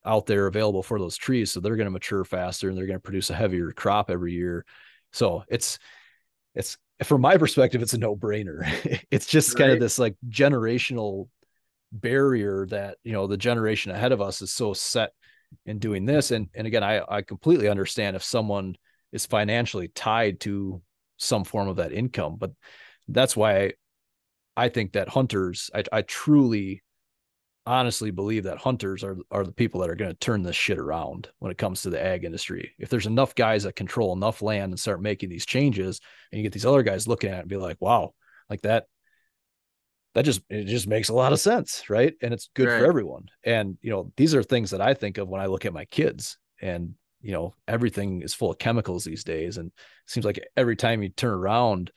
out 0.05 0.27
there 0.27 0.47
available 0.47 0.83
for 0.83 0.99
those 0.99 1.17
trees, 1.17 1.51
so 1.51 1.61
they're 1.61 1.77
going 1.77 1.87
to 1.87 1.91
mature 1.91 2.25
faster 2.25 2.69
and 2.69 2.79
they're 2.79 2.87
going 2.87 2.97
to 2.97 3.03
produce 3.03 3.31
a 3.31 3.35
heavier 3.35 3.71
crop 3.73 4.11
every 4.11 4.33
year. 4.33 4.65
So 5.13 5.45
it's 5.49 5.79
it's 6.59 6.77
from 7.05 7.21
my 7.21 7.37
perspective, 7.37 7.81
it's 7.81 7.95
a 7.95 7.99
no 7.99 8.17
brainer. 8.17 8.69
it's 9.11 9.27
just 9.27 9.51
right. 9.51 9.61
kind 9.61 9.73
of 9.73 9.81
this 9.81 9.99
like 9.99 10.17
generational 10.29 11.29
barrier 11.93 12.67
that, 12.71 12.99
you 13.05 13.13
know, 13.13 13.29
the 13.29 13.37
generation 13.37 13.93
ahead 13.93 14.13
of 14.13 14.21
us 14.21 14.43
is 14.43 14.53
so 14.53 14.75
set 14.75 15.13
in 15.65 15.79
doing 15.79 16.05
this. 16.05 16.33
And, 16.33 16.49
and 16.55 16.67
again, 16.67 16.83
I, 16.83 17.01
I 17.09 17.23
completely 17.23 17.69
understand 17.69 18.17
if 18.17 18.25
someone 18.25 18.75
is 19.13 19.25
financially 19.25 19.89
tied 19.89 20.41
to 20.41 20.83
some 21.17 21.45
form 21.45 21.69
of 21.69 21.77
that 21.77 21.93
income, 21.93 22.37
but 22.39 22.51
that's 23.07 23.37
why 23.37 23.57
I, 23.57 23.73
I 24.57 24.69
think 24.69 24.93
that 24.93 25.09
hunters, 25.09 25.71
I, 25.73 25.85
I 25.93 26.03
truly 26.03 26.83
honestly 27.69 28.11
believe 28.11 28.45
that 28.45 28.59
hunters 28.59 29.05
are 29.05 29.19
are 29.31 29.45
the 29.45 29.53
people 29.53 29.81
that 29.81 29.91
are 29.91 29.95
going 29.95 30.11
to 30.11 30.17
turn 30.17 30.43
this 30.43 30.57
shit 30.57 30.79
around 30.79 31.29
when 31.39 31.53
it 31.53 31.59
comes 31.59 31.83
to 31.83 31.91
the 31.91 32.03
ag 32.03 32.25
industry. 32.25 32.73
If 32.79 32.89
there's 32.89 33.07
enough 33.07 33.35
guys 33.35 33.65
that 33.65 33.77
control 33.77 34.13
enough 34.15 34.43
land 34.43 34.73
and 34.73 34.81
start 34.81 35.03
making 35.03 35.29
these 35.29 35.47
changes, 35.47 36.01
and 36.33 36.39
you 36.39 36.43
get 36.43 36.53
these 36.53 36.67
other 36.67 36.83
guys 36.83 37.07
looking 37.07 37.31
at 37.31 37.37
it 37.37 37.41
and 37.41 37.49
be 37.49 37.57
like, 37.57 37.77
"Wow, 37.81 38.15
like 38.49 38.63
that." 38.63 38.87
That 40.15 40.25
just 40.25 40.41
it 40.49 40.65
just 40.65 40.87
makes 40.87 41.11
a 41.11 41.15
lot 41.15 41.33
of 41.33 41.41
sense, 41.41 41.89
right? 41.91 42.15
And 42.23 42.33
it's 42.33 42.49
good 42.55 42.69
right. 42.69 42.81
for 42.81 42.87
everyone. 42.87 43.27
And 43.45 43.77
you 43.83 43.91
know, 43.91 44.13
these 44.17 44.35
are 44.35 44.43
things 44.43 44.71
that 44.71 44.81
I 44.81 44.95
think 44.95 45.19
of 45.19 45.29
when 45.29 45.41
I 45.41 45.47
look 45.47 45.67
at 45.67 45.75
my 45.75 45.85
kids. 45.85 46.39
And 46.61 46.95
you 47.21 47.33
know, 47.33 47.55
everything 47.69 48.23
is 48.23 48.35
full 48.35 48.51
of 48.51 48.59
chemicals 48.59 49.05
these 49.05 49.25
days, 49.25 49.59
and 49.59 49.69
it 49.69 49.73
seems 50.07 50.25
like 50.25 50.41
every 50.57 50.77
time 50.77 51.03
you 51.03 51.11
turn 51.11 51.35
around, 51.35 51.93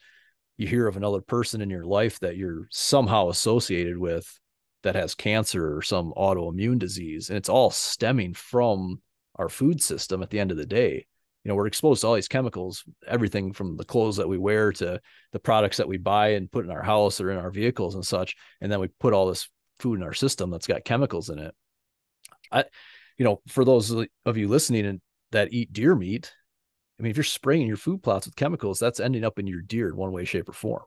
you 0.58 0.66
hear 0.66 0.86
of 0.86 0.96
another 0.96 1.20
person 1.20 1.62
in 1.62 1.70
your 1.70 1.84
life 1.84 2.20
that 2.20 2.36
you're 2.36 2.68
somehow 2.70 3.30
associated 3.30 3.96
with 3.96 4.38
that 4.82 4.94
has 4.94 5.14
cancer 5.14 5.76
or 5.76 5.82
some 5.82 6.12
autoimmune 6.16 6.78
disease 6.78 7.28
and 7.28 7.36
it's 7.36 7.48
all 7.48 7.70
stemming 7.70 8.34
from 8.34 9.00
our 9.36 9.48
food 9.48 9.82
system 9.82 10.22
at 10.22 10.30
the 10.30 10.40
end 10.40 10.50
of 10.50 10.56
the 10.56 10.66
day. 10.66 11.06
You 11.44 11.48
know 11.48 11.54
we're 11.54 11.66
exposed 11.66 12.02
to 12.02 12.06
all 12.06 12.14
these 12.14 12.28
chemicals 12.28 12.84
everything 13.06 13.52
from 13.52 13.76
the 13.76 13.84
clothes 13.84 14.16
that 14.16 14.28
we 14.28 14.38
wear 14.38 14.72
to 14.74 15.00
the 15.32 15.40
products 15.40 15.78
that 15.78 15.88
we 15.88 15.96
buy 15.96 16.30
and 16.30 16.50
put 16.50 16.64
in 16.64 16.70
our 16.70 16.82
house 16.82 17.20
or 17.20 17.30
in 17.30 17.38
our 17.38 17.50
vehicles 17.50 17.96
and 17.96 18.06
such 18.06 18.36
and 18.60 18.70
then 18.70 18.78
we 18.78 18.88
put 19.00 19.12
all 19.12 19.26
this 19.26 19.48
food 19.80 19.98
in 19.98 20.04
our 20.04 20.12
system 20.12 20.50
that's 20.50 20.68
got 20.68 20.84
chemicals 20.84 21.30
in 21.30 21.40
it. 21.40 21.54
I 22.52 22.64
you 23.18 23.24
know 23.24 23.40
for 23.48 23.64
those 23.64 23.90
of 24.24 24.36
you 24.36 24.48
listening 24.48 24.86
and 24.86 25.00
that 25.32 25.52
eat 25.52 25.72
deer 25.72 25.94
meat 25.94 26.32
i 26.98 27.02
mean 27.02 27.10
if 27.10 27.16
you're 27.16 27.24
spraying 27.24 27.66
your 27.66 27.76
food 27.76 28.02
plots 28.02 28.26
with 28.26 28.36
chemicals 28.36 28.78
that's 28.78 29.00
ending 29.00 29.24
up 29.24 29.38
in 29.38 29.46
your 29.46 29.62
deer 29.62 29.88
in 29.88 29.96
one 29.96 30.12
way 30.12 30.24
shape 30.24 30.48
or 30.48 30.52
form. 30.52 30.84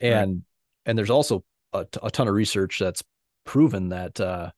And 0.00 0.30
right. 0.30 0.42
and 0.86 0.98
there's 0.98 1.10
also 1.10 1.44
a, 1.72 1.86
a 2.02 2.10
ton 2.10 2.28
of 2.28 2.34
research 2.34 2.78
that's 2.78 3.02
proven 3.44 3.90
that 3.90 4.20
uh, 4.20 4.50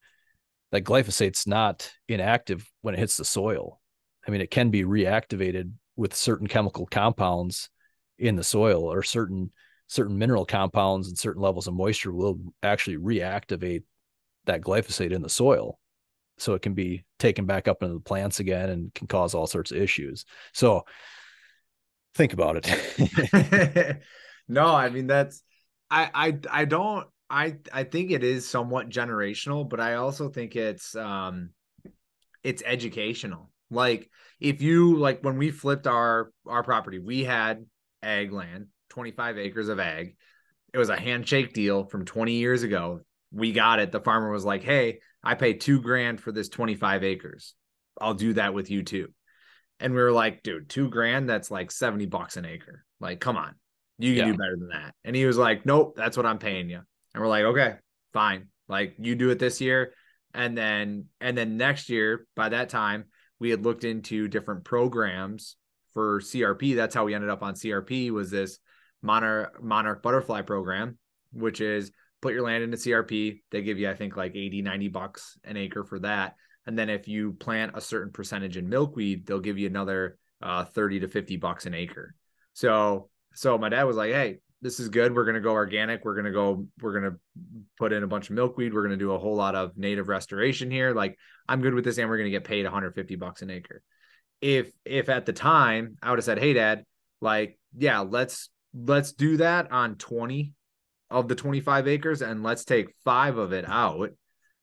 that 0.73 0.85
glyphosate's 0.85 1.47
not 1.47 1.91
inactive 2.09 2.70
when 2.82 2.95
it 2.95 2.99
hits 2.99 3.16
the 3.16 3.24
soil. 3.24 3.81
I 4.27 4.31
mean, 4.31 4.41
it 4.41 4.51
can 4.51 4.70
be 4.70 4.85
reactivated 4.85 5.73
with 5.97 6.15
certain 6.15 6.47
chemical 6.47 6.86
compounds 6.86 7.70
in 8.19 8.36
the 8.36 8.45
soil 8.45 8.82
or 8.82 9.03
certain 9.03 9.53
certain 9.86 10.16
mineral 10.16 10.47
compounds 10.47 11.09
and 11.09 11.19
certain 11.19 11.43
levels 11.43 11.66
of 11.66 11.74
moisture 11.74 12.12
will 12.12 12.39
actually 12.62 12.97
reactivate 12.97 13.82
that 14.47 14.62
glyphosate 14.62 15.12
in 15.12 15.23
the 15.23 15.28
soil. 15.28 15.78
So 16.39 16.55
it 16.55 16.62
can 16.62 16.74
be 16.74 17.05
taken 17.19 17.47
back 17.47 17.69
up 17.69 17.82
into 17.82 17.95
the 17.95 18.01
plants 18.01 18.41
again 18.41 18.70
and 18.70 18.93
can 18.95 19.07
cause 19.07 19.35
all 19.35 19.47
sorts 19.47 19.70
of 19.70 19.77
issues. 19.77 20.24
So 20.53 20.85
think 22.15 22.32
about 22.32 22.65
it. 22.65 24.01
No 24.49 24.66
i 24.66 24.91
mean 24.91 25.07
that's 25.07 25.43
I 25.90 26.11
I 26.15 26.39
I 26.51 26.65
don't 26.65 27.06
I 27.31 27.56
I 27.73 27.85
think 27.85 28.11
it 28.11 28.24
is 28.24 28.48
somewhat 28.48 28.89
generational, 28.89 29.69
but 29.69 29.81
I 29.81 29.94
also 29.94 30.28
think 30.28 30.56
it's 30.56 30.94
um 30.94 31.51
it's 32.43 32.62
educational. 32.65 33.51
Like 33.70 34.11
if 34.40 34.62
you 34.62 34.97
like 34.97 35.23
when 35.23 35.39
we 35.39 35.51
flipped 35.51 35.86
our 35.86 36.31
our 36.47 36.62
property, 36.62 36.98
we 36.98 37.24
had 37.24 37.65
ag 38.02 38.32
land, 38.32 38.69
25 38.90 39.39
acres 39.39 39.69
of 39.69 39.81
ag. 39.81 40.16
It 40.73 40.78
was 40.78 40.90
a 40.90 40.97
handshake 40.97 41.55
deal 41.55 41.85
from 41.85 42.05
20 42.05 42.35
years 42.35 42.62
ago. 42.62 43.01
We 43.32 43.52
got 43.52 43.81
it. 43.81 43.93
The 43.93 44.01
farmer 44.01 44.31
was 44.31 44.44
like, 44.44 44.62
"Hey, 44.62 45.01
I 45.23 45.35
paid 45.35 45.61
2 45.61 45.81
grand 45.81 46.20
for 46.20 46.32
this 46.32 46.48
25 46.48 47.02
acres. 47.05 47.55
I'll 48.01 48.15
do 48.15 48.35
that 48.35 48.55
with 48.55 48.70
you 48.70 48.82
too." 48.82 49.12
And 49.81 49.94
we 49.94 50.01
were 50.01 50.12
like, 50.12 50.43
"Dude, 50.43 50.69
2 50.69 50.89
grand, 50.90 51.28
that's 51.28 51.51
like 51.51 51.70
70 51.70 52.06
bucks 52.06 52.36
an 52.36 52.44
acre. 52.44 52.85
Like, 53.01 53.20
come 53.20 53.36
on. 53.36 53.55
You 53.99 54.15
can 54.15 54.27
yeah. 54.27 54.33
do 54.33 54.39
better 54.39 54.57
than 54.59 54.69
that. 54.69 54.95
And 55.05 55.15
he 55.15 55.27
was 55.27 55.37
like, 55.37 55.65
Nope, 55.65 55.95
that's 55.97 56.16
what 56.16 56.27
I'm 56.27 56.39
paying 56.39 56.69
you. 56.69 56.81
And 57.15 57.23
we're 57.23 57.29
like, 57.29 57.45
Okay, 57.45 57.75
fine. 58.12 58.49
Like 58.69 58.95
you 58.99 59.15
do 59.15 59.31
it 59.31 59.39
this 59.39 59.61
year. 59.61 59.93
And 60.33 60.57
then 60.57 61.07
and 61.21 61.37
then 61.37 61.57
next 61.57 61.89
year, 61.89 62.27
by 62.35 62.49
that 62.49 62.69
time, 62.69 63.05
we 63.39 63.51
had 63.51 63.65
looked 63.65 63.85
into 63.85 64.29
different 64.29 64.65
programs 64.65 65.57
for 65.93 66.21
CRP. 66.21 66.75
That's 66.75 66.95
how 66.95 67.05
we 67.05 67.15
ended 67.15 67.31
up 67.31 67.43
on 67.43 67.55
CRP 67.55 68.11
was 68.11 68.31
this 68.31 68.59
monarch 69.01 69.62
monarch 69.62 70.03
butterfly 70.03 70.43
program, 70.43 70.99
which 71.33 71.61
is 71.61 71.93
put 72.21 72.35
your 72.35 72.43
land 72.43 72.65
into 72.65 72.77
CRP. 72.77 73.43
They 73.51 73.62
give 73.62 73.79
you, 73.79 73.89
I 73.89 73.95
think, 73.95 74.16
like 74.16 74.35
80, 74.35 74.62
90 74.62 74.89
bucks 74.89 75.39
an 75.45 75.57
acre 75.57 75.85
for 75.85 75.99
that. 76.01 76.35
And 76.66 76.79
then 76.79 76.89
if 76.89 77.07
you 77.07 77.35
plant 77.35 77.73
a 77.75 77.81
certain 77.81 78.12
percentage 78.12 78.57
in 78.57 78.69
milkweed, 78.69 79.27
they'll 79.27 79.41
give 79.41 79.59
you 79.59 79.66
another 79.66 80.19
uh, 80.43 80.65
30 80.65 81.01
to 81.01 81.09
50 81.09 81.37
bucks 81.37 81.66
an 81.66 81.75
acre. 81.75 82.15
So 82.55 83.11
so 83.35 83.59
my 83.59 83.69
dad 83.69 83.85
was 83.85 83.97
like, 83.97 84.12
"Hey, 84.12 84.39
this 84.65 84.81
is 84.81 84.89
good. 84.89 85.15
We're 85.15 85.27
gonna 85.27 85.40
go 85.40 85.52
organic. 85.52 86.05
We're 86.05 86.16
gonna 86.16 86.32
go. 86.32 86.66
We're 86.81 86.94
gonna 86.94 87.16
put 87.78 87.93
in 87.93 88.02
a 88.02 88.06
bunch 88.06 88.31
of 88.31 88.36
milkweed. 88.36 88.73
We're 88.73 88.82
gonna 88.82 88.97
do 88.97 89.12
a 89.12 89.19
whole 89.19 89.36
lot 89.36 89.55
of 89.55 89.77
native 89.77 90.09
restoration 90.09 90.70
here. 90.70 90.93
Like 90.93 91.19
I'm 91.47 91.61
good 91.61 91.74
with 91.74 91.85
this, 91.85 91.98
and 91.98 92.09
we're 92.09 92.16
gonna 92.16 92.31
get 92.31 92.44
paid 92.44 92.65
150 92.65 93.16
bucks 93.16 93.43
an 93.43 93.51
acre. 93.51 93.82
If 94.40 94.73
if 94.86 95.11
at 95.11 95.27
the 95.27 95.35
time 95.35 95.98
I 96.02 96.11
would 96.11 96.19
have 96.19 96.24
said, 96.24 96.39
"Hey, 96.39 96.55
Dad, 96.55 96.85
like 97.20 97.59
yeah, 97.77 98.01
let's 98.01 98.48
let's 98.74 99.12
do 99.12 99.36
that 99.36 99.70
on 99.70 99.97
20 99.97 100.55
of 101.11 101.28
the 101.28 101.35
25 101.35 101.86
acres, 101.86 102.23
and 102.23 102.43
let's 102.43 102.65
take 102.65 102.89
five 103.05 103.36
of 103.36 103.52
it 103.52 103.66
out." 103.69 104.11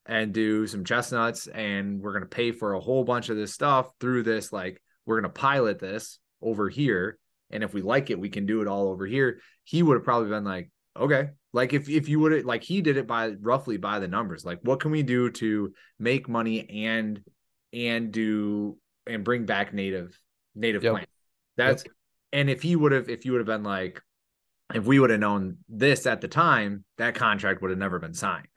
and 0.07 0.33
do 0.33 0.65
some 0.65 0.83
chestnuts 0.83 1.45
and 1.45 2.01
we're 2.01 2.11
going 2.11 2.23
to 2.23 2.27
pay 2.27 2.51
for 2.51 2.73
a 2.73 2.79
whole 2.79 3.03
bunch 3.03 3.29
of 3.29 3.37
this 3.37 3.53
stuff 3.53 3.87
through 3.99 4.23
this 4.23 4.51
like 4.51 4.81
we're 5.05 5.21
going 5.21 5.31
to 5.31 5.39
pilot 5.39 5.77
this 5.77 6.17
over 6.41 6.69
here 6.69 7.19
and 7.51 7.63
if 7.63 7.73
we 7.73 7.81
like 7.81 8.09
it 8.09 8.19
we 8.19 8.29
can 8.29 8.45
do 8.45 8.61
it 8.61 8.67
all 8.67 8.89
over 8.89 9.05
here. 9.05 9.39
He 9.63 9.83
would 9.83 9.95
have 9.95 10.03
probably 10.03 10.29
been 10.29 10.43
like 10.43 10.71
okay. 10.97 11.29
Like 11.53 11.73
if 11.73 11.89
if 11.89 12.07
you 12.07 12.19
would 12.19 12.31
have 12.31 12.45
like 12.45 12.63
he 12.63 12.81
did 12.81 12.97
it 12.97 13.07
by 13.07 13.33
roughly 13.39 13.77
by 13.77 13.99
the 13.99 14.07
numbers. 14.07 14.45
Like 14.45 14.59
what 14.61 14.79
can 14.79 14.91
we 14.91 15.03
do 15.03 15.29
to 15.31 15.73
make 15.99 16.29
money 16.29 16.85
and 16.85 17.21
and 17.73 18.11
do 18.11 18.77
and 19.07 19.23
bring 19.23 19.45
back 19.45 19.73
native 19.73 20.17
native 20.55 20.83
yep. 20.83 20.93
plants? 20.93 21.11
That's 21.57 21.83
yep. 21.85 21.93
and 22.33 22.49
if 22.49 22.61
he 22.61 22.75
would 22.75 22.91
have 22.91 23.09
if 23.09 23.25
you 23.25 23.33
would 23.33 23.39
have 23.39 23.47
been 23.47 23.63
like 23.63 24.01
if 24.73 24.85
we 24.85 24.99
would 24.99 25.09
have 25.09 25.19
known 25.19 25.57
this 25.67 26.05
at 26.05 26.21
the 26.21 26.29
time 26.29 26.85
that 26.97 27.15
contract 27.15 27.61
would 27.61 27.71
have 27.71 27.79
never 27.79 27.99
been 27.99 28.13
signed. 28.13 28.47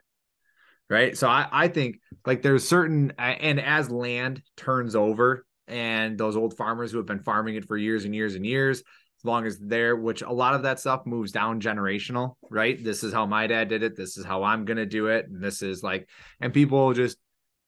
Right? 0.88 1.16
So 1.16 1.28
i 1.28 1.48
i 1.50 1.68
think 1.68 1.96
like 2.24 2.42
there's 2.42 2.68
certain 2.68 3.12
and 3.18 3.60
as 3.60 3.90
land 3.90 4.42
turns 4.56 4.94
over 4.94 5.44
and 5.68 6.18
those 6.18 6.36
old 6.36 6.56
farmers 6.56 6.90
who 6.92 6.98
have 6.98 7.06
been 7.06 7.22
farming 7.22 7.54
it 7.54 7.66
for 7.66 7.76
years 7.76 8.04
and 8.04 8.14
years 8.14 8.34
and 8.34 8.44
years 8.44 8.80
as 8.80 9.24
long 9.24 9.46
as 9.46 9.58
they're 9.58 9.96
which 9.96 10.22
a 10.22 10.30
lot 10.30 10.54
of 10.54 10.62
that 10.62 10.78
stuff 10.78 11.06
moves 11.06 11.32
down 11.32 11.60
generational 11.60 12.34
right? 12.50 12.82
This 12.82 13.02
is 13.02 13.12
how 13.12 13.26
my 13.26 13.46
dad 13.46 13.68
did 13.68 13.82
it. 13.82 13.96
This 13.96 14.16
is 14.16 14.24
how 14.24 14.42
i'm 14.42 14.64
going 14.64 14.76
to 14.76 14.86
do 14.86 15.06
it. 15.06 15.26
And 15.28 15.42
this 15.42 15.62
is 15.62 15.82
like 15.82 16.08
and 16.40 16.52
people 16.52 16.92
just 16.92 17.18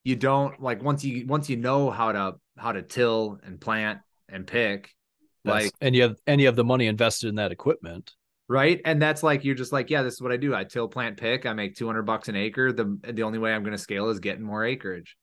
you 0.05 0.17
don't 0.17 0.61
like 0.63 0.83
once 0.83 1.05
you 1.05 1.27
once 1.27 1.49
you 1.49 1.57
know 1.57 1.91
how 1.91 2.13
to 2.13 2.35
how 2.57 2.73
to 2.73 2.83
till 2.83 3.39
and 3.45 3.61
plant 3.61 4.01
and 4.29 4.47
pick 4.47 4.95
like 5.47 5.73
and 5.81 5.95
you 5.95 6.03
have 6.03 6.17
and 6.27 6.41
you 6.41 6.47
have 6.47 6.57
the 6.57 6.65
money 6.65 6.87
invested 6.87 7.29
in 7.29 7.37
that 7.37 7.53
equipment. 7.53 8.13
Right? 8.49 8.81
And 8.85 9.03
that's 9.03 9.25
like 9.25 9.45
you're 9.45 9.57
just 9.57 9.73
like 9.73 9.91
yeah 9.91 10.03
this 10.03 10.15
is 10.15 10.21
what 10.21 10.33
i 10.33 10.37
do. 10.37 10.55
I 10.55 10.65
till 10.65 10.89
plant 10.89 11.17
pick. 11.17 11.47
I 11.47 11.53
make 11.53 11.75
200 11.75 12.03
bucks 12.03 12.29
an 12.29 12.37
acre. 12.37 12.73
The 12.73 12.99
the 13.13 13.23
only 13.23 13.39
way 13.39 13.55
i'm 13.55 13.63
going 13.63 13.73
to 13.73 13.79
scale 13.79 14.09
is 14.11 14.21
getting 14.21 14.45
more 14.45 14.65
acreage. 14.65 15.17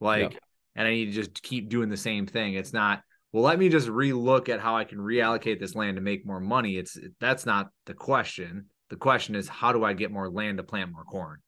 Like 0.00 0.32
yep. 0.32 0.42
And 0.76 0.86
i 0.86 0.90
need 0.90 1.06
to 1.06 1.12
just 1.12 1.42
keep 1.42 1.68
doing 1.68 1.88
the 1.88 1.96
same 1.96 2.26
thing 2.26 2.54
it's 2.54 2.72
not 2.72 3.02
well 3.32 3.42
let 3.42 3.58
me 3.58 3.68
just 3.68 3.88
relook 3.88 4.48
at 4.48 4.60
how 4.60 4.76
i 4.76 4.84
can 4.84 4.98
reallocate 4.98 5.58
this 5.58 5.74
land 5.74 5.96
to 5.96 6.02
make 6.02 6.24
more 6.24 6.40
money 6.40 6.76
it's 6.76 6.98
that's 7.20 7.44
not 7.44 7.68
the 7.86 7.94
question 7.94 8.66
the 8.90 8.96
question 8.96 9.34
is 9.34 9.48
how 9.48 9.72
do 9.72 9.84
i 9.84 9.92
get 9.92 10.12
more 10.12 10.30
land 10.30 10.58
to 10.58 10.62
plant 10.62 10.92
more 10.92 11.04
corn 11.04 11.40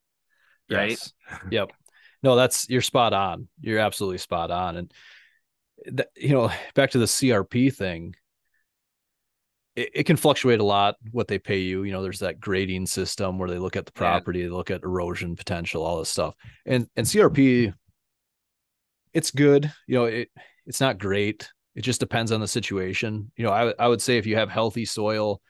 right 0.70 0.90
yes. 0.90 1.12
yep 1.50 1.70
no 2.22 2.34
that's 2.34 2.68
you're 2.68 2.82
spot 2.82 3.12
on 3.12 3.46
you're 3.60 3.78
absolutely 3.78 4.18
spot 4.18 4.50
on 4.50 4.76
and 4.76 4.92
that, 5.86 6.08
you 6.16 6.30
know 6.30 6.50
back 6.74 6.90
to 6.90 6.98
the 6.98 7.04
crp 7.04 7.72
thing 7.72 8.14
it, 9.78 9.90
it, 9.94 10.04
can 10.04 10.16
fluctuate 10.16 10.58
a 10.58 10.64
lot 10.64 10.96
what 11.12 11.28
they 11.28 11.38
pay 11.38 11.58
you. 11.58 11.84
You 11.84 11.92
know, 11.92 12.02
there's 12.02 12.18
that 12.18 12.40
grading 12.40 12.86
system 12.86 13.38
where 13.38 13.48
they 13.48 13.58
look 13.58 13.76
at 13.76 13.86
the 13.86 13.92
property, 13.92 14.40
yeah. 14.40 14.46
they 14.46 14.50
look 14.50 14.72
at 14.72 14.82
erosion 14.82 15.36
potential, 15.36 15.84
all 15.84 16.00
this 16.00 16.08
stuff. 16.08 16.34
And 16.66 16.88
and 16.96 17.06
CRP, 17.06 17.72
it's 19.12 19.30
good. 19.30 19.72
You 19.86 19.94
know, 19.94 20.04
it 20.04 20.30
it's 20.66 20.80
not 20.80 20.98
great. 20.98 21.50
It 21.74 21.82
just 21.82 22.00
depends 22.00 22.32
on 22.32 22.40
the 22.40 22.48
situation. 22.48 23.30
You 23.36 23.44
know, 23.44 23.52
I 23.52 23.74
I 23.78 23.88
would 23.88 24.02
say 24.02 24.18
if 24.18 24.26
you 24.26 24.36
have 24.36 24.50
healthy 24.50 24.84
soil, 24.84 25.40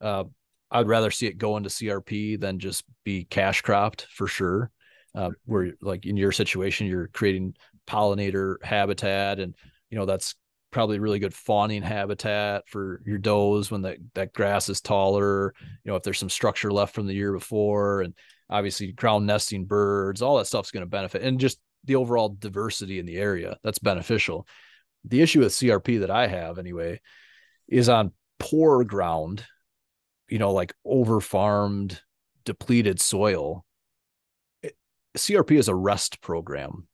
uh, 0.00 0.24
I'd 0.70 0.88
rather 0.88 1.10
see 1.10 1.26
it 1.26 1.38
go 1.38 1.56
into 1.56 1.68
CRP 1.68 2.40
than 2.40 2.58
just 2.58 2.84
be 3.04 3.24
cash 3.24 3.62
cropped 3.62 4.06
for 4.10 4.26
sure. 4.26 4.70
Uh, 5.14 5.30
where 5.46 5.72
like 5.80 6.04
in 6.04 6.16
your 6.16 6.32
situation, 6.32 6.86
you're 6.86 7.08
creating 7.08 7.54
pollinator 7.86 8.56
habitat, 8.62 9.38
and 9.38 9.54
you 9.90 9.98
know 9.98 10.04
that's 10.04 10.34
probably 10.76 10.98
really 10.98 11.18
good 11.18 11.32
fawning 11.32 11.82
habitat 11.82 12.68
for 12.68 13.00
your 13.06 13.16
does 13.16 13.70
when 13.70 13.80
that, 13.80 13.96
that 14.14 14.34
grass 14.34 14.68
is 14.68 14.82
taller, 14.82 15.54
you 15.82 15.90
know, 15.90 15.96
if 15.96 16.02
there's 16.02 16.18
some 16.18 16.28
structure 16.28 16.70
left 16.70 16.94
from 16.94 17.06
the 17.06 17.14
year 17.14 17.32
before 17.32 18.02
and 18.02 18.12
obviously 18.50 18.92
ground 18.92 19.26
nesting 19.26 19.64
birds, 19.64 20.20
all 20.20 20.36
that 20.36 20.46
stuff's 20.46 20.70
going 20.70 20.82
to 20.82 20.86
benefit 20.86 21.22
and 21.22 21.40
just 21.40 21.58
the 21.86 21.96
overall 21.96 22.28
diversity 22.28 22.98
in 22.98 23.06
the 23.06 23.16
area 23.16 23.58
that's 23.62 23.78
beneficial. 23.78 24.46
The 25.04 25.22
issue 25.22 25.40
with 25.40 25.52
CRP 25.52 26.00
that 26.00 26.10
I 26.10 26.26
have 26.26 26.58
anyway 26.58 27.00
is 27.68 27.88
on 27.88 28.12
poor 28.38 28.84
ground, 28.84 29.44
you 30.28 30.38
know, 30.38 30.52
like 30.52 30.74
over 30.84 31.20
farmed, 31.20 32.00
depleted 32.44 33.00
soil. 33.00 33.64
CRP 35.16 35.58
is 35.58 35.68
a 35.68 35.74
rest 35.74 36.20
program, 36.20 36.88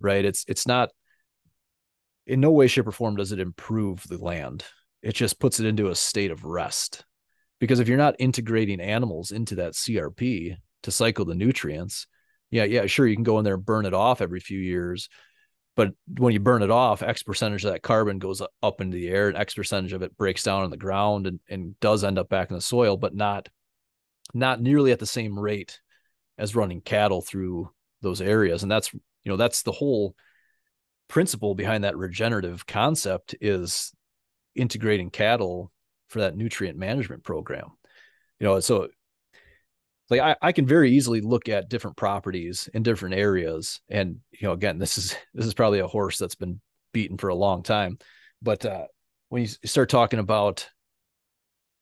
right? 0.00 0.24
It's 0.24 0.44
it's 0.46 0.66
not 0.66 0.90
in 2.26 2.40
no 2.40 2.50
way, 2.50 2.66
shape, 2.66 2.86
or 2.86 2.92
form 2.92 3.16
does 3.16 3.32
it 3.32 3.40
improve 3.40 4.06
the 4.08 4.18
land. 4.18 4.64
It 5.02 5.14
just 5.14 5.38
puts 5.38 5.60
it 5.60 5.66
into 5.66 5.88
a 5.88 5.94
state 5.94 6.30
of 6.30 6.44
rest. 6.44 7.04
Because 7.60 7.80
if 7.80 7.88
you're 7.88 7.98
not 7.98 8.16
integrating 8.18 8.80
animals 8.80 9.30
into 9.30 9.56
that 9.56 9.74
CRP 9.74 10.56
to 10.82 10.90
cycle 10.90 11.24
the 11.24 11.34
nutrients, 11.34 12.06
yeah, 12.50 12.64
yeah, 12.64 12.86
sure, 12.86 13.06
you 13.06 13.16
can 13.16 13.24
go 13.24 13.38
in 13.38 13.44
there 13.44 13.54
and 13.54 13.64
burn 13.64 13.86
it 13.86 13.94
off 13.94 14.20
every 14.20 14.40
few 14.40 14.58
years. 14.58 15.08
But 15.76 15.92
when 16.18 16.32
you 16.32 16.40
burn 16.40 16.62
it 16.62 16.70
off, 16.70 17.02
X 17.02 17.22
percentage 17.24 17.64
of 17.64 17.72
that 17.72 17.82
carbon 17.82 18.18
goes 18.18 18.40
up 18.62 18.80
into 18.80 18.96
the 18.96 19.08
air 19.08 19.28
and 19.28 19.36
X 19.36 19.54
percentage 19.54 19.92
of 19.92 20.02
it 20.02 20.16
breaks 20.16 20.44
down 20.44 20.62
on 20.62 20.70
the 20.70 20.76
ground 20.76 21.26
and, 21.26 21.40
and 21.48 21.78
does 21.80 22.04
end 22.04 22.18
up 22.18 22.28
back 22.28 22.50
in 22.50 22.56
the 22.56 22.62
soil, 22.62 22.96
but 22.96 23.14
not 23.14 23.48
not 24.32 24.60
nearly 24.60 24.92
at 24.92 24.98
the 24.98 25.06
same 25.06 25.38
rate 25.38 25.80
as 26.38 26.56
running 26.56 26.80
cattle 26.80 27.20
through 27.20 27.70
those 28.02 28.20
areas. 28.20 28.62
And 28.62 28.70
that's, 28.70 28.92
you 28.92 29.00
know, 29.24 29.36
that's 29.36 29.62
the 29.62 29.72
whole 29.72 30.14
principle 31.08 31.54
behind 31.54 31.84
that 31.84 31.96
regenerative 31.96 32.66
concept 32.66 33.34
is 33.40 33.92
integrating 34.54 35.10
cattle 35.10 35.70
for 36.08 36.20
that 36.20 36.36
nutrient 36.36 36.78
management 36.78 37.24
program. 37.24 37.68
You 38.38 38.46
know, 38.46 38.60
so 38.60 38.88
like 40.10 40.20
I, 40.20 40.36
I 40.40 40.52
can 40.52 40.66
very 40.66 40.92
easily 40.92 41.20
look 41.20 41.48
at 41.48 41.68
different 41.68 41.96
properties 41.96 42.68
in 42.74 42.82
different 42.82 43.14
areas. 43.14 43.80
And, 43.88 44.20
you 44.30 44.46
know, 44.46 44.52
again, 44.52 44.78
this 44.78 44.98
is 44.98 45.16
this 45.34 45.46
is 45.46 45.54
probably 45.54 45.80
a 45.80 45.86
horse 45.86 46.18
that's 46.18 46.34
been 46.34 46.60
beaten 46.92 47.18
for 47.18 47.28
a 47.28 47.34
long 47.34 47.62
time. 47.62 47.98
But 48.42 48.64
uh 48.64 48.86
when 49.28 49.42
you 49.42 49.48
start 49.64 49.88
talking 49.88 50.20
about 50.20 50.68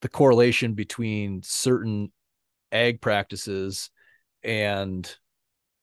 the 0.00 0.08
correlation 0.08 0.74
between 0.74 1.42
certain 1.42 2.10
ag 2.72 3.00
practices 3.00 3.90
and 4.42 5.14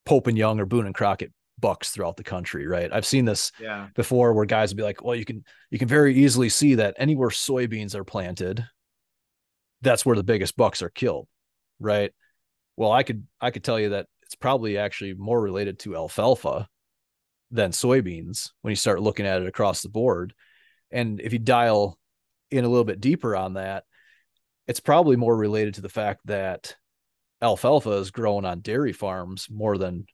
Pope 0.06 0.28
and 0.28 0.38
Young 0.38 0.60
or 0.60 0.66
Boone 0.66 0.86
and 0.86 0.95
Crockett 0.95 1.32
bucks 1.60 1.91
throughout 1.91 2.18
the 2.18 2.24
country, 2.24 2.68
right? 2.68 2.91
I've 2.91 3.06
seen 3.06 3.26
this 3.26 3.52
yeah. 3.60 3.88
before 3.95 4.34
where 4.34 4.45
guys 4.45 4.72
would 4.72 4.78
be 4.78 4.84
like, 4.84 5.03
well, 5.03 5.16
you 5.16 5.26
can 5.26 5.44
you 5.70 5.78
can 5.78 5.88
very 5.88 6.16
easily 6.16 6.49
see 6.49 6.76
that 6.76 6.95
anywhere 6.98 7.30
soybeans 7.30 7.95
are 7.95 8.03
planted, 8.03 8.66
that's 9.82 10.06
where 10.06 10.16
the 10.16 10.24
biggest 10.24 10.57
bucks 10.57 10.82
are 10.82 10.90
killed, 10.90 11.28
right? 11.80 12.11
Well, 12.80 12.93
I 12.93 13.03
could 13.03 13.27
I 13.41 13.51
could 13.51 13.65
tell 13.65 13.77
you 13.77 13.89
that 13.89 14.07
it's 14.23 14.35
probably 14.35 14.77
actually 14.77 15.14
more 15.14 15.39
related 15.39 15.80
to 15.80 15.97
alfalfa 15.97 16.69
than 17.51 17.72
soybeans 17.72 18.51
when 18.61 18.72
you 18.72 18.77
start 18.77 19.01
looking 19.01 19.26
at 19.26 19.41
it 19.41 19.47
across 19.49 19.81
the 19.81 19.89
board. 19.89 20.34
And 20.89 21.19
if 21.19 21.34
you 21.34 21.39
dial 21.39 21.99
in 22.49 22.64
a 22.64 22.69
little 22.69 22.85
bit 22.85 23.01
deeper 23.01 23.35
on 23.35 23.56
that, 23.56 23.84
it's 24.65 24.80
probably 24.80 25.18
more 25.18 25.35
related 25.35 25.73
to 25.73 25.81
the 25.81 25.89
fact 25.89 26.22
that 26.27 26.77
alfalfa 27.41 27.91
is 27.91 28.11
grown 28.11 28.45
on 28.45 28.61
dairy 28.61 28.93
farms 28.93 29.49
more 29.51 29.77
than 29.77 30.06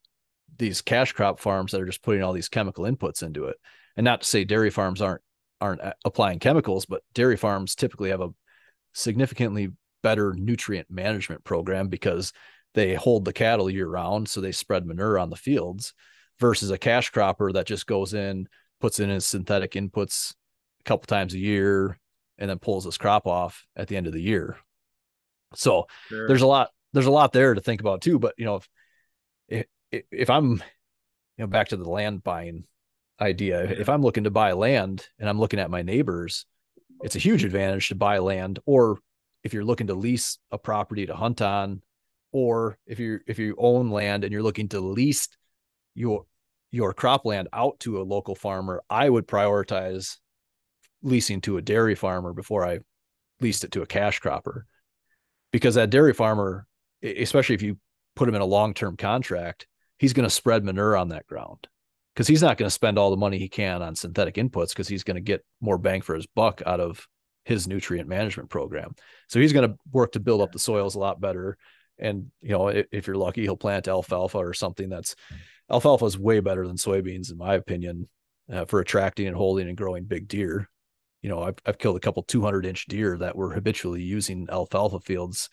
these 0.58 0.82
cash 0.82 1.12
crop 1.12 1.40
farms 1.40 1.72
that 1.72 1.82
are 1.82 1.86
just 1.86 2.02
putting 2.02 2.24
all 2.24 2.34
these 2.34 2.50
chemical 2.50 2.86
inputs 2.86 3.22
into 3.22 3.46
it. 3.46 3.58
And 3.96 4.06
not 4.06 4.22
to 4.22 4.28
say 4.28 4.44
dairy 4.44 4.72
farms 4.72 5.04
aren't 5.04 5.22
aren't 5.62 5.82
uh, 5.82 5.94
applying 6.04 6.40
chemicals, 6.40 6.88
but 6.88 7.04
dairy 7.14 7.38
farms 7.38 7.76
typically 7.76 8.10
have 8.10 8.22
a 8.22 8.34
significantly 8.94 9.70
better 10.02 10.34
nutrient 10.34 10.90
management 10.90 11.44
program 11.44 11.90
because 11.90 12.34
they 12.76 12.94
hold 12.94 13.26
the 13.26 13.34
cattle 13.34 13.70
year 13.70 13.88
round, 13.88 14.30
so 14.30 14.42
they 14.42 14.52
spread 14.52 14.86
manure 14.86 15.18
on 15.18 15.30
the 15.30 15.36
fields 15.36 15.94
versus 16.40 16.70
a 16.70 16.78
cash 16.78 17.10
cropper 17.10 17.52
that 17.54 17.66
just 17.66 17.88
goes 17.88 18.14
in, 18.14 18.48
puts 18.80 19.00
in 19.00 19.10
his 19.10 19.26
synthetic 19.26 19.72
inputs 19.72 20.36
a 20.82 20.84
couple 20.84 21.08
times 21.08 21.34
a 21.34 21.40
year, 21.40 21.98
and 22.38 22.50
then 22.50 22.60
pulls 22.60 22.86
his 22.86 22.98
crop 22.98 23.26
off 23.26 23.66
at 23.76 23.88
the 23.88 23.98
end 23.98 24.08
of 24.08 24.14
the 24.14 24.22
year. 24.22 24.58
So 25.54 25.88
sure. 26.10 26.28
there's 26.28 26.42
a 26.42 26.48
lot 26.48 26.70
there's 26.94 27.06
a 27.06 27.12
lot 27.12 27.34
there 27.34 27.54
to 27.54 27.62
think 27.62 27.82
about 27.82 28.02
too. 28.02 28.20
But 28.20 28.36
you 28.38 28.46
know, 28.46 28.62
if, 29.48 29.66
if 29.92 30.30
I'm, 30.30 30.52
you 30.52 30.60
know, 31.40 31.48
back 31.48 31.70
to 31.70 31.78
the 31.78 31.90
land 31.90 32.24
buying 32.24 32.66
idea, 33.20 33.64
if 33.64 33.90
I'm 33.90 34.02
looking 34.02 34.26
to 34.26 34.32
buy 34.32 34.54
land 34.54 35.08
and 35.20 35.30
I'm 35.30 35.40
looking 35.40 35.60
at 35.60 35.70
my 35.70 35.82
neighbors, 35.82 36.46
it's 37.04 37.16
a 37.16 37.20
huge 37.20 37.44
advantage 37.44 37.90
to 37.90 37.96
buy 37.96 38.20
land. 38.20 38.60
Or 38.66 39.00
if 39.44 39.54
you're 39.54 39.66
looking 39.66 39.88
to 39.88 39.94
lease 39.94 40.38
a 40.52 40.58
property 40.58 41.06
to 41.06 41.16
hunt 41.16 41.42
on, 41.42 41.82
or 42.36 42.78
if 42.86 43.00
you 43.00 43.22
if 43.28 43.40
you 43.40 43.56
own 43.58 43.90
land 43.90 44.26
and 44.26 44.34
you're 44.34 44.44
looking 44.44 44.68
to 44.68 44.82
lease 44.82 45.30
your 45.94 46.26
your 46.70 46.94
cropland 46.94 47.46
out 47.54 47.80
to 47.80 48.02
a 48.02 48.04
local 48.04 48.36
farmer, 48.36 48.84
I 48.90 49.10
would 49.10 49.26
prioritize 49.26 50.18
leasing 51.02 51.40
to 51.42 51.56
a 51.56 51.62
dairy 51.62 51.96
farmer 51.96 52.34
before 52.34 52.68
I 52.68 52.80
leased 53.40 53.64
it 53.64 53.72
to 53.72 53.84
a 53.84 53.88
cash 53.88 54.20
cropper. 54.20 54.66
Because 55.54 55.76
that 55.76 55.92
dairy 55.92 56.14
farmer, 56.14 56.68
especially 57.02 57.56
if 57.56 57.62
you 57.62 57.78
put 58.18 58.28
him 58.28 58.36
in 58.36 58.42
a 58.42 58.46
long-term 58.46 58.98
contract, 58.98 59.66
he's 59.98 60.12
going 60.12 60.28
to 60.28 60.30
spread 60.30 60.66
manure 60.66 60.98
on 60.98 61.08
that 61.10 61.28
ground 61.28 61.70
because 62.14 62.28
he's 62.28 62.42
not 62.42 62.58
going 62.58 62.68
to 62.68 62.70
spend 62.70 63.00
all 63.00 63.12
the 63.12 63.16
money 63.16 63.38
he 63.38 63.48
can 63.48 63.82
on 63.82 63.96
synthetic 63.96 64.36
inputs 64.36 64.70
because 64.70 64.90
he's 64.90 65.06
going 65.06 65.16
to 65.16 65.22
get 65.22 65.46
more 65.62 65.78
bang 65.78 66.02
for 66.02 66.16
his 66.16 66.28
buck 66.28 66.62
out 66.66 66.82
of 66.82 67.08
his 67.46 67.66
nutrient 67.66 68.10
management 68.10 68.50
program. 68.50 68.94
So 69.30 69.40
he's 69.40 69.54
going 69.54 69.70
to 69.70 69.78
work 69.94 70.12
to 70.14 70.20
build 70.20 70.42
up 70.42 70.52
the 70.52 70.60
soils 70.60 70.96
a 70.96 71.00
lot 71.00 71.22
better. 71.22 71.58
And 71.98 72.32
you 72.42 72.52
know, 72.52 72.68
if, 72.68 72.88
if 72.92 73.08
you're 73.08 73.16
lucky, 73.16 73.44
he'll 73.44 73.58
plant 73.58 73.88
alfalfa 73.88 74.38
or 74.38 74.54
something 74.54 74.90
that's 74.90 75.16
alfalfa 75.70 76.06
is 76.06 76.20
way 76.20 76.40
better 76.40 76.68
than 76.68 76.78
soybeans, 76.78 77.32
in 77.32 77.38
my 77.38 77.56
opinion, 77.56 78.08
uh, 78.52 78.66
for 78.66 78.80
attracting 78.80 79.28
and 79.28 79.36
holding 79.36 79.68
and 79.68 79.78
growing 79.78 80.06
big 80.06 80.28
deer. 80.28 80.70
You 81.22 81.30
know, 81.30 81.44
I've, 81.44 81.56
I've 81.66 81.78
killed 81.78 81.98
a 81.98 82.02
couple 82.02 82.24
200 82.24 82.66
inch 82.66 82.86
deer 82.86 83.18
that 83.18 83.36
were 83.36 83.54
habitually 83.54 84.04
using 84.04 84.48
alfalfa 84.52 85.00
fields 85.00 85.50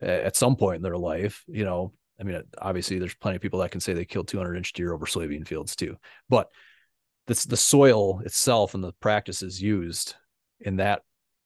at 0.00 0.36
some 0.36 0.54
point 0.56 0.76
in 0.76 0.82
their 0.82 0.96
life. 0.96 1.44
You 1.48 1.64
know, 1.64 1.92
I 2.20 2.24
mean, 2.24 2.40
obviously, 2.60 2.98
there's 2.98 3.14
plenty 3.14 3.36
of 3.36 3.42
people 3.42 3.60
that 3.60 3.70
can 3.70 3.80
say 3.80 3.92
they 3.92 4.04
killed 4.04 4.28
200 4.28 4.54
inch 4.56 4.72
deer 4.72 4.92
over 4.92 5.06
soybean 5.06 5.46
fields 5.46 5.74
too. 5.74 5.96
But 6.28 6.48
this, 7.26 7.44
the 7.44 7.56
soil 7.56 8.20
itself 8.20 8.74
and 8.74 8.82
the 8.82 8.92
practices 9.00 9.60
used 9.60 10.14
in 10.60 10.76
that 10.76 11.02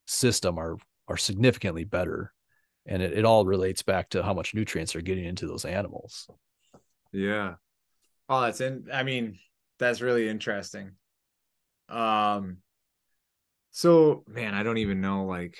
system 0.07 0.59
are 0.59 0.77
are 1.09 1.17
significantly 1.17 1.85
better, 1.85 2.33
and 2.87 3.03
it, 3.03 3.13
it 3.19 3.25
all 3.25 3.45
relates 3.47 3.83
back 3.83 4.11
to 4.11 4.23
how 4.23 4.35
much 4.35 4.55
nutrients 4.55 4.97
are 4.97 5.01
getting 5.03 5.25
into 5.25 5.47
those 5.47 5.65
animals. 5.65 6.29
Yeah. 7.13 7.55
Oh, 8.29 8.41
that's 8.43 8.61
in. 8.61 8.89
I 8.93 9.03
mean, 9.03 9.39
that's 9.79 10.01
really 10.01 10.29
interesting. 10.29 10.93
Um. 11.89 12.59
So, 13.71 14.25
man, 14.29 14.55
I 14.55 14.63
don't 14.63 14.79
even 14.79 15.01
know 15.01 15.25
like 15.25 15.57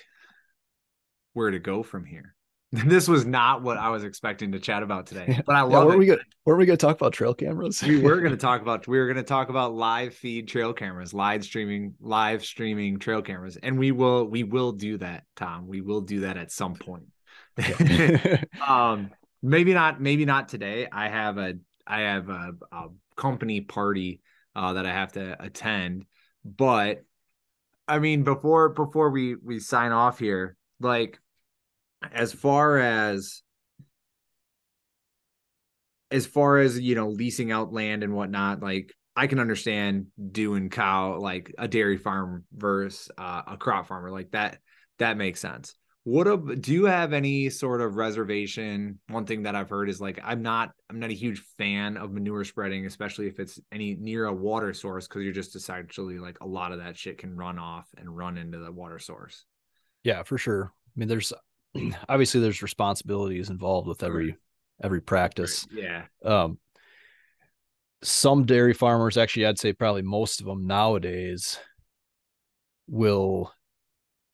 where 1.33 1.51
to 1.51 1.59
go 1.59 1.83
from 1.83 2.05
here. 2.05 2.35
This 2.87 3.07
was 3.07 3.27
not 3.27 3.63
what 3.63 3.77
I 3.77 3.91
was 3.91 4.03
expecting 4.03 4.53
to 4.53 4.59
chat 4.59 4.83
about 4.83 5.07
today, 5.07 5.35
but 5.45 5.57
I 5.57 5.63
Yeah, 5.69 5.79
love 5.79 5.83
were 5.83 5.97
it. 5.97 5.99
we 5.99 6.07
gonna 6.07 6.21
were 6.45 6.57
we 6.57 6.67
gonna 6.67 6.77
talk 6.77 6.97
about 6.97 7.13
trail 7.13 7.35
cameras? 7.35 7.83
we 7.83 7.97
were 7.97 8.21
going 8.21 8.31
to 8.33 8.37
talk 8.37 8.63
about 8.63 8.87
we 8.87 8.99
were 8.99 9.07
going 9.07 9.17
to 9.17 9.23
talk 9.23 9.49
about 9.49 9.75
live 9.75 10.15
feed 10.15 10.47
trail 10.49 10.73
cameras 10.73 11.13
live 11.13 11.43
streaming 11.45 11.95
live 12.01 12.45
streaming 12.45 12.99
trail 12.99 13.23
cameras 13.23 13.57
and 13.57 13.79
we 13.79 13.91
will 13.91 14.25
we 14.25 14.45
will 14.45 14.73
do 14.73 14.99
that 14.99 15.25
tom 15.35 15.67
we 15.67 15.81
will 15.81 16.01
do 16.01 16.21
that 16.21 16.37
at 16.37 16.53
some 16.53 16.75
point 16.77 17.07
um 18.67 19.11
maybe 19.43 19.75
not 19.75 20.01
maybe 20.01 20.25
not 20.25 20.49
today. 20.49 20.89
I 20.91 21.09
have 21.09 21.39
a 21.39 21.55
i 21.87 22.01
have 22.01 22.29
a, 22.29 22.53
a 22.71 22.89
company 23.17 23.61
party 23.61 24.21
uh 24.55 24.73
that 24.75 24.87
i 24.87 24.91
have 24.91 25.13
to 25.13 25.43
attend 25.43 26.07
but 26.45 27.05
i 27.89 27.99
mean 27.99 28.23
before 28.23 28.71
before 28.71 29.11
we 29.11 29.35
we 29.35 29.59
sign 29.59 29.93
off 29.93 30.19
here 30.19 30.57
like 30.81 31.19
as 32.13 32.33
far 32.33 32.79
as 32.79 33.43
as 36.11 36.27
far 36.27 36.59
as 36.59 36.79
you 36.79 36.95
know 36.95 37.09
leasing 37.09 37.53
out 37.53 37.73
land 37.73 38.03
and 38.03 38.15
whatnot 38.15 38.63
like 38.63 38.93
i 39.17 39.27
can 39.27 39.39
understand 39.39 40.07
doing 40.31 40.71
cow 40.71 41.19
like 41.19 41.55
a 41.59 41.69
dairy 41.69 41.97
farm 41.97 42.45
versus 42.53 43.11
uh, 43.19 43.43
a 43.47 43.57
crop 43.57 43.87
farmer 43.87 44.11
like 44.11 44.31
that 44.31 44.59
that 44.99 45.17
makes 45.17 45.41
sense 45.41 45.75
what 46.05 46.27
a, 46.27 46.37
do 46.37 46.73
you 46.73 46.85
have 46.85 47.13
any 47.13 47.49
sort 47.49 47.81
of 47.81 47.97
reservation 47.97 48.99
one 49.09 49.25
thing 49.25 49.43
that 49.45 49.55
i've 49.55 49.71
heard 49.71 49.89
is 49.89 50.01
like 50.01 50.19
i'm 50.25 50.43
not 50.43 50.73
i'm 50.91 50.99
not 50.99 51.11
a 51.11 51.15
huge 51.15 51.41
fan 51.59 51.97
of 51.97 52.13
manure 52.13 52.45
spreading 52.45 52.87
especially 52.87 53.27
if 53.29 53.39
it's 53.39 53.61
any 53.71 53.95
near 53.95 54.27
a 54.27 54.33
water 54.33 54.75
source 54.75 55.07
because 55.07 55.23
you're 55.23 55.33
just 55.33 55.55
essentially 55.55 56.19
like 56.19 56.39
a 56.41 56.47
lot 56.47 56.73
of 56.73 56.79
that 56.79 56.97
shit 56.97 57.19
can 57.19 57.37
run 57.37 57.59
off 57.59 57.89
and 57.97 58.17
run 58.17 58.37
into 58.37 58.59
the 58.59 58.73
water 58.73 58.99
source 58.99 59.45
yeah, 60.05 60.23
for 60.23 60.39
sure. 60.39 60.73
I 60.75 60.93
mean, 60.97 61.09
there's 61.09 61.33
obviously 62.09 62.41
there's 62.41 62.63
responsibilities 62.63 63.51
involved 63.51 63.89
with 63.89 64.03
every 64.03 64.37
every 64.83 65.01
practice. 65.01 65.67
yeah 65.73 66.05
Um, 66.25 66.59
some 68.03 68.47
dairy 68.47 68.75
farmers, 68.75 69.17
actually, 69.17 69.47
I'd 69.47 69.59
say 69.59 69.73
probably 69.73 70.03
most 70.03 70.41
of 70.41 70.47
them 70.47 70.67
nowadays 70.67 71.59
will. 72.89 73.53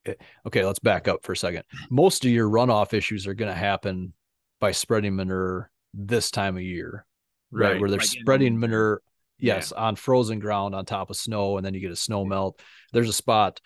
Eh, 0.09 0.15
Okay, 0.47 0.65
let's 0.65 0.79
back 0.79 1.09
up 1.09 1.25
for 1.25 1.33
a 1.33 1.37
second. 1.37 1.65
Most 1.91 2.25
of 2.25 2.31
your 2.31 2.49
runoff 2.49 2.95
issues 2.95 3.27
are 3.27 3.35
going 3.35 3.51
to 3.53 3.59
happen 3.59 4.13
by 4.61 4.73
spreading 4.73 5.17
manure 5.17 5.71
this 5.95 6.31
time 6.31 6.57
of 6.57 6.63
year, 6.63 7.07
right? 7.51 7.81
Where 7.81 7.91
they're 7.91 8.01
spreading 8.01 8.59
manure, 8.59 9.03
Yeah. 9.39 9.57
yes, 9.57 9.73
on 9.73 9.97
frozen 9.97 10.39
ground 10.39 10.75
on 10.75 10.85
top 10.85 11.11
of 11.11 11.17
snow, 11.17 11.57
and 11.57 11.65
then 11.65 11.75
you 11.75 11.81
get 11.81 11.93
a 11.93 11.97
snow 11.97 12.25
melt. 12.25 12.61
There's 12.93 13.09
a 13.09 13.13
spot 13.13 13.61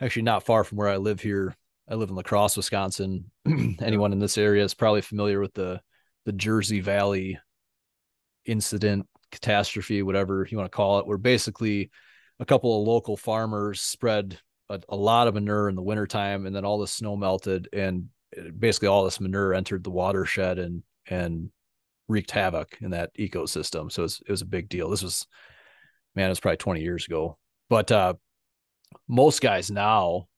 actually 0.00 0.22
not 0.22 0.44
far 0.44 0.62
from 0.64 0.78
where 0.78 0.88
I 0.88 0.96
live 0.96 1.20
here. 1.20 1.56
I 1.88 1.94
live 1.94 2.10
in 2.10 2.16
La 2.16 2.22
Crosse, 2.22 2.56
Wisconsin. 2.56 3.30
Anyone 3.46 4.12
in 4.12 4.18
this 4.18 4.36
area 4.38 4.64
is 4.64 4.74
probably 4.74 5.00
familiar 5.02 5.40
with 5.40 5.54
the 5.54 5.80
the 6.24 6.32
Jersey 6.32 6.80
Valley 6.80 7.38
incident, 8.44 9.06
catastrophe, 9.30 10.02
whatever 10.02 10.46
you 10.50 10.58
want 10.58 10.70
to 10.70 10.76
call 10.76 10.98
it, 10.98 11.06
where 11.06 11.18
basically 11.18 11.90
a 12.40 12.44
couple 12.44 12.80
of 12.80 12.86
local 12.86 13.16
farmers 13.16 13.80
spread 13.80 14.38
a, 14.68 14.80
a 14.88 14.96
lot 14.96 15.28
of 15.28 15.34
manure 15.34 15.68
in 15.68 15.76
the 15.76 15.82
wintertime 15.82 16.46
and 16.46 16.54
then 16.54 16.64
all 16.64 16.78
the 16.78 16.86
snow 16.86 17.16
melted 17.16 17.68
and 17.72 18.06
basically 18.58 18.88
all 18.88 19.04
this 19.04 19.20
manure 19.20 19.54
entered 19.54 19.84
the 19.84 19.90
watershed 19.90 20.58
and 20.58 20.82
and 21.08 21.50
wreaked 22.08 22.30
havoc 22.30 22.76
in 22.80 22.90
that 22.90 23.10
ecosystem. 23.18 23.90
So 23.90 24.02
it 24.02 24.04
was, 24.04 24.22
it 24.26 24.30
was 24.30 24.42
a 24.42 24.46
big 24.46 24.68
deal. 24.68 24.90
This 24.90 25.02
was 25.02 25.26
man, 26.14 26.26
it 26.26 26.30
was 26.30 26.40
probably 26.40 26.56
20 26.58 26.80
years 26.80 27.06
ago. 27.06 27.38
But 27.68 27.90
uh 27.92 28.14
most 29.08 29.40
guys 29.40 29.70
now 29.70 30.28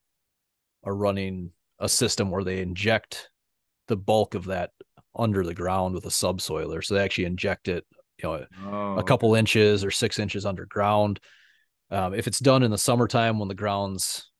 are 0.84 0.94
running 0.94 1.50
a 1.78 1.88
system 1.88 2.30
where 2.30 2.44
they 2.44 2.60
inject 2.60 3.30
the 3.88 3.96
bulk 3.96 4.34
of 4.34 4.46
that 4.46 4.70
under 5.16 5.44
the 5.44 5.54
ground 5.54 5.94
with 5.94 6.04
a 6.06 6.10
subsoiler. 6.10 6.84
So 6.84 6.94
they 6.94 7.02
actually 7.02 7.24
inject 7.24 7.68
it, 7.68 7.84
you 8.22 8.28
know, 8.28 8.46
oh, 8.66 8.98
a 8.98 9.02
couple 9.02 9.34
inches 9.34 9.84
or 9.84 9.90
six 9.90 10.18
inches 10.18 10.46
underground. 10.46 11.20
Um, 11.90 12.14
if 12.14 12.26
it's 12.26 12.38
done 12.38 12.62
in 12.62 12.70
the 12.70 12.78
summertime 12.78 13.38
when 13.38 13.48
the 13.48 13.54
ground's 13.54 14.30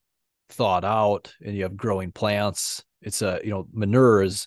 thawed 0.51 0.85
out 0.85 1.33
and 1.45 1.57
you 1.57 1.63
have 1.63 1.77
growing 1.77 2.13
plants, 2.13 2.85
it's 3.01 3.23
a 3.23 3.41
you 3.45 3.51
know 3.51 3.67
manure 3.73 4.23
is 4.23 4.47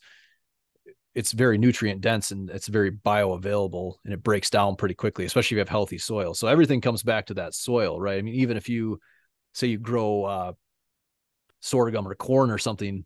it's 1.14 1.32
very 1.32 1.57
nutrient 1.57 2.02
dense 2.02 2.32
and 2.32 2.49
it's 2.49 2.68
very 2.68 2.91
bioavailable 2.91 3.95
and 4.06 4.14
it 4.14 4.23
breaks 4.23 4.49
down 4.49 4.76
pretty 4.76 4.95
quickly, 4.95 5.26
especially 5.26 5.56
if 5.56 5.57
you 5.57 5.60
have 5.60 5.69
healthy 5.69 5.98
soil. 5.98 6.34
So 6.34 6.48
everything 6.48 6.80
comes 6.80 7.03
back 7.03 7.26
to 7.28 7.34
that 7.36 7.53
soil, 7.53 7.99
right? 7.99 8.18
I 8.18 8.22
mean, 8.22 8.36
even 8.36 8.56
if 8.56 8.69
you 8.69 8.99
say 9.53 9.68
you 9.68 9.78
grow 9.78 10.23
uh, 10.23 10.53
sorghum 11.61 12.07
or 12.07 12.15
corn 12.15 12.49
or 12.52 12.57
something 12.57 13.06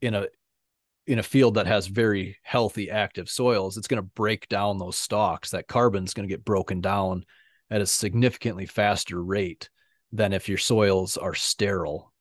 in 0.00 0.14
a 0.14 0.26
in 1.06 1.18
a 1.18 1.22
field 1.22 1.54
that 1.54 1.66
has 1.66 1.86
very 1.86 2.36
healthy 2.42 2.90
active 2.90 3.30
soils 3.30 3.76
it's 3.76 3.88
going 3.88 4.02
to 4.02 4.10
break 4.14 4.48
down 4.48 4.78
those 4.78 4.96
stalks 4.96 5.50
that 5.50 5.66
carbon's 5.66 6.12
going 6.14 6.28
to 6.28 6.32
get 6.32 6.44
broken 6.44 6.80
down 6.80 7.24
at 7.70 7.80
a 7.80 7.86
significantly 7.86 8.66
faster 8.66 9.22
rate 9.22 9.68
than 10.12 10.32
if 10.32 10.48
your 10.48 10.58
soils 10.58 11.16
are 11.16 11.34
sterile 11.34 12.12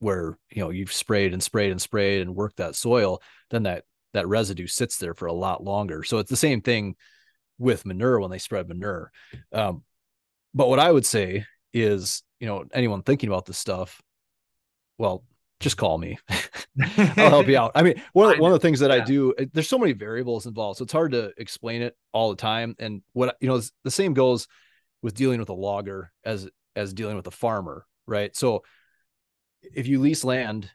where 0.00 0.38
you 0.50 0.62
know 0.62 0.70
you've 0.70 0.92
sprayed 0.92 1.32
and 1.32 1.42
sprayed 1.42 1.72
and 1.72 1.82
sprayed 1.82 2.22
and 2.22 2.36
worked 2.36 2.58
that 2.58 2.76
soil 2.76 3.20
then 3.50 3.64
that 3.64 3.84
that 4.14 4.28
residue 4.28 4.66
sits 4.66 4.96
there 4.96 5.12
for 5.12 5.26
a 5.26 5.32
lot 5.32 5.62
longer. 5.62 6.02
So 6.02 6.18
it's 6.18 6.30
the 6.30 6.36
same 6.36 6.62
thing 6.62 6.96
with 7.58 7.84
manure 7.84 8.20
when 8.20 8.30
they 8.30 8.38
spread 8.38 8.68
manure. 8.68 9.12
Um, 9.52 9.82
but 10.54 10.68
what 10.68 10.78
i 10.78 10.90
would 10.90 11.04
say 11.04 11.44
is 11.74 12.22
you 12.40 12.46
know 12.46 12.64
anyone 12.72 13.02
thinking 13.02 13.28
about 13.28 13.44
this 13.44 13.58
stuff 13.58 14.00
well 14.96 15.24
just 15.60 15.76
call 15.76 15.98
me. 15.98 16.18
I'll 16.80 17.30
help 17.30 17.48
you 17.48 17.58
out. 17.58 17.72
I 17.74 17.82
mean, 17.82 18.00
one 18.12 18.30
of 18.30 18.36
the, 18.36 18.42
one 18.42 18.52
of 18.52 18.60
the 18.60 18.62
things 18.62 18.78
that 18.80 18.92
I 18.92 19.00
do, 19.00 19.34
there's 19.52 19.68
so 19.68 19.78
many 19.78 19.92
variables 19.92 20.46
involved, 20.46 20.78
so 20.78 20.84
it's 20.84 20.92
hard 20.92 21.12
to 21.12 21.32
explain 21.36 21.82
it 21.82 21.96
all 22.12 22.30
the 22.30 22.36
time. 22.36 22.76
And 22.78 23.02
what 23.12 23.36
you 23.40 23.48
know, 23.48 23.60
the 23.82 23.90
same 23.90 24.14
goes 24.14 24.46
with 25.02 25.14
dealing 25.14 25.40
with 25.40 25.48
a 25.48 25.54
logger 25.54 26.12
as 26.24 26.48
as 26.76 26.92
dealing 26.92 27.16
with 27.16 27.26
a 27.26 27.32
farmer, 27.32 27.86
right? 28.06 28.34
So 28.36 28.62
if 29.62 29.86
you 29.86 30.00
lease 30.00 30.24
land 30.24 30.70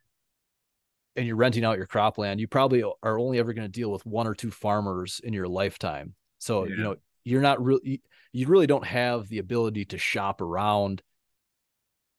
and 1.16 1.26
you're 1.28 1.36
renting 1.36 1.64
out 1.64 1.78
your 1.78 1.88
cropland, 1.88 2.40
you 2.40 2.48
probably 2.48 2.84
are 2.84 3.20
only 3.20 3.40
ever 3.40 3.54
going 3.54 3.66
to 3.68 3.72
deal 3.72 3.92
with 3.92 4.06
one 4.06 4.28
or 4.28 4.34
two 4.34 4.52
farmers 4.52 5.22
in 5.24 5.32
your 5.34 5.48
lifetime. 5.48 6.16
So 6.40 6.66
Yeah. 6.66 6.76
you 6.76 6.84
know, 6.84 6.96
you're 7.24 7.42
not 7.42 7.64
really 7.64 8.02
you 8.32 8.48
really 8.48 8.68
don't 8.68 8.86
have 8.86 9.30
the 9.30 9.38
ability 9.38 9.86
to 9.86 9.98
shop 9.98 10.42
around, 10.42 11.04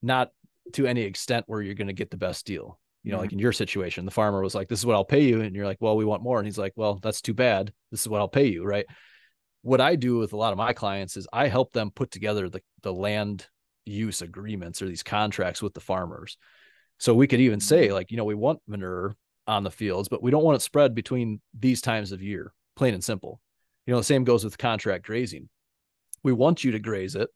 not 0.01 0.31
to 0.73 0.87
any 0.87 1.03
extent 1.03 1.45
where 1.49 1.61
you're 1.61 1.75
going 1.75 1.89
to 1.89 1.93
get 1.93 2.11
the 2.11 2.17
best 2.17 2.47
deal 2.47 2.79
you 3.03 3.11
know, 3.13 3.19
Mhm. 3.19 3.21
like 3.21 3.33
in 3.35 3.39
your 3.39 3.53
situation, 3.53 4.07
the 4.07 4.11
farmer 4.11 4.41
was 4.41 4.55
like, 4.55 4.67
This 4.67 4.79
is 4.79 4.87
what 4.87 4.95
I'll 4.95 5.05
pay 5.05 5.25
you. 5.25 5.43
And 5.43 5.55
you're 5.55 5.67
like, 5.67 5.77
Well, 5.79 5.95
we 5.95 6.07
want 6.07 6.23
more. 6.23 6.39
And 6.39 6.47
he's 6.47 6.57
like, 6.57 6.73
Well, 6.75 6.95
that's 7.03 7.21
too 7.21 7.35
bad. 7.35 7.71
This 7.91 8.01
is 8.01 8.09
what 8.09 8.19
I'll 8.21 8.29
pay 8.29 8.47
you. 8.47 8.65
Right. 8.65 8.87
What 9.65 9.81
I 9.81 9.97
do 9.97 10.19
with 10.19 10.35
a 10.35 10.36
lot 10.36 10.53
of 10.53 10.59
my 10.59 10.74
clients 10.74 11.16
is 11.16 11.27
I 11.32 11.49
help 11.49 11.73
them 11.73 11.91
put 11.91 12.11
together 12.11 12.51
the, 12.51 12.61
the 12.82 12.93
land 12.93 13.47
use 13.86 14.20
agreements 14.20 14.82
or 14.82 14.86
these 14.86 15.03
contracts 15.03 15.62
with 15.62 15.73
the 15.73 15.81
farmers. 15.81 16.36
So 16.99 17.15
we 17.15 17.27
could 17.27 17.41
even 17.41 17.61
say, 17.61 17.89
mm. 17.89 17.93
like, 17.93 18.11
you 18.11 18.19
know, 18.19 18.24
we 18.24 18.35
want 18.35 18.61
manure 18.69 19.16
on 19.47 19.65
the 19.65 19.70
fields, 19.70 20.09
but 20.09 20.23
we 20.23 20.31
don't 20.31 20.45
want 20.45 20.57
it 20.57 20.61
spread 20.61 20.95
between 20.95 21.41
these 21.59 21.81
times 21.81 22.12
of 22.12 22.23
year, 22.23 22.53
plain 22.77 22.93
and 22.93 23.03
simple. 23.03 23.41
You 23.86 23.93
know, 23.93 23.99
the 24.01 24.05
same 24.05 24.24
goes 24.24 24.45
with 24.45 24.59
contract 24.59 25.07
grazing. 25.07 25.49
We 26.23 26.35
want 26.35 26.62
you 26.62 26.73
to 26.73 26.78
graze 26.78 27.15
it, 27.15 27.31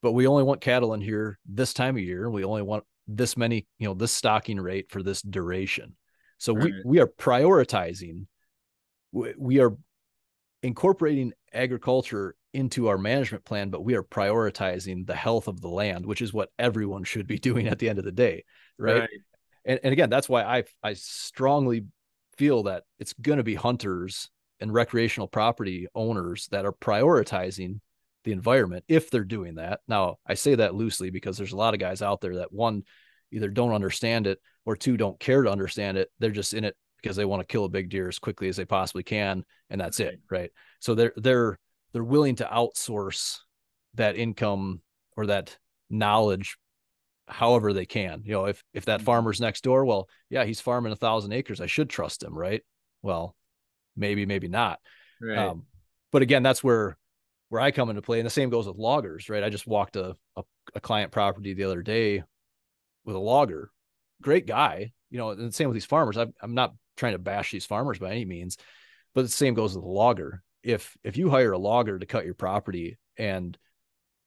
but 0.00 0.12
we 0.12 0.28
only 0.28 0.44
want 0.44 0.60
cattle 0.60 0.94
in 0.94 1.00
here 1.00 1.40
this 1.44 1.74
time 1.74 1.96
of 1.96 2.02
year. 2.02 2.30
We 2.30 2.44
only 2.44 2.62
want 2.62 2.84
this 3.08 3.36
many, 3.36 3.66
you 3.80 3.88
know, 3.88 3.94
this 3.94 4.12
stocking 4.12 4.60
rate 4.60 4.90
for 4.90 5.02
this 5.02 5.22
duration. 5.22 5.96
So 6.38 6.52
we 6.52 6.72
Right. 6.72 6.82
we 6.84 7.00
are 7.00 7.06
prioritizing. 7.06 8.26
We, 9.12 9.34
we 9.36 9.60
are 9.60 9.76
incorporating 10.64 11.32
agriculture 11.52 12.34
into 12.54 12.88
our 12.88 12.96
management 12.96 13.44
plan, 13.44 13.68
but 13.68 13.84
we 13.84 13.94
are 13.94 14.02
prioritizing 14.02 15.06
the 15.06 15.14
health 15.14 15.46
of 15.46 15.60
the 15.60 15.68
land, 15.68 16.06
which 16.06 16.22
is 16.22 16.32
what 16.32 16.48
everyone 16.58 17.04
should 17.04 17.26
be 17.26 17.38
doing 17.48 17.68
at 17.68 17.78
the 17.78 17.88
end 17.88 17.98
of 17.98 18.04
the 18.04 18.10
day, 18.10 18.44
right? 18.78 19.08
And, 19.66 19.78
and 19.84 19.92
again, 19.92 20.10
that's 20.10 20.28
why 20.28 20.42
I 20.42 20.64
I 20.82 20.94
strongly 20.94 21.84
feel 22.38 22.64
that 22.64 22.84
it's 22.98 23.12
going 23.12 23.36
to 23.36 23.44
be 23.44 23.54
hunters 23.54 24.30
and 24.58 24.72
recreational 24.72 25.28
property 25.28 25.86
owners 25.94 26.48
that 26.50 26.64
are 26.64 26.72
prioritizing 26.72 27.80
the 28.24 28.32
environment 28.32 28.84
if 28.88 29.10
they're 29.10 29.22
doing 29.24 29.56
that. 29.56 29.80
Now, 29.86 30.16
I 30.26 30.34
say 30.34 30.54
that 30.54 30.74
loosely 30.74 31.10
because 31.10 31.36
there's 31.36 31.52
a 31.52 31.56
lot 31.56 31.74
of 31.74 31.80
guys 31.80 32.00
out 32.00 32.22
there 32.22 32.36
that 32.36 32.52
one 32.52 32.84
either 33.30 33.50
don't 33.50 33.72
understand 33.72 34.26
it 34.26 34.40
or 34.64 34.76
two 34.76 34.96
don't 34.96 35.20
care 35.20 35.42
to 35.42 35.50
understand 35.50 35.98
it. 35.98 36.08
They're 36.18 36.30
just 36.30 36.54
in 36.54 36.64
it 36.64 36.76
because 37.04 37.16
they 37.16 37.26
want 37.26 37.40
to 37.42 37.52
kill 37.52 37.66
a 37.66 37.68
big 37.70 37.90
deer 37.90 38.08
as 38.08 38.18
quickly 38.18 38.48
as 38.48 38.56
they 38.56 38.64
possibly 38.64 39.04
can 39.04 39.44
and 39.70 39.80
that's 39.80 40.00
it, 40.00 40.20
right? 40.30 40.50
So 40.80 40.94
they're 40.94 41.12
they're 41.16 41.58
they're 41.92 42.04
willing 42.04 42.36
to 42.36 42.44
outsource 42.46 43.38
that 43.94 44.16
income 44.16 44.80
or 45.16 45.26
that 45.26 45.56
knowledge 45.90 46.56
however 47.28 47.72
they 47.72 47.86
can. 47.86 48.22
You 48.24 48.32
know, 48.32 48.46
if 48.46 48.64
if 48.74 48.86
that 48.86 49.00
Mhm. 49.00 49.04
farmer's 49.04 49.40
next 49.40 49.64
door, 49.64 49.84
well, 49.84 50.08
yeah, 50.30 50.44
he's 50.44 50.60
farming 50.60 50.92
a 50.92 50.96
thousand 50.96 51.32
acres. 51.32 51.60
I 51.60 51.66
should 51.66 51.90
trust 51.90 52.22
him, 52.22 52.36
right? 52.36 52.62
Well, 53.02 53.36
maybe, 53.96 54.26
maybe 54.26 54.48
not. 54.48 54.80
Right. 55.20 55.38
Um, 55.38 55.66
but 56.12 56.22
again, 56.22 56.42
that's 56.42 56.64
where 56.64 56.96
where 57.50 57.60
I 57.60 57.70
come 57.70 57.90
into 57.90 58.02
play, 58.02 58.20
and 58.20 58.26
the 58.26 58.30
same 58.30 58.50
goes 58.50 58.66
with 58.66 58.76
loggers, 58.76 59.28
right? 59.28 59.44
I 59.44 59.50
just 59.50 59.66
walked 59.66 59.96
a 59.96 60.16
a, 60.36 60.44
a 60.74 60.80
client 60.80 61.12
property 61.12 61.54
the 61.54 61.64
other 61.64 61.82
day 61.82 62.24
with 63.04 63.16
a 63.16 63.20
logger, 63.20 63.70
great 64.22 64.46
guy, 64.46 64.92
you 65.10 65.18
know, 65.18 65.30
and 65.30 65.48
the 65.48 65.52
same 65.52 65.68
with 65.68 65.74
these 65.74 65.84
farmers. 65.84 66.16
I'm 66.16 66.32
I'm 66.42 66.54
not 66.54 66.74
trying 66.96 67.12
to 67.12 67.18
bash 67.18 67.50
these 67.50 67.66
farmers 67.66 67.98
by 67.98 68.10
any 68.10 68.24
means, 68.24 68.56
but 69.14 69.22
the 69.22 69.28
same 69.28 69.54
goes 69.54 69.74
with 69.74 69.84
the 69.84 69.90
logger. 69.90 70.42
If 70.62 70.96
if 71.04 71.16
you 71.16 71.30
hire 71.30 71.52
a 71.52 71.58
logger 71.58 71.98
to 71.98 72.06
cut 72.06 72.24
your 72.24 72.34
property, 72.34 72.98
and 73.18 73.56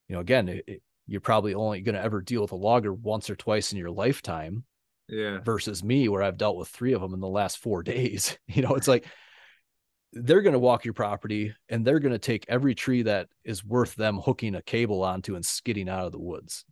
you 0.08 0.16
know, 0.16 0.22
again, 0.22 0.48
it, 0.50 0.82
you're 1.08 1.22
probably 1.22 1.54
only 1.54 1.82
going 1.82 1.96
to 1.96 2.04
ever 2.04 2.22
deal 2.22 2.42
with 2.42 2.52
a 2.52 2.56
logger 2.56 2.94
once 2.94 3.30
or 3.30 3.36
twice 3.36 3.72
in 3.72 3.78
your 3.78 3.92
lifetime. 3.92 4.64
Yeah. 5.10 5.40
Versus 5.40 5.86
me, 5.86 6.10
where 6.10 6.22
I've 6.22 6.38
dealt 6.38 6.58
with 6.58 6.68
three 6.68 6.92
of 6.92 7.00
them 7.00 7.14
in 7.14 7.22
the 7.22 7.30
last 7.30 7.60
four 7.60 7.82
days. 7.84 8.38
You 8.48 8.62
know, 8.62 8.76
it's 8.76 8.90
like 8.90 9.06
they're 10.14 10.42
going 10.42 10.54
to 10.54 10.60
walk 10.60 10.86
your 10.86 10.94
property 10.94 11.54
and 11.70 11.86
they're 11.86 12.00
going 12.00 12.14
to 12.14 12.20
take 12.20 12.46
every 12.48 12.76
tree 12.76 13.04
that 13.04 13.28
is 13.44 13.64
worth 13.64 13.96
them 13.96 14.18
hooking 14.18 14.56
a 14.56 14.62
cable 14.62 15.04
onto 15.04 15.36
and 15.36 15.46
skidding 15.46 15.90
out 15.90 16.06
of 16.06 16.12
the 16.12 16.20
woods 16.20 16.66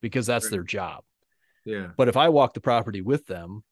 because 0.00 0.26
that's 0.26 0.46
right. 0.46 0.52
their 0.52 0.62
job. 0.62 1.04
Yeah. 1.64 1.88
But 1.96 2.08
if 2.08 2.16
I 2.16 2.28
walk 2.28 2.54
the 2.54 2.60
property 2.60 3.00
with 3.00 3.26
them 3.26 3.62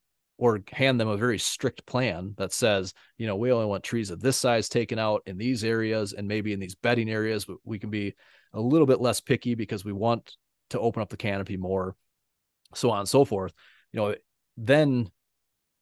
or 0.40 0.62
hand 0.72 0.98
them 0.98 1.06
a 1.06 1.18
very 1.18 1.38
strict 1.38 1.84
plan 1.84 2.32
that 2.38 2.50
says, 2.50 2.94
you 3.18 3.26
know, 3.26 3.36
we 3.36 3.52
only 3.52 3.66
want 3.66 3.84
trees 3.84 4.08
of 4.08 4.22
this 4.22 4.38
size 4.38 4.70
taken 4.70 4.98
out 4.98 5.20
in 5.26 5.36
these 5.36 5.62
areas 5.62 6.14
and 6.14 6.26
maybe 6.26 6.54
in 6.54 6.58
these 6.58 6.74
bedding 6.74 7.10
areas, 7.10 7.44
but 7.44 7.58
we 7.62 7.78
can 7.78 7.90
be 7.90 8.14
a 8.54 8.60
little 8.60 8.86
bit 8.86 9.02
less 9.02 9.20
picky 9.20 9.54
because 9.54 9.84
we 9.84 9.92
want 9.92 10.34
to 10.70 10.80
open 10.80 11.02
up 11.02 11.10
the 11.10 11.16
canopy 11.18 11.58
more, 11.58 11.94
so 12.74 12.90
on 12.90 13.00
and 13.00 13.08
so 13.08 13.26
forth. 13.26 13.52
You 13.92 14.00
know, 14.00 14.14
then 14.56 15.10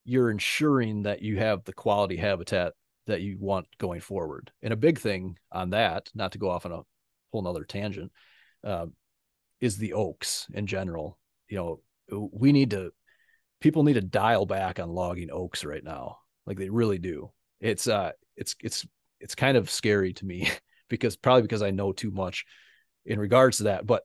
you're 0.05 0.29
ensuring 0.29 1.03
that 1.03 1.23
you 1.23 1.39
have 1.39 1.63
the 1.63 1.73
quality 1.73 2.17
habitat 2.17 2.73
that 3.07 3.21
you 3.21 3.37
want 3.39 3.67
going 3.79 4.01
forward. 4.01 4.51
And 4.61 4.73
a 4.73 4.77
big 4.77 4.99
thing 4.99 5.39
on 5.53 5.71
that, 5.71 6.11
not 6.17 6.33
to 6.33 6.39
go 6.39 6.51
off 6.51 6.67
on 6.67 6.73
a 6.73 6.81
whole 7.31 7.43
nother 7.43 7.65
tangent, 7.65 8.11
uh, 8.65 8.87
is 9.61 9.77
the 9.77 9.93
oaks 9.93 10.49
in 10.53 10.67
general. 10.67 11.17
You 11.49 11.59
know, 12.11 12.29
we 12.33 12.51
need 12.51 12.71
to, 12.71 12.91
people 13.61 13.83
need 13.83 13.95
to 13.95 14.01
dial 14.01 14.47
back 14.47 14.79
on 14.81 14.89
logging 14.89 15.31
oaks 15.31 15.65
right 15.65 15.83
now. 15.83 16.19
Like 16.47 16.57
they 16.57 16.71
really 16.71 16.99
do. 16.99 17.31
It's, 17.61 17.89
uh, 17.89 18.13
it's, 18.37 18.55
it's, 18.63 18.87
it's 19.21 19.35
kind 19.35 19.57
of 19.57 19.71
scary 19.71 20.13
to 20.15 20.27
me 20.27 20.51
because 20.89 21.17
probably 21.17 21.43
because 21.43 21.63
I 21.63 21.71
know 21.71 21.93
too 21.93 22.11
much 22.11 22.45
in 23.05 23.19
regards 23.19 23.59
to 23.59 23.65
that. 23.65 23.87
But, 23.87 24.03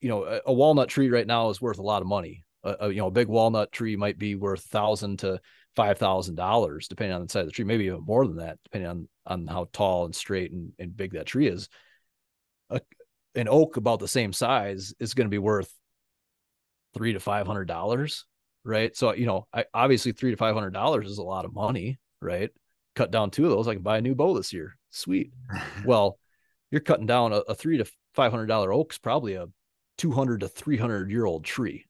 you 0.00 0.08
know, 0.08 0.24
a, 0.24 0.40
a 0.46 0.52
walnut 0.52 0.88
tree 0.88 1.10
right 1.10 1.26
now 1.26 1.50
is 1.50 1.60
worth 1.60 1.78
a 1.78 1.82
lot 1.82 2.02
of 2.02 2.08
money. 2.08 2.44
A, 2.64 2.76
a, 2.80 2.88
you 2.90 2.96
know, 2.96 3.08
a 3.08 3.12
big 3.12 3.28
walnut 3.28 3.72
tree 3.72 3.96
might 3.96 4.18
be 4.18 4.34
worth 4.34 4.62
thousand 4.64 5.20
to 5.20 5.40
five 5.74 5.98
thousand 5.98 6.36
dollars, 6.36 6.88
depending 6.88 7.14
on 7.14 7.22
the 7.22 7.28
size 7.28 7.42
of 7.42 7.46
the 7.46 7.52
tree, 7.52 7.64
maybe 7.64 7.86
even 7.86 8.04
more 8.04 8.26
than 8.26 8.36
that, 8.36 8.58
depending 8.64 8.90
on 8.90 9.08
on 9.26 9.46
how 9.46 9.68
tall 9.72 10.04
and 10.04 10.14
straight 10.14 10.52
and, 10.52 10.72
and 10.78 10.96
big 10.96 11.12
that 11.12 11.26
tree 11.26 11.48
is. 11.48 11.68
A, 12.70 12.80
an 13.34 13.48
oak 13.48 13.76
about 13.76 14.00
the 14.00 14.08
same 14.08 14.32
size 14.32 14.94
is 14.98 15.14
going 15.14 15.26
to 15.26 15.30
be 15.30 15.38
worth 15.38 15.72
three 16.94 17.12
to 17.12 17.20
five 17.20 17.46
hundred 17.46 17.66
dollars, 17.66 18.26
right? 18.64 18.96
So 18.96 19.14
you 19.14 19.26
know, 19.26 19.46
I, 19.52 19.64
obviously 19.74 20.12
three 20.12 20.30
to 20.30 20.36
five 20.36 20.54
hundred 20.54 20.72
dollars 20.72 21.08
is 21.08 21.18
a 21.18 21.22
lot 21.22 21.44
of 21.44 21.54
money, 21.54 21.98
right? 22.20 22.50
Cut 22.94 23.10
down 23.10 23.30
two 23.30 23.44
of 23.44 23.50
those, 23.50 23.68
I 23.68 23.74
can 23.74 23.82
buy 23.82 23.98
a 23.98 24.02
new 24.02 24.14
bow 24.14 24.34
this 24.34 24.52
year. 24.52 24.76
Sweet. 24.90 25.32
well, 25.84 26.18
you're 26.70 26.80
cutting 26.80 27.06
down 27.06 27.32
a, 27.32 27.36
a 27.36 27.54
three 27.54 27.78
to 27.78 27.86
five 28.14 28.30
hundred 28.30 28.46
dollar 28.46 28.72
oak's 28.72 28.98
probably 28.98 29.34
a 29.34 29.46
two 29.98 30.12
hundred 30.12 30.40
to 30.40 30.48
three 30.48 30.76
hundred 30.76 31.10
year 31.10 31.24
old 31.24 31.44
tree. 31.44 31.86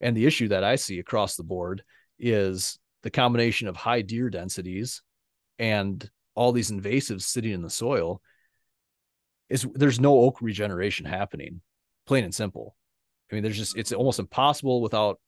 And 0.00 0.16
the 0.16 0.26
issue 0.26 0.48
that 0.48 0.64
I 0.64 0.76
see 0.76 0.98
across 0.98 1.36
the 1.36 1.44
board 1.44 1.82
is 2.18 2.78
the 3.02 3.10
combination 3.10 3.68
of 3.68 3.76
high 3.76 4.02
deer 4.02 4.28
densities 4.30 5.02
and 5.58 6.08
all 6.34 6.52
these 6.52 6.70
invasives 6.70 7.22
sitting 7.22 7.52
in 7.52 7.62
the 7.62 7.70
soil 7.70 8.20
is 9.48 9.66
there's 9.74 10.00
no 10.00 10.18
oak 10.18 10.40
regeneration 10.40 11.06
happening 11.06 11.60
plain 12.06 12.24
and 12.24 12.34
simple 12.34 12.76
i 13.34 13.36
mean 13.36 13.42
there's 13.42 13.58
just 13.58 13.76
it's 13.76 13.92
almost 13.92 14.18
impossible 14.18 14.80
without 14.80 15.20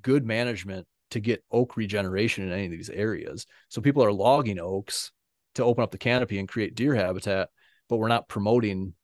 good 0.00 0.24
management 0.24 0.86
to 1.10 1.20
get 1.20 1.44
oak 1.50 1.76
regeneration 1.76 2.44
in 2.44 2.52
any 2.52 2.64
of 2.64 2.70
these 2.70 2.90
areas 2.90 3.46
so 3.68 3.80
people 3.80 4.02
are 4.02 4.12
logging 4.12 4.58
oaks 4.58 5.12
to 5.54 5.64
open 5.64 5.84
up 5.84 5.90
the 5.90 5.98
canopy 5.98 6.38
and 6.38 6.48
create 6.48 6.74
deer 6.74 6.94
habitat 6.94 7.48
but 7.88 7.96
we're 7.96 8.08
not 8.08 8.28
promoting 8.28 8.94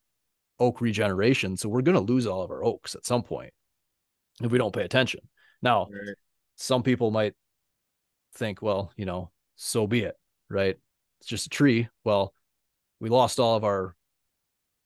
oak 0.58 0.80
regeneration 0.80 1.56
so 1.56 1.68
we're 1.68 1.82
going 1.82 1.94
to 1.94 2.12
lose 2.12 2.26
all 2.26 2.42
of 2.42 2.50
our 2.50 2.64
oaks 2.64 2.94
at 2.94 3.04
some 3.04 3.22
point 3.22 3.52
if 4.42 4.50
we 4.50 4.58
don't 4.58 4.74
pay 4.74 4.82
attention 4.82 5.20
now 5.60 5.86
right. 5.90 6.16
some 6.56 6.82
people 6.82 7.10
might 7.10 7.34
think, 8.34 8.62
well, 8.62 8.92
you 8.96 9.04
know, 9.04 9.30
so 9.56 9.86
be 9.86 10.00
it, 10.02 10.14
right? 10.48 10.76
It's 11.20 11.28
just 11.28 11.46
a 11.46 11.50
tree. 11.50 11.88
Well, 12.04 12.32
we 13.00 13.08
lost 13.08 13.40
all 13.40 13.56
of 13.56 13.64
our 13.64 13.94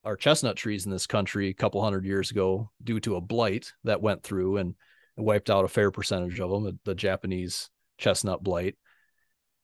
our 0.04 0.16
chestnut 0.16 0.56
trees 0.56 0.84
in 0.84 0.92
this 0.92 1.06
country 1.06 1.48
a 1.48 1.54
couple 1.54 1.82
hundred 1.82 2.04
years 2.04 2.30
ago 2.30 2.70
due 2.82 3.00
to 3.00 3.16
a 3.16 3.20
blight 3.20 3.72
that 3.84 4.02
went 4.02 4.22
through 4.22 4.56
and 4.56 4.74
wiped 5.16 5.50
out 5.50 5.64
a 5.64 5.68
fair 5.68 5.90
percentage 5.90 6.40
of 6.40 6.50
them, 6.50 6.78
the 6.84 6.94
Japanese 6.94 7.70
chestnut 7.98 8.42
blight. 8.42 8.76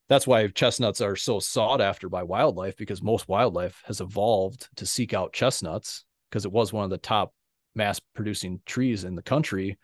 That's 0.08 0.26
why 0.26 0.46
chestnuts 0.48 1.00
are 1.00 1.16
so 1.16 1.40
sought 1.40 1.80
after 1.80 2.08
by 2.08 2.22
wildlife 2.22 2.76
because 2.76 3.02
most 3.02 3.28
wildlife 3.28 3.82
has 3.86 4.00
evolved 4.00 4.68
to 4.76 4.86
seek 4.86 5.12
out 5.12 5.32
chestnuts 5.32 6.04
because 6.30 6.44
it 6.44 6.52
was 6.52 6.72
one 6.72 6.84
of 6.84 6.90
the 6.90 6.98
top 6.98 7.34
mass 7.74 8.00
producing 8.14 8.60
trees 8.64 9.04
in 9.04 9.14
the 9.14 9.22
country 9.22 9.78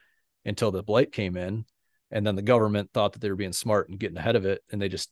until 0.44 0.70
the 0.70 0.82
blight 0.82 1.12
came 1.12 1.36
in 1.36 1.64
and 2.10 2.26
then 2.26 2.36
the 2.36 2.42
government 2.42 2.90
thought 2.92 3.12
that 3.12 3.20
they 3.20 3.28
were 3.28 3.36
being 3.36 3.52
smart 3.52 3.88
and 3.88 3.98
getting 3.98 4.16
ahead 4.16 4.36
of 4.36 4.46
it 4.46 4.62
and 4.70 4.80
they 4.80 4.88
just 4.88 5.10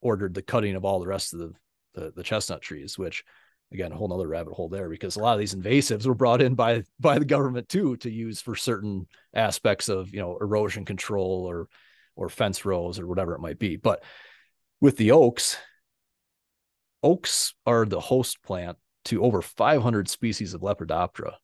ordered 0.00 0.34
the 0.34 0.42
cutting 0.42 0.74
of 0.74 0.84
all 0.84 1.00
the 1.00 1.06
rest 1.06 1.32
of 1.32 1.38
the 1.38 1.52
the, 1.94 2.12
the 2.14 2.22
chestnut 2.22 2.62
trees 2.62 2.96
which 2.96 3.24
again 3.72 3.92
a 3.92 3.96
whole 3.96 4.08
nother 4.08 4.28
rabbit 4.28 4.52
hole 4.52 4.68
there 4.68 4.88
because 4.88 5.16
a 5.16 5.20
lot 5.20 5.34
of 5.34 5.38
these 5.38 5.54
invasives 5.54 6.06
were 6.06 6.14
brought 6.14 6.42
in 6.42 6.54
by 6.54 6.82
by 6.98 7.18
the 7.18 7.24
government 7.24 7.68
too 7.68 7.96
to 7.96 8.10
use 8.10 8.40
for 8.40 8.54
certain 8.54 9.06
aspects 9.34 9.88
of 9.88 10.12
you 10.12 10.20
know 10.20 10.36
erosion 10.40 10.84
control 10.84 11.46
or 11.48 11.68
or 12.16 12.28
fence 12.28 12.64
rows 12.64 12.98
or 12.98 13.06
whatever 13.06 13.34
it 13.34 13.40
might 13.40 13.58
be 13.58 13.76
but 13.76 14.02
with 14.80 14.96
the 14.96 15.12
oaks 15.12 15.56
oaks 17.02 17.54
are 17.66 17.86
the 17.86 18.00
host 18.00 18.42
plant 18.42 18.76
to 19.04 19.24
over 19.24 19.40
500 19.40 20.08
species 20.08 20.54
of 20.54 20.60
lepidoptera 20.60 21.34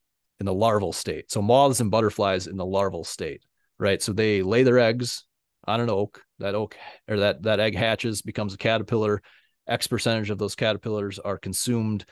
in 0.41 0.47
the 0.47 0.53
larval 0.53 0.93
state 0.93 1.31
so 1.31 1.41
moths 1.41 1.81
and 1.81 1.91
butterflies 1.91 2.47
in 2.47 2.57
the 2.57 2.67
larval 2.67 3.05
state 3.05 3.43
right? 3.79 4.03
So 4.03 4.13
they 4.13 4.43
lay 4.43 4.63
their 4.63 4.79
eggs 4.79 5.25
on 5.67 5.81
an 5.81 5.91
oak. 5.91 6.23
That 6.39 6.55
oak 6.55 6.77
or 7.09 7.19
that 7.19 7.43
that 7.45 7.61
egg 7.61 7.75
hatches, 7.75 8.23
becomes 8.23 8.55
a 8.55 8.59
caterpillar. 8.59 9.23
X 9.67 9.87
percentage 9.87 10.31
of 10.31 10.39
those 10.39 10.55
caterpillars 10.55 11.19
are 11.19 11.39
consumed 11.39 12.05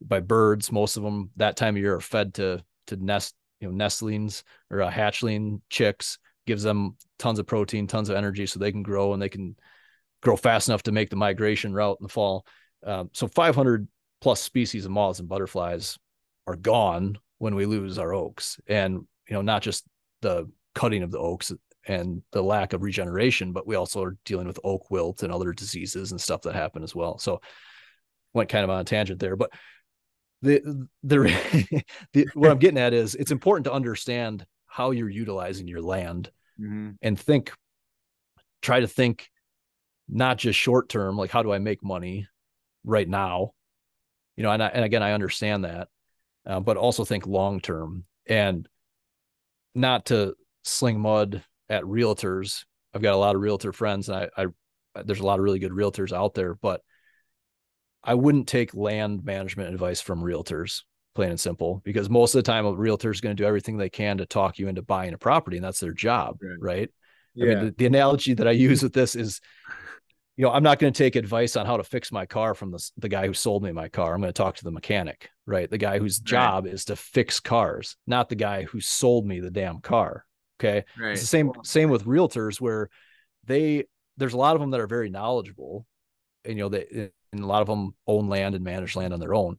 by 0.00 0.20
birds. 0.20 0.70
Most 0.70 0.96
of 0.96 1.02
them 1.02 1.30
that 1.36 1.56
time 1.56 1.76
of 1.76 1.82
year 1.82 1.94
are 1.96 2.00
fed 2.00 2.34
to 2.34 2.62
to 2.88 2.96
nest, 2.96 3.34
you 3.60 3.68
know, 3.68 3.74
nestlings 3.74 4.44
or 4.70 4.80
a 4.80 4.90
hatchling 4.90 5.60
chicks. 5.70 6.18
Gives 6.46 6.62
them 6.62 6.96
tons 7.18 7.40
of 7.40 7.46
protein, 7.46 7.88
tons 7.88 8.08
of 8.08 8.16
energy, 8.16 8.46
so 8.46 8.60
they 8.60 8.70
can 8.70 8.84
grow 8.84 9.12
and 9.12 9.20
they 9.20 9.28
can 9.28 9.56
grow 10.22 10.36
fast 10.36 10.68
enough 10.68 10.84
to 10.84 10.92
make 10.92 11.10
the 11.10 11.16
migration 11.16 11.74
route 11.74 11.98
in 12.00 12.04
the 12.04 12.12
fall. 12.12 12.46
Um, 12.84 13.10
so 13.12 13.26
500 13.26 13.88
plus 14.20 14.40
species 14.40 14.84
of 14.84 14.92
moths 14.92 15.18
and 15.18 15.28
butterflies 15.28 15.98
are 16.46 16.54
gone 16.54 17.18
when 17.38 17.56
we 17.56 17.66
lose 17.66 17.98
our 17.98 18.14
oaks, 18.14 18.60
and 18.68 18.94
you 19.28 19.34
know, 19.34 19.42
not 19.42 19.62
just 19.62 19.84
the 20.22 20.48
cutting 20.74 21.02
of 21.02 21.10
the 21.10 21.18
oaks 21.18 21.52
and 21.86 22.22
the 22.32 22.42
lack 22.42 22.72
of 22.72 22.82
regeneration, 22.82 23.52
but 23.52 23.66
we 23.66 23.76
also 23.76 24.02
are 24.02 24.16
dealing 24.24 24.46
with 24.46 24.58
oak 24.64 24.90
wilt 24.90 25.22
and 25.22 25.32
other 25.32 25.52
diseases 25.52 26.10
and 26.10 26.20
stuff 26.20 26.42
that 26.42 26.54
happen 26.54 26.82
as 26.82 26.94
well. 26.94 27.18
So 27.18 27.40
went 28.32 28.48
kind 28.48 28.64
of 28.64 28.70
on 28.70 28.80
a 28.80 28.84
tangent 28.84 29.20
there, 29.20 29.36
but 29.36 29.50
the 30.42 30.88
the, 31.02 31.84
the 32.12 32.28
what 32.34 32.50
I'm 32.50 32.58
getting 32.58 32.78
at 32.78 32.92
is 32.92 33.14
it's 33.14 33.30
important 33.30 33.64
to 33.64 33.72
understand 33.72 34.46
how 34.66 34.90
you're 34.90 35.08
utilizing 35.08 35.68
your 35.68 35.82
land 35.82 36.30
mm-hmm. 36.60 36.90
and 37.02 37.18
think 37.18 37.52
try 38.62 38.80
to 38.80 38.88
think 38.88 39.28
not 40.08 40.38
just 40.38 40.58
short 40.58 40.88
term 40.88 41.16
like 41.16 41.30
how 41.30 41.42
do 41.42 41.52
I 41.52 41.58
make 41.58 41.82
money 41.82 42.28
right 42.84 43.08
now 43.08 43.52
you 44.36 44.42
know 44.42 44.50
and, 44.50 44.62
I, 44.62 44.68
and 44.68 44.84
again 44.84 45.02
I 45.02 45.12
understand 45.12 45.64
that 45.64 45.88
uh, 46.46 46.60
but 46.60 46.76
also 46.76 47.04
think 47.04 47.26
long 47.26 47.60
term 47.60 48.04
and 48.26 48.68
not 49.74 50.06
to 50.06 50.34
sling 50.62 51.00
mud 51.00 51.42
at 51.68 51.82
realtors. 51.84 52.64
I've 52.94 53.02
got 53.02 53.14
a 53.14 53.18
lot 53.18 53.34
of 53.34 53.40
realtor 53.40 53.72
friends, 53.72 54.08
and 54.08 54.28
I, 54.36 54.44
I 54.44 55.02
there's 55.04 55.20
a 55.20 55.26
lot 55.26 55.38
of 55.38 55.44
really 55.44 55.58
good 55.58 55.72
realtors 55.72 56.12
out 56.12 56.34
there, 56.34 56.54
but 56.54 56.80
I 58.02 58.14
wouldn't 58.14 58.48
take 58.48 58.74
land 58.74 59.24
management 59.24 59.72
advice 59.72 60.00
from 60.00 60.22
realtors, 60.22 60.82
plain 61.14 61.30
and 61.30 61.40
simple, 61.40 61.82
because 61.84 62.08
most 62.08 62.34
of 62.34 62.38
the 62.38 62.50
time 62.50 62.64
a 62.64 62.72
realtor 62.72 63.10
is 63.10 63.20
going 63.20 63.36
to 63.36 63.42
do 63.42 63.46
everything 63.46 63.76
they 63.76 63.90
can 63.90 64.18
to 64.18 64.26
talk 64.26 64.58
you 64.58 64.68
into 64.68 64.82
buying 64.82 65.12
a 65.12 65.18
property, 65.18 65.56
and 65.56 65.64
that's 65.64 65.80
their 65.80 65.92
job, 65.92 66.38
right? 66.40 66.58
right? 66.60 66.90
Yeah. 67.34 67.44
I 67.44 67.48
mean, 67.48 67.64
the, 67.66 67.74
the 67.76 67.86
analogy 67.86 68.34
that 68.34 68.48
I 68.48 68.52
use 68.52 68.82
with 68.82 68.94
this 68.94 69.14
is 69.14 69.40
you 70.36 70.44
know, 70.44 70.52
I'm 70.52 70.62
not 70.62 70.78
going 70.78 70.92
to 70.92 70.98
take 70.98 71.16
advice 71.16 71.56
on 71.56 71.64
how 71.64 71.78
to 71.78 71.84
fix 71.84 72.12
my 72.12 72.26
car 72.26 72.54
from 72.54 72.70
the, 72.70 72.90
the 72.98 73.08
guy 73.08 73.26
who 73.26 73.32
sold 73.32 73.62
me 73.62 73.72
my 73.72 73.88
car. 73.88 74.14
I'm 74.14 74.20
going 74.20 74.32
to 74.32 74.36
talk 74.36 74.56
to 74.56 74.64
the 74.64 74.70
mechanic, 74.70 75.30
right? 75.46 75.68
The 75.68 75.78
guy 75.78 75.98
whose 75.98 76.18
job 76.18 76.66
is 76.66 76.84
to 76.86 76.96
fix 76.96 77.40
cars, 77.40 77.96
not 78.06 78.28
the 78.28 78.34
guy 78.34 78.64
who 78.64 78.80
sold 78.80 79.26
me 79.26 79.40
the 79.40 79.50
damn 79.50 79.80
car. 79.80 80.26
Okay. 80.58 80.84
Right. 80.98 81.12
It's 81.12 81.20
the 81.20 81.26
same 81.26 81.52
same 81.62 81.90
with 81.90 82.04
realtors 82.04 82.60
where 82.60 82.88
they 83.44 83.84
there's 84.16 84.32
a 84.32 84.38
lot 84.38 84.54
of 84.54 84.60
them 84.60 84.70
that 84.70 84.80
are 84.80 84.86
very 84.86 85.10
knowledgeable 85.10 85.86
and 86.44 86.56
you 86.56 86.64
know 86.64 86.68
they 86.68 87.10
and 87.32 87.44
a 87.44 87.46
lot 87.46 87.62
of 87.62 87.68
them 87.68 87.94
own 88.06 88.28
land 88.28 88.54
and 88.54 88.64
manage 88.64 88.96
land 88.96 89.12
on 89.12 89.20
their 89.20 89.34
own. 89.34 89.58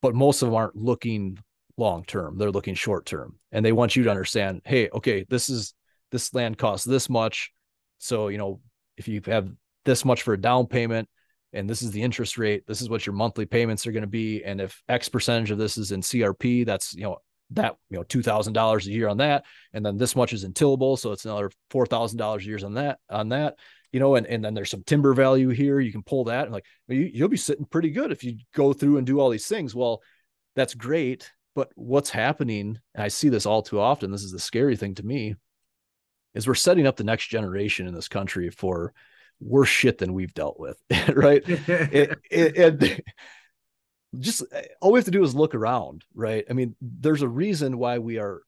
But 0.00 0.14
most 0.14 0.42
of 0.42 0.48
them 0.48 0.56
aren't 0.56 0.76
looking 0.76 1.38
long 1.76 2.04
term. 2.04 2.38
They're 2.38 2.50
looking 2.50 2.74
short 2.74 3.06
term. 3.06 3.38
And 3.50 3.64
they 3.64 3.72
want 3.72 3.96
you 3.96 4.04
to 4.04 4.10
understand, 4.10 4.62
hey, 4.64 4.88
okay, 4.90 5.24
this 5.28 5.48
is 5.48 5.74
this 6.10 6.32
land 6.34 6.58
costs 6.58 6.86
this 6.86 7.08
much. 7.08 7.52
So, 7.98 8.28
you 8.28 8.38
know, 8.38 8.60
if 8.96 9.08
you 9.08 9.20
have 9.26 9.50
this 9.84 10.04
much 10.04 10.22
for 10.22 10.34
a 10.34 10.40
down 10.40 10.66
payment 10.66 11.08
and 11.52 11.68
this 11.68 11.82
is 11.82 11.90
the 11.90 12.02
interest 12.02 12.36
rate, 12.36 12.64
this 12.66 12.82
is 12.82 12.90
what 12.90 13.06
your 13.06 13.14
monthly 13.14 13.46
payments 13.46 13.86
are 13.86 13.92
going 13.92 14.02
to 14.02 14.08
be. 14.08 14.42
And 14.44 14.60
if 14.60 14.82
X 14.88 15.08
percentage 15.08 15.50
of 15.50 15.58
this 15.58 15.78
is 15.78 15.92
in 15.92 16.00
CRP, 16.00 16.66
that's, 16.66 16.94
you 16.94 17.04
know, 17.04 17.18
that, 17.54 17.76
you 17.90 17.96
know, 17.96 18.04
$2,000 18.04 18.86
a 18.86 18.90
year 18.90 19.08
on 19.08 19.18
that. 19.18 19.44
And 19.72 19.84
then 19.84 19.96
this 19.96 20.16
much 20.16 20.32
is 20.32 20.44
in 20.44 20.52
tillable. 20.52 20.96
So 20.98 21.12
it's 21.12 21.24
another 21.24 21.50
$4,000 21.70 22.38
a 22.38 22.44
year 22.44 22.58
on 22.64 22.74
that, 22.74 22.98
on 23.10 23.30
that, 23.30 23.56
you 23.92 24.00
know, 24.00 24.14
and, 24.14 24.26
and 24.26 24.44
then 24.44 24.54
there's 24.54 24.70
some 24.70 24.84
timber 24.84 25.14
value 25.14 25.48
here. 25.48 25.80
You 25.80 25.92
can 25.92 26.02
pull 26.02 26.24
that 26.24 26.44
and 26.44 26.52
like, 26.52 26.64
you, 26.88 27.10
you'll 27.12 27.28
be 27.28 27.36
sitting 27.36 27.64
pretty 27.64 27.90
good 27.90 28.12
if 28.12 28.24
you 28.24 28.38
go 28.54 28.72
through 28.72 28.98
and 28.98 29.06
do 29.06 29.20
all 29.20 29.30
these 29.30 29.46
things. 29.46 29.74
Well, 29.74 30.02
that's 30.56 30.74
great. 30.74 31.30
But 31.54 31.70
what's 31.74 32.10
happening, 32.10 32.78
and 32.94 33.04
I 33.04 33.08
see 33.08 33.28
this 33.28 33.46
all 33.46 33.62
too 33.62 33.80
often, 33.80 34.10
this 34.10 34.22
is 34.22 34.32
the 34.32 34.38
scary 34.38 34.76
thing 34.76 34.94
to 34.94 35.02
me, 35.02 35.34
is 36.34 36.46
we're 36.46 36.54
setting 36.54 36.86
up 36.86 36.96
the 36.96 37.04
next 37.04 37.26
generation 37.26 37.86
in 37.86 37.94
this 37.94 38.08
country 38.08 38.48
for 38.48 38.94
worse 39.40 39.68
shit 39.68 39.98
than 39.98 40.14
we've 40.14 40.32
dealt 40.34 40.58
with, 40.58 40.78
right? 41.14 41.42
it, 41.46 42.18
it, 42.30 42.56
and 42.56 43.02
just 44.18 44.42
eh, 44.52 44.62
all 44.80 44.92
we 44.92 44.98
have 44.98 45.04
to 45.06 45.10
do 45.10 45.22
is 45.22 45.34
look 45.34 45.54
around, 45.54 46.04
right? 46.14 46.44
I 46.48 46.52
mean, 46.52 46.74
there's 46.80 47.22
a 47.22 47.28
reason 47.28 47.78
why 47.78 47.98
we 47.98 48.18
are 48.18 48.42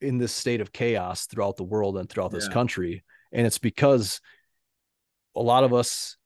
in 0.00 0.18
this 0.18 0.32
state 0.32 0.60
of 0.60 0.72
chaos 0.72 1.26
throughout 1.26 1.56
the 1.56 1.64
world 1.64 1.96
and 1.96 2.08
throughout 2.08 2.30
this 2.30 2.46
yeah. 2.46 2.52
country, 2.52 3.04
and 3.32 3.46
it's 3.46 3.58
because 3.58 4.20
a 5.34 5.42
lot 5.42 5.64
of 5.64 5.72
us, 5.72 6.16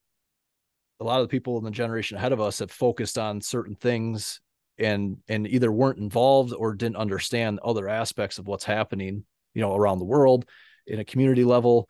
a 1.01 1.05
lot 1.05 1.20
of 1.20 1.24
the 1.24 1.30
people 1.30 1.59
in 1.59 1.64
the 1.64 1.70
generation 1.70 2.16
ahead 2.16 2.32
of 2.32 2.40
us 2.40 2.59
have 2.59 2.70
focused 2.70 3.18
on 3.18 3.40
certain 3.40 3.74
things 3.74 4.40
and 4.78 5.18
and 5.28 5.47
either 5.48 5.70
weren't 5.70 5.98
involved 5.98 6.52
or 6.52 6.74
didn't 6.74 6.97
understand 6.97 7.59
other 7.62 7.89
aspects 7.89 8.39
of 8.39 8.47
what's 8.47 8.64
happening 8.64 9.24
you 9.55 9.60
know 9.60 9.74
around 9.74 9.98
the 9.98 10.05
world 10.05 10.44
in 10.86 11.01
a 11.01 11.05
community 11.05 11.44
level 11.44 11.89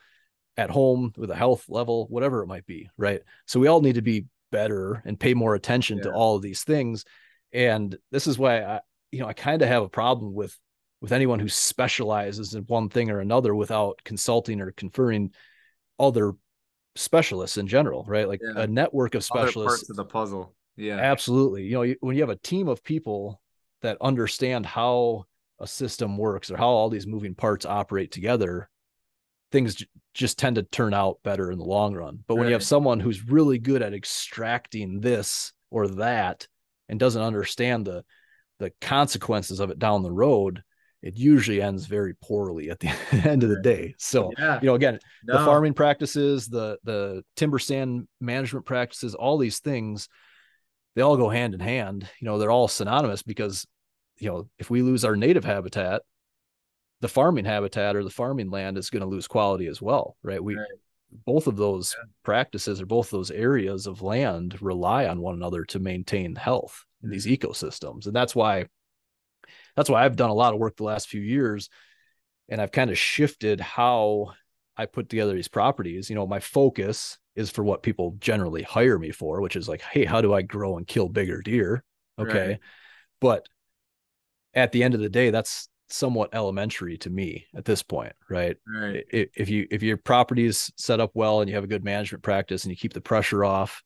at 0.57 0.71
home 0.71 1.13
with 1.17 1.31
a 1.31 1.37
health 1.37 1.65
level 1.69 2.07
whatever 2.09 2.43
it 2.43 2.47
might 2.47 2.67
be 2.67 2.89
right 2.97 3.21
so 3.47 3.61
we 3.61 3.67
all 3.67 3.81
need 3.81 3.95
to 3.95 4.03
be 4.03 4.25
better 4.51 5.03
and 5.05 5.21
pay 5.21 5.35
more 5.35 5.55
attention 5.55 5.99
yeah. 5.99 6.05
to 6.05 6.13
all 6.13 6.37
of 6.37 6.43
these 6.43 6.65
things 6.65 7.05
and 7.53 7.97
this 8.11 8.27
is 8.27 8.39
why 8.39 8.63
i 8.63 8.81
you 9.11 9.21
know 9.21 9.27
i 9.27 9.33
kind 9.33 9.63
of 9.63 9.69
have 9.69 9.83
a 9.83 9.89
problem 9.89 10.35
with 10.35 10.57
with 11.01 11.13
anyone 11.13 11.39
who 11.39 11.49
specializes 11.49 12.55
in 12.55 12.65
one 12.65 12.89
thing 12.89 13.11
or 13.11 13.21
another 13.21 13.55
without 13.55 14.01
consulting 14.05 14.61
or 14.61 14.73
conferring 14.73 15.33
other 15.99 16.33
specialists 16.97 17.57
in 17.57 17.67
general 17.67 18.05
right 18.09 18.29
like 18.29 18.41
yeah. 18.43 18.63
a 18.63 18.67
network 18.67 19.15
of 19.15 19.23
specialists 19.23 19.57
other 19.57 19.67
parts 19.67 19.91
of 19.91 19.97
the 19.97 20.05
puzzle 20.05 20.55
yeah. 20.79 20.97
Absolutely. 20.97 21.65
You 21.65 21.73
know, 21.73 21.95
when 22.01 22.17
you 22.17 22.23
have 22.23 22.31
a 22.31 22.37
team 22.37 22.69
of 22.69 22.85
people 22.85 23.41
that 23.83 23.99
understand 24.01 24.65
how 24.65 25.25
a 25.59 25.67
system 25.67 26.17
works 26.17 26.51
or 26.51 26.57
how 26.57 26.69
all 26.69 26.89
these 26.89 27.07
moving 27.07 27.35
parts 27.35 27.67
operate 27.67 28.13
together, 28.13 28.71
things 29.51 29.85
just 30.19 30.39
tend 30.39 30.57
to 30.57 30.65
turn 30.65 30.93
out 30.93 31.21
better 31.23 31.51
in 31.51 31.59
the 31.59 31.65
long 31.65 31.95
run. 31.95 32.19
But 32.27 32.35
when 32.35 32.45
right. 32.45 32.49
you 32.49 32.55
have 32.55 32.65
someone 32.65 32.99
who's 32.99 33.29
really 33.29 33.59
good 33.59 33.83
at 33.83 33.95
extracting 33.95 35.01
this 35.01 35.53
or 35.71 35.87
that 35.89 36.49
and 36.89 36.99
doesn't 36.99 37.23
understand 37.23 37.87
the 37.87 38.05
the 38.59 38.73
consequences 38.81 39.61
of 39.61 39.71
it 39.71 39.79
down 39.79 40.03
the 40.03 40.11
road, 40.11 40.65
it 41.01 41.17
usually 41.17 41.63
ends 41.63 41.87
very 41.87 42.15
poorly 42.21 42.71
at 42.71 42.81
the 42.81 42.89
end 43.13 43.45
of 43.45 43.51
the 43.51 43.63
day. 43.63 43.95
So, 43.99 44.33
yeah. 44.37 44.59
you 44.61 44.67
know, 44.67 44.75
again, 44.75 44.99
no. 45.25 45.39
the 45.39 45.45
farming 45.45 45.75
practices, 45.75 46.49
the 46.49 46.79
the 46.83 47.23
timber 47.37 47.61
stand 47.61 48.09
management 48.21 48.67
practices, 48.67 49.15
all 49.15 49.39
these 49.39 49.61
things 49.61 50.09
they 50.97 51.03
all 51.03 51.17
go 51.17 51.29
hand 51.29 51.55
in 51.55 51.61
hand. 51.61 52.09
You 52.21 52.27
know, 52.27 52.39
they're 52.39 52.51
all 52.51 52.67
synonymous 52.67 53.23
because, 53.23 53.65
you 54.19 54.29
know, 54.29 54.49
if 54.59 54.69
we 54.69 54.83
lose 54.83 55.05
our 55.05 55.15
native 55.15 55.45
habitat, 55.45 56.03
the 57.01 57.09
farming 57.09 57.45
habitat 57.45 57.97
or 57.97 58.05
the 58.05 58.11
farming 58.11 58.51
land 58.51 58.77
is 58.77 58.91
going 58.91 59.03
to 59.03 59.09
lose 59.09 59.29
quality 59.29 59.67
as 59.67 59.81
well, 59.81 60.17
right? 60.23 60.43
We 60.43 60.57
right. 60.57 60.67
both 61.27 61.47
of 61.47 61.57
those 61.57 61.95
yeah. 61.97 62.05
practices 62.25 62.81
or 62.81 62.87
both 62.87 63.11
those 63.11 63.31
areas 63.31 63.87
of 63.87 64.03
land 64.03 64.61
rely 64.61 65.07
on 65.07 65.21
one 65.21 65.35
another 65.35 65.65
to 65.67 65.79
maintain 65.79 66.35
health 66.35 66.85
in 67.03 67.11
these 67.11 67.27
ecosystems. 67.27 68.07
And 68.07 68.15
that's 68.15 68.35
why 68.35 68.67
that's 69.77 69.89
why 69.89 70.05
I've 70.05 70.17
done 70.17 70.31
a 70.31 70.35
lot 70.35 70.55
of 70.55 70.61
work 70.61 70.77
the 70.77 70.85
last 70.85 71.09
few 71.09 71.21
years 71.21 71.71
and 72.49 72.61
I've 72.61 72.73
kind 72.73 72.91
of 72.91 72.99
shifted 72.99 73.61
how 73.61 74.33
I 74.77 74.87
put 74.87 75.09
together 75.09 75.35
these 75.35 75.49
properties. 75.49 76.09
You 76.09 76.17
know, 76.17 76.27
my 76.27 76.41
focus 76.41 77.19
is 77.37 77.51
for 77.51 77.63
what 77.63 77.83
people 77.83 78.17
generally 78.19 78.63
hire 78.63 78.99
me 78.99 79.11
for, 79.11 79.41
which 79.41 79.57
is 79.57 79.69
like, 79.69 79.83
hey, 79.83 80.05
how 80.05 80.21
do 80.21 80.35
I 80.35 80.43
grow 80.43 80.77
and 80.77 80.87
kill 80.87 81.09
bigger 81.09 81.43
deer? 81.43 81.85
Okay. 82.19 82.49
Right. 82.49 82.59
But 83.21 83.49
at 84.55 84.73
the 84.73 84.83
end 84.83 84.95
of 84.95 85.01
the 85.01 85.09
day, 85.09 85.31
that's 85.31 85.69
somewhat 85.89 86.31
elementary 86.33 86.99
to 86.99 87.11
me 87.11 87.47
at 87.55 87.65
this 87.65 87.83
point, 87.83 88.13
right? 88.29 88.57
Right. 88.67 89.05
If 89.11 89.49
you 89.49 89.67
if 89.71 89.83
your 89.83 89.97
property 89.97 90.45
is 90.45 90.71
set 90.77 91.01
up 91.01 91.11
well 91.15 91.41
and 91.41 91.49
you 91.49 91.55
have 91.55 91.65
a 91.65 91.69
good 91.69 91.85
management 91.85 92.23
practice 92.23 92.65
and 92.65 92.71
you 92.71 92.77
keep 92.77 92.93
the 92.93 93.01
pressure 93.01 93.45
off 93.45 93.83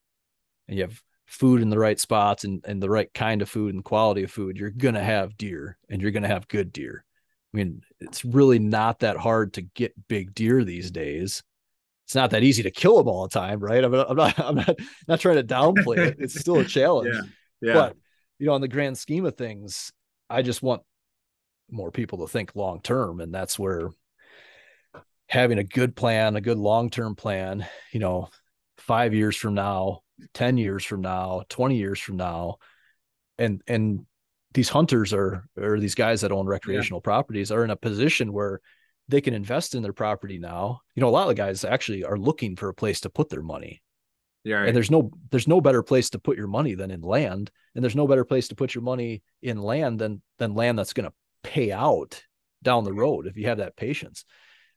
and 0.69 0.77
you 0.77 0.85
have 0.85 1.01
food 1.27 1.63
in 1.63 1.71
the 1.71 1.79
right 1.79 1.99
spots 1.99 2.45
and, 2.45 2.65
and 2.67 2.83
the 2.83 2.91
right 2.91 3.13
kind 3.15 3.41
of 3.41 3.49
food 3.49 3.75
and 3.75 3.85
quality 3.85 4.23
of 4.23 4.31
food, 4.31 4.57
you're 4.57 4.71
gonna 4.71 5.03
have 5.03 5.37
deer 5.37 5.79
and 5.89 6.03
you're 6.03 6.11
gonna 6.11 6.29
have 6.29 6.49
good 6.49 6.73
deer. 6.73 7.05
I 7.53 7.57
mean, 7.57 7.83
it's 8.01 8.25
really 8.25 8.59
not 8.59 9.01
that 9.01 9.17
hard 9.17 9.55
to 9.55 9.63
get 9.63 10.09
big 10.09 10.35
deer 10.35 10.65
these 10.65 10.91
days 10.91 11.43
it's 12.13 12.15
not 12.15 12.31
that 12.33 12.43
easy 12.43 12.63
to 12.65 12.71
kill 12.71 12.99
them 12.99 13.09
all 13.09 13.23
the 13.23 13.33
time, 13.33 13.59
right? 13.59 13.83
I'm, 13.83 13.95
I'm 13.95 14.17
not, 14.17 14.39
I'm 14.39 14.57
not, 14.57 14.79
not 15.09 15.21
trying 15.21 15.37
to 15.37 15.45
downplay 15.45 15.97
it. 15.99 16.17
It's 16.19 16.39
still 16.39 16.59
a 16.59 16.65
challenge. 16.67 17.15
yeah. 17.15 17.23
yeah. 17.63 17.73
But 17.73 17.97
you 18.39 18.47
know, 18.47 18.53
on 18.53 18.61
the 18.61 18.69
grand 18.69 18.99
scheme 18.99 19.25
of 19.25 19.37
things, 19.37 19.93
I 20.29 20.43
just 20.43 20.63
want 20.63 20.83
more 21.73 21.91
people 21.91 22.19
to 22.19 22.27
think 22.27 22.55
long 22.55 22.81
term, 22.81 23.21
and 23.21 23.35
that's 23.35 23.59
where 23.59 23.91
having 25.27 25.59
a 25.59 25.65
good 25.65 25.97
plan, 25.97 26.37
a 26.37 26.41
good 26.41 26.59
long 26.59 26.91
term 26.91 27.15
plan, 27.15 27.67
you 27.93 28.01
know, 28.01 28.29
five 28.77 29.15
years 29.15 29.37
from 29.37 29.55
now, 29.55 30.01
ten 30.35 30.57
years 30.57 30.85
from 30.85 31.01
now, 31.01 31.43
twenty 31.49 31.77
years 31.77 31.99
from 31.99 32.17
now, 32.17 32.57
and 33.39 33.63
and 33.67 34.07
these 34.55 34.69
hunters 34.69 35.13
are 35.13 35.49
or 35.57 35.81
these 35.81 35.95
guys 35.95 36.21
that 36.21 36.33
own 36.33 36.47
recreational 36.47 37.01
yeah. 37.01 37.05
properties 37.05 37.51
are 37.51 37.65
in 37.65 37.71
a 37.71 37.77
position 37.77 38.33
where 38.33 38.61
they 39.09 39.21
can 39.21 39.35
invest 39.35 39.75
in 39.75 39.83
their 39.83 39.93
property 39.93 40.39
now. 40.39 40.81
You 40.95 41.01
know, 41.01 41.09
a 41.09 41.11
lot 41.11 41.31
of 41.31 41.37
guys 41.37 41.65
actually 41.65 42.05
are 42.05 42.19
looking 42.19 42.57
for 42.57 42.69
a 42.69 42.75
place 42.75 43.01
to 43.01 43.11
put 43.11 43.31
their 43.31 43.43
money. 43.43 43.83
Yeah. 44.45 44.57
Right. 44.57 44.69
And 44.69 44.77
there's 44.77 44.91
no 44.91 45.11
there's 45.31 45.49
no 45.49 45.61
better 45.61 45.83
place 45.83 46.11
to 46.11 46.19
put 46.19 46.37
your 46.37 46.49
money 46.49 46.75
than 46.75 46.91
in 46.91 47.01
land. 47.01 47.51
And 47.75 47.83
there's 47.83 47.97
no 47.97 48.07
better 48.07 48.25
place 48.25 48.49
to 48.49 48.55
put 48.55 48.75
your 48.75 48.83
money 48.83 49.23
in 49.41 49.59
land 49.59 49.99
than 49.99 50.21
than 50.39 50.55
land 50.55 50.79
that's 50.79 50.93
going 50.93 51.09
to 51.09 51.15
pay 51.43 51.73
out 51.73 52.23
down 52.63 52.85
the 52.85 52.93
road 52.93 53.27
if 53.27 53.37
you 53.37 53.47
have 53.47 53.59
that 53.59 53.77
patience. 53.77 54.25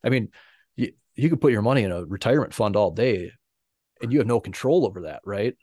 I 0.04 0.08
mean, 0.08 0.28
you, 0.76 0.92
you 1.14 1.30
could 1.30 1.40
put 1.40 1.52
your 1.52 1.62
money 1.62 1.82
in 1.82 1.92
a 1.92 2.04
retirement 2.04 2.54
fund 2.54 2.76
all 2.76 2.90
day 2.90 3.30
and 4.02 4.12
you 4.12 4.18
have 4.18 4.26
no 4.26 4.40
control 4.40 4.86
over 4.86 5.02
that, 5.02 5.20
right? 5.24 5.54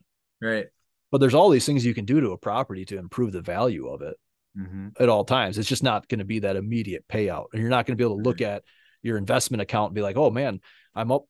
Right. 0.41 0.65
But 1.11 1.19
there's 1.19 1.35
all 1.35 1.49
these 1.49 1.65
things 1.65 1.85
you 1.85 1.93
can 1.93 2.05
do 2.05 2.21
to 2.21 2.31
a 2.31 2.37
property 2.37 2.85
to 2.85 2.97
improve 2.97 3.31
the 3.31 3.41
value 3.41 3.87
of 3.87 4.01
it 4.01 4.17
mm-hmm. 4.57 4.89
at 4.99 5.09
all 5.09 5.23
times. 5.25 5.57
It's 5.57 5.69
just 5.69 5.83
not 5.83 6.07
going 6.07 6.19
to 6.19 6.25
be 6.25 6.39
that 6.39 6.55
immediate 6.55 7.05
payout. 7.07 7.45
And 7.53 7.61
you're 7.61 7.69
not 7.69 7.85
going 7.85 7.95
to 7.95 8.01
be 8.01 8.05
able 8.05 8.17
to 8.17 8.23
look 8.23 8.41
at 8.41 8.63
your 9.03 9.17
investment 9.17 9.61
account 9.61 9.89
and 9.89 9.95
be 9.95 10.01
like, 10.01 10.17
oh 10.17 10.31
man, 10.31 10.59
I'm 10.95 11.11
up 11.11 11.25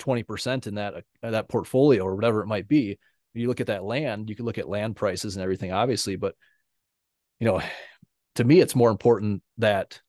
20% 0.00 0.66
in 0.66 0.76
that, 0.76 0.94
uh, 1.22 1.30
that 1.30 1.48
portfolio 1.48 2.02
or 2.02 2.16
whatever 2.16 2.42
it 2.42 2.46
might 2.46 2.66
be. 2.66 2.98
You 3.32 3.46
look 3.46 3.60
at 3.60 3.68
that 3.68 3.84
land, 3.84 4.28
you 4.28 4.34
can 4.34 4.44
look 4.44 4.58
at 4.58 4.68
land 4.68 4.96
prices 4.96 5.36
and 5.36 5.42
everything, 5.42 5.70
obviously, 5.72 6.16
but 6.16 6.34
you 7.38 7.46
know, 7.46 7.62
to 8.36 8.44
me, 8.44 8.60
it's 8.60 8.76
more 8.76 8.90
important 8.90 9.42
that 9.58 10.00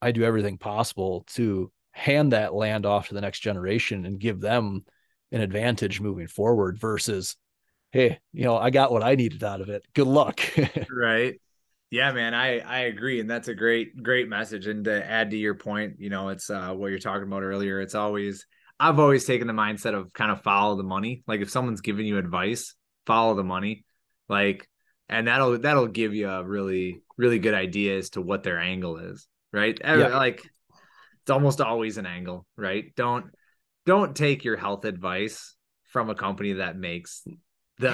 I 0.00 0.12
do 0.12 0.24
everything 0.24 0.58
possible 0.58 1.24
to 1.34 1.72
hand 1.92 2.32
that 2.32 2.54
land 2.54 2.86
off 2.86 3.08
to 3.08 3.14
the 3.14 3.20
next 3.20 3.40
generation 3.40 4.06
and 4.06 4.20
give 4.20 4.40
them 4.40 4.84
an 5.32 5.40
advantage 5.40 6.00
moving 6.00 6.28
forward 6.28 6.78
versus, 6.78 7.36
hey, 7.90 8.18
you 8.32 8.44
know, 8.44 8.56
I 8.56 8.70
got 8.70 8.92
what 8.92 9.02
I 9.02 9.14
needed 9.14 9.42
out 9.42 9.60
of 9.60 9.68
it. 9.68 9.84
Good 9.94 10.06
luck. 10.06 10.40
right. 10.90 11.40
Yeah, 11.90 12.12
man, 12.12 12.34
I 12.34 12.58
I 12.58 12.80
agree, 12.80 13.18
and 13.18 13.30
that's 13.30 13.48
a 13.48 13.54
great 13.54 14.02
great 14.02 14.28
message. 14.28 14.66
And 14.66 14.84
to 14.84 15.10
add 15.10 15.30
to 15.30 15.38
your 15.38 15.54
point, 15.54 15.94
you 15.98 16.10
know, 16.10 16.28
it's 16.28 16.50
uh, 16.50 16.74
what 16.74 16.88
you're 16.88 16.98
talking 16.98 17.22
about 17.22 17.42
earlier. 17.42 17.80
It's 17.80 17.94
always 17.94 18.46
I've 18.78 18.98
always 18.98 19.24
taken 19.24 19.46
the 19.46 19.54
mindset 19.54 19.94
of 19.94 20.12
kind 20.12 20.30
of 20.30 20.42
follow 20.42 20.76
the 20.76 20.82
money. 20.82 21.22
Like 21.26 21.40
if 21.40 21.50
someone's 21.50 21.80
giving 21.80 22.06
you 22.06 22.18
advice, 22.18 22.74
follow 23.06 23.34
the 23.34 23.42
money. 23.42 23.84
Like, 24.28 24.68
and 25.08 25.26
that'll 25.26 25.58
that'll 25.58 25.88
give 25.88 26.14
you 26.14 26.28
a 26.28 26.44
really 26.44 27.02
really 27.16 27.38
good 27.38 27.54
idea 27.54 27.98
as 27.98 28.10
to 28.10 28.20
what 28.20 28.42
their 28.42 28.58
angle 28.58 28.98
is, 28.98 29.26
right? 29.52 29.78
Yeah. 29.82 30.16
Like 30.16 30.48
it's 31.22 31.30
almost 31.30 31.60
always 31.60 31.98
an 31.98 32.06
angle, 32.06 32.46
right? 32.56 32.94
Don't 32.96 33.26
don't 33.86 34.14
take 34.14 34.44
your 34.44 34.56
health 34.56 34.84
advice 34.84 35.54
from 35.84 36.10
a 36.10 36.14
company 36.14 36.54
that 36.54 36.76
makes 36.76 37.22
the 37.78 37.88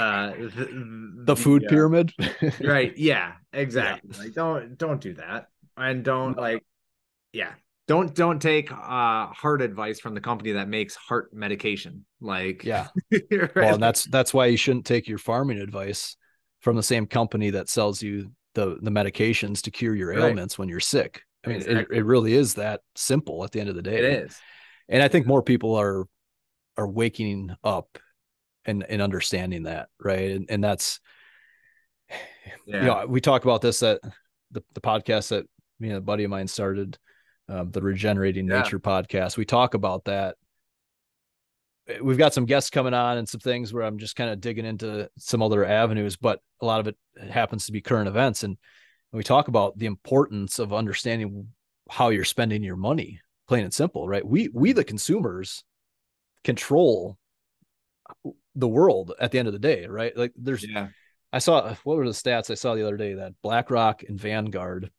the, 0.57 1.25
the 1.25 1.37
food 1.37 1.65
uh, 1.65 1.69
pyramid 1.69 2.13
right 2.61 2.97
yeah 2.97 3.33
exactly 3.53 4.11
yeah. 4.13 4.19
like 4.19 4.33
don't 4.33 4.79
don't 4.79 5.01
do 5.01 5.15
that 5.15 5.49
and 5.77 6.03
don't 6.03 6.37
like 6.37 6.65
yeah 7.33 7.53
don't 7.87 8.15
don't 8.15 8.41
take 8.41 8.73
uh 8.73 9.27
heart 9.27 9.61
advice 9.61 10.01
from 10.01 10.15
the 10.15 10.21
company 10.21 10.53
that 10.53 10.69
makes 10.69 10.95
heart 10.95 11.33
medication 11.35 12.05
like 12.21 12.65
yeah 12.65 12.89
right? 13.13 13.55
well 13.55 13.75
and 13.75 13.83
that's 13.83 14.05
that's 14.05 14.33
why 14.33 14.47
you 14.47 14.57
shouldn't 14.57 14.87
take 14.87 15.07
your 15.07 15.19
farming 15.19 15.59
advice 15.59 16.17
from 16.65 16.75
the 16.75 16.83
same 16.83 17.07
company 17.07 17.51
that 17.51 17.69
sells 17.69 18.03
you 18.03 18.33
the 18.55 18.79
the 18.83 18.91
medications 18.91 19.63
to 19.63 19.71
cure 19.71 19.95
your 19.95 20.13
ailments 20.13 20.55
right. 20.55 20.59
when 20.59 20.69
you're 20.69 20.81
sick 20.81 21.23
i 21.45 21.49
mean 21.49 21.59
exactly. 21.59 21.97
it, 21.97 22.01
it 22.01 22.05
really 22.05 22.35
is 22.35 22.55
that 22.55 22.81
simple 22.97 23.45
at 23.45 23.53
the 23.53 23.61
end 23.61 23.69
of 23.69 23.77
the 23.77 23.83
day 23.83 23.99
it 23.99 24.05
is 24.05 24.37
and 24.89 25.03
I 25.03 25.09
think 25.09 25.27
more 25.27 25.43
people 25.43 25.75
are 25.75 26.07
are 26.77 26.89
waking 26.89 27.55
up 27.63 27.99
and 28.65 28.85
and 28.89 29.01
understanding 29.01 29.65
that, 29.65 29.89
right? 30.03 30.31
And 30.31 30.47
and 30.51 30.63
that's 30.63 31.01
yeah. 32.67 32.81
you 32.81 32.87
know, 32.87 33.07
we 33.09 33.21
talk 33.21 33.45
about 33.45 33.63
this 33.63 33.83
at 33.83 34.01
the, 34.51 34.63
the 34.75 34.81
podcast 34.81 35.29
that 35.29 35.47
me 35.81 35.89
and 35.89 35.99
a 35.99 36.03
buddy 36.03 36.25
of 36.25 36.31
mine 36.31 36.49
started, 36.49 36.99
um, 37.49 37.71
the 37.71 37.81
Regenerating 37.81 38.49
yeah. 38.49 38.63
Nature 38.63 38.79
podcast. 38.79 39.37
We 39.37 39.45
talk 39.45 39.75
about 39.75 40.05
that. 40.05 40.37
We've 42.01 42.19
got 42.19 42.33
some 42.33 42.47
guests 42.47 42.71
coming 42.71 42.95
on 42.95 43.19
and 43.19 43.29
some 43.29 43.41
things 43.41 43.73
where 43.73 43.83
I'm 43.83 43.99
just 43.99 44.17
kind 44.17 44.31
of 44.31 44.41
digging 44.41 44.65
into 44.65 45.11
some 45.19 45.43
other 45.43 45.65
avenues, 45.65 46.17
but 46.17 46.41
a 46.61 46.67
lot 46.67 46.81
of 46.81 46.89
it 46.89 46.97
happens 47.31 47.67
to 47.67 47.73
be 47.73 47.83
current 47.83 48.09
events. 48.09 48.43
And 48.43 48.57
we 49.13 49.23
talk 49.23 49.49
about 49.49 49.79
the 49.79 49.87
importance 49.87 50.59
of 50.59 50.73
understanding 50.73 51.49
how 51.91 52.09
you're 52.09 52.25
spending 52.25 52.63
your 52.63 52.77
money, 52.77 53.21
plain 53.47 53.65
and 53.65 53.75
simple, 53.75 54.09
right? 54.09 54.27
We 54.27 54.49
we 54.53 54.73
the 54.73 54.85
consumers 54.85 55.63
control 56.43 57.19
the 58.55 58.69
world 58.69 59.13
at 59.21 59.31
the 59.31 59.39
end 59.39 59.49
of 59.49 59.53
the 59.53 59.59
day, 59.59 59.87
right? 59.87 60.17
Like 60.17 60.33
there's 60.37 60.67
yeah. 60.67 60.89
I 61.33 61.39
saw 61.39 61.75
what 61.85 61.97
were 61.97 62.07
the 62.07 62.13
stats 62.13 62.51
I 62.51 62.55
saw 62.55 62.75
the 62.75 62.87
other 62.87 62.97
day 62.97 63.15
that 63.15 63.35
BlackRock 63.43 64.05
and 64.05 64.19
Vanguard 64.19 64.91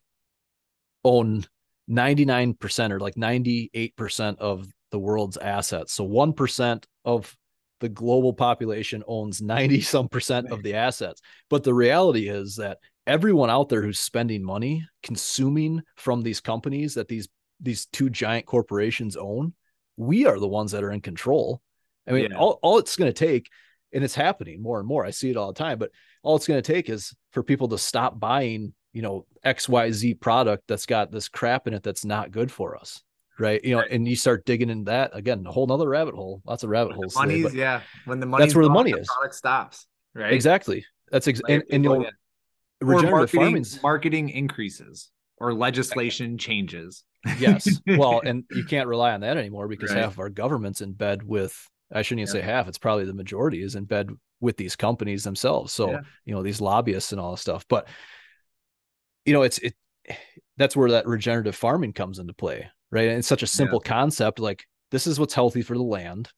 own 1.03 1.45
99% 1.89 2.91
or 2.91 2.99
like 2.99 3.15
98% 3.15 4.37
of 4.39 4.67
the 4.95 4.99
world's 4.99 5.35
assets. 5.35 5.91
So 5.91 6.07
1% 6.07 6.85
of 7.03 7.35
the 7.81 7.89
global 7.89 8.31
population 8.31 9.03
owns 9.05 9.41
90 9.41 9.81
some 9.81 10.07
percent 10.07 10.53
of 10.53 10.63
the 10.63 10.76
assets. 10.76 11.22
But 11.49 11.65
the 11.65 11.73
reality 11.73 12.30
is 12.30 12.55
that 12.55 12.77
everyone 13.05 13.49
out 13.49 13.67
there 13.67 13.81
who's 13.81 13.99
spending 13.99 14.41
money 14.41 14.88
consuming 15.03 15.81
from 15.97 16.22
these 16.22 16.39
companies 16.39 16.93
that 16.93 17.09
these 17.09 17.27
these 17.59 17.88
two 17.88 18.09
giant 18.09 18.45
corporations 18.45 19.17
own, 19.17 19.53
we 19.97 20.26
are 20.26 20.39
the 20.39 20.47
ones 20.47 20.72
that 20.72 20.84
are 20.84 20.91
in 20.91 21.01
control. 21.01 21.61
I 22.07 22.11
mean, 22.11 22.31
yeah. 22.31 22.38
all, 22.38 22.57
all 22.61 22.77
it's 22.77 22.95
going 22.95 23.11
to 23.11 23.26
take, 23.27 23.49
and 23.91 24.01
it's 24.01 24.15
happening 24.15 24.61
more 24.61 24.80
and 24.80 24.88
more. 24.88 25.05
I 25.05 25.11
see 25.11 25.30
it 25.30 25.38
all 25.38 25.51
the 25.51 25.59
time, 25.59 25.77
but 25.77 25.91
all 26.23 26.38
it's 26.38 26.47
going 26.47 26.61
to 26.61 26.73
take 26.73 26.89
is 26.89 27.13
for 27.31 27.43
people 27.43 27.67
to 27.69 27.77
stop 27.77 28.17
buying, 28.17 28.73
you 28.93 29.01
know, 29.01 29.26
XYZ 29.45 30.22
product 30.22 30.63
that's 30.67 30.85
got 30.85 31.11
this 31.11 31.27
crap 31.27 31.67
in 31.67 31.73
it 31.73 31.84
that's 31.84 32.05
not 32.05 32.31
good 32.31 32.49
for 32.49 32.77
us. 32.77 33.03
Right. 33.37 33.63
You 33.63 33.75
know, 33.75 33.81
right. 33.81 33.91
and 33.91 34.07
you 34.07 34.15
start 34.15 34.45
digging 34.45 34.69
in 34.69 34.85
that 34.85 35.11
again, 35.13 35.45
a 35.45 35.51
whole 35.51 35.67
nother 35.67 35.89
rabbit 35.89 36.15
hole, 36.15 36.41
lots 36.45 36.63
of 36.63 36.69
rabbit 36.69 36.93
holes. 36.93 37.15
Money's, 37.15 37.45
today, 37.45 37.57
yeah. 37.59 37.81
When 38.05 38.19
the 38.19 38.25
money, 38.25 38.43
that's 38.43 38.55
where 38.55 38.63
the 38.63 38.69
money 38.69 38.91
is. 38.91 39.07
product 39.07 39.35
stops. 39.35 39.87
Right. 40.13 40.33
Exactly. 40.33 40.85
That's 41.11 41.27
ex- 41.27 41.41
and, 41.47 41.63
and 41.69 41.83
you 41.83 41.89
know, 41.89 42.05
regenerative 42.81 43.33
marketing, 43.33 43.65
marketing 43.83 44.29
increases 44.29 45.09
or 45.37 45.53
legislation 45.53 46.37
changes. 46.37 47.03
yes. 47.37 47.67
Well, 47.85 48.21
and 48.25 48.45
you 48.51 48.63
can't 48.63 48.87
rely 48.87 49.13
on 49.13 49.21
that 49.21 49.37
anymore 49.37 49.67
because 49.67 49.91
right. 49.91 49.99
half 49.99 50.13
of 50.13 50.19
our 50.19 50.29
government's 50.29 50.81
in 50.81 50.93
bed 50.93 51.21
with 51.23 51.69
I 51.93 52.01
shouldn't 52.01 52.27
even 52.27 52.35
yeah. 52.35 52.41
say 52.41 52.45
half, 52.45 52.67
it's 52.67 52.77
probably 52.77 53.05
the 53.05 53.13
majority 53.13 53.61
is 53.61 53.75
in 53.75 53.85
bed 53.85 54.09
with 54.39 54.57
these 54.57 54.75
companies 54.75 55.23
themselves. 55.23 55.73
So, 55.73 55.91
yeah. 55.91 55.99
you 56.25 56.33
know, 56.33 56.41
these 56.41 56.61
lobbyists 56.61 57.11
and 57.11 57.21
all 57.21 57.31
this 57.31 57.41
stuff. 57.41 57.65
But 57.67 57.87
you 59.25 59.33
know, 59.33 59.43
it's 59.43 59.57
it 59.59 59.75
that's 60.57 60.75
where 60.75 60.91
that 60.91 61.07
regenerative 61.07 61.55
farming 61.55 61.93
comes 61.93 62.19
into 62.19 62.33
play, 62.33 62.69
right? 62.91 63.09
And 63.09 63.19
it's 63.19 63.27
such 63.27 63.43
a 63.43 63.47
simple 63.47 63.81
yeah. 63.83 63.89
concept. 63.89 64.39
Like 64.39 64.65
this 64.91 65.07
is 65.07 65.19
what's 65.19 65.33
healthy 65.33 65.61
for 65.61 65.75
the 65.75 65.83
land. 65.83 66.29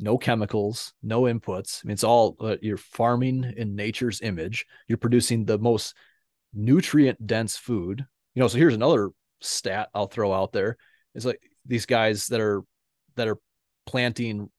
No 0.00 0.18
chemicals, 0.18 0.94
no 1.02 1.22
inputs. 1.22 1.84
I 1.84 1.86
mean, 1.86 1.92
it's 1.92 2.04
all 2.04 2.36
uh, 2.40 2.56
you're 2.60 2.76
farming 2.76 3.54
in 3.56 3.76
nature's 3.76 4.20
image. 4.20 4.66
You're 4.88 4.98
producing 4.98 5.44
the 5.44 5.58
most 5.58 5.94
nutrient 6.52 7.24
dense 7.26 7.56
food. 7.56 8.04
You 8.34 8.40
know, 8.40 8.48
so 8.48 8.58
here's 8.58 8.74
another 8.74 9.10
stat 9.40 9.90
I'll 9.94 10.06
throw 10.06 10.32
out 10.32 10.52
there. 10.52 10.76
It's 11.14 11.24
like 11.24 11.40
these 11.66 11.86
guys 11.86 12.28
that 12.28 12.40
are 12.40 12.62
that 13.16 13.28
are 13.28 13.38
planting 13.86 14.50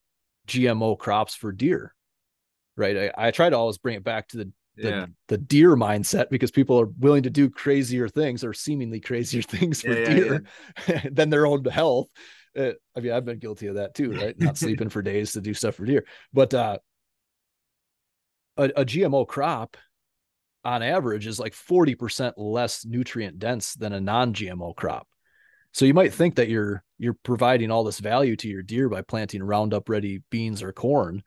GMO 0.47 0.97
crops 0.97 1.35
for 1.35 1.51
deer. 1.51 1.93
Right. 2.75 3.11
I, 3.17 3.27
I 3.27 3.31
try 3.31 3.49
to 3.49 3.57
always 3.57 3.77
bring 3.77 3.95
it 3.95 4.03
back 4.03 4.29
to 4.29 4.37
the 4.37 4.51
the, 4.75 4.89
yeah. 4.89 5.05
the 5.27 5.37
deer 5.37 5.75
mindset 5.75 6.29
because 6.29 6.51
people 6.51 6.79
are 6.79 6.89
willing 6.99 7.23
to 7.23 7.29
do 7.29 7.49
crazier 7.49 8.07
things 8.07 8.43
or 8.43 8.53
seemingly 8.53 8.99
crazier 8.99 9.41
things 9.43 9.81
for 9.81 9.93
yeah, 9.93 10.13
deer 10.13 10.43
yeah, 10.87 11.05
than 11.11 11.29
their 11.29 11.45
own 11.45 11.63
health. 11.65 12.07
Uh, 12.57 12.71
I 12.95 12.99
mean, 12.99 13.11
I've 13.11 13.25
been 13.25 13.39
guilty 13.39 13.67
of 13.67 13.75
that 13.75 13.95
too, 13.95 14.11
right? 14.11 14.39
Not 14.39 14.57
sleeping 14.59 14.89
for 14.89 15.01
days 15.01 15.33
to 15.33 15.41
do 15.41 15.53
stuff 15.53 15.75
for 15.75 15.85
deer. 15.85 16.05
But 16.33 16.53
uh, 16.53 16.77
a, 18.57 18.63
a 18.63 18.85
GMO 18.85 19.27
crop 19.27 19.77
on 20.63 20.81
average 20.81 21.27
is 21.27 21.39
like 21.39 21.53
40% 21.53 22.33
less 22.37 22.85
nutrient 22.85 23.39
dense 23.39 23.73
than 23.73 23.93
a 23.93 24.01
non-GMO 24.01 24.75
crop. 24.75 25.07
So 25.73 25.85
you 25.85 25.95
might 25.95 26.13
think 26.13 26.35
that 26.35 26.49
you're 26.49 26.83
you're 26.99 27.17
providing 27.23 27.71
all 27.71 27.83
this 27.83 27.99
value 27.99 28.35
to 28.37 28.47
your 28.47 28.61
deer 28.61 28.89
by 28.89 29.01
planting 29.01 29.43
Roundup 29.43 29.89
ready 29.89 30.21
beans 30.29 30.61
or 30.61 30.71
corn, 30.71 31.23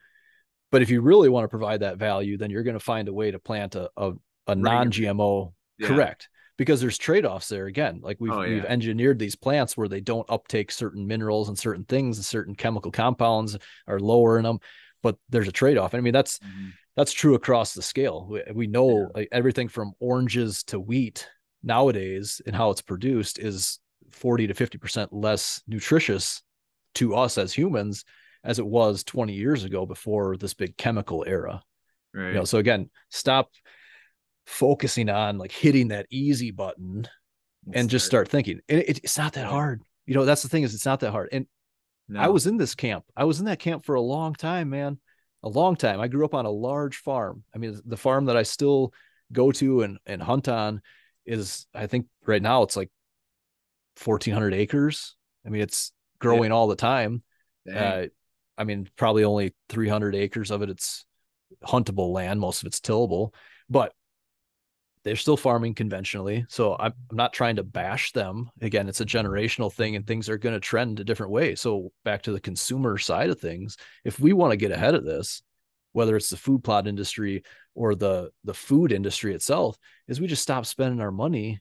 but 0.70 0.82
if 0.82 0.90
you 0.90 1.01
really 1.01 1.28
want 1.28 1.44
to 1.44 1.48
provide 1.48 1.80
that 1.80 1.98
value, 1.98 2.36
then 2.36 2.51
you're 2.51 2.62
going 2.62 2.74
to 2.74 2.80
find 2.80 3.09
a 3.09 3.12
way 3.12 3.30
to 3.30 3.38
plant 3.38 3.74
a 3.74 3.90
a, 3.97 4.12
a 4.47 4.55
non-GMO 4.55 5.52
yeah. 5.78 5.88
correct 5.88 6.28
because 6.56 6.80
there's 6.80 6.98
trade-offs 6.98 7.48
there 7.48 7.66
again. 7.66 8.01
Like 8.02 8.16
we've 8.20 8.32
oh, 8.32 8.43
yeah. 8.43 8.55
we've 8.55 8.64
engineered 8.64 9.18
these 9.18 9.36
plants 9.36 9.76
where 9.76 9.88
they 9.88 10.01
don't 10.01 10.28
uptake 10.30 10.70
certain 10.70 11.06
minerals 11.06 11.48
and 11.48 11.59
certain 11.59 11.84
things 11.84 12.16
and 12.16 12.24
certain 12.24 12.55
chemical 12.55 12.90
compounds 12.90 13.56
are 13.86 14.01
lower 14.01 14.38
in 14.38 14.44
them, 14.44 14.59
but 15.02 15.16
there's 15.28 15.48
a 15.48 15.52
trade-off. 15.52 15.94
I 15.94 16.01
mean 16.01 16.12
that's 16.12 16.38
mm-hmm. 16.38 16.68
that's 16.97 17.12
true 17.12 17.34
across 17.34 17.74
the 17.74 17.82
scale. 17.82 18.26
We, 18.28 18.43
we 18.55 18.66
know 18.66 19.01
yeah. 19.01 19.06
like 19.14 19.28
everything 19.32 19.68
from 19.68 19.93
oranges 20.01 20.62
to 20.64 20.80
wheat 20.80 21.28
nowadays 21.62 22.40
and 22.47 22.55
how 22.55 22.70
it's 22.70 22.82
produced 22.82 23.38
is 23.38 23.78
40 24.12 24.47
to 24.47 24.55
50% 24.55 25.09
less 25.10 25.62
nutritious 25.66 26.43
to 26.94 27.14
us 27.14 27.36
as 27.36 27.52
humans 27.52 28.05
as 28.47 28.59
it 28.60 28.66
was 28.66 29.02
20 29.05 29.35
years 29.35 29.64
ago 29.64 29.85
before 29.85 30.36
this 30.36 30.55
big 30.55 30.77
chemical 30.77 31.24
era. 31.27 31.62
Right. 32.14 32.28
You 32.28 32.35
know, 32.35 32.44
so 32.44 32.59
again, 32.59 32.89
stop 33.10 33.51
focusing 34.47 35.10
on 35.10 35.36
like 35.36 35.51
hitting 35.51 35.89
that 35.89 36.06
easy 36.10 36.52
button 36.52 37.09
and 37.73 37.90
just 37.90 38.06
start 38.06 38.28
thinking. 38.28 38.60
And 38.68 38.78
it, 38.78 39.01
it's 39.02 39.18
not 39.18 39.32
that 39.32 39.47
hard. 39.47 39.82
You 40.06 40.14
know, 40.14 40.24
that's 40.24 40.43
the 40.43 40.48
thing 40.48 40.62
is 40.62 40.74
it's 40.74 40.86
not 40.86 41.01
that 41.01 41.10
hard. 41.10 41.28
And 41.32 41.47
no. 42.09 42.20
I 42.20 42.28
was 42.28 42.47
in 42.47 42.56
this 42.56 42.77
camp. 42.77 43.05
I 43.16 43.24
was 43.24 43.40
in 43.40 43.47
that 43.47 43.59
camp 43.59 43.85
for 43.85 43.97
a 43.97 44.01
long 44.01 44.35
time, 44.35 44.70
man. 44.70 44.98
A 45.43 45.48
long 45.48 45.74
time. 45.74 46.01
I 46.01 46.06
grew 46.06 46.24
up 46.24 46.35
on 46.35 46.47
a 46.47 46.51
large 46.51 46.98
farm. 46.98 47.43
I 47.55 47.59
mean, 47.59 47.78
the 47.85 47.97
farm 47.97 48.27
that 48.27 48.36
I 48.36 48.44
still 48.44 48.93
go 49.32 49.51
to 49.52 49.82
and, 49.82 49.98
and 50.06 50.23
hunt 50.23 50.48
on 50.48 50.81
is 51.27 51.66
I 51.74 51.89
think 51.89 52.06
right 52.24 52.40
now 52.40 52.62
it's 52.62 52.77
like 52.77 52.90
1400 54.02 54.55
acres. 54.55 55.16
I 55.44 55.48
mean, 55.48 55.62
it's 55.62 55.93
growing 56.20 56.51
yeah. 56.51 56.56
all 56.56 56.68
the 56.68 56.77
time. 56.77 57.24
Uh, 57.73 58.06
I 58.58 58.64
mean, 58.64 58.88
probably 58.96 59.24
only 59.24 59.54
300 59.68 60.14
acres 60.14 60.50
of 60.50 60.62
it, 60.62 60.70
it's 60.70 61.04
huntable 61.64 62.12
land. 62.12 62.40
Most 62.40 62.62
of 62.62 62.66
it's 62.66 62.80
tillable, 62.80 63.34
but 63.68 63.92
they're 65.04 65.16
still 65.16 65.36
farming 65.36 65.74
conventionally. 65.74 66.44
So 66.48 66.74
I'm, 66.78 66.92
I'm 67.10 67.16
not 67.16 67.32
trying 67.32 67.56
to 67.56 67.62
bash 67.62 68.12
them. 68.12 68.50
Again, 68.60 68.88
it's 68.88 69.00
a 69.00 69.06
generational 69.06 69.72
thing 69.72 69.94
and 69.94 70.04
things 70.04 70.28
are 70.28 70.38
going 70.38 70.54
to 70.54 70.60
trend 70.60 70.98
a 70.98 71.04
different 71.04 71.32
way. 71.32 71.54
So 71.54 71.92
back 72.04 72.22
to 72.22 72.32
the 72.32 72.40
consumer 72.40 72.98
side 72.98 73.30
of 73.30 73.38
things, 73.38 73.76
if 74.04 74.18
we 74.18 74.32
want 74.32 74.50
to 74.50 74.56
get 74.56 74.72
ahead 74.72 74.94
of 74.94 75.04
this, 75.04 75.42
whether 75.92 76.16
it's 76.16 76.30
the 76.30 76.36
food 76.36 76.64
plot 76.64 76.88
industry 76.88 77.44
or 77.74 77.94
the 77.94 78.30
the 78.44 78.52
food 78.52 78.92
industry 78.92 79.32
itself, 79.32 79.78
is 80.08 80.20
we 80.20 80.26
just 80.26 80.42
stop 80.42 80.66
spending 80.66 81.00
our 81.00 81.12
money 81.12 81.60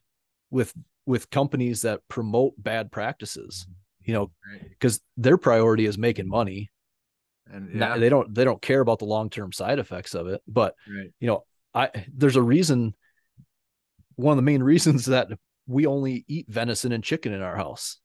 with 0.49 0.73
with 1.05 1.30
companies 1.30 1.84
that 1.84 2.01
promote 2.07 2.53
bad 2.57 2.91
practices 2.91 3.65
mm-hmm. 3.67 4.11
you 4.11 4.13
know 4.13 4.31
because 4.69 4.99
their 5.17 5.38
priority 5.38 5.85
is 5.85 5.97
making 5.97 6.27
money 6.27 6.69
and 7.51 7.72
yeah. 7.72 7.80
Not, 7.80 7.99
they 7.99 8.09
don't 8.09 8.34
they 8.34 8.43
don't 8.43 8.61
care 8.61 8.81
about 8.81 8.99
the 8.99 9.05
long-term 9.05 9.51
side 9.51 9.80
effects 9.80 10.15
of 10.15 10.27
it 10.27 10.41
but 10.47 10.76
right. 10.88 11.11
you 11.19 11.27
know 11.27 11.43
i 11.73 11.89
there's 12.13 12.35
a 12.35 12.41
reason 12.41 12.95
one 14.15 14.31
of 14.31 14.38
the 14.38 14.43
main 14.43 14.63
reasons 14.73 15.05
that 15.05 15.27
we 15.67 15.85
only 15.85 16.26
eat 16.27 16.47
venison 16.49 16.91
and 16.91 17.03
chicken 17.03 17.34
in 17.34 17.41
our 17.41 17.55
house 17.55 17.99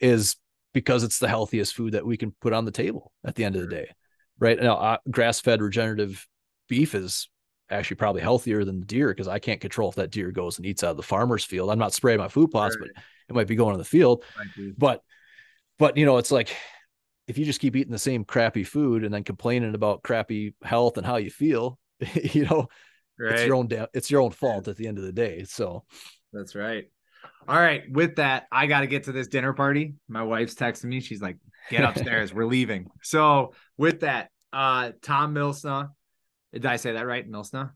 is 0.00 0.36
because 0.72 1.02
it's 1.02 1.18
the 1.18 1.28
healthiest 1.28 1.74
food 1.74 1.92
that 1.92 2.06
we 2.06 2.16
can 2.16 2.34
put 2.40 2.52
on 2.52 2.64
the 2.64 2.70
table 2.70 3.12
at 3.24 3.34
the 3.34 3.44
end 3.44 3.56
of 3.56 3.62
the 3.62 3.68
day 3.68 3.88
right 4.38 4.60
now 4.60 4.76
uh, 4.76 4.98
grass-fed 5.10 5.60
regenerative 5.60 6.26
beef 6.68 6.94
is 6.94 7.28
actually 7.70 7.96
probably 7.96 8.20
healthier 8.20 8.64
than 8.64 8.80
the 8.80 8.86
deer 8.86 9.08
because 9.08 9.28
I 9.28 9.38
can't 9.38 9.60
control 9.60 9.88
if 9.88 9.94
that 9.96 10.10
deer 10.10 10.32
goes 10.32 10.58
and 10.58 10.66
eats 10.66 10.82
out 10.82 10.92
of 10.92 10.96
the 10.96 11.02
farmer's 11.02 11.44
field. 11.44 11.70
I'm 11.70 11.78
not 11.78 11.94
spraying 11.94 12.18
my 12.18 12.28
food 12.28 12.50
plots, 12.50 12.76
right. 12.78 12.90
but 12.94 13.02
it 13.28 13.34
might 13.34 13.46
be 13.46 13.54
going 13.54 13.74
in 13.74 13.78
the 13.78 13.84
field. 13.84 14.24
But 14.76 15.02
but 15.78 15.96
you 15.96 16.04
know, 16.04 16.18
it's 16.18 16.32
like 16.32 16.54
if 17.30 17.38
you 17.38 17.44
just 17.44 17.60
keep 17.60 17.76
eating 17.76 17.92
the 17.92 17.98
same 17.98 18.24
crappy 18.24 18.64
food 18.64 19.04
and 19.04 19.14
then 19.14 19.22
complaining 19.22 19.76
about 19.76 20.02
crappy 20.02 20.52
health 20.64 20.96
and 20.96 21.06
how 21.06 21.16
you 21.16 21.30
feel, 21.30 21.78
you 22.14 22.44
know, 22.44 22.66
right. 23.20 23.34
it's 23.34 23.46
your 23.46 23.54
own 23.54 23.68
da- 23.68 23.86
it's 23.94 24.10
your 24.10 24.20
own 24.20 24.32
fault 24.32 24.66
at 24.66 24.76
the 24.76 24.88
end 24.88 24.98
of 24.98 25.04
the 25.04 25.12
day. 25.12 25.44
So 25.44 25.84
that's 26.32 26.56
right. 26.56 26.86
All 27.46 27.56
right. 27.56 27.82
With 27.88 28.16
that, 28.16 28.48
I 28.50 28.66
got 28.66 28.80
to 28.80 28.88
get 28.88 29.04
to 29.04 29.12
this 29.12 29.28
dinner 29.28 29.52
party. 29.52 29.94
My 30.08 30.24
wife's 30.24 30.54
texting 30.54 30.86
me. 30.86 31.00
She's 31.00 31.22
like, 31.22 31.38
get 31.70 31.84
upstairs. 31.84 32.34
We're 32.34 32.46
leaving. 32.46 32.90
So 33.02 33.54
with 33.78 34.00
that, 34.00 34.30
uh, 34.52 34.90
Tom 35.00 35.32
Milsna, 35.32 35.90
did 36.52 36.66
I 36.66 36.76
say 36.76 36.92
that 36.92 37.06
right? 37.06 37.30
Milsna? 37.30 37.70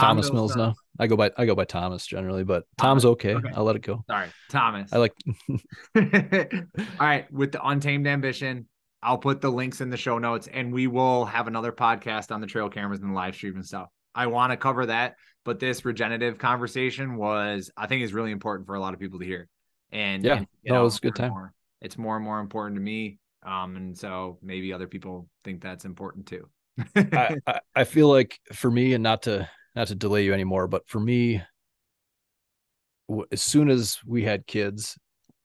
Thomas 0.00 0.32
Mills. 0.32 0.56
No, 0.56 0.74
I 0.98 1.06
go 1.06 1.16
by 1.16 1.30
I 1.36 1.46
go 1.46 1.54
by 1.54 1.64
Thomas 1.64 2.06
generally, 2.06 2.44
but 2.44 2.64
Thomas. 2.78 3.02
Tom's 3.02 3.12
okay. 3.12 3.34
okay. 3.34 3.50
I'll 3.54 3.64
let 3.64 3.76
it 3.76 3.82
go. 3.82 3.94
All 3.94 4.16
right, 4.16 4.30
Thomas. 4.50 4.92
I 4.92 4.98
like. 4.98 5.12
All 5.96 7.06
right, 7.06 7.30
with 7.32 7.52
the 7.52 7.66
Untamed 7.66 8.06
Ambition, 8.06 8.66
I'll 9.02 9.18
put 9.18 9.40
the 9.40 9.50
links 9.50 9.80
in 9.80 9.90
the 9.90 9.96
show 9.96 10.18
notes, 10.18 10.48
and 10.52 10.72
we 10.72 10.86
will 10.86 11.24
have 11.26 11.46
another 11.46 11.72
podcast 11.72 12.32
on 12.32 12.40
the 12.40 12.46
trail 12.46 12.68
cameras 12.68 13.00
and 13.00 13.10
the 13.10 13.14
live 13.14 13.34
stream 13.34 13.54
and 13.54 13.64
stuff. 13.64 13.88
I 14.14 14.26
want 14.26 14.52
to 14.52 14.56
cover 14.56 14.86
that, 14.86 15.16
but 15.44 15.60
this 15.60 15.84
regenerative 15.84 16.38
conversation 16.38 17.16
was, 17.16 17.70
I 17.76 17.86
think, 17.86 18.02
is 18.02 18.12
really 18.12 18.32
important 18.32 18.66
for 18.66 18.74
a 18.74 18.80
lot 18.80 18.94
of 18.94 19.00
people 19.00 19.18
to 19.18 19.26
hear. 19.26 19.48
And 19.92 20.24
yeah, 20.24 20.38
and, 20.38 20.46
no, 20.64 20.80
it 20.80 20.84
was 20.84 20.98
a 20.98 21.00
good 21.00 21.14
time. 21.14 21.30
More. 21.30 21.52
It's 21.80 21.98
more 21.98 22.16
and 22.16 22.24
more 22.24 22.40
important 22.40 22.76
to 22.76 22.82
me, 22.82 23.18
um, 23.44 23.76
and 23.76 23.96
so 23.96 24.38
maybe 24.42 24.72
other 24.72 24.86
people 24.86 25.28
think 25.44 25.62
that's 25.62 25.84
important 25.84 26.26
too. 26.26 26.48
I, 26.96 27.36
I 27.74 27.84
feel 27.84 28.08
like 28.08 28.40
for 28.52 28.70
me, 28.70 28.94
and 28.94 29.02
not 29.02 29.22
to 29.22 29.48
not 29.76 29.88
to 29.88 29.94
delay 29.94 30.24
you 30.24 30.32
anymore, 30.32 30.66
but 30.66 30.88
for 30.88 30.98
me, 30.98 31.42
as 33.30 33.42
soon 33.42 33.68
as 33.68 34.00
we 34.04 34.24
had 34.24 34.46
kids, 34.46 34.98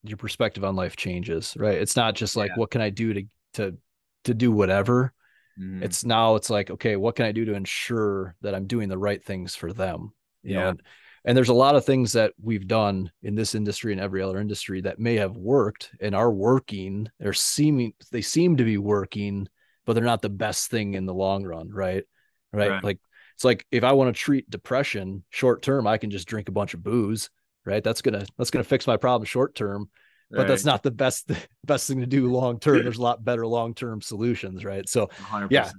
your 0.03 0.17
perspective 0.17 0.63
on 0.63 0.75
life 0.75 0.95
changes, 0.95 1.53
right? 1.57 1.77
It's 1.77 1.95
not 1.95 2.15
just 2.15 2.35
like 2.35 2.49
yeah. 2.49 2.55
what 2.55 2.71
can 2.71 2.81
I 2.81 2.89
do 2.89 3.13
to 3.13 3.23
to 3.53 3.77
to 4.23 4.33
do 4.33 4.51
whatever. 4.51 5.13
Mm-hmm. 5.59 5.83
It's 5.83 6.05
now 6.05 6.35
it's 6.35 6.49
like, 6.49 6.71
okay, 6.71 6.95
what 6.95 7.15
can 7.15 7.25
I 7.25 7.33
do 7.33 7.45
to 7.45 7.53
ensure 7.53 8.35
that 8.41 8.55
I'm 8.55 8.65
doing 8.65 8.89
the 8.89 8.97
right 8.97 9.23
things 9.23 9.53
for 9.55 9.73
them? 9.73 10.13
You 10.43 10.55
yeah. 10.55 10.59
know, 10.59 10.69
and, 10.69 10.81
and 11.25 11.37
there's 11.37 11.49
a 11.49 11.53
lot 11.53 11.75
of 11.75 11.85
things 11.85 12.13
that 12.13 12.33
we've 12.41 12.67
done 12.67 13.11
in 13.21 13.35
this 13.35 13.53
industry 13.53 13.91
and 13.91 14.01
every 14.01 14.23
other 14.23 14.39
industry 14.39 14.81
that 14.81 14.97
may 14.97 15.15
have 15.17 15.35
worked 15.35 15.91
and 15.99 16.15
are 16.15 16.31
working 16.31 17.09
or 17.21 17.33
seeming 17.33 17.93
they 18.11 18.21
seem 18.21 18.57
to 18.57 18.63
be 18.63 18.77
working, 18.77 19.47
but 19.85 19.93
they're 19.93 20.03
not 20.03 20.21
the 20.21 20.29
best 20.29 20.71
thing 20.71 20.93
in 20.93 21.05
the 21.05 21.13
long 21.13 21.43
run, 21.43 21.69
right? 21.69 22.05
Right. 22.53 22.71
right. 22.71 22.83
Like 22.83 22.99
it's 23.41 23.45
like 23.45 23.65
if 23.71 23.83
I 23.83 23.93
want 23.93 24.15
to 24.15 24.19
treat 24.19 24.49
depression 24.49 25.23
short 25.31 25.63
term, 25.63 25.87
I 25.87 25.97
can 25.97 26.11
just 26.11 26.27
drink 26.27 26.47
a 26.47 26.51
bunch 26.51 26.75
of 26.75 26.83
booze, 26.83 27.31
right? 27.65 27.83
That's 27.83 28.03
gonna 28.03 28.25
that's 28.37 28.51
gonna 28.51 28.63
fix 28.63 28.85
my 28.85 28.97
problem 28.97 29.25
short 29.25 29.55
term 29.55 29.89
but 30.31 30.39
right. 30.39 30.47
that's 30.47 30.63
not 30.63 30.81
the 30.81 30.91
best 30.91 31.29
best 31.65 31.87
thing 31.87 31.99
to 31.99 32.05
do 32.05 32.31
long 32.31 32.59
term. 32.59 32.83
There's 32.83 32.97
a 32.97 33.01
lot 33.01 33.23
better 33.23 33.45
long 33.45 33.73
term 33.73 34.01
solutions, 34.01 34.63
right? 34.63 34.87
So 34.87 35.07
100%. 35.07 35.47
yeah, 35.49 35.69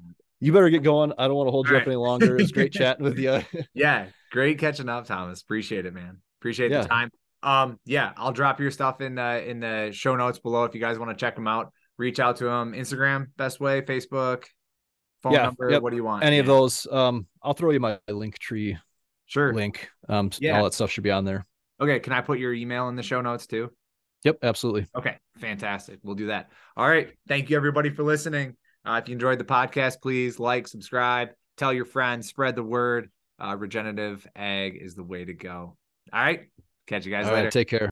you 0.40 0.52
better 0.52 0.68
get 0.70 0.82
going. 0.82 1.12
I 1.16 1.26
don't 1.26 1.36
want 1.36 1.48
to 1.48 1.52
hold 1.52 1.66
All 1.66 1.70
you 1.70 1.76
right. 1.76 1.82
up 1.82 1.88
any 1.88 1.96
longer. 1.96 2.36
It's 2.36 2.52
great 2.52 2.72
chatting 2.74 3.04
with 3.04 3.18
you. 3.18 3.42
yeah, 3.74 4.06
great 4.30 4.58
catching 4.58 4.88
up, 4.88 5.06
Thomas. 5.06 5.40
Appreciate 5.40 5.86
it, 5.86 5.94
man. 5.94 6.18
Appreciate 6.40 6.70
yeah. 6.70 6.82
the 6.82 6.88
time. 6.88 7.10
Um, 7.42 7.78
yeah, 7.86 8.12
I'll 8.16 8.32
drop 8.32 8.60
your 8.60 8.70
stuff 8.70 9.00
in 9.00 9.14
the 9.14 9.48
in 9.48 9.60
the 9.60 9.90
show 9.92 10.14
notes 10.16 10.38
below 10.38 10.64
if 10.64 10.74
you 10.74 10.80
guys 10.80 10.98
want 10.98 11.10
to 11.10 11.16
check 11.16 11.34
them 11.34 11.48
out. 11.48 11.72
Reach 11.96 12.20
out 12.20 12.36
to 12.36 12.44
them. 12.44 12.72
Instagram, 12.72 13.28
best 13.36 13.60
way. 13.60 13.80
Facebook, 13.82 14.44
phone 15.22 15.32
yeah, 15.32 15.44
number. 15.44 15.70
Yep. 15.70 15.82
What 15.82 15.90
do 15.90 15.96
you 15.96 16.04
want? 16.04 16.24
Any 16.24 16.38
of 16.38 16.46
those? 16.46 16.86
Um, 16.90 17.26
I'll 17.42 17.54
throw 17.54 17.70
you 17.70 17.80
my 17.80 17.98
Linktree. 18.08 18.78
Sure. 19.26 19.54
Link. 19.54 19.88
Um, 20.08 20.30
yeah. 20.40 20.58
all 20.58 20.64
that 20.64 20.74
stuff 20.74 20.90
should 20.90 21.04
be 21.04 21.10
on 21.10 21.24
there. 21.24 21.46
Okay. 21.80 22.00
Can 22.00 22.12
I 22.12 22.20
put 22.20 22.38
your 22.38 22.52
email 22.52 22.88
in 22.88 22.96
the 22.96 23.02
show 23.02 23.20
notes 23.20 23.46
too? 23.46 23.70
Yep, 24.24 24.38
absolutely. 24.42 24.86
Okay, 24.96 25.16
fantastic. 25.38 25.98
We'll 26.02 26.14
do 26.14 26.28
that. 26.28 26.50
All 26.76 26.88
right. 26.88 27.10
Thank 27.26 27.50
you, 27.50 27.56
everybody, 27.56 27.90
for 27.90 28.04
listening. 28.04 28.56
Uh, 28.84 29.00
if 29.02 29.08
you 29.08 29.14
enjoyed 29.14 29.38
the 29.38 29.44
podcast, 29.44 30.00
please 30.00 30.38
like, 30.38 30.68
subscribe, 30.68 31.30
tell 31.56 31.72
your 31.72 31.84
friends, 31.84 32.28
spread 32.28 32.54
the 32.56 32.62
word. 32.62 33.10
Uh, 33.42 33.56
regenerative 33.56 34.24
ag 34.36 34.78
is 34.80 34.94
the 34.94 35.02
way 35.02 35.24
to 35.24 35.34
go. 35.34 35.76
All 36.12 36.22
right. 36.22 36.48
Catch 36.86 37.04
you 37.04 37.10
guys 37.10 37.26
All 37.26 37.32
later. 37.32 37.46
Right, 37.46 37.52
take 37.52 37.68
care. 37.68 37.90